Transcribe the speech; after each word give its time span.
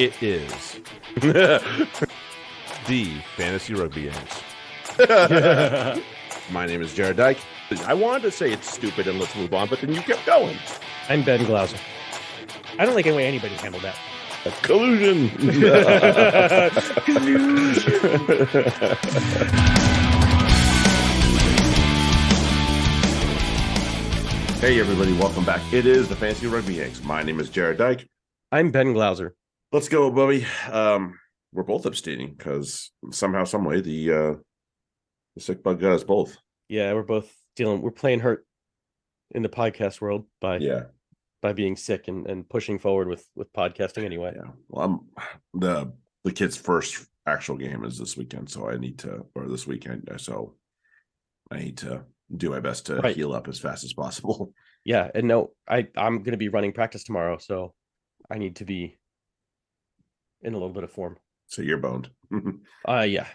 It 0.00 0.22
is 0.22 0.80
the 1.16 1.60
Fantasy 3.36 3.74
Rugby 3.74 4.00
Yanks. 4.04 4.42
My 6.50 6.64
name 6.64 6.80
is 6.80 6.94
Jarrod 6.94 7.16
Dyke. 7.16 7.36
I 7.84 7.92
wanted 7.92 8.22
to 8.22 8.30
say 8.30 8.50
it's 8.50 8.72
stupid 8.72 9.06
and 9.08 9.20
let's 9.20 9.36
move 9.36 9.52
on, 9.52 9.68
but 9.68 9.82
then 9.82 9.92
you 9.92 10.00
kept 10.00 10.24
going. 10.24 10.56
I'm 11.10 11.22
Ben 11.22 11.44
Glauser. 11.44 11.76
I 12.78 12.86
don't 12.86 12.94
like 12.94 13.06
any 13.06 13.14
way 13.14 13.26
anybody 13.26 13.54
handled 13.56 13.82
that. 13.82 13.98
A 14.46 14.50
collusion. 14.62 15.28
hey, 24.60 24.80
everybody, 24.80 25.12
welcome 25.12 25.44
back. 25.44 25.60
It 25.74 25.84
is 25.84 26.08
the 26.08 26.16
Fantasy 26.16 26.46
Rugby 26.46 26.76
Yanks. 26.76 27.04
My 27.04 27.22
name 27.22 27.38
is 27.38 27.50
Jarrod 27.50 27.76
Dyke. 27.76 28.08
I'm 28.50 28.70
Ben 28.70 28.94
Glauser. 28.94 29.34
Let's 29.72 29.88
go, 29.88 30.10
Bubby. 30.10 30.44
Um, 30.70 31.18
we're 31.52 31.62
both 31.62 31.86
abstaining 31.86 32.34
because 32.36 32.90
somehow, 33.12 33.44
some 33.44 33.64
way, 33.64 33.80
the 33.80 34.12
uh, 34.12 34.34
the 35.36 35.40
sick 35.40 35.62
bug 35.62 35.80
got 35.80 35.92
us 35.92 36.04
both. 36.04 36.36
Yeah, 36.68 36.92
we're 36.92 37.02
both 37.02 37.32
dealing. 37.56 37.80
We're 37.80 37.90
playing 37.92 38.20
hurt 38.20 38.46
in 39.32 39.42
the 39.42 39.48
podcast 39.48 40.00
world 40.00 40.26
by 40.40 40.56
Yeah, 40.58 40.84
by 41.40 41.52
being 41.52 41.76
sick 41.76 42.08
and, 42.08 42.26
and 42.26 42.48
pushing 42.48 42.78
forward 42.78 43.08
with 43.08 43.24
with 43.36 43.52
podcasting 43.52 44.04
anyway. 44.04 44.32
yeah. 44.36 44.50
Well, 44.68 44.84
I'm 44.84 45.60
the 45.60 45.92
the 46.24 46.32
kid's 46.32 46.56
first 46.56 47.06
actual 47.26 47.56
game 47.56 47.84
is 47.84 47.96
this 47.98 48.16
weekend, 48.16 48.50
so 48.50 48.68
I 48.68 48.76
need 48.76 48.98
to, 49.00 49.24
or 49.36 49.46
this 49.48 49.66
weekend, 49.66 50.10
so 50.18 50.56
I 51.50 51.58
need 51.58 51.78
to 51.78 52.04
do 52.36 52.50
my 52.50 52.60
best 52.60 52.86
to 52.86 52.96
Right. 52.96 53.14
heal 53.14 53.32
up 53.32 53.46
as 53.48 53.58
fast 53.58 53.84
as 53.84 53.92
possible. 53.92 54.52
Yeah, 54.82 55.10
and 55.14 55.28
no, 55.28 55.50
I 55.68 55.88
I'm 55.94 56.22
gonna 56.22 56.38
be 56.38 56.48
running 56.48 56.72
practice 56.72 57.04
tomorrow, 57.04 57.36
so 57.36 57.74
I 58.30 58.38
need 58.38 58.56
to 58.56 58.64
be 58.64 58.96
in 60.42 60.52
a 60.54 60.56
little 60.56 60.72
bit 60.72 60.84
of 60.84 60.92
form. 60.92 61.16
So 61.46 61.62
you're 61.62 61.78
boned. 61.78 62.10
Uh 62.86 63.02
yeah. 63.02 63.26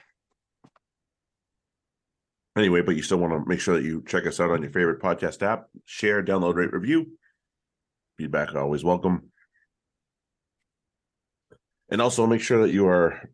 anyway, 2.57 2.81
but 2.81 2.95
you 2.95 3.03
still 3.03 3.17
want 3.17 3.33
to 3.33 3.47
make 3.47 3.59
sure 3.59 3.75
that 3.75 3.83
you 3.83 4.03
check 4.07 4.25
us 4.25 4.39
out 4.39 4.51
on 4.51 4.61
your 4.61 4.71
favorite 4.71 5.01
podcast 5.01 5.41
app, 5.43 5.65
share, 5.85 6.23
download, 6.23 6.55
rate, 6.55 6.73
review. 6.73 7.17
Feedback 8.17 8.55
always 8.55 8.83
welcome. 8.83 9.31
And 11.89 12.01
also 12.01 12.25
make 12.25 12.41
sure 12.41 12.61
that 12.65 12.73
you 12.73 12.87
are 12.87 13.29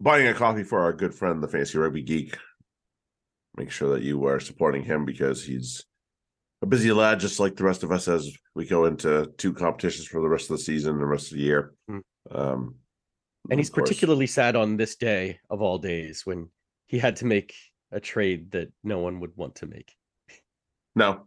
buying 0.00 0.26
a 0.26 0.34
coffee 0.34 0.64
for 0.64 0.80
our 0.80 0.92
good 0.92 1.14
friend, 1.14 1.42
the 1.42 1.48
Fantasy 1.48 1.78
Rugby 1.78 2.02
Geek. 2.02 2.36
Make 3.56 3.70
sure 3.70 3.94
that 3.94 4.02
you 4.02 4.24
are 4.26 4.40
supporting 4.40 4.82
him 4.82 5.04
because 5.04 5.44
he's 5.44 5.84
a 6.62 6.66
busy 6.66 6.92
lad, 6.92 7.20
just 7.20 7.38
like 7.40 7.56
the 7.56 7.64
rest 7.64 7.82
of 7.82 7.92
us, 7.92 8.08
as 8.08 8.30
we 8.54 8.66
go 8.66 8.86
into 8.86 9.30
two 9.38 9.52
competitions 9.52 10.06
for 10.08 10.20
the 10.20 10.28
rest 10.28 10.50
of 10.50 10.56
the 10.56 10.62
season 10.62 10.92
and 10.92 11.00
the 11.00 11.06
rest 11.06 11.30
of 11.30 11.36
the 11.36 11.44
year. 11.44 11.72
Mm. 11.90 12.00
Um, 12.30 12.76
And 13.50 13.58
he's 13.60 13.68
of 13.68 13.74
course- 13.76 13.88
particularly 13.88 14.26
sad 14.26 14.56
on 14.56 14.76
this 14.76 14.96
day 14.96 15.38
of 15.48 15.62
all 15.62 15.78
days 15.78 16.26
when 16.26 16.48
he 16.86 16.98
had 16.98 17.16
to 17.16 17.24
make 17.26 17.54
a 17.92 18.00
trade 18.00 18.50
that 18.52 18.72
no 18.84 18.98
one 18.98 19.20
would 19.20 19.36
want 19.36 19.54
to 19.56 19.66
make. 19.66 19.94
no, 20.94 21.26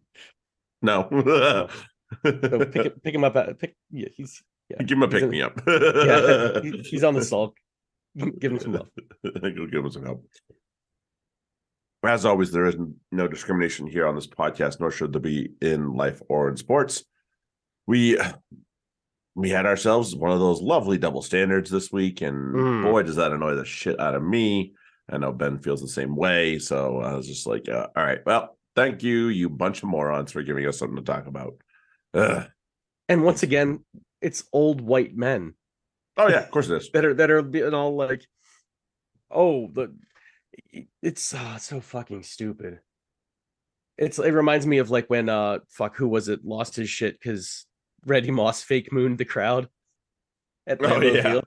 no. 0.81 1.67
So 2.23 2.31
pick 2.65 2.85
it, 2.85 3.03
pick 3.03 3.15
him 3.15 3.23
up 3.23 3.35
at 3.35 3.57
pick 3.57 3.75
yeah, 3.89 4.07
he's 4.15 4.43
yeah. 4.69 4.77
Give 4.83 4.97
him 4.97 5.03
a 5.03 5.07
he's 5.07 5.13
pick 5.15 5.23
in- 5.23 5.29
me 5.31 5.41
up. 5.41 5.59
Yeah, 5.65 6.61
he- 6.61 6.77
he's 6.91 7.03
on 7.03 7.15
the 7.15 7.23
sulk. 7.25 7.57
Give 8.15 8.51
him 8.51 8.59
some 8.59 8.73
love. 8.73 8.89
Go 9.23 9.65
give 9.65 9.83
him 9.83 9.89
some 9.89 10.05
help. 10.05 10.23
As 12.05 12.23
always, 12.25 12.51
there 12.51 12.65
is 12.67 12.75
no 13.11 13.27
discrimination 13.27 13.87
here 13.87 14.05
on 14.05 14.13
this 14.13 14.27
podcast, 14.27 14.79
nor 14.79 14.91
should 14.91 15.11
there 15.13 15.21
be 15.21 15.53
in 15.61 15.93
life 15.95 16.21
or 16.29 16.49
in 16.49 16.57
sports. 16.57 17.03
We 17.87 18.19
we 19.35 19.49
had 19.49 19.65
ourselves 19.65 20.15
one 20.15 20.31
of 20.31 20.39
those 20.39 20.61
lovely 20.61 20.97
double 20.97 21.21
standards 21.21 21.69
this 21.69 21.91
week, 21.91 22.21
and 22.21 22.53
Mm. 22.53 22.81
boy, 22.83 23.03
does 23.03 23.15
that 23.15 23.31
annoy 23.31 23.55
the 23.55 23.65
shit 23.65 23.99
out 23.99 24.15
of 24.15 24.23
me. 24.23 24.73
I 25.09 25.17
know 25.17 25.31
Ben 25.31 25.59
feels 25.59 25.81
the 25.81 25.87
same 25.87 26.15
way, 26.15 26.59
so 26.59 26.99
I 26.99 27.13
was 27.13 27.27
just 27.27 27.45
like, 27.45 27.67
uh, 27.67 27.87
"All 27.95 28.03
right, 28.03 28.25
well, 28.25 28.57
thank 28.75 29.03
you, 29.03 29.27
you 29.27 29.49
bunch 29.49 29.83
of 29.83 29.89
morons, 29.89 30.31
for 30.31 30.43
giving 30.43 30.65
us 30.65 30.77
something 30.77 30.97
to 30.97 31.03
talk 31.03 31.27
about." 31.27 31.55
Ugh. 32.13 32.47
And 33.09 33.23
once 33.23 33.43
again, 33.43 33.83
it's 34.21 34.43
old 34.53 34.79
white 34.81 35.15
men 35.17 35.55
Oh 36.15 36.27
yeah, 36.29 36.39
of 36.41 36.51
course 36.51 36.69
it 36.69 36.77
is. 36.77 36.89
that 36.93 37.05
are 37.05 37.13
that 37.15 37.31
are 37.31 37.41
being 37.41 37.73
all 37.73 37.95
like, 37.95 38.25
oh, 39.31 39.67
the 39.73 39.93
it's 41.01 41.33
uh, 41.33 41.57
so 41.57 41.81
fucking 41.81 42.23
stupid. 42.23 42.79
It's 43.97 44.19
it 44.19 44.31
reminds 44.31 44.65
me 44.65 44.77
of 44.77 44.89
like 44.91 45.09
when 45.09 45.27
uh 45.29 45.59
fuck 45.69 45.95
who 45.95 46.07
was 46.07 46.27
it 46.29 46.45
lost 46.45 46.75
his 46.75 46.89
shit 46.89 47.19
because 47.19 47.65
Randy 48.05 48.31
Moss 48.31 48.61
fake 48.63 48.91
mooned 48.91 49.17
the 49.17 49.25
crowd 49.25 49.69
at 50.67 50.79
Oh, 50.81 50.87
Lambeau 50.87 51.15
yeah. 51.15 51.21
Field. 51.23 51.45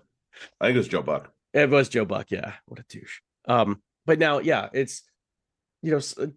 I 0.61 0.67
think 0.67 0.77
it 0.77 0.79
was 0.79 0.89
Joe 0.89 1.03
Buck. 1.03 1.33
It 1.55 1.71
was 1.71 1.89
Joe 1.89 2.05
Buck, 2.05 2.31
yeah. 2.31 2.55
What 2.67 2.81
a 2.81 2.85
douche. 2.89 3.21
Um, 3.49 3.83
but 4.05 4.19
now, 4.19 4.39
yeah, 4.39 4.69
it's 4.73 5.03
you 5.83 5.93
know, 5.93 6.33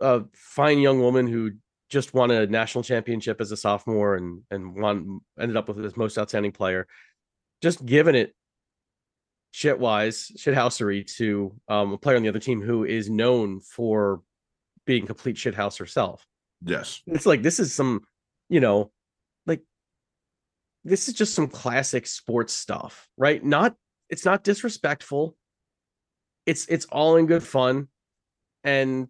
a 0.00 0.24
fine 0.34 0.78
young 0.80 1.00
woman 1.00 1.26
who 1.26 1.52
just 1.90 2.12
won 2.14 2.30
a 2.30 2.46
national 2.46 2.82
championship 2.82 3.40
as 3.40 3.52
a 3.52 3.56
sophomore 3.56 4.16
and 4.16 4.42
and 4.50 4.74
won 4.74 5.20
ended 5.38 5.56
up 5.56 5.68
with 5.68 5.78
his 5.78 5.96
most 5.96 6.18
outstanding 6.18 6.52
player, 6.52 6.86
just 7.62 7.84
giving 7.84 8.14
it 8.14 8.34
shit 9.52 9.78
wise, 9.78 10.32
shit 10.36 10.54
housery 10.54 11.06
to 11.16 11.54
um 11.68 11.92
a 11.92 11.98
player 11.98 12.16
on 12.16 12.22
the 12.22 12.28
other 12.28 12.40
team 12.40 12.60
who 12.60 12.84
is 12.84 13.08
known 13.08 13.60
for 13.60 14.22
being 14.86 15.06
complete 15.06 15.38
shit 15.38 15.54
house 15.54 15.76
herself. 15.76 16.26
Yes. 16.64 17.00
It's 17.06 17.26
like 17.26 17.42
this 17.42 17.60
is 17.60 17.72
some, 17.72 18.02
you 18.48 18.60
know, 18.60 18.90
this 20.84 21.08
is 21.08 21.14
just 21.14 21.34
some 21.34 21.48
classic 21.48 22.06
sports 22.06 22.52
stuff, 22.52 23.08
right? 23.16 23.42
Not 23.42 23.74
it's 24.10 24.24
not 24.24 24.44
disrespectful. 24.44 25.36
It's 26.46 26.66
it's 26.66 26.84
all 26.86 27.16
in 27.16 27.26
good 27.26 27.42
fun. 27.42 27.88
And 28.62 29.08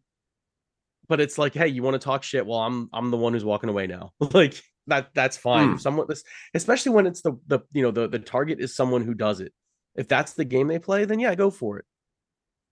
but 1.09 1.21
it's 1.21 1.37
like, 1.37 1.55
hey, 1.55 1.69
you 1.69 1.83
want 1.83 1.95
to 1.95 2.05
talk 2.05 2.23
shit? 2.23 2.47
Well, 2.47 2.61
I'm 2.61 2.89
I'm 2.93 3.11
the 3.11 3.17
one 3.17 3.33
who's 3.33 3.45
walking 3.45 3.71
away 3.71 3.87
now. 3.87 4.12
like 4.33 4.62
that 4.87 5.11
that's 5.15 5.37
fine. 5.37 5.73
Hmm. 5.73 5.77
Someone 5.79 6.07
this 6.09 6.23
especially 6.55 6.93
when 6.93 7.07
it's 7.07 7.23
the 7.23 7.33
the 7.47 7.61
you 7.73 7.83
know 7.83 7.91
the 7.91 8.09
the 8.09 8.19
target 8.19 8.61
is 8.61 8.75
someone 8.75 9.03
who 9.03 9.15
does 9.15 9.41
it. 9.41 9.53
If 9.97 10.09
that's 10.09 10.33
the 10.33 10.45
game 10.45 10.69
they 10.69 10.79
play, 10.79 11.05
then 11.05 11.19
yeah, 11.19 11.35
go 11.35 11.51
for 11.51 11.79
it. 11.79 11.85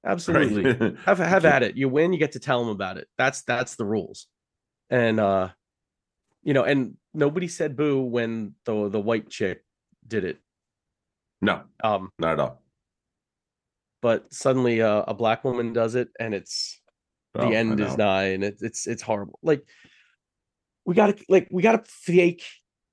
Absolutely 0.04 0.64
Right. 0.64 0.96
have 1.04 1.18
have 1.18 1.44
at 1.44 1.62
it. 1.62 1.76
You 1.76 1.88
win, 1.88 2.12
you 2.12 2.18
get 2.18 2.32
to 2.32 2.40
tell 2.40 2.60
them 2.60 2.68
about 2.68 2.98
it. 2.98 3.08
That's 3.18 3.42
that's 3.42 3.76
the 3.76 3.84
rules. 3.84 4.26
And 4.90 5.18
uh 5.18 5.50
you 6.42 6.54
know, 6.54 6.64
and 6.64 6.96
nobody 7.14 7.48
said 7.48 7.76
boo 7.76 8.00
when 8.02 8.54
the 8.64 8.88
the 8.88 9.00
white 9.00 9.28
chick 9.30 9.64
did 10.06 10.24
it. 10.24 10.38
no, 11.40 11.62
Um 11.82 12.10
not 12.18 12.32
at 12.34 12.40
all. 12.40 12.62
but 14.00 14.32
suddenly 14.32 14.82
uh, 14.82 15.04
a 15.06 15.14
black 15.14 15.44
woman 15.44 15.72
does 15.72 15.94
it 15.94 16.08
and 16.18 16.34
it's 16.34 16.80
the 17.34 17.42
Oh, 17.42 17.48
I 17.50 17.54
end 17.54 17.80
is 17.80 17.96
nigh 17.96 18.32
and 18.34 18.44
it's 18.44 18.62
it's 18.62 18.86
it's 18.86 19.02
horrible. 19.02 19.38
Like 19.42 19.64
we 20.84 20.94
got 20.94 21.16
to 21.16 21.24
like 21.28 21.48
we 21.50 21.62
got 21.62 21.72
to 21.84 21.90
fake 21.90 22.44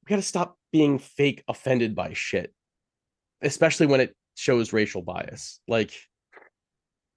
we 0.04 0.10
got 0.10 0.18
to 0.18 0.22
stop 0.22 0.58
being 0.72 1.00
fake 1.00 1.44
offended 1.48 1.96
by 1.96 2.14
shit. 2.14 2.54
Especially 3.42 3.88
when 3.88 4.02
it 4.02 4.16
shows 4.36 4.72
racial 4.74 5.02
bias. 5.02 5.60
Like 5.68 5.92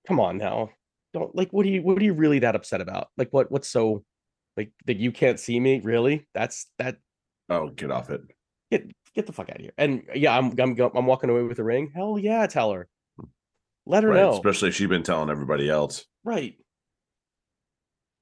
come 0.09 0.19
on 0.21 0.38
now. 0.38 0.71
Don't 1.12 1.34
like 1.37 1.50
what 1.53 1.66
are 1.66 1.69
you 1.69 1.82
what 1.82 1.98
are 1.98 2.04
you 2.04 2.15
really 2.15 2.38
that 2.41 2.56
upset 2.56 2.81
about? 2.81 3.09
Like 3.19 3.28
what 3.32 3.50
what's 3.53 3.69
so 3.69 4.03
like 4.56 4.72
that 4.86 4.96
you 4.96 5.12
can't 5.12 5.40
see 5.40 5.58
me? 5.58 5.80
Really? 5.80 6.26
That's 6.34 6.66
that 6.78 6.96
Oh, 7.48 7.68
get 7.68 7.90
off 7.90 8.10
it. 8.10 8.22
get 8.70 8.90
get 9.14 9.26
the 9.26 9.32
fuck 9.32 9.50
out 9.50 9.56
of 9.56 9.62
here. 9.62 9.72
And 9.78 10.02
yeah, 10.14 10.36
I'm 10.36 10.58
I'm 10.58 10.78
I'm 10.78 11.06
walking 11.06 11.30
away 11.30 11.42
with 11.42 11.56
the 11.56 11.64
ring. 11.64 11.92
Hell 11.94 12.18
yeah, 12.18 12.46
tell 12.46 12.72
her. 12.72 12.88
Let 13.86 14.04
her 14.04 14.10
Right. 14.10 14.16
know. 14.16 14.32
Especially 14.32 14.68
if 14.68 14.76
she's 14.76 14.88
been 14.88 15.02
telling 15.02 15.30
everybody 15.30 15.68
else. 15.68 16.06
Right. 16.24 16.56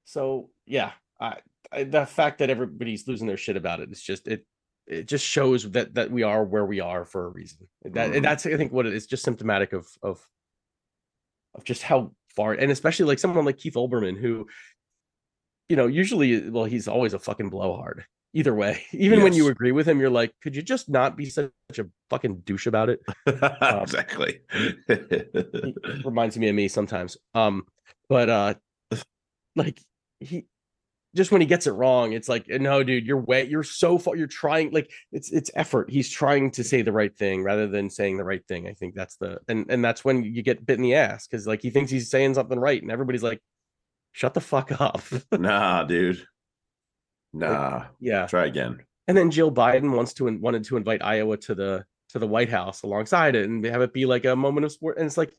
So 0.05 0.49
yeah, 0.65 0.91
I, 1.19 1.37
I 1.71 1.83
the 1.83 2.05
fact 2.05 2.39
that 2.39 2.49
everybody's 2.49 3.07
losing 3.07 3.27
their 3.27 3.37
shit 3.37 3.57
about 3.57 3.79
it, 3.79 3.89
it 3.89 3.91
is 3.93 4.01
just 4.01 4.27
it 4.27 4.45
it 4.87 5.07
just 5.07 5.25
shows 5.25 5.69
that 5.71 5.93
that 5.95 6.11
we 6.11 6.23
are 6.23 6.43
where 6.43 6.65
we 6.65 6.79
are 6.79 7.05
for 7.05 7.25
a 7.25 7.29
reason. 7.29 7.67
That 7.83 8.07
and 8.07 8.15
mm-hmm. 8.15 8.23
that's 8.23 8.45
I 8.45 8.57
think 8.57 8.73
what 8.73 8.85
it 8.85 8.93
is 8.93 9.07
just 9.07 9.23
symptomatic 9.23 9.73
of 9.73 9.87
of 10.01 10.27
of 11.53 11.63
just 11.63 11.83
how 11.83 12.11
far 12.35 12.53
and 12.53 12.71
especially 12.71 13.05
like 13.05 13.19
someone 13.19 13.45
like 13.45 13.57
Keith 13.57 13.75
Olbermann 13.75 14.17
who 14.17 14.47
you 15.71 15.77
know 15.77 15.87
usually 15.87 16.49
well 16.49 16.65
he's 16.65 16.87
always 16.87 17.13
a 17.13 17.19
fucking 17.19 17.49
blowhard 17.49 18.03
either 18.33 18.53
way 18.53 18.83
even 18.91 19.23
when 19.23 19.33
you 19.33 19.47
agree 19.47 19.71
with 19.71 19.87
him 19.87 19.99
you're 19.99 20.09
like 20.09 20.33
could 20.41 20.55
you 20.55 20.61
just 20.61 20.89
not 20.89 21.15
be 21.15 21.25
such 21.25 21.49
a 21.77 21.87
fucking 22.09 22.35
douche 22.45 22.67
about 22.67 22.89
it 22.89 23.01
exactly. 23.25 24.41
reminds 26.03 26.37
me 26.37 26.49
of 26.49 26.55
me 26.55 26.67
sometimes. 26.67 27.17
Um, 27.33 27.65
but 28.09 28.29
uh, 28.29 28.53
like 29.55 29.81
he 30.19 30.45
just 31.15 31.31
when 31.31 31.41
he 31.41 31.47
gets 31.47 31.67
it 31.67 31.71
wrong, 31.71 32.13
it's 32.13 32.29
like, 32.29 32.47
no, 32.47 32.83
dude, 32.83 33.05
you're 33.05 33.17
wet. 33.17 33.49
you're 33.49 33.63
so 33.63 33.97
far, 33.97 34.15
you're 34.15 34.27
trying, 34.27 34.71
like 34.71 34.89
it's 35.11 35.31
it's 35.31 35.51
effort. 35.55 35.89
He's 35.89 36.09
trying 36.09 36.51
to 36.51 36.63
say 36.63 36.81
the 36.81 36.91
right 36.91 37.15
thing 37.15 37.43
rather 37.43 37.67
than 37.67 37.89
saying 37.89 38.17
the 38.17 38.23
right 38.23 38.45
thing. 38.47 38.67
I 38.67 38.73
think 38.73 38.95
that's 38.95 39.17
the 39.17 39.39
and 39.47 39.65
and 39.69 39.83
that's 39.83 40.05
when 40.05 40.23
you 40.23 40.41
get 40.41 40.65
bit 40.65 40.77
in 40.77 40.83
the 40.83 40.95
ass 40.95 41.27
because 41.27 41.47
like 41.47 41.61
he 41.61 41.69
thinks 41.69 41.91
he's 41.91 42.09
saying 42.09 42.33
something 42.35 42.59
right, 42.59 42.81
and 42.81 42.91
everybody's 42.91 43.23
like, 43.23 43.41
shut 44.11 44.33
the 44.33 44.41
fuck 44.41 44.79
up. 44.79 45.01
nah, 45.31 45.83
dude. 45.83 46.25
Nah. 47.33 47.85
yeah. 47.99 48.27
Try 48.27 48.45
again. 48.45 48.79
And 49.07 49.17
then 49.17 49.31
Jill 49.31 49.51
Biden 49.51 49.95
wants 49.95 50.13
to 50.15 50.25
wanted 50.37 50.63
to 50.65 50.77
invite 50.77 51.03
Iowa 51.03 51.37
to 51.37 51.55
the 51.55 51.85
to 52.09 52.19
the 52.19 52.27
White 52.27 52.49
House 52.49 52.83
alongside 52.83 53.35
it 53.35 53.47
and 53.49 53.63
have 53.65 53.81
it 53.81 53.93
be 53.93 54.05
like 54.05 54.25
a 54.25 54.35
moment 54.35 54.65
of 54.65 54.71
sport. 54.71 54.97
And 54.97 55.05
it's 55.05 55.17
like, 55.17 55.33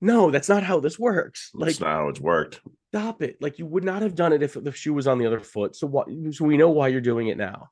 no, 0.00 0.30
that's 0.30 0.48
not 0.48 0.62
how 0.62 0.80
this 0.80 0.98
works. 0.98 1.50
Like, 1.54 1.68
That's 1.68 1.80
not 1.80 1.88
how 1.88 2.08
it's 2.08 2.20
worked. 2.20 2.60
stop 2.92 3.22
it. 3.22 3.36
Like, 3.40 3.58
you 3.58 3.66
would 3.66 3.84
not 3.84 4.02
have 4.02 4.14
done 4.14 4.32
it 4.32 4.42
if 4.42 4.54
the 4.54 4.72
shoe 4.72 4.94
was 4.94 5.06
on 5.06 5.18
the 5.18 5.26
other 5.26 5.40
foot. 5.40 5.74
So 5.74 5.86
what? 5.86 6.08
So 6.32 6.44
we 6.44 6.56
know 6.56 6.70
why 6.70 6.88
you're 6.88 7.00
doing 7.00 7.28
it 7.28 7.38
now. 7.38 7.70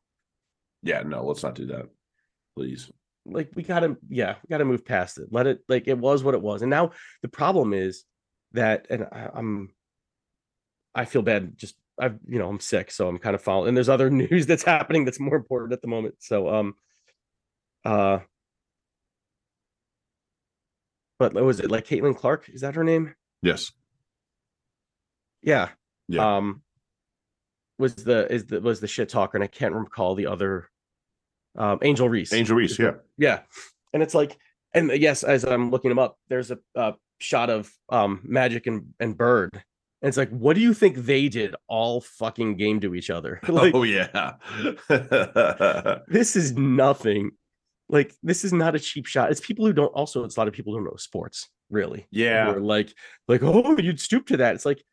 Yeah, 0.82 1.02
no, 1.02 1.24
let's 1.24 1.42
not 1.42 1.54
do 1.54 1.66
that. 1.66 1.88
Please. 2.56 2.90
Like, 3.26 3.50
we 3.54 3.62
gotta, 3.62 3.96
yeah, 4.08 4.36
we 4.42 4.48
gotta 4.50 4.64
move 4.64 4.84
past 4.84 5.18
it. 5.18 5.28
Let 5.30 5.46
it, 5.46 5.60
like, 5.68 5.86
it 5.86 5.98
was 5.98 6.22
what 6.22 6.34
it 6.34 6.42
was. 6.42 6.62
And 6.62 6.70
now 6.70 6.90
the 7.22 7.28
problem 7.28 7.72
is 7.72 8.04
that, 8.52 8.86
and 8.90 9.04
I, 9.10 9.30
I'm, 9.34 9.70
I 10.94 11.04
feel 11.04 11.22
bad. 11.22 11.56
Just 11.56 11.76
I've, 11.98 12.18
you 12.26 12.38
know, 12.38 12.48
I'm 12.48 12.60
sick, 12.60 12.90
so 12.90 13.08
I'm 13.08 13.18
kind 13.18 13.34
of 13.34 13.42
following. 13.42 13.68
And 13.68 13.76
there's 13.76 13.88
other 13.88 14.10
news 14.30 14.46
that's 14.46 14.64
happening 14.64 15.04
that's 15.04 15.20
more 15.20 15.36
important 15.36 15.72
at 15.72 15.82
the 15.82 15.88
moment. 15.88 16.16
So, 16.20 16.48
um, 16.48 16.74
uh, 17.84 18.20
but 21.18 21.34
what 21.34 21.44
was 21.44 21.60
it 21.60 21.70
like 21.70 21.86
Caitlin 21.86 22.16
Clark? 22.16 22.48
Is 22.48 22.62
that 22.62 22.74
her 22.74 22.84
name? 22.84 23.14
Yes. 23.42 23.72
Yeah. 25.42 25.68
Yeah. 26.08 26.36
Um, 26.36 26.62
was 27.78 27.94
the 27.96 28.30
is 28.32 28.46
the 28.46 28.60
was 28.60 28.80
the 28.80 28.86
shit 28.86 29.08
talker, 29.08 29.36
and 29.36 29.44
I 29.44 29.48
can't 29.48 29.74
recall 29.74 30.14
the 30.14 30.26
other. 30.26 30.68
Um, 31.56 31.78
Angel 31.82 32.08
Reese. 32.08 32.32
Angel 32.32 32.56
Reese, 32.56 32.78
yeah. 32.78 32.92
Yeah, 33.16 33.40
and 33.92 34.02
it's 34.02 34.14
like, 34.14 34.36
and 34.72 34.90
yes, 34.90 35.22
as 35.22 35.44
I'm 35.44 35.70
looking 35.70 35.88
them 35.88 35.98
up, 35.98 36.18
there's 36.28 36.50
a, 36.50 36.58
a 36.74 36.94
shot 37.18 37.50
of 37.50 37.72
um 37.88 38.20
Magic 38.24 38.66
and 38.66 38.94
and 39.00 39.16
Bird, 39.16 39.62
and 40.04 40.08
it's 40.10 40.18
like, 40.18 40.28
what 40.28 40.54
do 40.54 40.60
you 40.60 40.74
think 40.74 40.96
they 40.96 41.30
did 41.30 41.54
all 41.66 42.02
fucking 42.02 42.58
game 42.58 42.78
to 42.80 42.94
each 42.94 43.08
other? 43.08 43.40
like, 43.48 43.74
oh 43.74 43.84
yeah. 43.84 44.34
this 46.08 46.36
is 46.36 46.52
nothing. 46.58 47.30
Like, 47.88 48.14
this 48.22 48.44
is 48.44 48.52
not 48.52 48.74
a 48.74 48.78
cheap 48.78 49.06
shot. 49.06 49.30
It's 49.30 49.40
people 49.40 49.64
who 49.64 49.72
don't. 49.72 49.86
Also, 49.94 50.22
it's 50.22 50.36
a 50.36 50.40
lot 50.40 50.46
of 50.46 50.52
people 50.52 50.74
who 50.74 50.80
don't 50.80 50.92
know 50.92 50.96
sports 50.96 51.48
really. 51.70 52.06
yeah. 52.10 52.50
Like, 52.50 52.92
like, 53.28 53.42
oh, 53.42 53.78
you'd 53.78 53.98
stoop 53.98 54.26
to 54.26 54.36
that. 54.36 54.54
It's 54.54 54.66
like, 54.66 54.84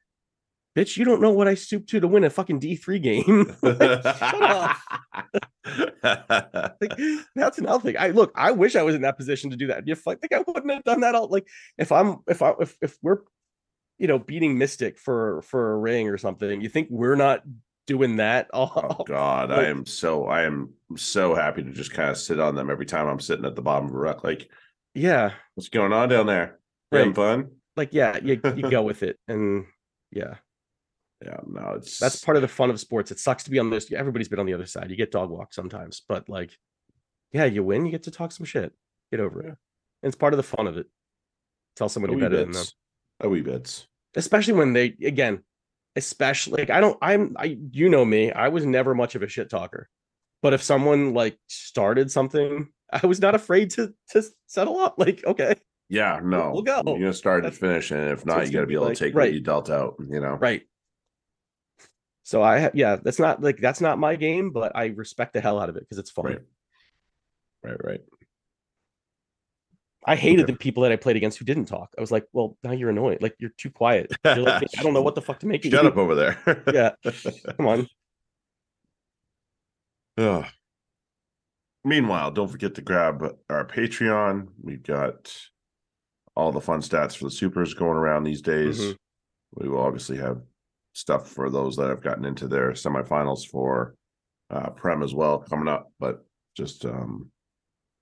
bitch, 0.77 0.95
you 0.95 1.03
don't 1.03 1.21
know 1.21 1.31
what 1.31 1.49
I 1.49 1.55
stooped 1.55 1.89
to 1.89 1.99
to 1.99 2.07
win 2.07 2.23
a 2.23 2.29
fucking 2.29 2.59
D 2.59 2.77
three 2.77 2.99
game. 2.99 3.53
Like, 3.61 4.03
shut 4.03 4.41
up. 4.41 4.77
Like, 6.81 6.97
that's 7.35 7.59
nothing. 7.59 7.97
I 7.99 8.11
look. 8.11 8.31
I 8.35 8.51
wish 8.51 8.77
I 8.77 8.83
was 8.83 8.95
in 8.95 9.01
that 9.01 9.17
position 9.17 9.49
to 9.49 9.57
do 9.57 9.67
that. 9.67 9.85
You 9.85 9.95
think 9.95 10.31
I 10.31 10.41
wouldn't 10.47 10.71
have 10.71 10.85
done 10.85 11.01
that? 11.01 11.15
All 11.15 11.27
like, 11.27 11.47
if 11.77 11.91
I'm, 11.91 12.19
if 12.29 12.41
I, 12.41 12.53
if 12.61 12.77
if 12.81 12.97
we're, 13.01 13.19
you 14.01 14.07
know, 14.07 14.17
beating 14.17 14.57
Mystic 14.57 14.97
for 14.97 15.43
for 15.43 15.73
a 15.73 15.77
ring 15.77 16.09
or 16.09 16.17
something, 16.17 16.59
you 16.59 16.69
think 16.69 16.87
we're 16.89 17.15
not 17.15 17.43
doing 17.85 18.15
that? 18.15 18.49
All 18.53 18.97
oh 18.99 19.03
god, 19.03 19.51
I 19.51 19.65
am 19.65 19.85
so 19.85 20.25
I 20.25 20.41
am 20.41 20.73
so 20.97 21.35
happy 21.35 21.61
to 21.61 21.69
just 21.69 21.93
kind 21.93 22.09
of 22.09 22.17
sit 22.17 22.39
on 22.39 22.55
them 22.55 22.71
every 22.71 22.87
time 22.87 23.07
I'm 23.07 23.19
sitting 23.19 23.45
at 23.45 23.55
the 23.55 23.61
bottom 23.61 23.89
of 23.89 23.93
a 23.93 23.97
wreck. 23.97 24.23
Like, 24.23 24.49
yeah, 24.95 25.33
what's 25.53 25.69
going 25.69 25.93
on 25.93 26.09
down 26.09 26.25
there? 26.25 26.57
You 26.91 26.97
having 26.97 27.13
fun? 27.13 27.51
like 27.77 27.93
yeah, 27.93 28.17
you 28.17 28.41
you 28.55 28.71
go 28.71 28.81
with 28.89 29.03
it, 29.03 29.19
and 29.27 29.65
yeah, 30.09 30.37
Yeah, 31.23 31.37
no, 31.45 31.73
it's 31.77 31.99
that's 31.99 32.25
part 32.25 32.37
of 32.37 32.41
the 32.41 32.47
fun 32.47 32.71
of 32.71 32.79
sports. 32.79 33.11
It 33.11 33.19
sucks 33.19 33.43
to 33.43 33.51
be 33.51 33.59
on 33.59 33.69
this. 33.69 33.91
Everybody's 33.91 34.29
been 34.29 34.39
on 34.39 34.47
the 34.47 34.55
other 34.55 34.65
side. 34.65 34.89
You 34.89 34.95
get 34.95 35.11
dog 35.11 35.29
walk 35.29 35.53
sometimes, 35.53 36.01
but 36.09 36.27
like, 36.27 36.57
yeah, 37.31 37.45
you 37.45 37.63
win. 37.63 37.85
You 37.85 37.91
get 37.91 38.03
to 38.03 38.11
talk 38.11 38.31
some 38.31 38.47
shit. 38.47 38.73
Get 39.11 39.19
over 39.19 39.41
it. 39.41 39.45
And 39.45 39.57
it's 40.09 40.15
part 40.15 40.33
of 40.33 40.37
the 40.37 40.43
fun 40.43 40.65
of 40.65 40.77
it. 40.77 40.87
Tell 41.75 41.87
somebody 41.87 42.13
oh, 42.13 42.15
wee 42.15 42.21
better 42.23 42.37
than 42.37 42.51
them. 42.51 42.65
A 43.19 43.25
oh, 43.27 43.29
wee 43.29 43.41
bits. 43.41 43.87
Especially 44.15 44.53
when 44.53 44.73
they 44.73 44.95
again 45.03 45.43
especially 45.95 46.61
like 46.61 46.69
i 46.69 46.79
don't 46.79 46.97
i'm 47.01 47.35
i 47.39 47.57
you 47.71 47.89
know 47.89 48.03
me 48.05 48.31
i 48.31 48.47
was 48.47 48.65
never 48.65 48.93
much 48.95 49.15
of 49.15 49.23
a 49.23 49.27
shit 49.27 49.49
talker 49.49 49.89
but 50.41 50.53
if 50.53 50.61
someone 50.63 51.13
like 51.13 51.37
started 51.47 52.09
something 52.11 52.67
i 52.93 53.05
was 53.05 53.19
not 53.21 53.35
afraid 53.35 53.69
to 53.69 53.93
to 54.09 54.23
settle 54.47 54.79
up 54.79 54.95
like 54.97 55.23
okay 55.25 55.55
Yeah, 55.89 56.21
no. 56.23 56.51
we'll 56.53 56.61
go. 56.63 56.81
You're 56.85 56.99
gonna 56.99 57.13
start 57.13 57.43
and 57.43 57.51
That's- 57.53 57.59
finish, 57.59 57.91
and 57.91 58.09
if 58.11 58.25
not, 58.25 58.45
you 58.47 58.53
gotta 58.53 58.65
be 58.65 58.75
able 58.75 58.85
like. 58.85 58.97
to 58.97 59.03
take 59.05 59.13
Right. 59.13 59.25
what 59.27 59.33
you 59.33 59.41
dealt 59.41 59.69
out. 59.69 59.95
You 59.99 60.21
know, 60.21 60.35
right 60.39 60.61
so 62.23 62.41
i 62.41 62.59
ha- 62.61 62.71
yeah 62.73 62.95
that's 62.97 63.19
not 63.19 63.41
like 63.41 63.57
that's 63.57 63.81
not 63.81 63.97
my 63.99 64.15
game 64.15 64.51
but 64.51 64.71
i 64.75 64.85
respect 64.85 65.33
the 65.33 65.41
hell 65.41 65.59
out 65.59 65.67
of 65.69 65.75
it 65.75 65.81
because 65.81 65.97
it's 65.97 66.11
fun 66.11 66.25
Right. 66.25 66.39
right, 67.63 67.83
right. 67.83 68.01
I 70.05 70.15
hated 70.15 70.47
the 70.47 70.53
people 70.55 70.83
that 70.83 70.91
i 70.91 70.95
played 70.95 71.15
against 71.15 71.37
who 71.37 71.45
didn't 71.45 71.65
talk 71.65 71.93
i 71.97 72.01
was 72.01 72.11
like 72.11 72.25
well 72.33 72.57
now 72.63 72.71
you're 72.71 72.89
annoying 72.89 73.17
like 73.21 73.35
you're 73.39 73.51
too 73.57 73.69
quiet 73.69 74.11
You're 74.25 74.37
like, 74.37 74.67
i 74.77 74.83
don't 74.83 74.93
know 74.93 75.01
what 75.01 75.15
the 75.15 75.21
fuck 75.21 75.39
to 75.39 75.47
make 75.47 75.63
of 75.65 75.71
Shut 75.71 75.83
you. 75.83 75.89
up 75.89 75.97
over 75.97 76.15
there. 76.15 76.63
yeah 76.73 76.91
come 77.57 77.67
on 77.67 77.87
Ugh. 80.17 80.45
Meanwhile, 81.83 82.31
don't 82.31 82.49
forget 82.51 82.75
to 82.75 82.81
grab 82.81 83.25
our 83.49 83.65
Patreon. 83.65 84.49
We've 84.61 84.83
got 84.83 85.35
all 86.35 86.51
the 86.51 86.61
fun 86.61 86.81
stats 86.81 87.15
for 87.17 87.23
the 87.23 87.31
supers 87.31 87.73
going 87.73 87.97
around 87.97 88.23
these 88.23 88.41
days. 88.41 88.79
Mhm. 88.79 88.95
We 89.55 89.69
will 89.69 89.79
obviously 89.81 90.17
have 90.17 90.41
stuff 90.93 91.29
for 91.29 91.49
those 91.49 91.75
that 91.77 91.89
have 91.89 92.03
gotten 92.03 92.25
into 92.25 92.47
their 92.47 92.71
semifinals 92.73 93.47
for 93.47 93.95
uh 94.49 94.69
Prem 94.71 95.01
as 95.01 95.15
well 95.15 95.39
coming 95.39 95.69
up, 95.69 95.91
but 95.99 96.23
just 96.55 96.85
um 96.85 97.31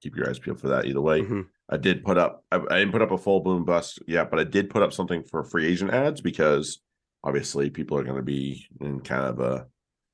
keep 0.01 0.16
your 0.16 0.30
eyes 0.30 0.40
peeled 0.40 0.60
for 0.60 0.69
that 0.69 0.86
either 0.86 1.01
way. 1.01 1.22
Mhm. 1.22 1.46
I 1.69 1.78
did 1.78 2.04
put 2.04 2.18
up 2.18 2.44
I, 2.51 2.57
I 2.69 2.80
didn't 2.80 2.92
put 2.92 3.01
up 3.01 3.12
a 3.12 3.18
full 3.18 3.42
boom 3.42 3.66
bust 3.66 4.00
yet, 4.07 4.30
but 4.31 4.40
I 4.40 4.44
did 4.44 4.69
put 4.69 4.84
up 4.84 4.94
something 4.94 5.24
for 5.24 5.44
free 5.44 5.68
agent 5.68 5.92
ads 5.92 6.22
because 6.22 6.81
obviously 7.24 7.69
people 7.69 7.98
are 7.98 8.04
going 8.04 8.16
to 8.16 8.22
be 8.24 8.66
in 8.81 9.01
kind 9.01 9.25
of 9.25 9.40
a 9.40 9.68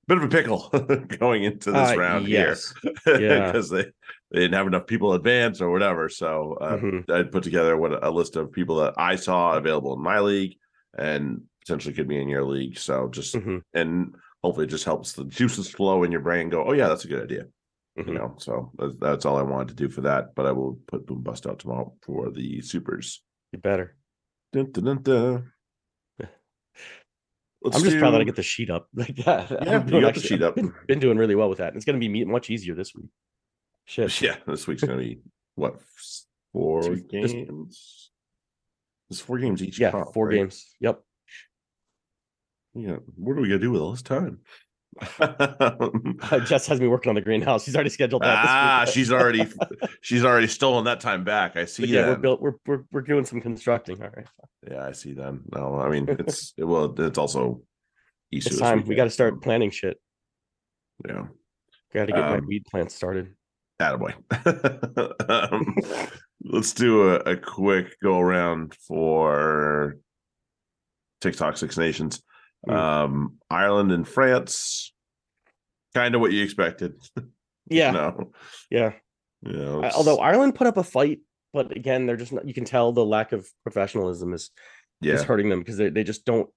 bit 0.07 0.17
of 0.17 0.23
a 0.23 0.27
pickle 0.27 0.69
going 1.19 1.43
into 1.43 1.71
this 1.71 1.91
Uh, 1.91 1.95
round 1.97 2.27
yes. 2.27 2.73
here 3.05 3.19
Yeah. 3.19 3.45
because 3.51 3.69
they, 3.69 3.83
they 4.31 4.39
didn't 4.39 4.53
have 4.53 4.67
enough 4.67 4.87
people 4.87 5.13
advance 5.13 5.61
or 5.61 5.71
whatever. 5.71 6.09
So 6.09 6.57
uh, 6.61 6.77
Mhm. 6.77 7.09
I 7.09 7.23
put 7.23 7.43
together 7.43 7.77
what 7.77 8.03
a 8.03 8.09
list 8.11 8.35
of 8.35 8.51
people 8.51 8.77
that 8.77 8.93
I 8.97 9.15
saw 9.15 9.55
available 9.57 9.93
in 9.93 10.01
my 10.01 10.19
league 10.19 10.57
and 10.97 11.41
potentially 11.61 11.93
could 11.93 12.07
be 12.07 12.19
in 12.21 12.29
your 12.29 12.43
league. 12.43 12.77
So 12.77 13.07
just 13.09 13.35
Mhm. 13.35 13.61
and 13.73 14.15
hopefully 14.43 14.65
it 14.65 14.69
just 14.69 14.85
helps 14.85 15.13
the 15.13 15.25
juices 15.25 15.69
flow 15.69 16.03
in 16.03 16.11
your 16.11 16.21
brain. 16.21 16.49
Go, 16.49 16.63
oh 16.65 16.73
yeah, 16.73 16.87
that's 16.87 17.05
a 17.05 17.07
good 17.07 17.23
idea 17.23 17.45
you 17.95 18.03
Mhm. 18.03 18.13
know 18.15 18.35
so 18.37 18.71
that's, 18.77 18.95
that's 18.97 19.25
all 19.25 19.37
i 19.37 19.41
wanted 19.41 19.69
to 19.69 19.73
do 19.75 19.89
for 19.89 20.01
that 20.01 20.35
but 20.35 20.45
i 20.45 20.51
will 20.51 20.79
put 20.87 21.05
boom 21.05 21.21
bust 21.21 21.47
out 21.47 21.59
tomorrow 21.59 21.93
for 22.01 22.29
the 22.31 22.61
supers 22.61 23.23
you 23.51 23.59
better 23.59 23.95
Dun, 24.53 24.71
dun, 24.71 24.83
dun, 24.85 25.01
dun. 25.03 25.51
Let's 27.61 27.77
I'm 27.77 27.83
just 27.83 27.97
proud 27.97 28.11
that 28.11 28.17
I 28.17 28.19
do- 28.19 28.25
get 28.25 28.35
the 28.35 28.43
sheet 28.43 28.69
up 28.69 28.87
like 28.95 29.15
that. 29.17 29.49
Yeah, 29.51 29.57
I'm 29.79 29.83
you 29.85 29.89
doing 29.91 30.01
got 30.03 30.13
the 30.13 30.19
sheet 30.21 30.41
I've 30.41 30.49
up. 30.49 30.55
Been, 30.55 30.73
been 30.87 30.99
doing 30.99 31.17
really 31.17 31.35
well 31.35 31.49
with 31.49 31.57
that. 31.57 31.75
It's 31.75 31.83
going 31.83 31.95
to 31.95 31.99
be 31.99 32.07
me- 32.07 32.23
much 32.23 32.49
easier 32.49 32.73
this 32.75 32.93
week. 32.95 33.09
Shit. 33.85 34.21
yeah 34.21 34.37
this 34.47 34.65
week's 34.65 34.83
gonna 34.83 34.97
be 34.97 35.19
what 35.55 35.75
s- 35.97 36.25
four 36.53 36.81
Two- 36.83 37.01
games 37.03 38.11
There's 39.09 39.19
four 39.19 39.37
games 39.39 39.61
each 39.61 39.77
Yeah, 39.79 39.91
comp, 39.91 40.13
four 40.13 40.27
right? 40.27 40.35
games. 40.37 40.65
Yep. 40.79 41.01
yeah 42.75 42.97
what 43.15 43.33
are 43.37 43.41
we 43.41 43.47
gonna 43.49 43.59
do 43.59 43.71
with 43.71 43.81
all 43.81 43.91
this 43.91 44.01
time 44.01 44.39
Uh, 45.19 46.39
Jess 46.45 46.67
has 46.67 46.79
me 46.79 46.87
working 46.87 47.09
on 47.09 47.15
the 47.15 47.21
greenhouse. 47.21 47.65
She's 47.65 47.75
already 47.75 47.89
scheduled 47.89 48.21
that. 48.21 48.45
ah 48.47 48.85
she's 48.89 49.11
already 49.11 49.45
she's 50.01 50.23
already 50.23 50.47
stolen 50.47 50.85
that 50.85 51.01
time 51.01 51.23
back 51.25 51.57
i 51.57 51.65
see 51.65 51.83
But 51.83 51.89
yeah, 51.89 52.01
we're 52.07 52.09
that. 52.11 52.21
built. 52.21 52.41
We're, 52.41 52.53
we're 52.65 52.83
we're 52.91 53.01
doing 53.01 53.25
some 53.25 53.41
constructing. 53.41 54.01
All 54.01 54.09
right, 54.15 54.25
yeah 54.69 54.85
i 54.85 54.91
see 54.93 55.13
then 55.13 55.41
no 55.53 55.79
i 55.79 55.89
mean 55.89 56.05
it's 56.07 56.53
it 56.57 56.63
well 56.71 56.93
it's 56.97 57.17
also 57.17 57.61
Easter 58.31 58.51
it's 58.51 58.59
time. 58.59 58.85
We 58.85 58.95
got 58.95 59.03
to 59.05 59.09
start 59.09 59.41
planning 59.41 59.69
shit. 59.71 59.99
yeah 61.07 61.25
Got 61.93 62.05
to 62.07 62.11
get 62.13 62.21
my 62.21 62.37
Um, 62.37 62.45
weed 62.47 62.63
plant 62.69 62.91
started. 62.91 63.33
Attaboy. 63.81 64.13
um, 65.29 65.75
let's 66.43 66.73
do 66.73 67.09
a, 67.09 67.15
a 67.19 67.37
quick 67.37 67.95
go 68.01 68.19
around 68.19 68.73
for 68.87 69.97
TikTok 71.21 71.57
Six 71.57 71.77
Nations. 71.77 72.21
Mm. 72.67 72.73
Um, 72.75 73.37
Ireland 73.49 73.91
and 73.91 74.07
France, 74.07 74.93
kind 75.93 76.15
of 76.15 76.21
what 76.21 76.31
you 76.31 76.43
expected. 76.43 76.93
Yeah, 77.67 77.89
no, 77.89 78.31
yeah. 78.69 78.93
you 79.41 79.53
know, 79.53 79.83
I- 79.83 79.89
although 79.89 80.17
Ireland 80.19 80.53
put 80.53 80.67
up 80.67 80.77
a 80.77 80.83
fight, 80.83 81.21
but 81.51 81.75
again, 81.75 82.05
they're 82.05 82.15
just 82.15 82.31
not. 82.31 82.47
You 82.47 82.53
can 82.53 82.63
tell 82.63 82.91
the 82.91 83.03
lack 83.03 83.31
of 83.31 83.47
professionalism 83.63 84.33
is 84.35 84.51
yeah, 85.01 85.15
is 85.15 85.23
hurting 85.23 85.49
them 85.49 85.61
because 85.61 85.77
they 85.77 85.89
they 85.89 86.03
just 86.03 86.25
don't. 86.25 86.47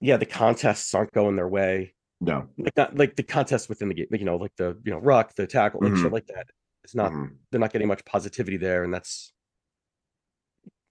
Yeah, 0.00 0.16
the 0.16 0.24
contests 0.24 0.94
aren't 0.94 1.12
going 1.12 1.36
their 1.36 1.48
way. 1.48 1.94
no, 2.22 2.48
like 2.56 2.74
not 2.78 2.96
like 2.96 3.16
the 3.16 3.22
contests 3.22 3.68
within 3.68 3.88
the 3.88 3.94
game, 3.94 4.06
like 4.10 4.20
you 4.20 4.26
know, 4.26 4.36
like 4.36 4.56
the 4.56 4.78
you 4.86 4.90
know 4.90 4.98
ruck, 4.98 5.34
the 5.34 5.46
tackle, 5.46 5.80
like 5.82 5.92
Mhm. 5.92 6.02
shit 6.02 6.12
like 6.12 6.26
that. 6.28 6.46
It's 6.84 6.94
not 6.94 7.12
Mhm. 7.12 7.36
they're 7.50 7.60
not 7.60 7.74
getting 7.74 7.88
much 7.88 8.02
positivity 8.06 8.56
there, 8.56 8.84
and 8.84 8.94
that's 8.94 9.34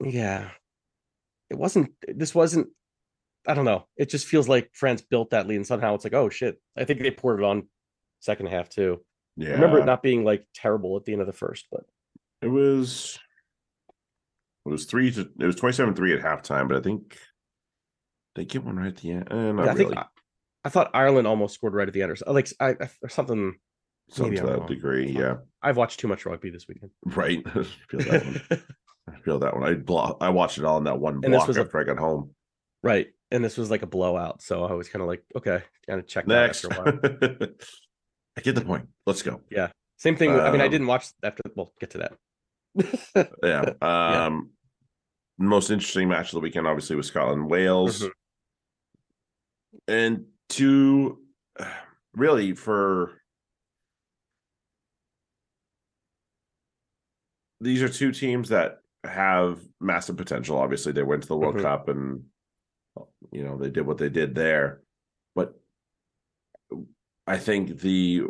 yeah. 0.04 0.52
It 1.50 1.58
wasn't. 1.58 1.94
This 2.08 2.36
wasn't. 2.36 2.68
I 3.48 3.54
don't 3.54 3.66
know. 3.66 3.86
It 3.98 4.10
just 4.10 4.28
feels 4.28 4.48
like 4.50 4.70
France 4.74 5.02
built 5.02 5.32
that 5.32 5.48
lead, 5.48 5.56
and 5.58 5.68
somehow 5.68 5.96
it's 5.96 6.04
like, 6.04 6.14
oh 6.14 6.30
shit. 6.30 6.60
I 6.78 6.86
think 6.86 7.02
they 7.02 7.12
poured 7.12 7.40
it 7.40 7.46
on 7.46 7.68
second 8.20 8.48
half 8.48 8.70
too. 8.70 9.04
yeah. 9.38 9.50
I 9.50 9.54
remember 9.54 9.80
it 9.80 9.86
not 9.86 10.04
being 10.04 10.24
like 10.24 10.46
terrible 10.54 10.98
at 10.98 11.06
the 11.06 11.14
end 11.14 11.22
of 11.22 11.28
the 11.28 11.34
first, 11.34 11.68
but 11.72 11.82
It 12.42 12.48
was. 12.50 13.18
It 14.66 14.70
was 14.70 14.86
three 14.86 15.12
to. 15.12 15.22
It 15.40 15.46
was 15.46 15.56
twenty-seven 15.56 15.96
three 15.96 16.14
at 16.14 16.22
halftime, 16.22 16.68
but 16.68 16.78
I 16.78 16.82
think 16.82 17.18
they 18.36 18.46
get 18.46 18.64
one 18.64 18.76
right 18.78 18.88
at 18.90 18.98
the 18.98 19.12
end. 19.12 19.28
Eh, 19.32 19.36
yeah, 19.36 19.40
I 19.48 19.52
really. 19.52 19.76
think 19.76 19.98
I, 19.98 20.06
I 20.66 20.70
thought 20.70 20.92
Ireland 20.94 21.28
almost 21.28 21.56
scored 21.56 21.74
right 21.74 21.88
at 21.88 21.94
the 21.94 22.02
end, 22.04 22.12
or 22.12 22.16
so- 22.18 22.32
like 22.32 22.50
I, 22.60 22.70
I- 22.72 22.90
or 23.02 23.10
something. 23.10 23.56
some 24.12 24.36
to 24.36 24.42
that 24.46 24.68
degree. 24.68 25.10
Yeah, 25.12 25.38
I've 25.64 25.78
watched 25.78 26.00
too 26.02 26.08
much 26.08 26.26
rugby 26.26 26.50
this 26.50 26.68
weekend. 26.68 26.92
right. 27.06 27.42
feel 27.90 28.00
that 28.02 28.26
one. 28.26 28.42
I 29.10 29.20
feel 29.22 29.40
that 29.40 29.56
one. 29.56 29.64
I 29.64 29.74
blo- 29.76 30.18
I 30.22 30.30
watched 30.30 30.58
it 30.60 30.66
all 30.66 30.78
in 30.78 30.84
that 30.84 31.00
one 31.00 31.20
block 31.22 31.50
after 31.50 31.80
I 31.80 31.84
got 31.84 31.98
home. 31.98 32.32
right. 32.84 33.08
And 33.32 33.44
this 33.44 33.58
was 33.58 33.70
like 33.70 33.84
a 33.84 33.88
blowout. 33.88 34.42
So 34.42 34.64
I 34.66 34.74
was 34.74 34.90
kind 34.90 35.02
of 35.02 35.08
like, 35.08 35.24
okay, 35.36 35.62
kind 35.88 36.00
of 36.00 36.08
check 36.08 36.26
that 36.26 36.48
Next, 36.48 36.66
after 36.66 36.82
a 36.82 36.84
while. 36.84 37.50
I 38.38 38.42
get 38.42 38.56
the 38.56 38.62
point. 38.62 38.88
Let's 39.06 39.22
go. 39.22 39.42
Yeah. 39.52 39.70
Same 39.98 40.16
thing. 40.16 40.32
with- 40.32 40.42
I 40.42 40.52
mean, 40.52 40.62
I 40.62 40.66
Um, 40.66 40.72
didn't 40.72 40.88
watch 40.88 41.08
after. 41.22 41.44
We'll 41.56 41.72
get 41.80 41.92
to 41.92 41.98
that. 42.00 42.14
Yeah. 43.44 43.74
Um, 43.82 44.52
most 45.38 45.70
interesting 45.70 46.08
match 46.10 46.28
of 46.28 46.32
the 46.34 46.40
weekend, 46.40 46.68
obviously, 46.68 46.96
was 46.96 47.08
Scotland 47.08 47.50
Wales, 47.50 48.02
Mhm. 48.04 48.12
and 49.88 50.26
two 50.50 51.20
really 52.16 52.54
for 52.54 53.22
these 57.62 57.82
are 57.84 57.90
two 57.90 58.12
teams 58.12 58.50
that 58.50 58.80
have 59.04 59.60
massive 59.80 60.18
potential. 60.18 60.58
Obviously, 60.58 60.92
they 60.94 61.04
went 61.04 61.22
to 61.24 61.28
the 61.28 61.38
World 61.38 61.56
Mhm. 61.56 61.62
Cup 61.62 61.90
and 61.90 62.24
you 63.32 63.44
know 63.44 63.58
they 63.58 63.70
did 63.70 63.86
what 63.86 63.98
they 63.98 64.10
did 64.10 64.36
there, 64.36 64.82
but 65.36 65.54
I 67.28 67.38
think 67.38 67.80
the 67.80 68.24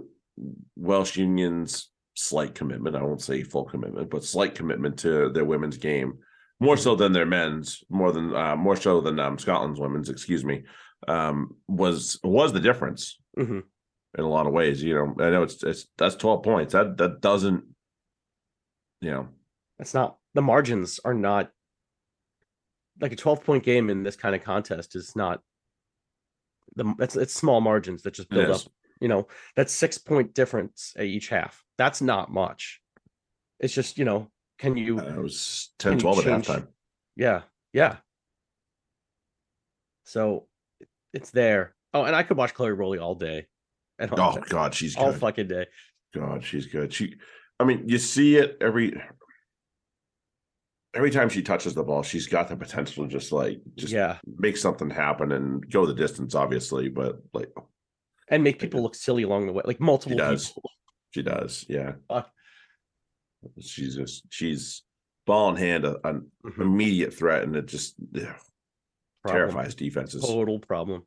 Welsh 0.75 1.17
Union's 1.17 1.89
slight 2.15 2.53
commitment, 2.55 2.95
I 2.95 3.03
won't 3.03 3.21
say 3.21 3.43
full 3.43 3.65
commitment, 3.65 4.09
but 4.09 4.23
slight 4.23 4.55
commitment 4.55 4.99
to 4.99 5.29
their 5.29 5.45
women's 5.45 5.77
game, 5.77 6.19
more 6.59 6.75
so 6.77 6.95
than 6.95 7.13
their 7.13 7.25
men's, 7.25 7.83
more 7.89 8.11
than 8.11 8.35
uh, 8.35 8.55
more 8.55 8.75
so 8.75 9.01
than 9.01 9.19
um, 9.19 9.37
Scotland's 9.39 9.79
women's, 9.79 10.09
excuse 10.09 10.43
me, 10.43 10.63
um, 11.07 11.55
was 11.67 12.19
was 12.23 12.51
the 12.53 12.59
difference 12.59 13.19
Mhm. 13.37 13.63
in 14.17 14.23
a 14.23 14.27
lot 14.29 14.47
of 14.47 14.53
ways. 14.53 14.83
You 14.83 14.95
know, 14.95 15.25
I 15.25 15.29
know 15.29 15.43
it's 15.43 15.63
it's 15.63 15.87
that's 15.97 16.15
12 16.15 16.43
points. 16.43 16.73
That 16.73 16.97
that 16.97 17.21
doesn't 17.21 17.63
you 19.01 19.11
know, 19.11 19.29
That's 19.77 19.93
not 19.93 20.17
the 20.33 20.41
margins 20.41 20.99
are 21.05 21.13
not 21.13 21.51
like 23.01 23.11
a 23.11 23.15
12 23.15 23.43
point 23.43 23.63
game 23.63 23.89
in 23.89 24.03
this 24.03 24.15
kind 24.15 24.35
of 24.35 24.43
contest 24.43 24.95
is 24.95 25.15
not 25.15 25.41
the 26.75 26.93
it's 26.99 27.15
it's 27.15 27.33
small 27.33 27.61
margins 27.61 28.03
that 28.03 28.13
just 28.13 28.29
build 28.29 28.49
up. 28.51 28.61
You 29.01 29.07
know, 29.07 29.27
that's 29.55 29.73
six 29.73 29.97
point 29.97 30.33
difference 30.33 30.93
at 30.97 31.05
each 31.05 31.29
half. 31.29 31.63
That's 31.77 32.01
not 32.01 32.31
much. 32.31 32.81
It's 33.59 33.73
just, 33.73 33.97
you 33.97 34.05
know, 34.05 34.29
can 34.57 34.75
you 34.77 34.99
uh, 34.99 35.03
it 35.03 35.21
was 35.21 35.71
10 35.79 35.99
12 35.99 36.19
at 36.19 36.25
halftime. 36.25 36.67
Yeah, 37.15 37.41
yeah. 37.73 37.97
So 40.03 40.47
it's 41.13 41.31
there. 41.31 41.75
Oh, 41.93 42.03
and 42.03 42.15
I 42.15 42.23
could 42.23 42.37
watch 42.37 42.53
Chloe 42.53 42.69
Rollie 42.71 43.01
all 43.01 43.15
day. 43.15 43.47
And 43.97 44.11
Oh 44.17 44.37
god, 44.49 44.73
she's 44.73 44.95
all 44.95 45.11
good. 45.11 45.19
fucking 45.19 45.47
day. 45.47 45.65
God, 46.13 46.43
she's 46.43 46.65
good. 46.65 46.93
She, 46.93 47.15
I 47.59 47.65
mean, 47.65 47.83
you 47.87 47.97
see 47.97 48.37
it 48.37 48.57
every 48.61 48.99
every 50.93 51.11
time 51.11 51.29
she 51.29 51.41
touches 51.41 51.73
the 51.73 51.83
ball. 51.83 52.03
She's 52.03 52.27
got 52.27 52.47
the 52.49 52.55
potential 52.55 53.05
to 53.05 53.09
just 53.11 53.31
like 53.31 53.61
just 53.75 53.93
yeah, 53.93 54.17
make 54.37 54.57
something 54.57 54.89
happen 54.89 55.31
and 55.31 55.69
go 55.69 55.85
the 55.85 55.93
distance, 55.93 56.35
obviously. 56.35 56.89
But 56.89 57.19
like 57.33 57.49
and 58.29 58.43
make 58.43 58.59
people 58.59 58.81
look 58.81 58.95
silly 58.95 59.23
along 59.23 59.47
the 59.47 59.53
way, 59.53 59.63
like 59.65 59.79
multiple 59.79 60.17
does. 60.17 60.47
people. 60.49 60.71
she 61.11 61.21
does, 61.23 61.65
yeah. 61.67 61.93
Fuck. 62.07 62.29
She's 63.61 63.95
just 63.95 64.23
she's 64.29 64.83
ball 65.25 65.49
in 65.51 65.55
hand, 65.55 65.85
a- 65.85 66.05
an 66.07 66.29
Mhm. 66.45 66.61
immediate 66.61 67.13
threat, 67.13 67.43
and 67.43 67.55
it 67.55 67.67
just 67.67 67.95
yeah, 68.11 68.35
terrifies 69.27 69.75
defenses. 69.75 70.23
Total 70.23 70.59
problem. 70.59 71.03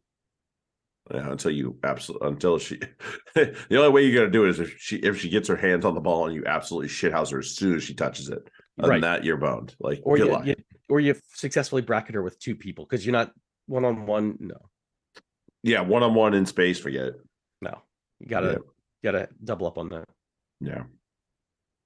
Yeah, 1.12 1.31
until 1.33 1.51
you 1.51 1.79
absolutely 1.83 2.29
until 2.29 2.59
she 2.59 2.79
the 3.35 3.57
only 3.77 3.91
way 3.91 4.07
you're 4.07 4.15
gonna 4.21 4.31
do 4.31 4.45
it 4.45 4.51
is 4.51 4.61
if 4.61 4.77
she 4.79 4.97
if 4.99 5.19
she 5.19 5.29
gets 5.29 5.49
her 5.49 5.57
hands 5.57 5.85
on 5.85 5.95
the 5.95 6.01
ball 6.01 6.27
and 6.27 6.35
you 6.35 6.45
absolutely 6.47 6.89
shithouse 6.89 7.33
her 7.33 7.41
as 7.41 7.51
soon 7.57 7.75
as 7.75 7.83
she 7.83 7.93
touches 7.95 8.29
it. 8.29 8.49
Other 8.79 8.88
Right. 8.88 8.95
than 9.00 9.12
that, 9.12 9.25
you're 9.25 9.37
boned. 9.37 9.75
Like 9.81 10.00
Or 10.05 10.17
good 10.17 10.26
you, 10.26 10.33
luck. 10.33 10.47
you 10.47 10.55
or 10.88 11.00
you 11.00 11.14
successfully 11.35 11.83
bracket 11.83 12.14
her 12.14 12.23
with 12.23 12.38
two 12.38 12.55
people 12.57 12.85
because 12.85 13.05
you're 13.05 13.12
not 13.12 13.33
one 13.67 13.85
on 13.85 14.07
one. 14.07 14.37
No, 14.41 14.57
Yeah, 15.62 15.83
one 15.83 16.02
on 16.02 16.14
one 16.14 16.35
in 16.35 16.47
space, 16.47 16.79
forget 16.79 17.07
it. 17.07 17.21
no, 17.61 17.83
you 18.19 18.26
gotta 18.26 18.61
gotta 19.05 19.29
double 19.45 19.67
up 19.67 19.79
on 19.79 19.88
that. 19.91 20.09
Yeah. 20.61 20.85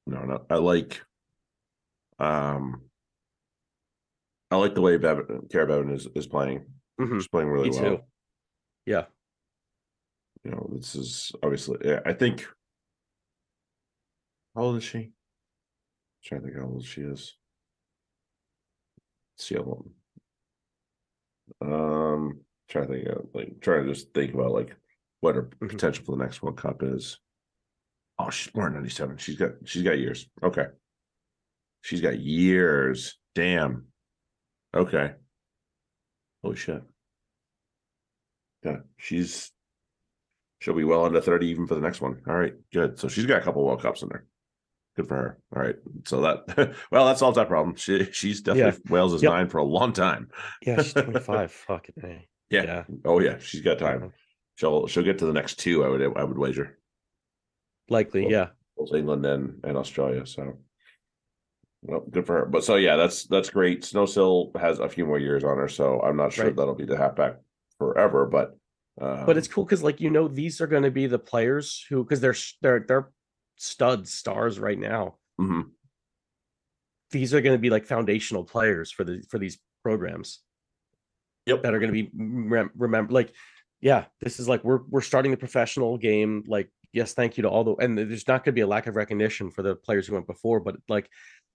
No, 0.06 0.22
no. 0.24 0.46
I 0.48 0.56
like 0.56 1.02
um 2.18 2.82
I 4.50 4.56
like 4.56 4.74
the 4.74 4.80
way 4.80 4.96
Bevan 4.96 5.48
Keira 5.48 5.66
Bevan 5.66 5.90
is, 5.90 6.06
is 6.14 6.26
playing. 6.28 6.64
Mhm. 7.00 7.16
She's 7.16 7.28
playing 7.28 7.48
really 7.48 7.70
Me 7.70 7.80
well. 7.80 7.96
too. 7.98 8.02
Yeah, 8.86 9.06
You 10.44 10.52
know, 10.52 10.68
this 10.72 10.94
is 10.94 11.32
obviously 11.42 11.78
yeah, 11.84 12.00
I 12.06 12.12
think 12.12 12.46
how 14.54 14.62
old 14.62 14.76
is 14.76 14.84
she? 14.84 15.12
Trying 16.26 16.40
to 16.42 16.46
think 16.48 16.58
how 16.58 16.64
old 16.66 16.84
she 16.84 17.02
is. 17.02 17.36
see 19.38 19.54
how 19.54 19.62
long. 19.62 19.90
Um 21.60 22.40
trying 22.68 22.88
to 22.88 22.92
think 22.94 23.06
of 23.08 23.26
like 23.34 23.60
trying 23.60 23.86
to 23.86 23.92
just 23.92 24.12
think 24.12 24.34
about 24.34 24.52
like 24.52 24.74
what 25.20 25.34
her 25.36 25.44
Mhm. 25.44 25.68
potential 25.70 26.04
for 26.04 26.12
the 26.16 26.22
next 26.24 26.42
World 26.42 26.56
Cup 26.58 26.82
is. 26.82 27.18
Oh, 28.18 28.30
she's 28.30 28.52
born 28.52 28.68
in 28.68 28.74
97. 28.74 29.18
She's 29.18 29.36
got 29.36 29.52
she's 29.64 29.82
got 29.82 29.98
years. 29.98 30.28
Okay. 30.42 30.66
She's 31.82 32.00
got 32.00 32.18
years. 32.18 33.18
Damn. 33.34 33.92
Okay. 34.74 35.14
Holy 36.42 36.56
shit. 36.56 36.82
Yeah, 38.64 38.78
she's 38.96 39.52
she'll 40.60 40.74
be 40.74 40.82
well 40.84 41.04
under 41.04 41.20
30 41.20 41.46
even 41.48 41.66
for 41.66 41.74
the 41.76 41.80
next 41.80 42.00
one. 42.00 42.22
All 42.26 42.34
right, 42.34 42.54
good. 42.72 42.98
So 42.98 43.06
she's 43.08 43.26
got 43.26 43.40
a 43.40 43.44
couple 43.44 43.64
World 43.64 43.82
Cups 43.82 44.02
in 44.02 44.08
there. 44.08 44.26
Good 44.96 45.08
for 45.08 45.14
her. 45.16 45.38
All 45.54 45.62
right. 45.62 45.76
So 46.04 46.22
that 46.22 46.74
well, 46.90 47.04
that 47.06 47.18
solves 47.18 47.36
that 47.36 47.48
problem. 47.48 47.76
She 47.76 48.04
she's 48.12 48.40
definitely 48.40 48.80
Wales' 48.90 49.22
Yep. 49.22 49.30
nine 49.32 49.48
for 49.48 49.58
a 49.58 49.64
long 49.64 49.92
time. 49.92 50.28
yeah, 50.62 50.80
she's 50.82 50.94
25. 50.94 51.52
Fucking 51.68 51.94
A. 52.02 52.26
Yeah. 52.50 52.62
Yeah. 52.64 52.84
Oh 53.04 53.20
yeah, 53.20 53.38
she's 53.38 53.60
got 53.60 53.78
time. 53.78 54.12
She'll 54.54 54.86
she'll 54.86 55.02
get 55.04 55.18
to 55.18 55.26
the 55.26 55.32
next 55.34 55.58
two, 55.58 55.84
I 55.84 55.88
would 55.88 56.02
I 56.02 56.24
would 56.24 56.38
wager. 56.38 56.78
Likely, 57.88 58.28
yeah. 58.28 58.48
both 58.76 58.94
England 58.94 59.24
and, 59.26 59.60
and 59.62 59.76
Australia. 59.76 60.26
So, 60.26 60.58
well, 61.82 62.00
good 62.10 62.26
for 62.26 62.38
her. 62.40 62.46
But 62.46 62.64
so 62.64 62.76
yeah, 62.76 62.96
that's 62.96 63.26
that's 63.26 63.50
great. 63.50 63.82
Snowsill 63.82 64.56
has 64.58 64.78
a 64.78 64.88
few 64.88 65.04
more 65.06 65.18
years 65.18 65.44
on 65.44 65.56
her, 65.58 65.68
so 65.68 66.00
I'm 66.00 66.16
not 66.16 66.32
sure 66.32 66.46
Right. 66.46 66.56
that'll 66.56 66.74
be 66.74 66.86
the 66.86 66.96
halfback 66.96 67.36
forever. 67.78 68.26
But 68.26 68.56
um, 69.00 69.26
but 69.26 69.36
it's 69.36 69.46
cool 69.46 69.64
because 69.64 69.82
like 69.82 70.00
you 70.00 70.08
know 70.10 70.26
these 70.26 70.60
are 70.60 70.66
going 70.66 70.82
to 70.84 70.90
be 70.90 71.06
the 71.06 71.18
players 71.18 71.84
who 71.90 72.02
because 72.02 72.20
they're 72.20 72.34
they're 72.62 72.84
they're 72.88 73.10
studs 73.56 74.12
stars 74.12 74.58
right 74.58 74.78
now 74.78 75.16
mhm. 75.40 75.70
these 77.10 77.32
are 77.34 77.40
going 77.40 77.54
to 77.56 77.60
be 77.60 77.70
like 77.70 77.84
foundational 77.86 78.44
players 78.44 78.90
for 78.90 79.04
the 79.04 79.22
for 79.28 79.38
these 79.38 79.58
programs 79.82 80.40
Yep. 81.46 81.62
that 81.62 81.74
are 81.74 81.78
going 81.78 81.92
to 81.94 82.02
be 82.02 82.10
rem- 82.14 82.72
remember 82.76 83.12
like 83.12 83.32
yeah 83.80 84.06
this 84.20 84.40
is 84.40 84.48
like 84.48 84.64
we're 84.64 84.80
we're 84.88 85.00
starting 85.00 85.30
the 85.30 85.36
professional 85.36 85.96
game 85.96 86.42
like 86.48 86.68
yes 86.92 87.14
thank 87.14 87.36
you 87.36 87.42
to 87.42 87.48
all 87.48 87.62
the 87.62 87.74
and 87.76 87.96
there's 87.96 88.26
not 88.26 88.44
going 88.44 88.52
to 88.52 88.58
be 88.58 88.62
a 88.62 88.66
lack 88.66 88.86
of 88.88 88.96
recognition 88.96 89.50
for 89.50 89.62
the 89.62 89.76
players 89.76 90.06
who 90.08 90.14
went 90.14 90.26
before 90.26 90.58
but 90.60 90.76
like 90.88 91.08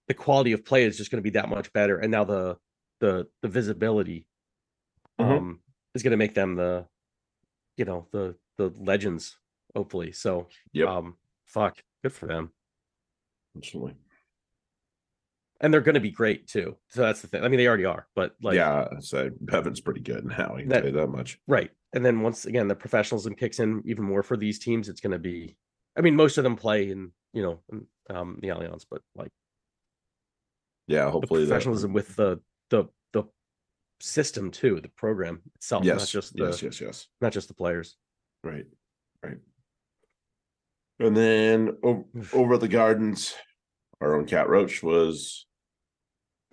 the 0.08 0.14
quality 0.14 0.54
of 0.54 0.64
play 0.64 0.86
is 0.86 0.98
just 0.98 1.12
going 1.12 1.18
to 1.22 1.24
be 1.24 1.30
that 1.38 1.50
much 1.50 1.72
better 1.74 1.98
and 1.98 2.10
now 2.12 2.24
the 2.24 2.56
the 3.02 3.28
the 3.42 3.48
visibility 3.50 4.26
Mhm. 5.20 5.38
um 5.38 5.60
is 5.94 6.04
going 6.04 6.12
to 6.12 6.18
make 6.18 6.34
them 6.34 6.56
the 6.56 6.86
you 7.76 7.84
know 7.86 8.08
the 8.14 8.36
the 8.58 8.74
legends 8.80 9.38
hopefully 9.76 10.14
so 10.14 10.48
Yep. 10.72 10.88
um 10.88 11.18
fuck 11.48 11.84
good 12.04 12.14
for 12.14 12.26
them 12.28 12.52
Absolutely. 13.58 13.96
and 15.60 15.74
they're 15.74 15.82
going 15.82 15.96
to 15.96 16.00
be 16.02 16.12
great 16.12 16.48
too 16.48 16.76
so 16.90 17.02
that's 17.02 17.22
the 17.22 17.28
thing 17.28 17.44
i 17.44 17.48
mean 17.48 17.58
they 17.58 17.68
already 17.68 17.86
are 17.86 18.08
but 18.16 18.36
like 18.42 18.56
yeah, 18.56 18.88
so 19.00 19.30
Bevan's 19.42 19.82
pretty 19.82 20.02
good 20.02 20.26
now. 20.26 20.56
Can 20.58 20.70
That- 20.70 20.94
that 20.94 21.08
much. 21.08 21.40
right 21.48 21.70
and 21.94 22.06
then 22.06 22.22
once 22.22 22.46
again 22.46 22.68
the 22.68 22.76
professionalism 22.76 23.36
kicks 23.36 23.60
in 23.60 23.82
even 23.86 24.04
more 24.04 24.24
for 24.24 24.38
these 24.38 24.60
teams 24.60 24.90
it's 24.90 25.02
going 25.02 25.12
to 25.12 25.20
be 25.20 25.58
i 25.98 26.02
mean 26.02 26.16
most 26.16 26.38
of 26.38 26.44
them 26.44 26.56
play 26.56 26.90
in 26.90 27.12
you 27.34 27.42
know 27.44 27.60
in, 27.72 27.86
um 28.10 28.40
the 28.42 28.50
alliance 28.50 28.86
but 28.90 29.02
like 29.16 29.32
Yeah, 30.88 31.06
the 31.06 31.12
hopefully 31.12 31.42
that. 31.44 31.50
professionalism 31.50 31.94
with 31.94 32.16
the 32.16 32.40
the 32.70 32.86
the 33.14 33.24
system 34.00 34.50
too 34.52 34.80
the 34.82 34.90
program 34.90 35.42
itself 35.56 35.84
Yes, 35.86 36.00
not 36.00 36.08
just 36.08 36.36
the 36.36 36.46
yes, 36.46 36.62
yes, 36.64 36.82
yes. 36.82 37.08
not 37.20 37.32
just 37.34 37.48
the 37.50 37.54
players 37.54 37.98
Right, 38.44 38.66
right. 39.24 39.38
And 41.02 41.18
then 41.18 41.78
o- 41.84 42.06
over 42.34 42.54
at 42.54 42.60
the 42.62 42.68
gardens, 42.68 43.34
our 44.00 44.16
own 44.16 44.26
Kat 44.26 44.48
Roche 44.50 44.84
was 44.84 45.46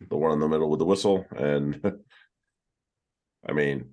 the 0.00 0.16
one 0.16 0.32
in 0.32 0.40
the 0.40 0.48
middle 0.48 0.70
with 0.70 0.78
the 0.78 0.86
whistle, 0.86 1.26
and 1.36 1.80
I 3.48 3.52
mean, 3.52 3.90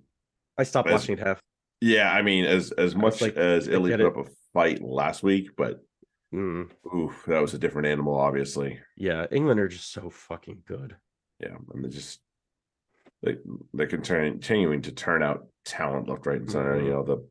i 0.57 0.63
stopped 0.63 0.87
As- 0.89 1.01
watching 1.01 1.17
it 1.17 1.27
half 1.27 1.39
yeah, 1.81 2.09
I 2.11 2.21
mean, 2.21 2.45
as 2.45 2.71
as 2.71 2.95
much 2.95 3.21
like, 3.21 3.35
as 3.35 3.67
Illy 3.67 3.91
put 3.91 3.99
it. 3.99 4.05
up 4.07 4.17
a 4.17 4.23
fight 4.53 4.81
last 4.81 5.23
week, 5.23 5.49
but 5.57 5.81
Mm, 6.33 6.69
oof, 6.93 7.23
that 7.27 7.41
was 7.41 7.53
a 7.53 7.57
different 7.59 7.87
animal, 7.87 8.15
obviously. 8.17 8.79
yeah 8.97 9.25
england 9.31 9.59
are 9.59 9.67
just 9.69 9.91
so 9.93 10.09
fucking 10.09 10.63
good 10.67 10.95
Yeah, 11.39 11.55
and 11.73 11.83
they 11.85 11.89
just 11.89 12.19
they 13.23 13.37
they're 13.73 13.87
continu- 13.87 14.31
continuing 14.31 14.81
to 14.83 14.91
turn 14.91 15.21
out 15.23 15.47
talent 15.65 16.09
left, 16.09 16.25
right, 16.25 16.39
and 16.39 16.49
center. 16.51 16.75
Mhm. 16.77 16.85
You 16.85 16.91
know, 16.91 17.03
the 17.03 17.29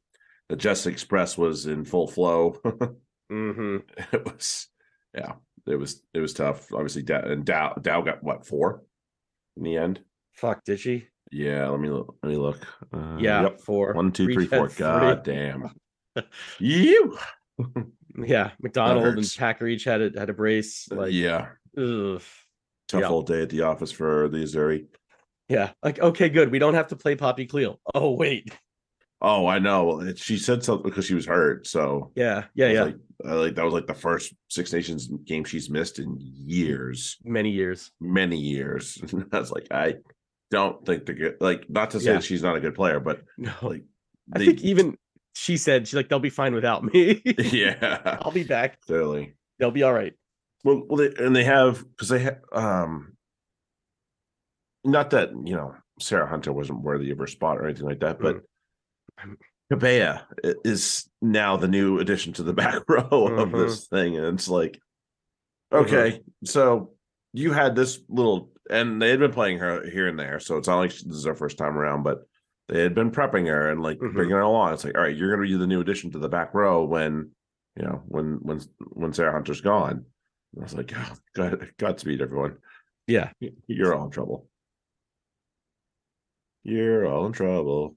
the 0.50 0.56
Jess 0.56 0.86
Express 0.86 1.36
was 1.38 1.66
in 1.66 1.84
full 1.84 2.06
flow. 2.06 2.60
hmm 3.34 3.76
It 4.12 4.24
was, 4.24 4.68
yeah, 5.14 5.32
it 5.66 5.76
was 5.76 6.02
it 6.12 6.20
was 6.20 6.32
tough. 6.34 6.72
Obviously, 6.72 7.02
Dow, 7.02 7.20
and 7.20 7.44
Dow 7.44 7.74
Dow 7.80 8.00
got 8.02 8.22
what 8.22 8.46
four 8.46 8.82
in 9.56 9.64
the 9.64 9.76
end. 9.76 10.00
Fuck, 10.32 10.64
did 10.64 10.80
she? 10.80 11.06
Yeah, 11.32 11.68
let 11.68 11.80
me 11.80 11.88
look. 11.90 12.16
Let 12.22 12.30
me 12.30 12.36
look. 12.36 12.64
Uh, 12.92 13.16
Yeah, 13.18 13.42
yep. 13.42 13.60
four. 13.60 13.92
One, 13.94 14.12
two, 14.12 14.32
three, 14.32 14.46
three. 14.46 14.68
God 14.76 15.24
damn. 15.24 15.70
you. 16.58 17.18
Yeah, 18.16 18.52
MacDonald 18.60 19.18
and. 19.18 19.34
Packer 19.36 19.66
each 19.66 19.82
had 19.82 20.00
a 20.00 20.10
had 20.16 20.30
a 20.30 20.32
brace. 20.32 20.86
Like, 20.88 21.12
yeah, 21.12 21.48
ugh. 21.76 22.22
tough 22.86 23.00
yeah. 23.00 23.08
old 23.08 23.26
day 23.26 23.42
at 23.42 23.48
the 23.48 23.62
office 23.62 23.90
for 23.90 24.28
the 24.28 24.38
Azuri. 24.38 24.86
yeah. 25.48 25.72
Like, 25.82 25.98
okay, 25.98 26.28
good. 26.28 26.52
We 26.52 26.60
don't 26.60 26.74
have 26.74 26.86
to 26.88 26.96
play 26.96 27.16
Poppy 27.16 27.48
Cleall. 27.48 27.78
Oh 27.92 28.12
wait, 28.12 28.56
Oh, 29.20 29.46
I 29.46 29.58
know. 29.58 30.12
She 30.16 30.36
said 30.36 30.62
something 30.62 30.88
because 30.90 31.06
she 31.06 31.14
was 31.14 31.24
hurt. 31.26 31.66
So 31.66 32.12
yeah, 32.14 32.44
yeah, 32.54 32.68
yeah. 32.68 32.82
Like, 32.82 32.96
like 33.24 33.54
that 33.54 33.64
was 33.64 33.72
like 33.72 33.86
the 33.86 33.94
first 33.94 34.34
Six 34.50 34.72
Nations 34.72 35.08
game 35.24 35.44
she's 35.44 35.70
missed 35.70 35.98
in 35.98 36.16
years, 36.18 37.16
Many 37.24 37.50
years. 37.50 37.90
many 38.00 38.36
years. 38.38 38.98
I 39.32 39.38
was 39.38 39.50
like, 39.50 39.68
I 39.70 39.94
don't 40.50 40.84
think 40.84 41.06
the 41.06 41.14
good. 41.14 41.36
Like, 41.40 41.70
not 41.70 41.90
to 41.92 42.00
say 42.00 42.12
Yeah. 42.14 42.20
she's 42.20 42.42
not 42.42 42.56
a 42.56 42.60
good 42.60 42.74
player, 42.74 43.00
but 43.00 43.22
No, 43.38 43.52
like, 43.62 43.84
I 44.34 44.38
think 44.40 44.60
even 44.62 44.98
she 45.34 45.56
said 45.56 45.88
she's 45.88 45.94
like 45.94 46.08
they'll 46.08 46.18
be 46.18 46.28
fine 46.30 46.54
without 46.54 46.84
me. 46.84 47.22
yeah, 47.38 48.18
I'll 48.22 48.30
be 48.30 48.44
back. 48.44 48.80
clearly. 48.82 49.34
They'll 49.58 49.70
be 49.70 49.82
all 49.84 49.92
right. 49.94 50.12
Well, 50.64 50.82
well, 50.86 50.96
they, 50.98 51.24
and 51.24 51.34
they 51.34 51.44
have 51.44 51.82
because 51.90 52.08
they 52.08 52.18
have 52.20 52.38
um, 52.52 53.16
not 54.84 55.10
that 55.10 55.30
you 55.44 55.54
know 55.54 55.74
Sarah 56.00 56.26
Hunter 56.28 56.52
wasn't 56.52 56.82
worthy 56.82 57.10
of 57.10 57.18
her 57.18 57.26
spot 57.26 57.58
or 57.58 57.64
anything 57.64 57.86
like 57.86 58.00
that, 58.00 58.18
but 58.20 58.36
Mm. 58.36 58.42
Kabeya 59.72 60.24
is 60.64 61.08
now 61.22 61.56
the 61.56 61.68
new 61.68 61.98
addition 61.98 62.32
to 62.34 62.42
the 62.42 62.52
back 62.82 62.82
row 62.88 63.00
of 63.10 63.48
Mhm. 63.50 63.52
this 63.66 63.86
thing, 63.88 64.16
and 64.16 64.26
it's 64.38 64.48
like, 64.48 64.78
Mhm. 65.72 65.84
okay, 65.86 66.22
so 66.44 66.94
you 67.32 67.52
had 67.52 67.74
this 67.74 68.00
little, 68.08 68.52
and 68.70 69.00
they 69.00 69.10
had 69.10 69.18
been 69.20 69.32
playing 69.32 69.58
her 69.58 69.88
here 69.88 70.06
and 70.06 70.18
there, 70.18 70.38
so 70.38 70.56
it's 70.58 70.68
not 70.68 70.78
like 70.78 70.90
this 70.90 71.02
is 71.16 71.24
her 71.24 71.34
first 71.34 71.58
time 71.58 71.76
around, 71.76 72.02
but 72.02 72.26
they 72.68 72.82
had 72.82 72.94
been 72.94 73.10
prepping 73.10 73.46
her 73.48 73.70
and 73.70 73.82
like 73.82 73.98
Mhm. 73.98 74.12
bringing 74.14 74.34
her 74.34 74.40
along. 74.40 74.72
It's 74.74 74.84
like, 74.84 74.94
all 74.96 75.02
right, 75.02 75.16
you're 75.16 75.34
going 75.34 75.46
to 75.46 75.52
be 75.52 75.58
the 75.58 75.66
new 75.66 75.80
addition 75.80 76.10
to 76.12 76.18
the 76.18 76.28
back 76.28 76.54
row 76.54 76.84
when, 76.84 77.30
you 77.76 77.82
know, 77.84 78.02
when 78.06 78.34
when 78.42 78.60
when 78.92 79.12
Sarah 79.12 79.32
Hunter's 79.32 79.60
gone. 79.60 80.06
And 80.54 80.62
I 80.62 80.62
was 80.62 80.74
like, 80.74 80.92
oh, 80.96 81.12
God, 81.34 81.72
Godspeed, 81.78 82.22
everyone. 82.22 82.58
Yeah. 83.06 83.32
You're 83.66 83.94
all 83.94 84.04
in 84.06 84.10
trouble. 84.12 84.48
You're 86.62 87.06
all 87.06 87.26
in 87.26 87.32
trouble. 87.32 87.96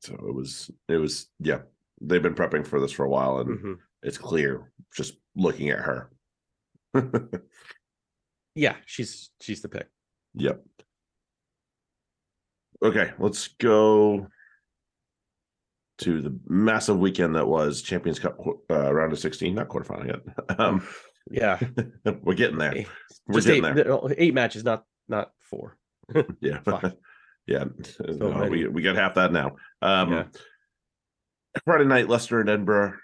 So 0.00 0.14
it 0.14 0.34
was, 0.34 0.70
it 0.88 0.96
was, 0.96 1.28
yeah. 1.40 1.60
They've 2.00 2.22
been 2.22 2.34
prepping 2.34 2.66
for 2.66 2.78
this 2.80 2.92
for 2.92 3.04
a 3.04 3.08
while, 3.08 3.38
and 3.38 3.58
Mhm. 3.58 3.78
it's 4.02 4.18
clear 4.18 4.70
just 4.94 5.14
looking 5.34 5.70
at 5.70 5.78
her. 5.80 6.10
Yeah, 8.58 8.76
she's 8.86 9.28
she's 9.42 9.60
the 9.60 9.68
pick. 9.68 9.86
Yep. 10.32 10.64
Okay, 12.82 13.12
let's 13.18 13.48
go 13.48 14.28
to 15.98 16.22
the 16.22 16.38
massive 16.46 16.98
weekend 16.98 17.36
that 17.36 17.46
was 17.46 17.82
Champions 17.82 18.18
Cup 18.18 18.38
uh, 18.70 18.94
round 18.94 19.12
of 19.12 19.18
16, 19.18 19.54
not 19.54 19.68
quarterfinal 19.68 20.06
yet. 20.06 20.58
Um, 20.58 20.86
Yeah. 21.30 21.58
we're 22.22 22.32
getting 22.34 22.56
there. 22.56 22.86
We're 23.26 23.34
Just 23.40 23.48
eight, 23.48 23.60
getting 23.62 23.74
there. 23.74 24.00
eight 24.16 24.32
matches, 24.32 24.64
not 24.64 24.84
not 25.06 25.32
four. 25.50 25.76
Yeah. 26.40 26.60
Fuck. 26.60 26.94
Yeah. 27.46 27.64
No, 28.00 28.48
we, 28.50 28.66
we 28.68 28.82
got 28.82 28.96
half 28.96 29.14
that 29.14 29.32
now. 29.32 29.56
Um, 29.82 30.12
Yeah. 30.12 30.24
Friday 31.64 31.84
night, 31.86 32.08
Leicester 32.08 32.40
and 32.40 32.48
Edinburgh. 32.50 32.94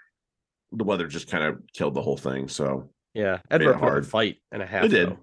The 0.71 0.83
weather 0.83 1.07
just 1.07 1.29
kind 1.29 1.43
of 1.43 1.61
killed 1.73 1.93
the 1.95 2.01
whole 2.01 2.17
thing. 2.17 2.47
So 2.47 2.89
Yeah. 3.13 3.39
Edinburgh 3.49 3.79
hard. 3.79 4.07
fight 4.07 4.37
and 4.51 4.61
a 4.61 4.65
half. 4.65 4.83
they 4.83 4.87
did. 4.89 5.09
though. 5.09 5.19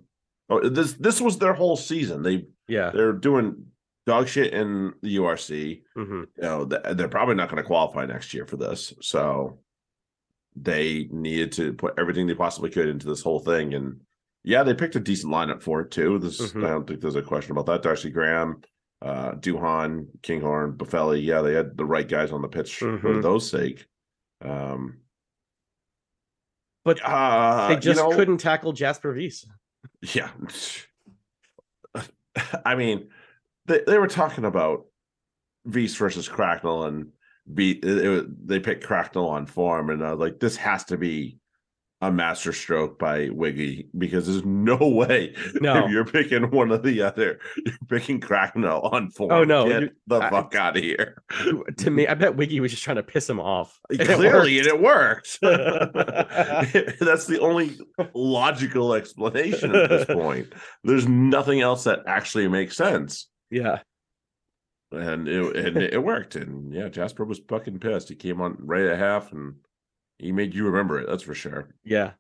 Oh, 0.49 0.69
this 0.69 0.95
this 0.95 1.21
was 1.21 1.39
their 1.39 1.55
whole 1.55 1.77
season. 1.77 2.23
They 2.23 2.47
Yeah. 2.69 2.91
they're 2.91 3.13
doing 3.13 3.67
dog 4.07 4.27
shit 4.29 4.53
in 4.53 4.93
the 5.03 5.17
URC. 5.17 5.83
hmm 5.95 6.23
you 6.37 6.43
know 6.43 6.65
they're 6.65 7.09
probably 7.09 7.35
not 7.37 7.49
going 7.51 7.63
to 7.63 7.67
qualify 7.67 8.07
next 8.07 8.33
year 8.35 8.47
for 8.47 8.57
this 8.57 8.93
so 9.03 9.59
they 10.57 11.07
needed 11.13 11.53
to 11.53 11.73
put 11.75 11.95
everything 11.99 12.27
they 12.27 12.35
possibly 12.35 12.71
could 12.71 12.89
into 12.89 13.07
this 13.07 13.23
whole 13.23 13.39
thing 13.39 13.75
and 13.75 14.01
yeah 14.43 14.63
they 14.65 14.75
picked 14.75 14.97
a 14.97 15.01
decent 15.01 15.33
lineup 15.33 15.63
for 15.63 15.83
it 15.83 15.91
too 15.93 16.19
this 16.19 16.41
Mhm. 16.41 16.65
i 16.65 16.71
don't 16.71 16.87
think 16.89 17.01
there's 17.01 17.15
a 17.15 17.23
question 17.23 17.53
about 17.53 17.67
that 17.67 17.83
darcy 17.83 18.11
graham 18.11 18.61
uh 19.03 19.33
duhan 19.37 20.07
kinghorn 20.23 20.73
boffelli 20.77 21.25
yeah 21.25 21.41
they 21.41 21.55
had 21.55 21.77
the 21.77 21.85
right 21.85 22.07
guys 22.09 22.33
on 22.33 22.43
the 22.43 22.49
pitch 22.49 22.77
for 22.79 22.99
Mhm. 22.99 23.23
those 23.23 23.51
sake 23.51 23.87
um 24.45 24.99
But 26.85 27.01
uh, 27.05 27.69
they 27.69 27.75
you 27.75 27.81
just 27.81 28.01
know, 28.01 28.11
couldn't 28.15 28.39
tackle 28.39 28.73
Jasper 28.73 29.13
Wiese. 29.15 29.47
yeah 30.15 30.31
i 32.65 32.75
mean 32.75 33.09
they, 33.67 33.81
they 33.87 33.99
were 33.99 34.07
talking 34.09 34.45
about 34.45 34.87
Vs 35.67 35.97
versus 35.97 36.29
Cracknell 36.29 36.85
and 36.85 37.13
beat 37.53 37.85
it, 37.85 38.09
was- 38.09 38.27
they 38.45 38.61
picked 38.61 38.85
Cracknell 38.85 39.29
on 39.29 39.47
form 39.47 39.91
and 39.91 40.03
I 40.05 40.11
was 40.13 40.21
like 40.21 40.41
this 40.41 40.57
has 40.57 40.85
to 40.85 40.97
be 40.97 41.39
a 42.03 42.11
master 42.11 42.53
stroke 42.53 42.99
by 42.99 43.29
Wiggy 43.31 43.89
because 43.99 44.27
there's 44.27 44.45
no 44.45 44.77
way 44.81 45.35
No. 45.61 45.85
if 45.85 45.91
you're 45.91 46.05
picking 46.07 46.51
one 46.51 46.73
or 46.73 46.79
the 46.79 47.03
other 47.03 47.41
you're 47.65 47.75
picking 47.89 48.21
Cracknell 48.21 48.81
on 48.81 49.11
form 49.11 49.31
Oh, 49.33 49.45
no, 49.45 49.69
get 49.69 49.83
you- 49.83 49.91
the 50.07 50.17
I- 50.21 50.31
fuck 50.31 50.55
out 50.55 50.77
of 50.77 50.83
here 50.83 51.23
to 51.77 51.91
me, 51.91 52.07
I 52.07 52.15
bet 52.15 52.37
Wiggy 52.37 52.61
was 52.61 52.71
just 52.71 52.83
trying 52.83 52.97
to 52.97 53.03
piss 53.03 53.29
him 53.29 53.39
off. 53.41 53.79
And 53.91 54.01
it 54.01 54.15
clearly 54.17 54.59
and 54.59 54.67
it 54.67 54.81
worked 54.81 55.39
that's 55.43 57.27
the 57.27 57.39
only 57.41 57.77
logical 58.15 58.95
explanation 58.95 59.75
at 59.75 59.91
this 59.91 60.05
point 60.09 60.53
there's 60.85 61.07
nothing 61.09 61.61
else 61.61 61.85
that 61.85 62.01
actually 62.07 62.49
makes 62.49 62.77
sense 62.77 63.29
yeah. 63.51 63.81
and 64.93 65.29
it 65.29 65.57
and 65.57 65.77
it 65.77 66.03
worked. 66.03 66.37
And 66.37 66.73
yeah, 66.73 66.89
Jasper 66.89 67.25
was 67.25 67.41
fucking 67.49 67.79
pissed. 67.81 68.09
He 68.09 68.15
came 68.15 68.41
on 68.41 68.57
right 68.61 68.87
at 68.87 68.99
half, 68.99 69.33
and 69.33 69.55
he 70.21 70.33
made 70.33 70.55
you 70.55 70.67
remember 70.67 71.01
it. 71.01 71.07
That's 71.09 71.23
for 71.23 71.35
sure. 71.35 71.75
Yeah. 71.85 72.13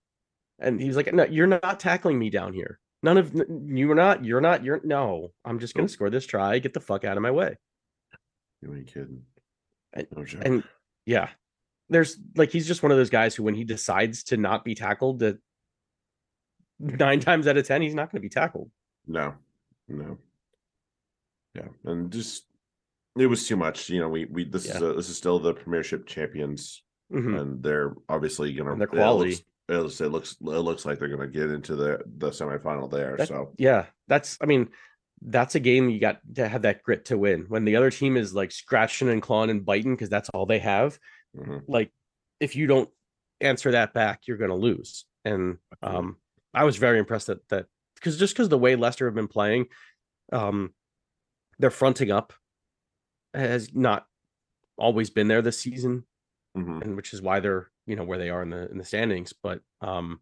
And 0.58 0.80
he 0.80 0.86
was 0.88 0.96
like, 0.96 1.12
No, 1.12 1.24
you're 1.24 1.46
not 1.46 1.80
tackling 1.80 2.18
me 2.18 2.30
down 2.30 2.52
here. 2.52 2.78
None 3.02 3.16
of 3.18 3.34
you're 3.64 3.94
not, 3.94 4.24
you're 4.24 4.40
not, 4.40 4.62
you're 4.64 4.80
no. 4.84 5.32
I'm 5.44 5.58
just 5.58 5.74
gonna 5.74 5.84
Nope. 5.84 5.90
score 5.90 6.10
this 6.10 6.26
try, 6.26 6.58
get 6.58 6.74
the 6.74 6.80
fuck 6.80 7.04
out 7.04 7.16
of 7.16 7.22
my 7.22 7.30
way. 7.30 7.56
You 8.62 8.74
ain't 8.74 8.86
kidding. 8.86 9.22
And- 9.92 10.06
No 10.16 10.24
joke. 10.24 10.42
And 10.44 10.64
yeah. 11.06 11.28
There's 11.88 12.16
like 12.36 12.50
he's 12.52 12.66
just 12.68 12.82
one 12.82 12.92
of 12.92 12.98
those 12.98 13.10
guys 13.10 13.34
who 13.34 13.42
when 13.42 13.54
he 13.54 13.64
decides 13.64 14.22
to 14.24 14.36
not 14.36 14.64
be 14.64 14.74
tackled, 14.74 15.18
that 15.20 15.38
nine 16.78 17.20
times 17.20 17.46
out 17.48 17.56
of 17.56 17.66
ten, 17.66 17.82
he's 17.82 17.94
not 17.94 18.10
gonna 18.12 18.22
be 18.22 18.28
tackled. 18.28 18.70
no, 19.06 19.34
no. 19.88 20.18
Yeah, 21.56 21.66
and 21.84 22.12
just 22.12 22.44
it 23.18 23.26
was 23.26 23.48
too 23.48 23.56
much. 23.56 23.90
You 23.90 23.98
know, 23.98 24.08
we 24.08 24.26
we 24.26 24.44
this 24.44 24.66
is 24.66 24.80
a, 24.80 24.92
this 24.92 25.08
is 25.08 25.16
still 25.16 25.40
the 25.40 25.52
Premiership 25.52 26.06
champions, 26.06 26.84
Mhm. 27.10 27.40
and 27.40 27.62
they're 27.62 27.94
obviously 28.08 28.52
gonna 28.52 28.72
And 28.72 28.80
their 28.80 28.88
it 28.88 28.92
quality. 28.92 29.38
It 29.68 29.74
looks, 29.78 30.00
it 30.00 30.08
looks 30.08 30.36
it 30.40 30.44
looks 30.44 30.84
like 30.84 30.98
they're 30.98 31.08
gonna 31.08 31.28
get 31.28 31.50
into 31.50 31.76
the 31.76 32.02
the 32.18 32.30
semifinal 32.30 32.90
there. 32.90 33.16
That- 33.16 33.28
so 33.28 33.52
Yeah, 33.58 33.86
that's 34.08 34.36
I 34.40 34.46
mean, 34.46 34.68
that's 35.22 35.54
a 35.54 35.60
game 35.60 35.90
you 35.90 36.00
got 36.00 36.20
to 36.34 36.48
have 36.48 36.62
that 36.62 36.82
grit 36.82 37.04
to 37.06 37.18
win. 37.18 37.44
When 37.48 37.64
the 37.64 37.76
other 37.76 37.90
team 37.90 38.16
is 38.16 38.34
like 38.34 38.52
scratching 38.52 39.08
and 39.08 39.20
clawing 39.22 39.50
and 39.50 39.64
biting 39.64 39.94
because 39.94 40.08
that's 40.08 40.28
all 40.30 40.46
they 40.46 40.58
have, 40.60 40.98
mhm. 41.36 41.62
like 41.68 41.92
if 42.40 42.56
you 42.56 42.66
don't 42.66 42.90
answer 43.40 43.70
that 43.72 43.92
back, 43.92 44.26
you're 44.26 44.38
gonna 44.38 44.54
lose. 44.56 45.04
And 45.24 45.58
um 45.82 46.16
I 46.54 46.64
was 46.64 46.76
very 46.76 46.98
impressed 46.98 47.28
that 47.28 47.46
that 47.50 47.66
because 47.94 48.18
just 48.18 48.34
because 48.34 48.48
the 48.48 48.58
way 48.58 48.74
Leicester 48.76 49.06
have 49.06 49.14
been 49.14 49.28
playing, 49.28 49.66
um 50.32 50.74
they're 51.58 51.70
fronting 51.70 52.10
up 52.10 52.32
has 53.34 53.74
not 53.74 54.06
always 54.78 55.10
been 55.10 55.28
there 55.28 55.42
this 55.42 55.60
season, 55.60 56.06
Mhm. 56.56 56.82
and 56.82 56.96
which 56.96 57.12
is 57.12 57.22
why 57.22 57.38
they're 57.40 57.70
you 57.86 57.94
know 57.96 58.04
where 58.04 58.18
they 58.18 58.30
are 58.30 58.42
in 58.42 58.50
the 58.50 58.70
in 58.70 58.78
the 58.78 58.84
standings. 58.84 59.32
But 59.32 59.60
um 59.80 60.20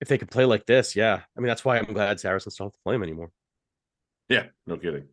if 0.00 0.08
they 0.08 0.18
could 0.18 0.30
play 0.30 0.44
like 0.44 0.66
this, 0.66 0.94
yeah. 0.96 1.22
I 1.36 1.40
mean 1.40 1.48
that's 1.48 1.64
why 1.64 1.78
I'm 1.78 1.92
glad 1.92 2.18
Saracens 2.20 2.56
don't 2.56 2.66
have 2.66 2.72
to 2.72 2.78
play 2.84 2.94
them 2.94 3.02
anymore. 3.02 3.30
Yeah, 4.28 4.46
no 4.66 4.76
kidding. 4.76 5.08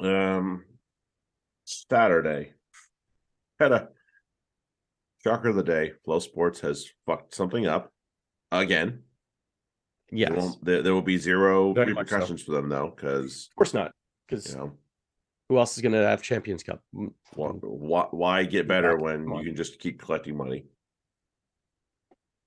Um, 0.00 0.64
Saturday 1.64 2.54
had 3.58 3.72
a 3.72 3.88
shocker 5.22 5.48
of 5.48 5.56
the 5.56 5.62
day. 5.62 5.92
FloSports 6.06 6.60
has 6.60 6.88
fucked 7.06 7.34
something 7.34 7.66
up 7.66 7.92
again. 8.50 9.02
Yes. 10.10 10.56
There, 10.62 10.82
there 10.82 10.94
will 10.94 11.02
be 11.02 11.18
zero 11.18 11.72
Very 11.74 11.92
much 11.92 12.08
so. 12.08 12.16
repercussions 12.16 12.42
for 12.42 12.52
them 12.52 12.68
though, 12.68 12.92
because 12.96 13.48
Of 13.52 13.56
course 13.56 13.74
not. 13.74 13.92
Because 14.26 14.50
you 14.50 14.56
know 14.58 14.72
who 15.50 15.58
else 15.58 15.76
is 15.76 15.82
going 15.82 15.92
to 15.92 16.06
have 16.06 16.22
Champions 16.22 16.62
Cup? 16.62 16.80
Why, 17.34 17.48
why, 18.12 18.44
get 18.44 18.68
better 18.68 18.96
when 18.96 19.26
you 19.34 19.42
can 19.42 19.56
just 19.56 19.80
keep 19.80 20.00
collecting 20.00 20.36
money? 20.36 20.64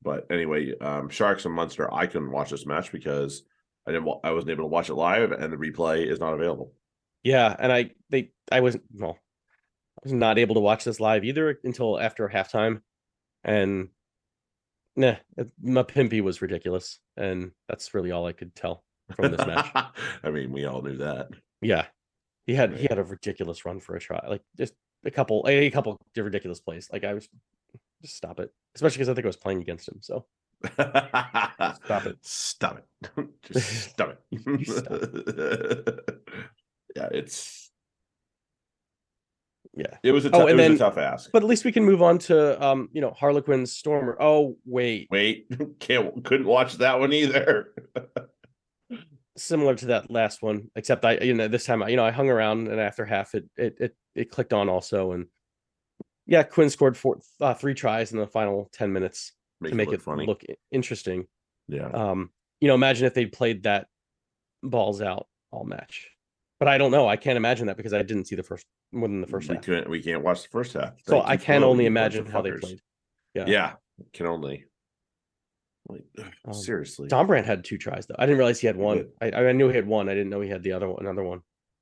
But 0.02 0.26
anyway, 0.32 0.74
um, 0.80 1.10
Sharks 1.10 1.44
and 1.44 1.54
Munster. 1.54 1.94
I 1.94 2.08
couldn't 2.08 2.32
watch 2.32 2.52
this 2.52 2.66
match 2.66 2.94
because 2.94 3.44
I 3.86 3.92
didn't. 3.92 4.08
I 4.24 4.32
wasn't 4.32 4.52
able 4.52 4.64
to 4.64 4.70
watch 4.70 4.90
it 4.90 4.96
live, 4.96 5.34
and 5.34 5.52
the 5.52 5.58
replay 5.58 6.10
is 6.10 6.22
not 6.22 6.34
available. 6.34 6.72
Yeah, 7.24 7.54
and 7.60 7.74
I 7.74 7.92
they 8.10 8.32
I 8.50 8.62
wasn't 8.62 8.86
well. 8.94 9.18
was 10.02 10.14
not 10.14 10.40
able 10.40 10.56
to 10.56 10.62
watch 10.62 10.86
this 10.86 11.02
live 11.02 11.26
either 11.26 11.60
until 11.66 12.00
after 12.00 12.30
halftime, 12.30 12.84
and 13.44 13.90
nah, 14.96 15.16
it- 15.38 15.52
Mapimpi 15.62 16.22
was 16.22 16.42
ridiculous, 16.42 17.00
and 17.18 17.52
that's 17.68 17.94
really 17.94 18.12
all 18.12 18.26
I 18.26 18.32
could 18.32 18.56
tell 18.56 18.86
from 19.14 19.32
this 19.32 19.46
match. 19.46 19.72
I 20.24 20.30
mean, 20.30 20.54
we 20.54 20.64
all 20.64 20.82
knew 20.82 20.98
that. 21.00 21.28
Yeah, 21.62 21.86
he 22.46 22.54
had 22.56 22.76
he 22.78 22.84
had 22.90 23.00
a 23.00 23.04
ridiculous 23.04 23.66
run 23.66 23.80
for 23.80 23.96
a 23.96 24.00
try, 24.00 24.20
like 24.28 24.42
just 24.58 24.74
a 25.06 25.12
couple 25.12 25.46
a 25.48 25.70
couple 25.70 25.98
ridiculous 26.16 26.60
plays. 26.60 26.90
Like 26.92 27.04
I 27.04 27.14
was, 27.14 27.28
just 28.02 28.16
stop 28.18 28.40
it, 28.40 28.52
especially 28.76 28.98
because 28.98 29.10
I 29.10 29.14
think 29.14 29.26
I 29.26 29.30
was 29.30 29.38
playing 29.38 29.62
against 29.62 29.88
him. 29.88 29.98
So 30.02 30.26
Stop 30.78 32.06
it. 32.06 32.18
Stop 32.22 32.78
it. 32.78 33.28
Just 33.44 33.90
stop 33.92 34.18
You 34.32 34.64
stop 34.66 34.92
it. 34.92 36.10
yeah, 36.96 37.10
it's 37.12 37.70
yeah, 39.76 39.98
it 40.04 40.12
was 40.12 40.24
a 40.26 40.30
Oh, 40.30 40.32
tough, 40.32 40.42
and 40.42 40.50
it 40.52 40.54
was 40.54 40.62
then- 40.64 40.72
a 40.76 40.78
tough 40.78 40.98
ask. 40.98 41.32
but 41.34 41.42
at 41.44 41.50
least 41.50 41.66
we 41.66 41.72
can 41.74 41.84
move 41.84 42.02
on 42.02 42.18
to 42.20 42.64
um 42.66 42.88
you 42.94 43.02
know 43.02 43.12
Harlequin 43.12 43.66
Stormer. 43.66 44.16
Oh 44.22 44.56
wait, 44.66 45.08
Wait, 45.12 45.48
can't 45.80 46.24
couldn't 46.24 46.46
watch 46.48 46.76
that 46.78 47.00
one 47.00 47.12
either. 47.12 47.74
Similar 49.38 49.76
to 49.76 49.86
that 49.88 50.12
last 50.12 50.42
one, 50.42 50.70
except 50.76 51.06
I 51.06 51.18
you 51.20 51.34
know 51.34 51.48
this 51.48 51.66
time 51.66 51.84
I 51.84 51.90
you 51.90 51.96
know 51.96 52.06
I 52.06 52.12
hung 52.12 52.30
around 52.30 52.68
and 52.68 52.80
after 52.80 53.06
half 53.06 53.36
it 53.36 53.46
it 53.56 53.78
it, 53.80 53.96
it 54.16 54.32
clicked 54.32 54.54
on 54.54 54.70
also 54.70 55.12
and 55.14 55.28
yeah 56.26 56.44
Quinn 56.44 56.70
scored 56.70 56.98
four 56.98 57.20
uh, 57.42 57.54
three 57.54 57.74
tries 57.74 58.12
in 58.12 58.20
the 58.20 58.28
final 58.28 58.70
ten 58.74 58.94
minutes 58.94 59.34
to 59.64 59.76
make 59.76 59.88
look 59.88 59.96
it 59.96 60.02
funny. 60.02 60.26
look 60.26 60.44
interesting. 60.72 61.28
yeah. 61.68 61.88
Um, 61.88 62.30
you 62.62 62.68
know, 62.68 62.76
imagine 62.76 63.06
if 63.06 63.14
they 63.14 63.26
played 63.26 63.64
that 63.64 63.88
balls 64.62 65.02
out 65.02 65.28
all 65.52 65.66
match. 65.66 66.10
But 66.60 66.68
I 66.70 66.78
don't 66.78 66.92
know. 66.92 67.08
I 67.10 67.18
can't 67.18 67.36
imagine 67.36 67.68
that 67.68 67.78
because 67.78 67.94
I 67.94 68.04
didn't 68.04 68.26
see 68.26 68.36
the 68.36 68.44
first 68.44 68.66
more 68.94 69.08
than 69.08 69.22
the 69.22 69.28
first 69.28 69.50
we 69.50 69.56
half. 69.56 69.66
couldn't 69.66 69.90
we 69.90 70.02
can't 70.02 70.24
watch 70.24 70.44
the 70.44 70.50
first 70.50 70.74
half. 70.74 70.94
So 71.08 71.22
I 71.22 71.36
can 71.36 71.64
only 71.64 71.86
imagine 71.86 72.26
how 72.26 72.42
they 72.42 72.52
played. 72.52 72.80
Yeah. 73.34 73.46
Yeah. 73.48 73.74
can 74.14 74.28
only 74.28 74.66
like 75.88 76.04
Um, 76.46 76.54
seriously. 76.54 77.10
Dombrandt 77.10 77.46
had 77.46 77.64
two 77.64 77.78
tries 77.78 78.06
though. 78.06 78.16
I 78.18 78.26
didn't 78.26 78.38
realize 78.38 78.60
he 78.60 78.68
had 78.68 78.78
one. 78.78 79.10
I, 79.22 79.32
I 79.32 79.52
knew 79.52 79.70
he 79.70 79.76
had 79.76 79.88
one. 79.88 80.10
I 80.10 80.14
didn't 80.14 80.30
know 80.30 80.42
he 80.42 80.50
had 80.50 80.64
the 80.64 80.72
other 80.74 80.90
one, 80.90 81.06
another 81.06 81.24
one. 81.24 81.42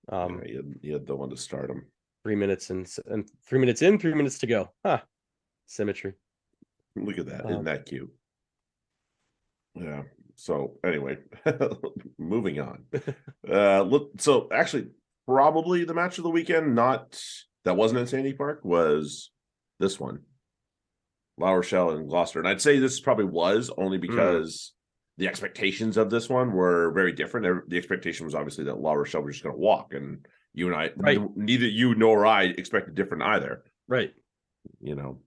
Um, 0.10 0.42
yeah, 0.44 0.52
you, 0.52 0.56
had, 0.58 0.76
you 0.82 0.94
had 0.94 1.08
the 1.08 1.16
one 1.16 1.30
to 1.30 1.38
start 1.38 1.70
him. 1.70 1.86
three 2.24 2.36
minutes 2.36 2.70
and 2.70 2.88
and 3.08 3.30
three 3.48 3.60
minutes 3.60 3.82
in, 3.82 4.00
three 4.00 4.14
minutes 4.14 4.40
to 4.40 4.48
go. 4.48 4.72
Huh. 4.86 5.02
Symmetry. 5.68 6.14
Look 6.96 7.18
at 7.20 7.28
that. 7.28 7.46
Um, 7.46 7.52
not 7.52 7.64
that 7.66 7.86
cute? 7.86 8.12
Yeah. 9.76 10.04
So 10.36 10.78
anyway, 10.84 11.20
moving 12.18 12.60
on. 12.60 12.86
uh 13.50 13.82
look 13.84 14.12
so 14.18 14.50
actually 14.52 14.88
probably 15.28 15.86
the 15.86 15.94
match 15.94 16.18
of 16.18 16.24
the 16.24 16.30
weekend, 16.30 16.76
not 16.76 17.22
that 17.64 17.78
wasn't 17.78 18.00
in 18.02 18.08
Sandy 18.08 18.34
Park, 18.34 18.62
was 18.64 19.30
this 19.80 20.00
one. 20.00 20.22
La 21.42 21.52
Rochelle 21.52 21.92
and 21.92 22.08
Gloucester. 22.08 22.40
And 22.40 22.48
I'd 22.48 22.62
say 22.62 22.80
this 22.80 23.00
probably 23.00 23.26
was 23.26 23.70
only 23.78 23.98
Hmm. 23.98 24.02
because 24.02 24.74
the 25.18 25.28
expectations 25.28 25.98
of 25.98 26.10
this 26.10 26.30
one 26.30 26.54
were 26.54 26.92
very 26.92 27.12
different. 27.12 27.70
The 27.70 27.78
expectation 27.78 28.26
was 28.26 28.34
obviously 28.36 28.64
that 28.66 28.80
La 28.80 28.94
Rochelle 28.94 29.24
was 29.24 29.36
just 29.36 29.44
gonna 29.44 29.58
walk 29.58 29.94
and 29.94 30.26
you 30.54 30.68
and 30.68 30.76
I 30.76 30.92
Right. 30.96 31.20
neither 31.38 31.68
you 31.68 31.96
nor 31.96 32.26
I 32.26 32.44
expected 32.46 32.96
different 32.96 33.24
either, 33.24 33.64
Right. 33.88 34.14
you 34.80 34.96
know. 34.96 35.22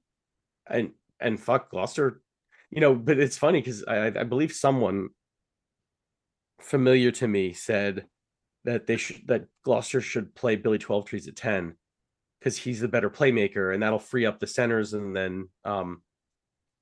And 0.67 0.93
and 1.21 1.39
fuck 1.41 1.71
Gloucester. 1.71 2.23
You 2.71 2.81
know, 2.81 2.95
but 2.95 3.19
it's 3.19 3.39
funny 3.39 3.61
because 3.61 3.85
I 3.85 4.07
I 4.09 4.21
I 4.21 4.25
believe 4.25 4.53
someone 4.53 5.11
familiar 6.61 7.11
to 7.13 7.29
me 7.29 7.53
said 7.53 8.07
that 8.65 8.87
they 8.87 8.97
should 8.97 9.27
that 9.29 9.47
Gloucester 9.63 10.01
should 10.01 10.35
play 10.35 10.57
Billy 10.57 10.79
Twelvetrees 10.79 11.29
at 11.29 11.37
ten 11.37 11.77
because 12.45 12.59
he's 12.59 12.81
the 12.81 12.89
better 12.89 13.09
playmaker 13.09 13.73
and 13.73 13.83
that'll 13.83 13.99
free 13.99 14.27
up 14.27 14.39
the 14.39 14.47
centers 14.47 14.93
and 14.93 15.17
then 15.17 15.49
um 15.65 16.03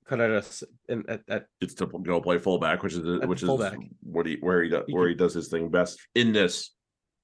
cut 0.04 0.20
out 0.20 0.30
us 0.30 0.64
and 0.88 1.08
at, 1.08 1.20
at 1.28 1.46
it's 1.60 1.74
to 1.74 1.86
go 1.86 2.20
play 2.20 2.36
fullback, 2.36 2.82
which 2.82 2.94
is 2.94 3.02
the 3.02 3.20
which 3.28 3.42
is 3.42 3.46
fullback. 3.46 3.78
what 4.02 4.26
he 4.26 4.36
where 4.40 4.62
he 4.62 4.68
does 4.68 4.82
where 4.88 5.08
he 5.08 5.14
does 5.14 5.34
his 5.34 5.48
thing 5.48 5.68
best 5.68 6.00
in 6.16 6.32
this 6.32 6.74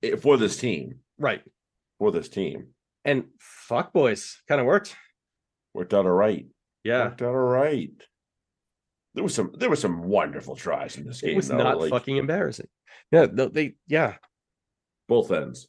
eh, 0.04 0.14
for 0.14 0.36
this 0.36 0.56
team 0.56 1.00
right 1.18 1.42
for 1.98 2.12
this 2.12 2.28
team 2.28 2.68
and 3.04 3.24
fuck 3.40 3.92
boys 3.92 4.40
kind 4.46 4.60
of 4.60 4.66
worked 4.66 4.94
worked 5.74 5.92
out 5.92 6.06
all 6.06 6.12
right. 6.12 6.46
yeah 6.84 7.06
Worked 7.06 7.22
out 7.22 7.28
all 7.28 7.34
right. 7.34 7.90
There 9.14 9.24
was 9.24 9.34
some 9.34 9.52
there 9.58 9.70
was 9.70 9.80
some 9.80 10.02
wonderful 10.04 10.54
tries 10.54 10.96
in 10.96 11.04
this 11.04 11.20
game. 11.22 11.32
it 11.32 11.36
was 11.36 11.48
though, 11.48 11.56
not 11.56 11.80
like, 11.80 11.90
fucking 11.90 12.18
embarrassing 12.18 12.68
yeah 13.10 13.26
no, 13.32 13.48
they 13.48 13.74
yeah 13.88 14.14
both 15.08 15.32
ends. 15.32 15.66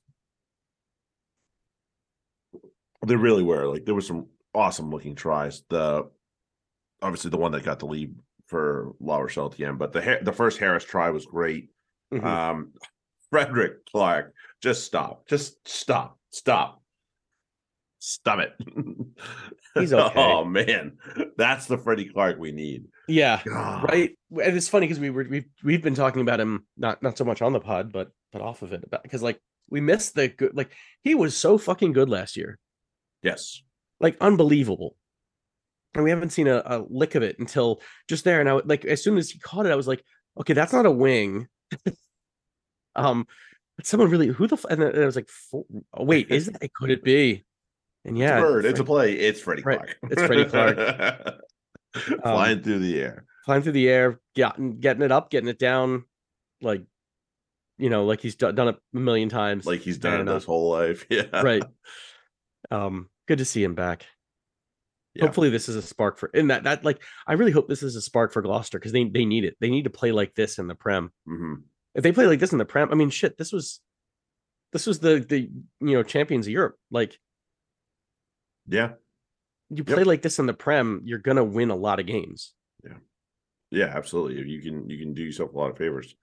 They 3.06 3.16
really 3.16 3.44
were 3.44 3.66
like 3.68 3.86
there 3.86 3.96
was 3.96 4.08
some 4.08 4.28
awesome 4.54 4.90
looking 4.92 5.16
tries. 5.16 5.64
The 5.70 6.10
obviously 7.02 7.30
the 7.32 7.38
one 7.38 7.52
that 7.54 7.64
got 7.64 7.80
the 7.80 7.86
lead 7.88 8.16
for 8.48 8.94
La 9.00 9.18
Rochelle 9.20 9.46
at 9.48 9.54
the 9.54 9.66
end, 9.66 9.80
but 9.80 9.94
the 9.94 10.20
the 10.22 10.34
first 10.34 10.60
Harris 10.60 10.84
try 10.84 11.10
was 11.12 11.26
great. 11.26 11.70
Mhm. 12.14 12.24
Um, 12.24 12.74
Frederick 13.30 13.86
Clarke, 13.86 14.34
just 14.62 14.84
stop, 14.86 15.28
just 15.28 15.68
stop, 15.70 16.18
stop, 16.32 16.82
stop 18.00 18.40
it. 18.40 18.54
He's 19.76 19.94
okay. 19.94 20.20
oh 20.20 20.44
man, 20.46 20.98
that's 21.38 21.68
the 21.68 21.78
Freddie 21.78 22.10
Clarke 22.10 22.40
we 22.40 22.52
need. 22.52 22.86
yeah 23.08 23.42
God. 23.46 23.84
right 23.88 24.12
and 24.32 24.58
it's 24.58 24.68
funny 24.68 24.88
because 24.88 25.00
we 25.00 25.10
were 25.10 25.26
we've, 25.30 25.46
we've 25.64 25.82
been 25.82 25.96
talking 25.96 26.22
about 26.22 26.40
him 26.40 26.66
not 26.78 27.02
not 27.02 27.18
so 27.18 27.24
much 27.26 27.42
on 27.42 27.54
the 27.54 27.60
pod 27.60 27.92
but 27.92 28.12
but 28.32 28.42
off 28.42 28.62
of 28.62 28.72
it 28.74 28.84
because 29.04 29.24
like 29.24 29.40
we 29.70 29.80
missed 29.82 30.14
the 30.16 30.28
good 30.28 30.56
like 30.56 30.72
he 31.02 31.16
was 31.16 31.36
so 31.36 31.58
fucking 31.58 31.92
good 31.94 32.10
last 32.10 32.36
year 32.38 32.60
Yes, 33.24 33.62
like 34.00 34.18
unbelievable 34.22 34.96
and 35.96 36.04
we 36.04 36.10
haven't 36.12 36.30
seen 36.30 36.48
a, 36.48 36.62
a 36.66 36.84
lick 36.90 37.16
of 37.16 37.24
it 37.24 37.38
until 37.40 37.82
just 38.08 38.24
there 38.24 38.40
and 38.40 38.48
i 38.48 38.54
would- 38.54 38.70
like 38.70 38.86
as 38.86 39.04
soon 39.04 39.18
as 39.18 39.30
he 39.32 39.40
caught 39.40 39.66
it 39.66 39.72
i 39.72 39.76
was 39.76 39.88
like 39.88 40.04
okay 40.40 40.54
that's 40.54 40.72
not 40.72 40.86
a 40.86 40.92
wing 40.92 41.48
um 42.96 43.26
but 43.76 43.86
someone 43.86 44.10
really 44.10 44.28
who 44.28 44.48
the 44.48 44.56
f-? 44.56 44.66
and 44.70 44.82
then 44.82 45.02
I 45.02 45.06
was 45.06 45.16
like 45.16 45.28
oh, 45.54 45.66
wait 45.98 46.30
is 46.30 46.46
that 46.48 46.74
could 46.74 46.92
it 46.92 47.04
be 47.04 47.44
and 48.06 48.16
it's 48.18 48.22
yeah 48.22 48.38
a 48.38 48.42
bird, 48.42 48.66
it's 48.66 48.80
a 48.80 48.84
play. 48.84 49.14
It's 49.14 49.42
Freddie 49.42 49.64
Right, 49.64 49.80
Clarke. 49.80 49.98
it's 50.12 50.22
Freddie 50.24 50.46
Clarke. 50.46 51.42
flying 52.24 52.62
through 52.62 52.80
the 52.80 53.02
air. 53.02 53.26
flying 53.46 53.62
through 53.64 53.72
the 53.74 53.90
air 53.90 54.20
getting 54.36 54.80
getting 54.80 55.02
it 55.02 55.12
up 55.12 55.30
getting 55.30 55.50
it 55.50 55.60
down 55.60 56.06
like 56.62 56.84
you 57.78 57.90
know 57.90 58.06
like 58.06 58.22
he's 58.22 58.36
do- 58.36 58.52
done 58.52 58.70
it 58.70 58.78
a 58.94 58.98
million 59.00 59.28
times 59.30 59.66
like 59.66 59.82
he's 59.82 59.98
done 59.98 60.28
it 60.28 60.32
his 60.34 60.46
whole 60.46 60.70
life. 60.70 61.06
Yeah, 61.10 61.24
right 61.42 61.64
um 62.72 63.10
good 63.28 63.38
to 63.40 63.46
see 63.46 63.64
him 63.64 63.76
back 63.76 64.06
Yeah. 65.16 65.26
hopefully 65.26 65.50
this 65.50 65.70
is 65.70 65.76
a 65.76 65.82
spark 65.82 66.18
for 66.18 66.30
and 66.34 66.50
that 66.52 66.64
that 66.64 66.86
like 66.86 67.02
i 67.28 67.34
really 67.34 67.52
hope 67.52 67.68
this 67.68 67.84
is 67.84 67.96
a 67.96 68.02
spark 68.02 68.32
for 68.34 68.42
gloucester 68.42 68.78
because 68.80 68.92
they 68.92 69.04
they 69.06 69.26
need 69.26 69.44
it 69.44 69.56
they 69.60 69.70
need 69.70 69.84
to 69.84 69.90
play 69.90 70.12
like 70.12 70.36
this 70.36 70.60
in 70.60 70.68
the 70.68 70.76
prem 70.76 71.12
hmm 71.26 71.56
if 71.96 72.04
they 72.04 72.12
play 72.12 72.28
like 72.28 72.40
this 72.40 72.52
in 72.52 72.58
the 72.60 72.66
prem 72.66 72.92
i 72.92 72.96
mean 72.96 73.10
shit 73.10 73.38
this 73.38 73.52
was 73.52 73.82
this 74.72 74.86
was 74.86 75.00
the 75.00 75.20
the 75.28 75.50
you 75.82 75.94
know 75.96 76.04
champions 76.04 76.46
of 76.48 76.54
europe 76.54 76.76
like 76.92 77.20
Yeah, 78.68 78.92
you 79.70 79.78
Yep. 79.78 79.86
play 79.88 80.04
like 80.04 80.22
this 80.22 80.38
in 80.40 80.46
the 80.46 80.54
prem 80.54 81.02
you're 81.06 81.18
gonna 81.20 81.44
win 81.44 81.72
a 81.72 81.76
lot 81.76 82.00
of 82.00 82.06
games 82.06 82.54
yeah, 82.84 82.98
yeah, 83.72 83.86
absolutely. 83.86 84.48
You 84.50 84.62
can 84.62 84.90
you 84.90 84.98
can 84.98 85.14
do 85.14 85.22
yourself 85.24 85.54
a 85.54 85.58
lot 85.58 85.70
of 85.70 85.78
favors. 85.78 86.16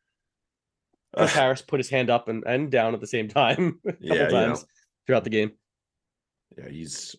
Chris 1.14 1.32
Harris 1.32 1.62
put 1.62 1.78
his 1.80 1.88
hand 1.90 2.09
up 2.11 2.28
and, 2.28 2.42
and 2.46 2.70
down 2.70 2.94
at 2.94 3.00
the 3.00 3.06
same 3.06 3.28
time 3.42 3.78
a 3.87 3.92
couple 3.92 4.06
Yeah, 4.16 4.22
you 4.24 4.32
know. 4.32 4.46
times 4.46 4.64
throughout 5.06 5.24
the 5.24 5.30
game 5.30 5.52
yeah, 6.56 6.68
he's 6.68 7.16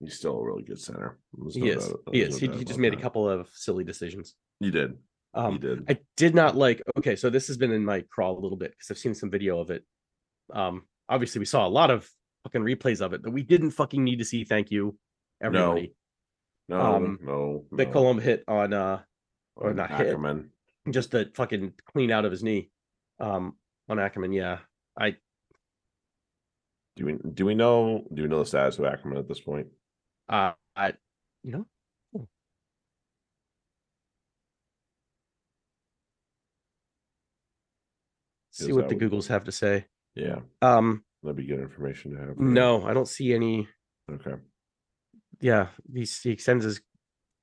he's 0.00 0.14
still 0.14 0.38
a 0.38 0.44
really 0.44 0.62
good 0.62 0.80
center. 0.80 1.18
There's 1.32 1.54
he 1.54 1.68
is 1.68 1.92
he 2.12 2.22
is 2.22 2.40
no 2.42 2.52
he, 2.52 2.58
he 2.58 2.64
just 2.64 2.78
made 2.78 2.94
a 2.94 3.00
couple 3.00 3.28
of 3.28 3.48
silly 3.54 3.84
decisions 3.84 4.34
He 4.60 4.70
did. 4.70 4.92
he 5.34 5.40
um 5.40 5.58
did. 5.60 5.84
I 5.90 5.98
did 6.16 6.34
not 6.34 6.56
like. 6.56 6.82
Okay, 6.98 7.16
so 7.16 7.30
this 7.30 7.46
has 7.48 7.56
been 7.56 7.72
in 7.72 7.84
my 7.84 8.02
crawl 8.10 8.38
a 8.38 8.40
little 8.40 8.56
bit 8.58 8.72
because 8.72 8.90
I've 8.90 8.98
seen 8.98 9.14
some 9.14 9.30
video 9.30 9.60
of 9.60 9.70
it. 9.70 9.84
Um, 10.52 10.82
obviously 11.08 11.38
we 11.38 11.44
saw 11.46 11.66
a 11.66 11.68
lot 11.68 11.90
of 11.90 12.08
fucking 12.44 12.62
replays 12.62 13.00
of 13.00 13.12
it, 13.12 13.22
that 13.22 13.30
we 13.30 13.42
didn't 13.42 13.70
fucking 13.72 14.02
need 14.02 14.18
to 14.18 14.24
see. 14.24 14.44
Thank 14.44 14.70
you, 14.70 14.96
everybody. 15.42 15.94
no, 16.68 16.80
um, 16.80 17.18
no, 17.22 17.64
The 17.70 17.84
no. 17.86 17.92
Colombe 17.92 18.20
hit 18.20 18.44
on 18.48 18.72
uh, 18.72 19.00
or 19.56 19.70
On 19.70 19.76
not 19.76 19.90
hit. 19.90 20.16
Just 20.90 21.12
the 21.12 21.30
fucking 21.34 21.74
clean 21.92 22.10
out 22.10 22.24
of 22.24 22.32
his 22.32 22.42
knee, 22.42 22.70
um, 23.20 23.54
on 23.88 23.98
Ackermann. 23.98 24.34
Yeah, 24.34 24.58
I 24.98 25.16
Do 26.96 27.06
we 27.06 27.14
do 27.32 27.46
we 27.46 27.54
know 27.54 28.04
do 28.12 28.22
we 28.22 28.28
know 28.28 28.40
the 28.40 28.46
status 28.46 28.78
of 28.78 28.84
Ackermann 28.84 29.18
at 29.18 29.28
this 29.28 29.40
point? 29.40 29.68
uh, 30.28 30.52
I, 30.76 30.94
you 31.42 31.52
know, 31.52 31.66
oh. 32.16 32.28
see 38.50 38.72
what 38.72 38.88
the 38.88 38.94
what- 38.94 39.04
Googles 39.04 39.28
have 39.28 39.44
to 39.44 39.52
say. 39.52 39.86
Yeah, 40.14 40.40
Um, 40.60 41.04
that'd 41.22 41.36
be 41.36 41.46
good 41.46 41.60
information 41.60 42.12
to 42.12 42.18
have. 42.20 42.38
no, 42.38 42.84
I 42.84 42.92
don't 42.92 43.08
see 43.08 43.32
any. 43.32 43.68
Okay. 44.10 44.34
yeah, 45.40 45.68
he 45.92 46.04
he 46.04 46.30
extends 46.30 46.64
his 46.64 46.82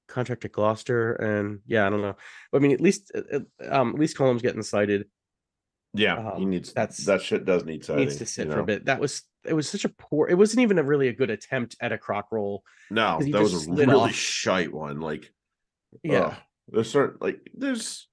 contract 0.07 0.41
to 0.41 0.49
Gloucester, 0.49 1.13
and 1.13 1.61
yeah, 1.65 1.87
I 1.87 1.89
don't 1.89 2.01
know. 2.01 2.15
I 2.53 2.59
mean, 2.59 2.71
at 2.71 2.81
least 2.81 3.11
uh, 3.15 3.21
uh, 3.33 3.71
um, 3.81 3.93
at 3.95 3.99
least 3.99 4.17
Colombe's 4.17 4.41
getting 4.43 4.61
cited. 4.61 5.07
Yeah, 5.95 6.35
he 6.37 6.43
Um, 6.43 6.49
needs 6.51 6.71
that's- 6.73 7.05
that 7.05 7.21
shit 7.23 7.45
does 7.45 7.65
need 7.65 7.83
citing. 7.83 8.05
needs 8.05 8.17
to 8.17 8.25
sit 8.27 8.47
you 8.47 8.53
for 8.53 8.59
a 8.59 8.65
bit. 8.65 8.85
That 8.85 8.99
was 8.99 9.23
it 9.45 9.53
was 9.53 9.69
such 9.69 9.85
a 9.85 9.89
poor. 9.89 10.27
It 10.27 10.37
wasn't 10.37 10.61
even 10.61 10.79
a 10.79 10.83
really 10.83 11.07
a 11.07 11.13
good 11.13 11.29
attempt 11.29 11.75
at 11.81 11.91
a 11.91 11.97
croc 11.97 12.31
roll. 12.31 12.63
no 12.89 13.19
that 13.19 13.41
was 13.41 13.67
a 13.67 13.71
really 13.71 13.93
off. 13.93 14.13
shite 14.13 14.73
one. 14.73 14.99
Like, 14.99 15.31
Yeah, 16.03 16.35
there's 16.67 16.91
certain 16.91 17.17
like 17.21 17.39
there's. 17.53 18.07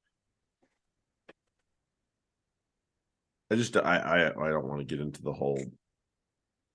I 3.51 3.55
just 3.55 3.77
I 3.77 3.99
I 3.99 4.27
I 4.29 4.51
don't 4.51 4.67
want 4.67 4.81
to 4.81 4.85
get 4.85 5.03
into 5.05 5.23
the 5.23 5.33
whole. 5.33 5.61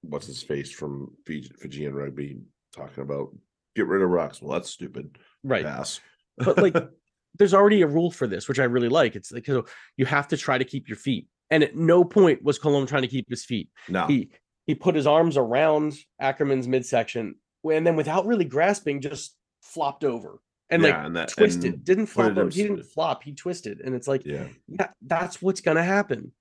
What's 0.03 0.27
his 0.27 0.41
face 0.41 0.71
from 0.71 1.15
Fiji, 1.25 1.51
Fijian 1.59 1.93
rugby 1.93 2.39
talking 2.75 3.03
about 3.03 3.29
get 3.75 3.87
rid 3.87 4.01
of 4.01 4.09
rocks? 4.09 4.41
Well, 4.41 4.53
that's 4.53 4.69
stupid. 4.69 5.17
right. 5.43 5.63
Pass. 5.63 5.99
But 6.37 6.57
like, 6.57 6.75
there's 7.37 7.53
already 7.53 7.81
a 7.81 7.87
rule 7.87 8.09
for 8.09 8.25
this, 8.27 8.47
which 8.47 8.59
I 8.59 8.63
really 8.63 8.89
like. 8.89 9.15
It's 9.15 9.31
like 9.31 9.47
you 9.47 10.05
have 10.05 10.27
to 10.29 10.37
try 10.37 10.57
to 10.57 10.65
keep 10.65 10.87
your 10.87 10.97
feet, 10.97 11.27
and 11.51 11.61
at 11.63 11.75
no 11.75 12.03
point 12.03 12.41
was 12.43 12.57
Colombe 12.57 12.87
trying 12.87 13.03
to 13.03 13.07
keep 13.07 13.29
his 13.29 13.45
feet. 13.45 13.69
no, 13.89 14.07
He 14.07 14.29
he 14.65 14.73
put 14.75 14.95
his 14.95 15.05
arms 15.05 15.37
around 15.37 15.93
Ackermann's 16.19 16.67
midsection, 16.67 17.35
and 17.69 17.85
then 17.85 17.95
without 17.95 18.25
really 18.25 18.45
grasping, 18.45 19.01
just 19.01 19.35
flopped 19.61 20.03
over 20.03 20.39
and 20.69 20.81
like 20.81 20.95
and 20.95 21.15
that 21.15 21.29
twisted. 21.29 21.73
and- 21.75 21.83
didn't 21.83 22.05
flop. 22.07 22.31
over- 22.37 22.49
He 22.49 22.63
didn't 22.63 22.83
flop. 22.85 23.21
He 23.23 23.33
twisted, 23.35 23.81
and 23.81 23.93
it's 23.93 24.07
like 24.07 24.25
yeah, 24.25 24.47
yeah, 24.67 24.87
that's 25.05 25.41
what's 25.41 25.61
gonna 25.61 25.83
happen. 25.83 26.31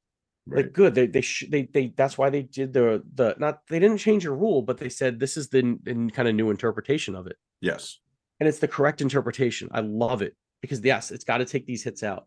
right. 0.46 0.64
Like 0.64 0.72
good, 0.72 0.94
they 0.94 1.06
they 1.06 1.20
sh- 1.22 1.48
they 1.50 1.62
they 1.64 1.92
that's 1.96 2.16
why 2.16 2.30
they 2.30 2.42
did 2.42 2.72
the 2.72 3.02
the 3.14 3.34
not 3.38 3.66
they 3.68 3.78
didn't 3.80 3.98
change 3.98 4.24
a 4.26 4.30
rule, 4.32 4.62
but 4.62 4.78
they 4.78 4.88
said 4.88 5.18
this 5.18 5.36
is 5.36 5.48
the, 5.48 5.58
n- 5.58 5.80
the 5.82 6.10
kind 6.12 6.28
of 6.28 6.34
new 6.34 6.50
interpretation 6.50 7.14
of 7.16 7.26
it, 7.26 7.36
yes, 7.60 7.98
and 8.38 8.48
it's 8.48 8.58
the 8.60 8.68
correct 8.68 9.00
interpretation. 9.00 9.68
I 9.72 9.80
love 9.80 10.22
it 10.22 10.34
because 10.60 10.80
yes, 10.84 11.10
it's 11.10 11.24
got 11.24 11.38
to 11.38 11.44
take 11.46 11.66
these 11.66 11.82
hits 11.82 12.02
out. 12.02 12.26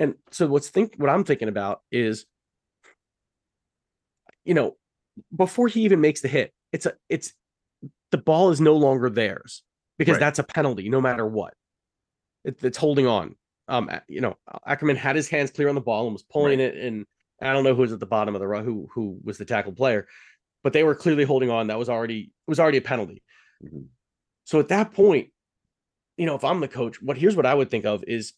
And 0.00 0.14
so 0.32 0.46
what's 0.46 0.70
think 0.70 0.94
what 0.96 1.10
I'm 1.10 1.24
thinking 1.24 1.48
about 1.48 1.82
is, 1.92 2.24
you 4.44 4.54
know, 4.54 4.76
before 5.36 5.68
he 5.68 5.82
even 5.82 6.00
makes 6.00 6.22
the 6.22 6.28
hit, 6.28 6.52
it's 6.72 6.86
a 6.86 6.94
it's 7.10 7.34
the 8.10 8.18
ball 8.18 8.50
is 8.50 8.60
no 8.60 8.74
longer 8.74 9.10
theirs 9.10 9.62
because 9.98 10.14
Right. 10.14 10.20
that's 10.20 10.38
a 10.38 10.42
penalty 10.44 10.88
no 10.88 11.00
matter 11.02 11.26
what. 11.26 11.52
It, 12.44 12.64
it's 12.64 12.78
holding 12.78 13.06
on. 13.06 13.36
Um, 13.68 13.90
you 14.08 14.22
know, 14.22 14.36
Ackermann 14.66 14.96
had 14.96 15.14
his 15.14 15.28
hands 15.28 15.50
clear 15.50 15.68
on 15.68 15.74
the 15.74 15.80
ball 15.82 16.06
and 16.06 16.14
was 16.14 16.22
pulling 16.24 16.58
Right. 16.58 16.74
it, 16.74 16.82
and 16.84 17.04
I 17.42 17.52
don't 17.52 17.62
know 17.62 17.74
who 17.74 17.82
was 17.82 17.92
at 17.92 18.00
the 18.00 18.06
bottom 18.06 18.34
of 18.34 18.40
the 18.40 18.48
row, 18.48 18.64
who 18.64 18.88
who 18.92 19.20
was 19.22 19.36
the 19.36 19.44
tackle 19.44 19.72
player, 19.72 20.08
but 20.64 20.72
they 20.72 20.82
were 20.82 20.94
clearly 20.94 21.24
holding 21.24 21.50
on. 21.50 21.66
That 21.66 21.78
was 21.78 21.90
already 21.90 22.20
it 22.22 22.48
was 22.50 22.58
already 22.58 22.78
a 22.78 22.82
penalty. 22.82 23.22
Mhm. 23.62 23.88
So 24.44 24.58
at 24.60 24.68
that 24.68 24.92
point, 24.92 25.30
you 26.16 26.24
know, 26.24 26.34
if 26.36 26.42
I'm 26.42 26.60
the 26.60 26.68
coach, 26.68 27.02
what 27.02 27.18
here's 27.18 27.36
what 27.36 27.44
I 27.46 27.52
would 27.54 27.70
think 27.70 27.84
of 27.84 28.02
is, 28.08 28.32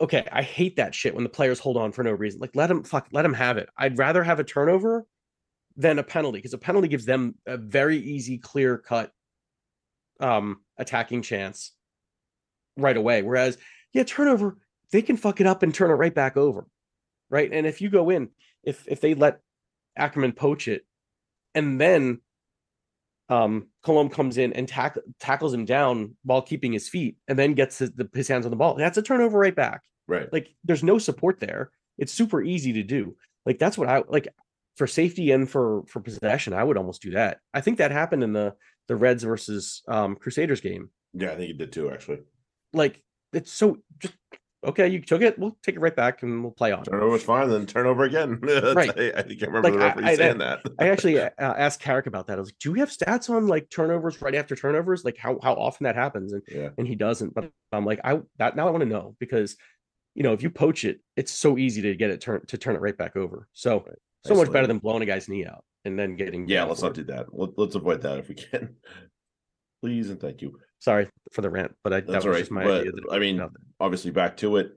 okay, 0.00 0.26
I 0.30 0.42
hate 0.42 0.76
that 0.76 0.94
shit 0.94 1.14
when 1.14 1.24
the 1.24 1.30
players 1.30 1.58
hold 1.58 1.76
on 1.76 1.92
for 1.92 2.04
no 2.04 2.12
reason. 2.12 2.40
Like 2.40 2.54
let 2.54 2.68
them 2.68 2.84
fuck, 2.84 3.08
let 3.12 3.22
them 3.22 3.34
have 3.34 3.56
it. 3.56 3.68
I'd 3.76 3.98
rather 3.98 4.22
have 4.22 4.40
a 4.40 4.44
turnover 4.44 5.06
than 5.76 5.98
a 5.98 6.02
penalty 6.02 6.38
because 6.38 6.54
a 6.54 6.58
penalty 6.58 6.88
gives 6.88 7.04
them 7.04 7.34
a 7.46 7.56
very 7.56 7.98
easy, 7.98 8.38
clear 8.38 8.78
cut, 8.78 9.12
um, 10.20 10.60
attacking 10.76 11.22
chance 11.22 11.72
right 12.76 12.96
away. 12.96 13.22
Whereas, 13.22 13.58
yeah, 13.92 14.04
turnover, 14.04 14.58
they 14.92 15.02
can 15.02 15.16
fuck 15.16 15.40
it 15.40 15.46
up 15.46 15.62
and 15.62 15.74
turn 15.74 15.90
it 15.90 15.94
right 15.94 16.14
back 16.14 16.36
over, 16.36 16.66
right? 17.30 17.50
And 17.52 17.66
if 17.66 17.80
you 17.80 17.90
go 17.90 18.10
in, 18.10 18.30
if 18.62 18.86
if 18.88 19.00
they 19.00 19.14
let 19.14 19.40
Ackermann 19.98 20.34
poach 20.34 20.68
it, 20.68 20.84
and 21.54 21.80
then 21.80 22.20
um 23.28 23.68
Colombe 23.82 24.08
comes 24.08 24.38
in 24.38 24.52
and 24.54 24.66
tack, 24.68 24.96
tackles 25.20 25.52
him 25.52 25.64
down 25.64 26.16
while 26.24 26.42
keeping 26.42 26.72
his 26.72 26.88
feet 26.88 27.16
and 27.28 27.38
then 27.38 27.54
gets 27.54 27.78
his, 27.78 27.92
the, 27.92 28.08
his 28.14 28.28
hands 28.28 28.46
on 28.46 28.50
the 28.50 28.56
ball. 28.56 28.74
That's 28.74 28.98
a 28.98 29.02
turnover 29.02 29.38
right 29.38 29.54
back. 29.54 29.82
right. 30.06 30.32
Like 30.32 30.48
there's 30.64 30.82
no 30.82 30.98
support 30.98 31.40
there. 31.40 31.70
It's 31.98 32.12
super 32.12 32.42
easy 32.42 32.72
to 32.74 32.82
do. 32.82 33.16
Like 33.44 33.58
that's 33.58 33.76
what 33.76 33.88
I 33.88 34.02
like 34.08 34.28
for 34.76 34.86
safety 34.86 35.30
and 35.32 35.48
for 35.50 35.82
for 35.88 36.00
possession. 36.00 36.52
I 36.54 36.64
would 36.64 36.78
almost 36.78 37.02
do 37.02 37.10
that. 37.12 37.38
I 37.52 37.60
think 37.60 37.78
that 37.78 37.90
happened 37.90 38.22
in 38.22 38.32
the 38.32 38.54
the 38.86 38.96
Reds 38.96 39.24
versus 39.24 39.82
um 39.88 40.16
Crusaders 40.16 40.60
game. 40.60 40.90
Yeah, 41.14 41.32
I 41.32 41.36
think 41.36 41.50
it 41.50 41.58
did 41.58 41.72
too. 41.72 41.90
Actually, 41.90 42.20
Like 42.72 43.02
it's 43.32 43.52
so 43.52 43.78
just 43.98 44.14
okay. 44.64 44.88
You 44.88 45.00
took 45.00 45.22
it. 45.22 45.38
We'll 45.38 45.56
take 45.62 45.76
it 45.76 45.80
right 45.80 45.94
back 45.94 46.22
and 46.22 46.42
we'll 46.42 46.52
play 46.52 46.72
on. 46.72 46.84
turnover 46.84 47.10
was 47.10 47.22
fine. 47.22 47.48
Then 47.48 47.66
turnover 47.66 48.04
again. 48.04 48.40
Right. 48.42 48.90
I, 48.98 49.12
I 49.16 49.22
think 49.22 49.42
I 49.42 49.46
remember 49.46 49.70
Like, 49.70 49.96
the 49.96 50.02
I- 50.04 50.08
I- 50.08 50.16
saying 50.16 50.38
that. 50.38 50.60
I 50.78 50.88
actually 50.88 51.20
uh, 51.20 51.30
asked 51.38 51.80
Carrick 51.80 52.06
about 52.06 52.26
that. 52.28 52.38
I 52.38 52.40
was 52.40 52.48
like, 52.48 52.58
"Do 52.58 52.72
we 52.72 52.80
have 52.80 52.90
stats 52.90 53.30
on 53.30 53.46
like 53.46 53.70
turnovers 53.70 54.20
right 54.22 54.34
after 54.34 54.54
turnovers? 54.56 55.04
Like 55.04 55.16
how 55.18 55.38
how 55.42 55.54
often 55.54 55.84
that 55.84 55.94
happens?" 55.96 56.32
And 56.32 56.42
yeah, 56.48 56.70
and 56.78 56.86
he 56.86 56.94
doesn't. 56.94 57.34
But 57.34 57.50
I'm 57.72 57.84
like, 57.86 58.00
I 58.04 58.20
that 58.38 58.56
now 58.56 58.68
I 58.68 58.70
want 58.70 58.82
to 58.82 58.88
know 58.88 59.14
because 59.18 59.56
you 60.14 60.22
know 60.22 60.32
if 60.32 60.42
you 60.42 60.50
poach 60.50 60.84
it, 60.84 61.00
it's 61.16 61.32
so 61.32 61.58
easy 61.58 61.82
to 61.82 61.94
get 61.94 62.10
it 62.10 62.20
turn 62.20 62.44
to 62.46 62.58
turn 62.58 62.74
it 62.76 62.80
right 62.80 62.96
back 62.96 63.16
over. 63.16 63.48
So 63.52 63.84
so 64.26 64.34
much 64.34 64.50
better 64.52 64.66
than 64.66 64.78
blowing 64.78 65.02
a 65.02 65.06
guy's 65.06 65.28
knee 65.28 65.46
out 65.46 65.64
and 65.84 65.98
then 65.98 66.16
getting 66.16 66.48
yeah. 66.48 66.64
Let's 66.64 66.82
not 66.82 66.94
do 66.94 67.04
that. 67.04 67.26
Let, 67.32 67.56
let's 67.56 67.76
avoid 67.76 68.02
that 68.02 68.18
if 68.18 68.28
we 68.28 68.34
can. 68.34 68.76
Please 69.82 70.10
and 70.10 70.20
thank 70.20 70.42
you. 70.42 70.58
Sorry 70.80 71.08
for 71.32 71.42
the 71.42 71.50
rant, 71.50 71.74
but 71.82 71.92
I, 71.92 72.00
that 72.00 72.06
That's 72.06 72.24
was 72.24 72.32
right. 72.32 72.38
just 72.40 72.50
my 72.50 72.64
But 72.64 72.80
idea. 72.82 72.92
I 73.10 73.18
mean, 73.18 73.42
obviously 73.80 74.10
back 74.10 74.36
to 74.38 74.56
it. 74.58 74.72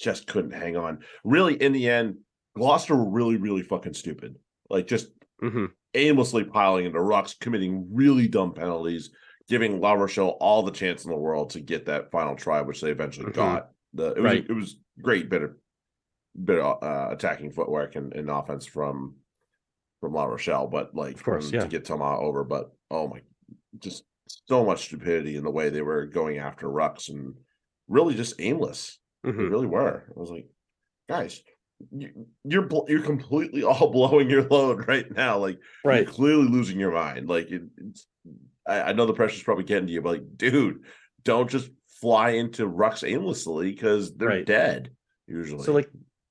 Just 0.00 0.26
couldn't 0.26 0.52
hang 0.52 0.76
on. 0.76 1.00
Really, 1.24 1.54
in 1.60 1.72
the 1.72 1.88
end, 1.88 2.18
Gloucester 2.56 2.96
were 2.96 3.08
really, 3.10 3.36
really 3.36 3.62
fucking 3.62 3.94
stupid. 3.94 4.36
Like 4.70 4.86
just 4.86 5.08
Mhm. 5.42 5.70
aimlessly 5.94 6.44
piling 6.44 6.86
into 6.86 6.98
rucks, 6.98 7.38
committing 7.38 7.88
really 7.92 8.26
dumb 8.28 8.52
penalties, 8.54 9.10
giving 9.48 9.80
La 9.80 9.92
Rochelle 9.92 10.36
all 10.40 10.62
the 10.62 10.70
chance 10.72 11.04
in 11.04 11.10
the 11.10 11.16
world 11.16 11.50
to 11.50 11.60
get 11.60 11.86
that 11.86 12.10
final 12.10 12.34
try, 12.36 12.60
which 12.60 12.80
they 12.80 12.90
eventually 12.90 13.26
Mhm. 13.30 13.34
got. 13.34 13.70
The 13.94 14.12
it 14.12 14.16
was 14.20 14.24
Right. 14.24 14.46
it 14.48 14.52
was 14.52 14.76
great 15.00 15.28
bit 15.30 15.42
of 15.42 15.56
bit 16.44 16.60
of 16.60 16.82
uh, 16.82 17.08
attacking 17.12 17.50
footwork 17.52 17.96
and, 17.96 18.12
and 18.14 18.28
offense 18.30 18.66
from 18.66 19.16
from 20.00 20.12
La 20.14 20.24
Rochelle, 20.26 20.68
but 20.68 20.94
like 20.94 21.14
Of 21.14 21.24
course, 21.24 21.46
from- 21.50 21.54
yeah. 21.56 21.62
to 21.62 21.68
get 21.68 21.84
Tama 21.84 22.18
over. 22.20 22.44
But 22.44 22.72
oh 22.90 23.08
my, 23.08 23.22
just 23.78 24.04
so 24.46 24.64
much 24.64 24.84
stupidity 24.86 25.36
in 25.36 25.44
the 25.44 25.50
way 25.50 25.70
they 25.70 25.82
were 25.82 26.06
going 26.06 26.38
after 26.38 26.66
rucks 26.68 27.08
and 27.08 27.34
really 27.88 28.14
just 28.14 28.34
aimless. 28.40 28.98
They 29.24 29.30
Mhm. 29.32 29.50
really 29.50 29.66
were. 29.66 30.04
I 30.14 30.18
was 30.20 30.30
like, 30.30 30.48
guys, 31.08 31.42
you, 31.90 32.26
you're 32.44 32.68
you're 32.88 33.02
completely 33.02 33.62
all 33.64 33.90
blowing 33.90 34.30
your 34.30 34.44
load 34.48 34.86
right 34.88 35.10
now. 35.14 35.38
Like 35.38 35.60
right. 35.84 36.04
you're 36.04 36.12
clearly 36.12 36.48
losing 36.48 36.78
your 36.80 36.92
mind. 36.92 37.28
Like 37.28 37.50
it, 37.50 37.62
it's, 37.78 38.06
I, 38.66 38.82
I 38.82 38.92
know 38.92 39.06
the 39.06 39.14
pressure's 39.14 39.42
probably 39.42 39.64
getting 39.64 39.86
to 39.86 39.92
you, 39.92 40.02
but 40.02 40.10
like, 40.10 40.36
dude, 40.36 40.84
don't 41.24 41.48
just 41.50 41.70
fly 42.00 42.30
into 42.30 42.68
rucks 42.68 43.08
aimlessly 43.08 43.72
because 43.72 44.14
they're 44.14 44.28
Right. 44.28 44.46
dead 44.46 44.92
usually. 45.26 45.64
So 45.64 45.72
like 45.72 45.90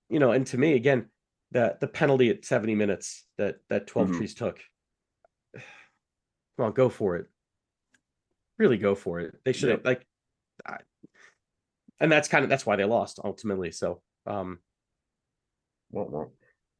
you 0.10 0.20
know, 0.20 0.32
and 0.32 0.46
to 0.48 0.58
me 0.58 0.74
again, 0.74 1.10
the 1.52 1.78
the 1.82 1.88
penalty 1.88 2.30
at 2.30 2.46
70 2.46 2.76
minutes 2.76 3.26
that 3.38 3.58
that 3.70 3.88
12 3.88 4.10
Mhm. 4.12 4.18
trees 4.18 4.34
took. 4.34 4.60
Come 5.54 6.66
on, 6.68 6.74
go 6.74 6.90
for 6.90 7.16
it. 7.18 7.28
Really 8.58 8.78
go 8.78 8.96
for 8.96 9.20
it. 9.20 9.36
They 9.46 9.54
should 9.54 9.70
have 9.70 9.86
like 9.86 10.06
I, 10.65 10.78
and 12.00 12.12
that's 12.12 12.28
kind 12.28 12.43
of 12.43 12.50
that's 12.50 12.65
why 12.65 12.76
they 12.76 12.86
lost 12.86 13.20
ultimately. 13.24 13.72
So 13.72 14.02
um 14.26 14.60
Won't, 15.91 16.12
won't. 16.12 16.30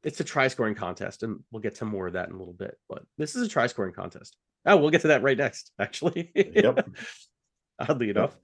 it's 0.04 0.20
a 0.20 0.24
try 0.24 0.48
scoring 0.48 0.74
contest, 0.74 1.22
and 1.22 1.40
we'll 1.50 1.62
get 1.62 1.76
to 1.76 1.84
more 1.84 2.06
of 2.08 2.12
that 2.14 2.28
in 2.28 2.34
a 2.34 2.38
little 2.38 2.52
bit. 2.54 2.76
But 2.88 3.04
this 3.16 3.36
is 3.36 3.42
a 3.42 3.48
try 3.48 3.66
scoring 3.66 3.92
contest. 3.94 4.36
Oh, 4.66 4.76
we'll 4.76 4.90
get 4.90 5.02
to 5.02 5.08
that 5.08 5.22
right 5.22 5.38
next, 5.38 5.72
actually. 5.78 6.30
Yep. 6.34 6.88
Oddly 7.78 8.10
enough. 8.10 8.36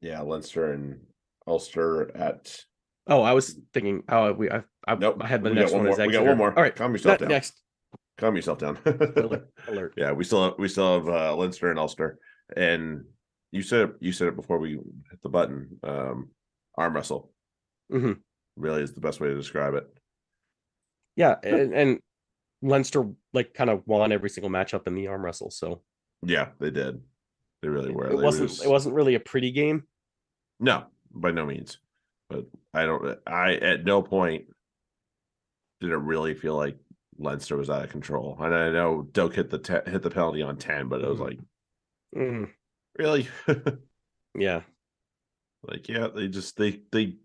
Yeah, 0.00 0.20
Leinster 0.20 0.72
and 0.72 1.00
Ulster 1.46 2.14
at 2.16 2.64
Oh, 3.08 3.22
I 3.22 3.32
was 3.32 3.58
thinking. 3.74 4.04
Oh, 4.08 4.32
we. 4.32 4.50
I. 4.50 4.62
I, 4.86 4.94
Nope, 4.94 5.18
I 5.20 5.26
had 5.26 5.42
the 5.42 5.50
we 5.50 5.56
next 5.56 5.72
one 5.72 5.84
one. 5.84 5.96
more- 5.96 6.06
we 6.06 6.12
got 6.12 6.24
one 6.24 6.36
more. 6.38 6.54
All 6.56 6.62
right. 6.62 6.74
Calm 6.74 6.92
yourself 6.92 7.18
down. 7.18 7.28
next. 7.28 7.60
calm 8.18 8.36
yourself 8.36 8.58
down. 8.58 8.78
Alert. 8.84 9.48
Alert. 9.68 9.94
yeah, 9.96 10.12
we 10.12 10.22
still 10.24 10.44
have 10.44 10.54
we 10.58 10.68
still 10.68 10.98
have 11.00 11.08
uh, 11.08 11.34
Leinster 11.36 11.70
and 11.70 11.78
Ulster, 11.78 12.18
and 12.56 13.04
you 13.50 13.62
said 13.62 13.88
it, 13.90 13.96
you 14.00 14.12
said 14.12 14.28
it 14.28 14.36
before 14.36 14.58
we 14.58 14.72
hit 15.10 15.22
the 15.22 15.28
button. 15.28 15.78
Um, 15.82 16.30
arm 16.76 16.94
wrestle 16.94 17.32
Mhm. 17.90 18.20
really 18.56 18.82
is 18.82 18.92
the 18.94 19.00
best 19.00 19.20
way 19.20 19.28
to 19.28 19.34
describe 19.34 19.74
it. 19.74 19.86
Yeah, 21.16 21.36
and, 21.42 21.74
and 21.74 22.00
Leinster 22.62 23.04
like 23.34 23.52
kind 23.54 23.68
of 23.70 23.86
won 23.86 24.12
every 24.12 24.30
single 24.30 24.50
matchup 24.50 24.86
in 24.86 24.94
the 24.94 25.08
arm 25.08 25.24
wrestle. 25.24 25.50
So 25.50 25.82
Yeah, 26.22 26.50
they 26.58 26.70
did. 26.70 27.02
They 27.60 27.68
really 27.68 27.90
were. 27.92 28.06
it 28.06 28.16
They 28.16 28.22
wasn't. 28.22 28.48
just- 28.50 28.64
It 28.64 28.68
wasn't 28.68 28.94
really 28.94 29.14
a 29.14 29.20
pretty 29.20 29.50
game. 29.52 29.86
No, 30.60 30.86
by 31.10 31.30
no 31.32 31.44
means. 31.44 31.78
But 32.30 32.46
I 32.72 32.86
don't. 32.86 33.18
I 33.26 33.56
at 33.56 33.84
no 33.84 34.02
point 34.02 34.46
did 35.80 35.90
it 35.90 35.96
really 35.96 36.34
feel 36.34 36.56
like 36.56 36.78
Leinster 37.18 37.56
was 37.56 37.68
out 37.68 37.84
of 37.84 37.90
control. 37.90 38.36
And 38.40 38.54
I 38.54 38.70
know 38.70 39.02
Doak 39.02 39.34
hit 39.34 39.50
the 39.50 39.58
te- 39.58 39.90
hit 39.90 40.02
the 40.02 40.10
penalty 40.10 40.40
on 40.40 40.56
ten, 40.56 40.88
but 40.88 41.02
it 41.02 41.08
was 41.08 41.18
Mhm. 41.18 41.26
like 41.26 41.38
Mhm. 42.14 42.50
really, 42.98 43.28
Yeah. 44.38 44.62
like 45.62 45.88
yeah, 45.88 46.08
they 46.14 46.28
just 46.28 46.56
they 46.56 46.82
they 46.92 47.16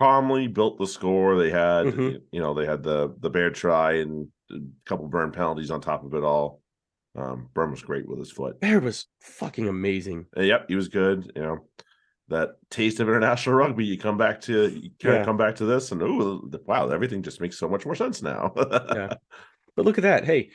calmly 0.00 0.46
built 0.48 0.78
the 0.78 0.86
score. 0.86 1.36
They 1.38 1.50
had 1.50 1.86
Mhm. 1.86 2.22
you 2.32 2.40
know 2.40 2.54
they 2.54 2.66
had 2.66 2.82
the 2.82 3.14
the 3.20 3.30
bear 3.30 3.50
try 3.50 3.94
and 3.94 4.28
a 4.50 4.56
couple 4.84 5.08
Byrne 5.08 5.32
penalties 5.32 5.70
on 5.70 5.80
top 5.80 6.04
of 6.04 6.14
it 6.14 6.22
all. 6.24 6.62
Um, 7.14 7.48
Byrne 7.54 7.70
was 7.70 7.82
great 7.82 8.06
with 8.06 8.18
his 8.18 8.30
foot. 8.30 8.60
Bear 8.60 8.78
was 8.80 9.06
fucking 9.20 9.68
amazing. 9.68 10.26
Uh, 10.36 10.42
Yep, 10.42 10.66
he 10.68 10.74
was 10.76 10.88
good. 10.88 11.32
You 11.34 11.42
know, 11.42 11.68
that 12.28 12.56
taste 12.70 13.00
of 13.00 13.08
international 13.08 13.54
rugby. 13.56 13.84
You 13.86 13.98
come 13.98 14.18
back 14.18 14.40
to 14.42 14.68
you 14.68 14.90
kind 15.00 15.14
Yeah. 15.14 15.20
of 15.20 15.26
come 15.26 15.36
back 15.36 15.56
to 15.56 15.64
this, 15.64 15.92
and 15.92 16.02
oh 16.02 16.48
wow, 16.66 16.88
everything 16.88 17.22
just 17.22 17.40
makes 17.40 17.58
so 17.58 17.68
much 17.68 17.84
more 17.86 17.94
sense 17.94 18.22
now. 18.22 18.52
Yeah. 18.94 19.14
But 19.74 19.84
look 19.84 19.98
at 19.98 20.02
that. 20.02 20.24
Hey, 20.24 20.50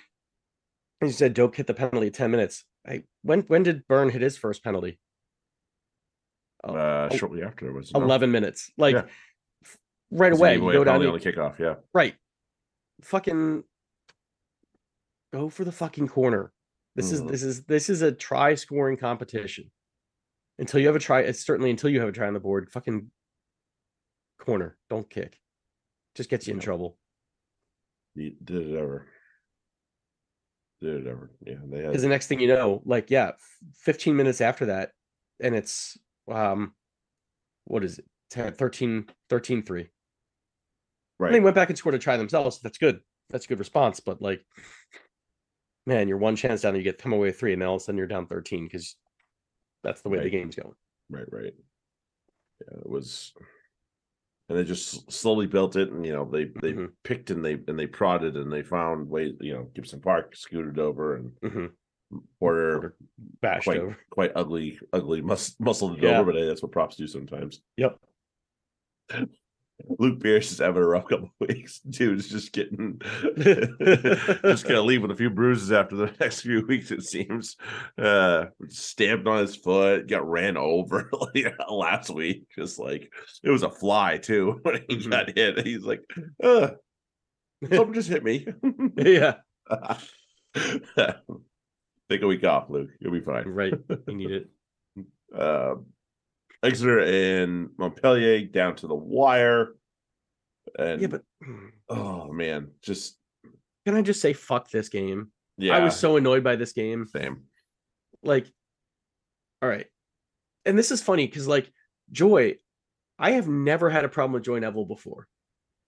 You 1.01 1.09
said 1.09 1.33
Doak 1.33 1.55
hit 1.55 1.67
the 1.67 1.73
penalty 1.73 2.07
at 2.07 2.13
10 2.13 2.29
minutes. 2.29 2.63
I 2.87 3.03
when 3.23 3.41
when 3.41 3.63
did 3.63 3.87
Byrne 3.87 4.09
hit 4.09 4.21
his 4.21 4.37
first 4.37 4.63
penalty? 4.63 4.99
Oh, 6.63 6.75
Uh, 6.75 7.09
oh, 7.11 7.15
shortly 7.15 7.41
after 7.43 7.67
it 7.67 7.73
was 7.73 7.91
no? 7.93 8.01
11 8.01 8.31
minutes. 8.31 8.71
Like 8.77 8.93
Yeah. 8.95 9.05
right 10.11 10.31
away, 10.33 10.55
you 10.55 10.59
go 10.59 10.83
down 10.83 10.99
penalty 10.99 11.05
the, 11.05 11.11
on 11.11 11.19
the 11.19 11.55
kickoff. 11.55 11.59
Yeah, 11.59 11.75
right. 11.93 12.15
Fucking 13.01 13.63
go 15.33 15.49
for 15.49 15.63
the 15.63 15.71
fucking 15.71 16.07
corner. 16.07 16.53
This 16.95 17.11
is 17.11 17.21
Mhm. 17.21 17.29
this 17.29 17.43
is 17.43 17.63
this 17.65 17.89
is 17.89 18.01
a 18.01 18.11
try 18.11 18.53
scoring 18.55 18.97
competition. 18.97 19.71
Until 20.59 20.79
you 20.81 20.87
have 20.87 20.95
a 20.95 20.99
try, 20.99 21.21
it's 21.21 21.39
certainly 21.43 21.71
until 21.71 21.89
you 21.89 21.99
have 21.99 22.09
a 22.09 22.11
try 22.11 22.27
on 22.27 22.33
the 22.33 22.39
board, 22.39 22.69
fucking 22.71 23.11
corner. 24.39 24.77
Don't 24.89 25.09
kick. 25.09 25.39
Just 26.13 26.29
gets 26.29 26.47
you 26.47 26.53
in 26.53 26.59
trouble. 26.59 26.99
Did 28.15 28.35
it 28.51 28.75
ever. 28.77 29.07
Did 30.81 31.05
it 31.05 31.07
ever? 31.07 31.31
Yeah, 31.45 31.55
they 31.69 31.77
had 31.77 31.87
Because 31.87 32.01
the 32.01 32.09
next 32.09 32.27
thing 32.27 32.39
you 32.39 32.47
know, 32.47 32.81
like 32.85 33.11
yeah, 33.11 33.31
15 33.75 34.15
minutes 34.15 34.41
after 34.41 34.65
that, 34.67 34.91
and 35.39 35.55
it's 35.55 35.97
um 36.31 36.73
what 37.65 37.83
is 37.83 37.99
it? 37.99 38.05
10, 38.31 38.53
13, 38.53 39.07
13 39.29 39.63
3. 39.63 39.89
right. 41.19 41.31
They 41.31 41.39
went 41.39 41.55
back 41.55 41.69
and 41.69 41.77
scored 41.77 41.95
a 41.95 41.99
try 41.99 42.17
themselves. 42.17 42.59
That's 42.61 42.77
good. 42.77 43.01
That's 43.29 43.45
a 43.45 43.47
good 43.47 43.59
response. 43.59 43.99
But 43.99 44.21
like, 44.21 44.43
man, 45.85 46.07
you're 46.07 46.17
one 46.17 46.35
chance 46.35 46.61
down. 46.61 46.75
You 46.75 46.83
get 46.83 46.97
come 46.97 47.13
away 47.13 47.27
with 47.27 47.39
three, 47.39 47.53
and 47.53 47.61
then 47.61 47.69
all 47.69 47.75
of 47.75 47.81
a 47.81 47.85
sudden 47.85 47.97
you're 47.97 48.07
down 48.07 48.27
13 48.27 48.65
because 48.65 48.95
that's 49.83 50.01
the 50.01 50.09
way 50.09 50.19
the 50.19 50.29
game's 50.29 50.55
going. 50.55 50.73
Right, 51.09 51.31
right. 51.31 51.53
Yeah, 52.61 52.77
it 52.79 52.89
was, 52.89 53.33
and 54.51 54.59
they 54.59 54.65
just 54.65 55.09
slowly 55.09 55.47
built 55.47 55.77
it, 55.77 55.91
and 55.91 56.05
you 56.05 56.11
know 56.11 56.25
they 56.25 56.45
they 56.61 56.73
Mhm. 56.73 56.91
picked 57.03 57.29
and 57.31 57.43
they 57.43 57.53
and 57.53 57.79
they 57.79 57.87
prodded 57.87 58.35
and 58.35 58.51
they 58.51 58.63
found 58.63 59.09
ways. 59.09 59.33
You 59.39 59.53
know, 59.53 59.63
Gibson 59.73 60.01
Park 60.01 60.35
scooted 60.35 60.77
over 60.77 61.15
and 61.15 61.31
hmm 61.41 61.65
Porter 62.39 62.73
Porter 62.79 62.95
Bashed 63.41 63.63
quite 63.63 63.79
over. 63.79 63.97
quite 64.09 64.31
ugly, 64.35 64.77
ugly 64.91 65.21
mus- 65.21 65.55
muscled 65.59 65.97
it 65.97 66.03
Yeah. 66.03 66.19
over, 66.19 66.33
but 66.33 66.39
hey, 66.39 66.45
that's 66.45 66.61
what 66.61 66.73
props 66.73 66.97
do 66.97 67.07
sometimes. 67.07 67.61
Yep. 67.77 67.97
Luke 69.99 70.19
Pearce 70.19 70.51
is 70.51 70.59
having 70.59 70.81
a 70.81 70.87
rough 70.87 71.07
couple 71.07 71.31
of 71.39 71.47
weeks. 71.47 71.79
Dude's 71.89 72.27
just 72.29 72.51
getting 72.53 72.99
just 74.43 74.65
gonna 74.67 74.81
leave 74.81 75.01
with 75.01 75.11
a 75.11 75.15
few 75.15 75.29
bruises 75.29 75.71
after 75.71 75.95
the 75.95 76.13
next 76.19 76.41
few 76.41 76.65
weeks, 76.65 76.91
it 76.91 77.03
seems. 77.03 77.57
Uh 77.97 78.45
stamped 78.69 79.27
on 79.27 79.39
his 79.39 79.55
foot, 79.55 80.07
got 80.07 80.27
ran 80.29 80.57
over 80.57 81.09
like, 81.35 81.53
last 81.69 82.09
week. 82.09 82.45
Just 82.57 82.79
like 82.79 83.11
it 83.43 83.49
was 83.49 83.63
a 83.63 83.69
fly 83.69 84.17
too 84.17 84.59
when 84.63 84.83
he 84.87 84.97
Mhm. 84.97 85.09
got 85.09 85.37
hit. 85.37 85.65
He's 85.65 85.83
like, 85.83 86.03
uh 86.43 86.71
someone 87.69 87.93
just 87.93 88.09
hit 88.09 88.23
me. 88.23 88.47
yeah. 88.97 89.35
Take 92.09 92.21
a 92.23 92.27
week 92.27 92.43
off, 92.43 92.69
Luke. 92.69 92.89
You'll 92.99 93.13
be 93.13 93.21
fine. 93.21 93.47
Right. 93.47 93.73
You 94.07 94.13
need 94.15 94.31
it. 94.31 94.49
uh, 95.37 95.75
Exeter 96.63 96.99
and 96.99 97.69
Montpellier 97.77 98.45
down 98.45 98.75
to 98.77 98.87
the 98.87 98.95
wire. 98.95 99.75
And 100.77 101.01
Yeah, 101.01 101.07
but 101.07 101.23
oh 101.89 102.31
man, 102.31 102.71
just 102.81 103.17
can 103.85 103.95
I 103.95 104.01
just 104.01 104.21
say 104.21 104.33
fuck 104.33 104.69
this 104.69 104.89
game? 104.89 105.31
yeah, 105.57 105.75
I 105.75 105.83
was 105.83 105.95
so 105.99 106.17
annoyed 106.17 106.43
by 106.43 106.55
this 106.55 106.73
game. 106.73 107.05
same. 107.07 107.43
like 108.23 108.47
all 109.61 109.69
right 109.69 109.87
and 110.65 110.77
this 110.77 110.91
is 110.91 111.01
funny 111.01 111.25
because 111.27 111.47
like 111.47 111.71
joy 112.11 112.55
i 113.19 113.31
have 113.31 113.47
never 113.47 113.89
had 113.89 114.05
a 114.05 114.09
problem 114.09 114.33
with 114.33 114.43
joy 114.43 114.59
neville 114.59 114.85
before 114.85 115.27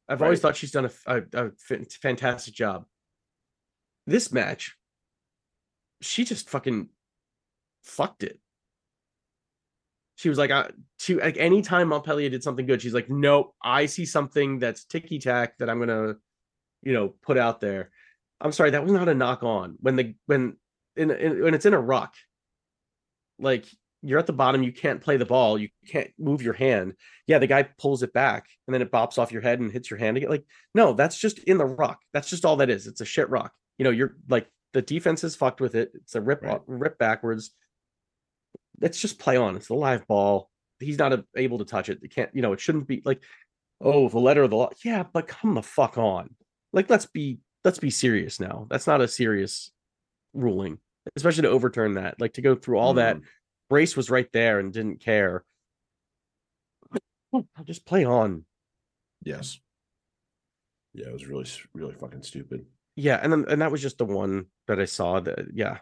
i've 0.08 0.22
always 0.22 0.40
thought 0.40 0.56
she's 0.56 0.72
done 0.72 0.86
a 0.86 0.90
fan- 0.90 1.86
fantastic 2.02 2.54
job 2.54 2.86
this 4.06 4.32
match 4.32 4.78
she 6.02 6.24
just 6.24 6.50
fucking 6.50 6.90
fucked 7.84 8.24
it 8.24 8.40
she 10.16 10.30
was 10.30 10.38
like 10.38 10.52
I, 10.52 10.70
she 11.00 11.16
like 11.16 11.38
anytime 11.38 11.90
montpellier 11.90 12.30
did 12.30 12.44
something 12.44 12.66
good 12.66 12.82
she's 12.82 12.94
like 12.94 13.10
nope 13.10 13.54
i 13.64 13.86
see 13.88 14.06
something 14.06 14.60
that's 14.60 14.86
ticky-tack 14.86 15.58
that 15.58 15.70
i'm 15.70 15.80
gonna 15.80 16.16
you 16.84 16.94
know 16.94 17.14
put 17.22 17.38
out 17.38 17.62
there. 17.62 17.92
I'm 18.42 18.52
sorry 18.52 18.72
that 18.72 18.84
was 18.84 18.92
not 18.92 19.08
a 19.08 19.14
knock 19.14 19.42
on. 19.42 19.78
When 19.80 19.96
the 19.96 20.16
when 20.26 20.58
in, 20.98 21.12
in 21.12 21.42
when 21.42 21.54
it's 21.54 21.66
in 21.66 21.74
a 21.74 21.80
ruck 21.80 22.14
like 23.40 23.66
you're 24.02 24.20
at 24.20 24.28
the 24.28 24.34
bottom 24.34 24.64
you 24.64 24.74
can't 24.74 25.00
play 25.00 25.16
the 25.16 25.26
ball 25.26 25.58
you 25.58 25.70
can't 25.88 26.12
move 26.20 26.42
your 26.42 26.54
hand. 26.54 26.94
Yeah 27.26 27.40
the 27.40 27.48
guy 27.48 27.64
pulls 27.80 28.04
it 28.04 28.12
back 28.12 28.48
and 28.68 28.74
then 28.74 28.82
it 28.82 28.92
bops 28.92 29.18
off 29.18 29.32
your 29.32 29.42
head 29.42 29.60
and 29.62 29.72
hits 29.72 29.90
your 29.90 29.98
hand 29.98 30.18
again. 30.18 30.30
Like 30.30 30.46
no 30.76 30.94
that's 30.94 31.18
just 31.18 31.40
in 31.40 31.58
the 31.58 31.66
ruck. 31.66 32.00
That's 32.12 32.30
just 32.30 32.44
all 32.44 32.58
that 32.58 32.70
is. 32.70 32.86
It's 32.86 33.02
a 33.02 33.06
shit 33.06 33.30
ruck. 33.30 33.54
You 33.78 33.86
know 33.86 33.92
you're 33.92 34.18
like 34.28 34.48
the 34.74 34.82
defense 34.82 35.24
is 35.24 35.36
fucked 35.36 35.62
with 35.62 35.76
it. 35.76 35.92
It's 35.96 36.16
a 36.16 36.22
rip 36.22 36.42
Right. 36.44 36.60
rip 36.68 36.98
backwards 36.98 37.52
let's 38.82 39.00
just 39.00 39.20
play 39.20 39.38
on 39.38 39.56
it's 39.56 39.68
the 39.68 39.74
live 39.76 40.06
ball 40.08 40.50
he's 40.80 40.98
not 40.98 41.14
a, 41.14 41.24
able 41.36 41.58
to 41.60 41.66
touch 41.66 41.90
it 41.90 42.00
it 42.04 42.14
can't 42.14 42.30
you 42.34 42.42
know 42.42 42.54
it 42.54 42.60
shouldn't 42.60 42.88
be 42.88 43.02
like 43.06 43.22
oh 43.82 44.10
the 44.10 44.20
letter 44.20 44.44
of 44.44 44.50
the 44.50 44.56
law 44.56 44.70
yeah 44.84 45.04
but 45.14 45.28
come 45.28 45.54
the 45.56 45.62
fuck 45.62 45.98
on. 45.98 46.30
Like 46.74 46.90
let's 46.90 47.06
be 47.06 47.40
let's 47.64 47.80
be 47.80 47.90
serious 47.92 48.40
now 48.40 48.66
that's 48.70 48.88
not 48.88 49.00
a 49.02 49.08
serious 49.08 49.72
ruling 50.34 50.80
especially 51.16 51.44
to 51.44 51.50
overturn 51.50 51.94
that 51.94 52.20
like 52.20 52.34
to 52.34 52.42
go 52.42 52.56
through 52.56 52.78
all 52.80 52.96
that 52.96 53.18
Mm, 53.18 53.24
brace 53.70 53.96
was 53.96 54.10
right 54.10 54.28
there 54.34 54.60
and 54.60 54.74
didn't 54.74 55.00
care. 55.00 55.44
I'll 57.34 57.46
just 57.64 57.86
play 57.86 58.06
on. 58.06 58.46
Yes. 59.24 59.60
Yeah, 60.94 61.08
it 61.08 61.14
was 61.14 61.28
really, 61.28 61.48
really 61.74 61.96
fucking 61.96 62.24
stupid. 62.24 62.66
yeah 62.96 63.20
and 63.22 63.32
then 63.32 63.46
and 63.48 63.62
that 63.62 63.72
was 63.72 63.82
just 63.82 63.98
the 63.98 64.06
one 64.06 64.46
that 64.68 64.80
i 64.80 64.86
saw 64.86 65.20
that 65.20 65.40
yeah 65.54 65.80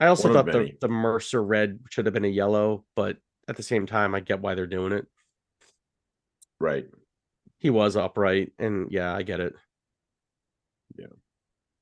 i 0.00 0.06
also 0.06 0.32
thought 0.32 0.46
the, 0.46 0.70
the 0.80 0.88
mercer 0.88 1.42
red 1.42 1.78
should 1.90 2.06
have 2.06 2.14
been 2.14 2.24
a 2.24 2.28
yellow 2.28 2.84
but 2.96 3.16
at 3.48 3.56
the 3.56 3.62
same 3.62 3.86
time 3.86 4.14
i 4.14 4.20
get 4.20 4.40
why 4.40 4.54
they're 4.54 4.66
doing 4.66 4.92
it 4.92 5.06
Right. 6.58 6.86
he 7.58 7.70
was 7.70 7.96
upright 7.96 8.52
and 8.58 8.90
yeah 8.90 9.14
i 9.14 9.22
get 9.22 9.40
it 9.40 9.54
Yeah. 10.98 11.06
Uh, 11.06 11.08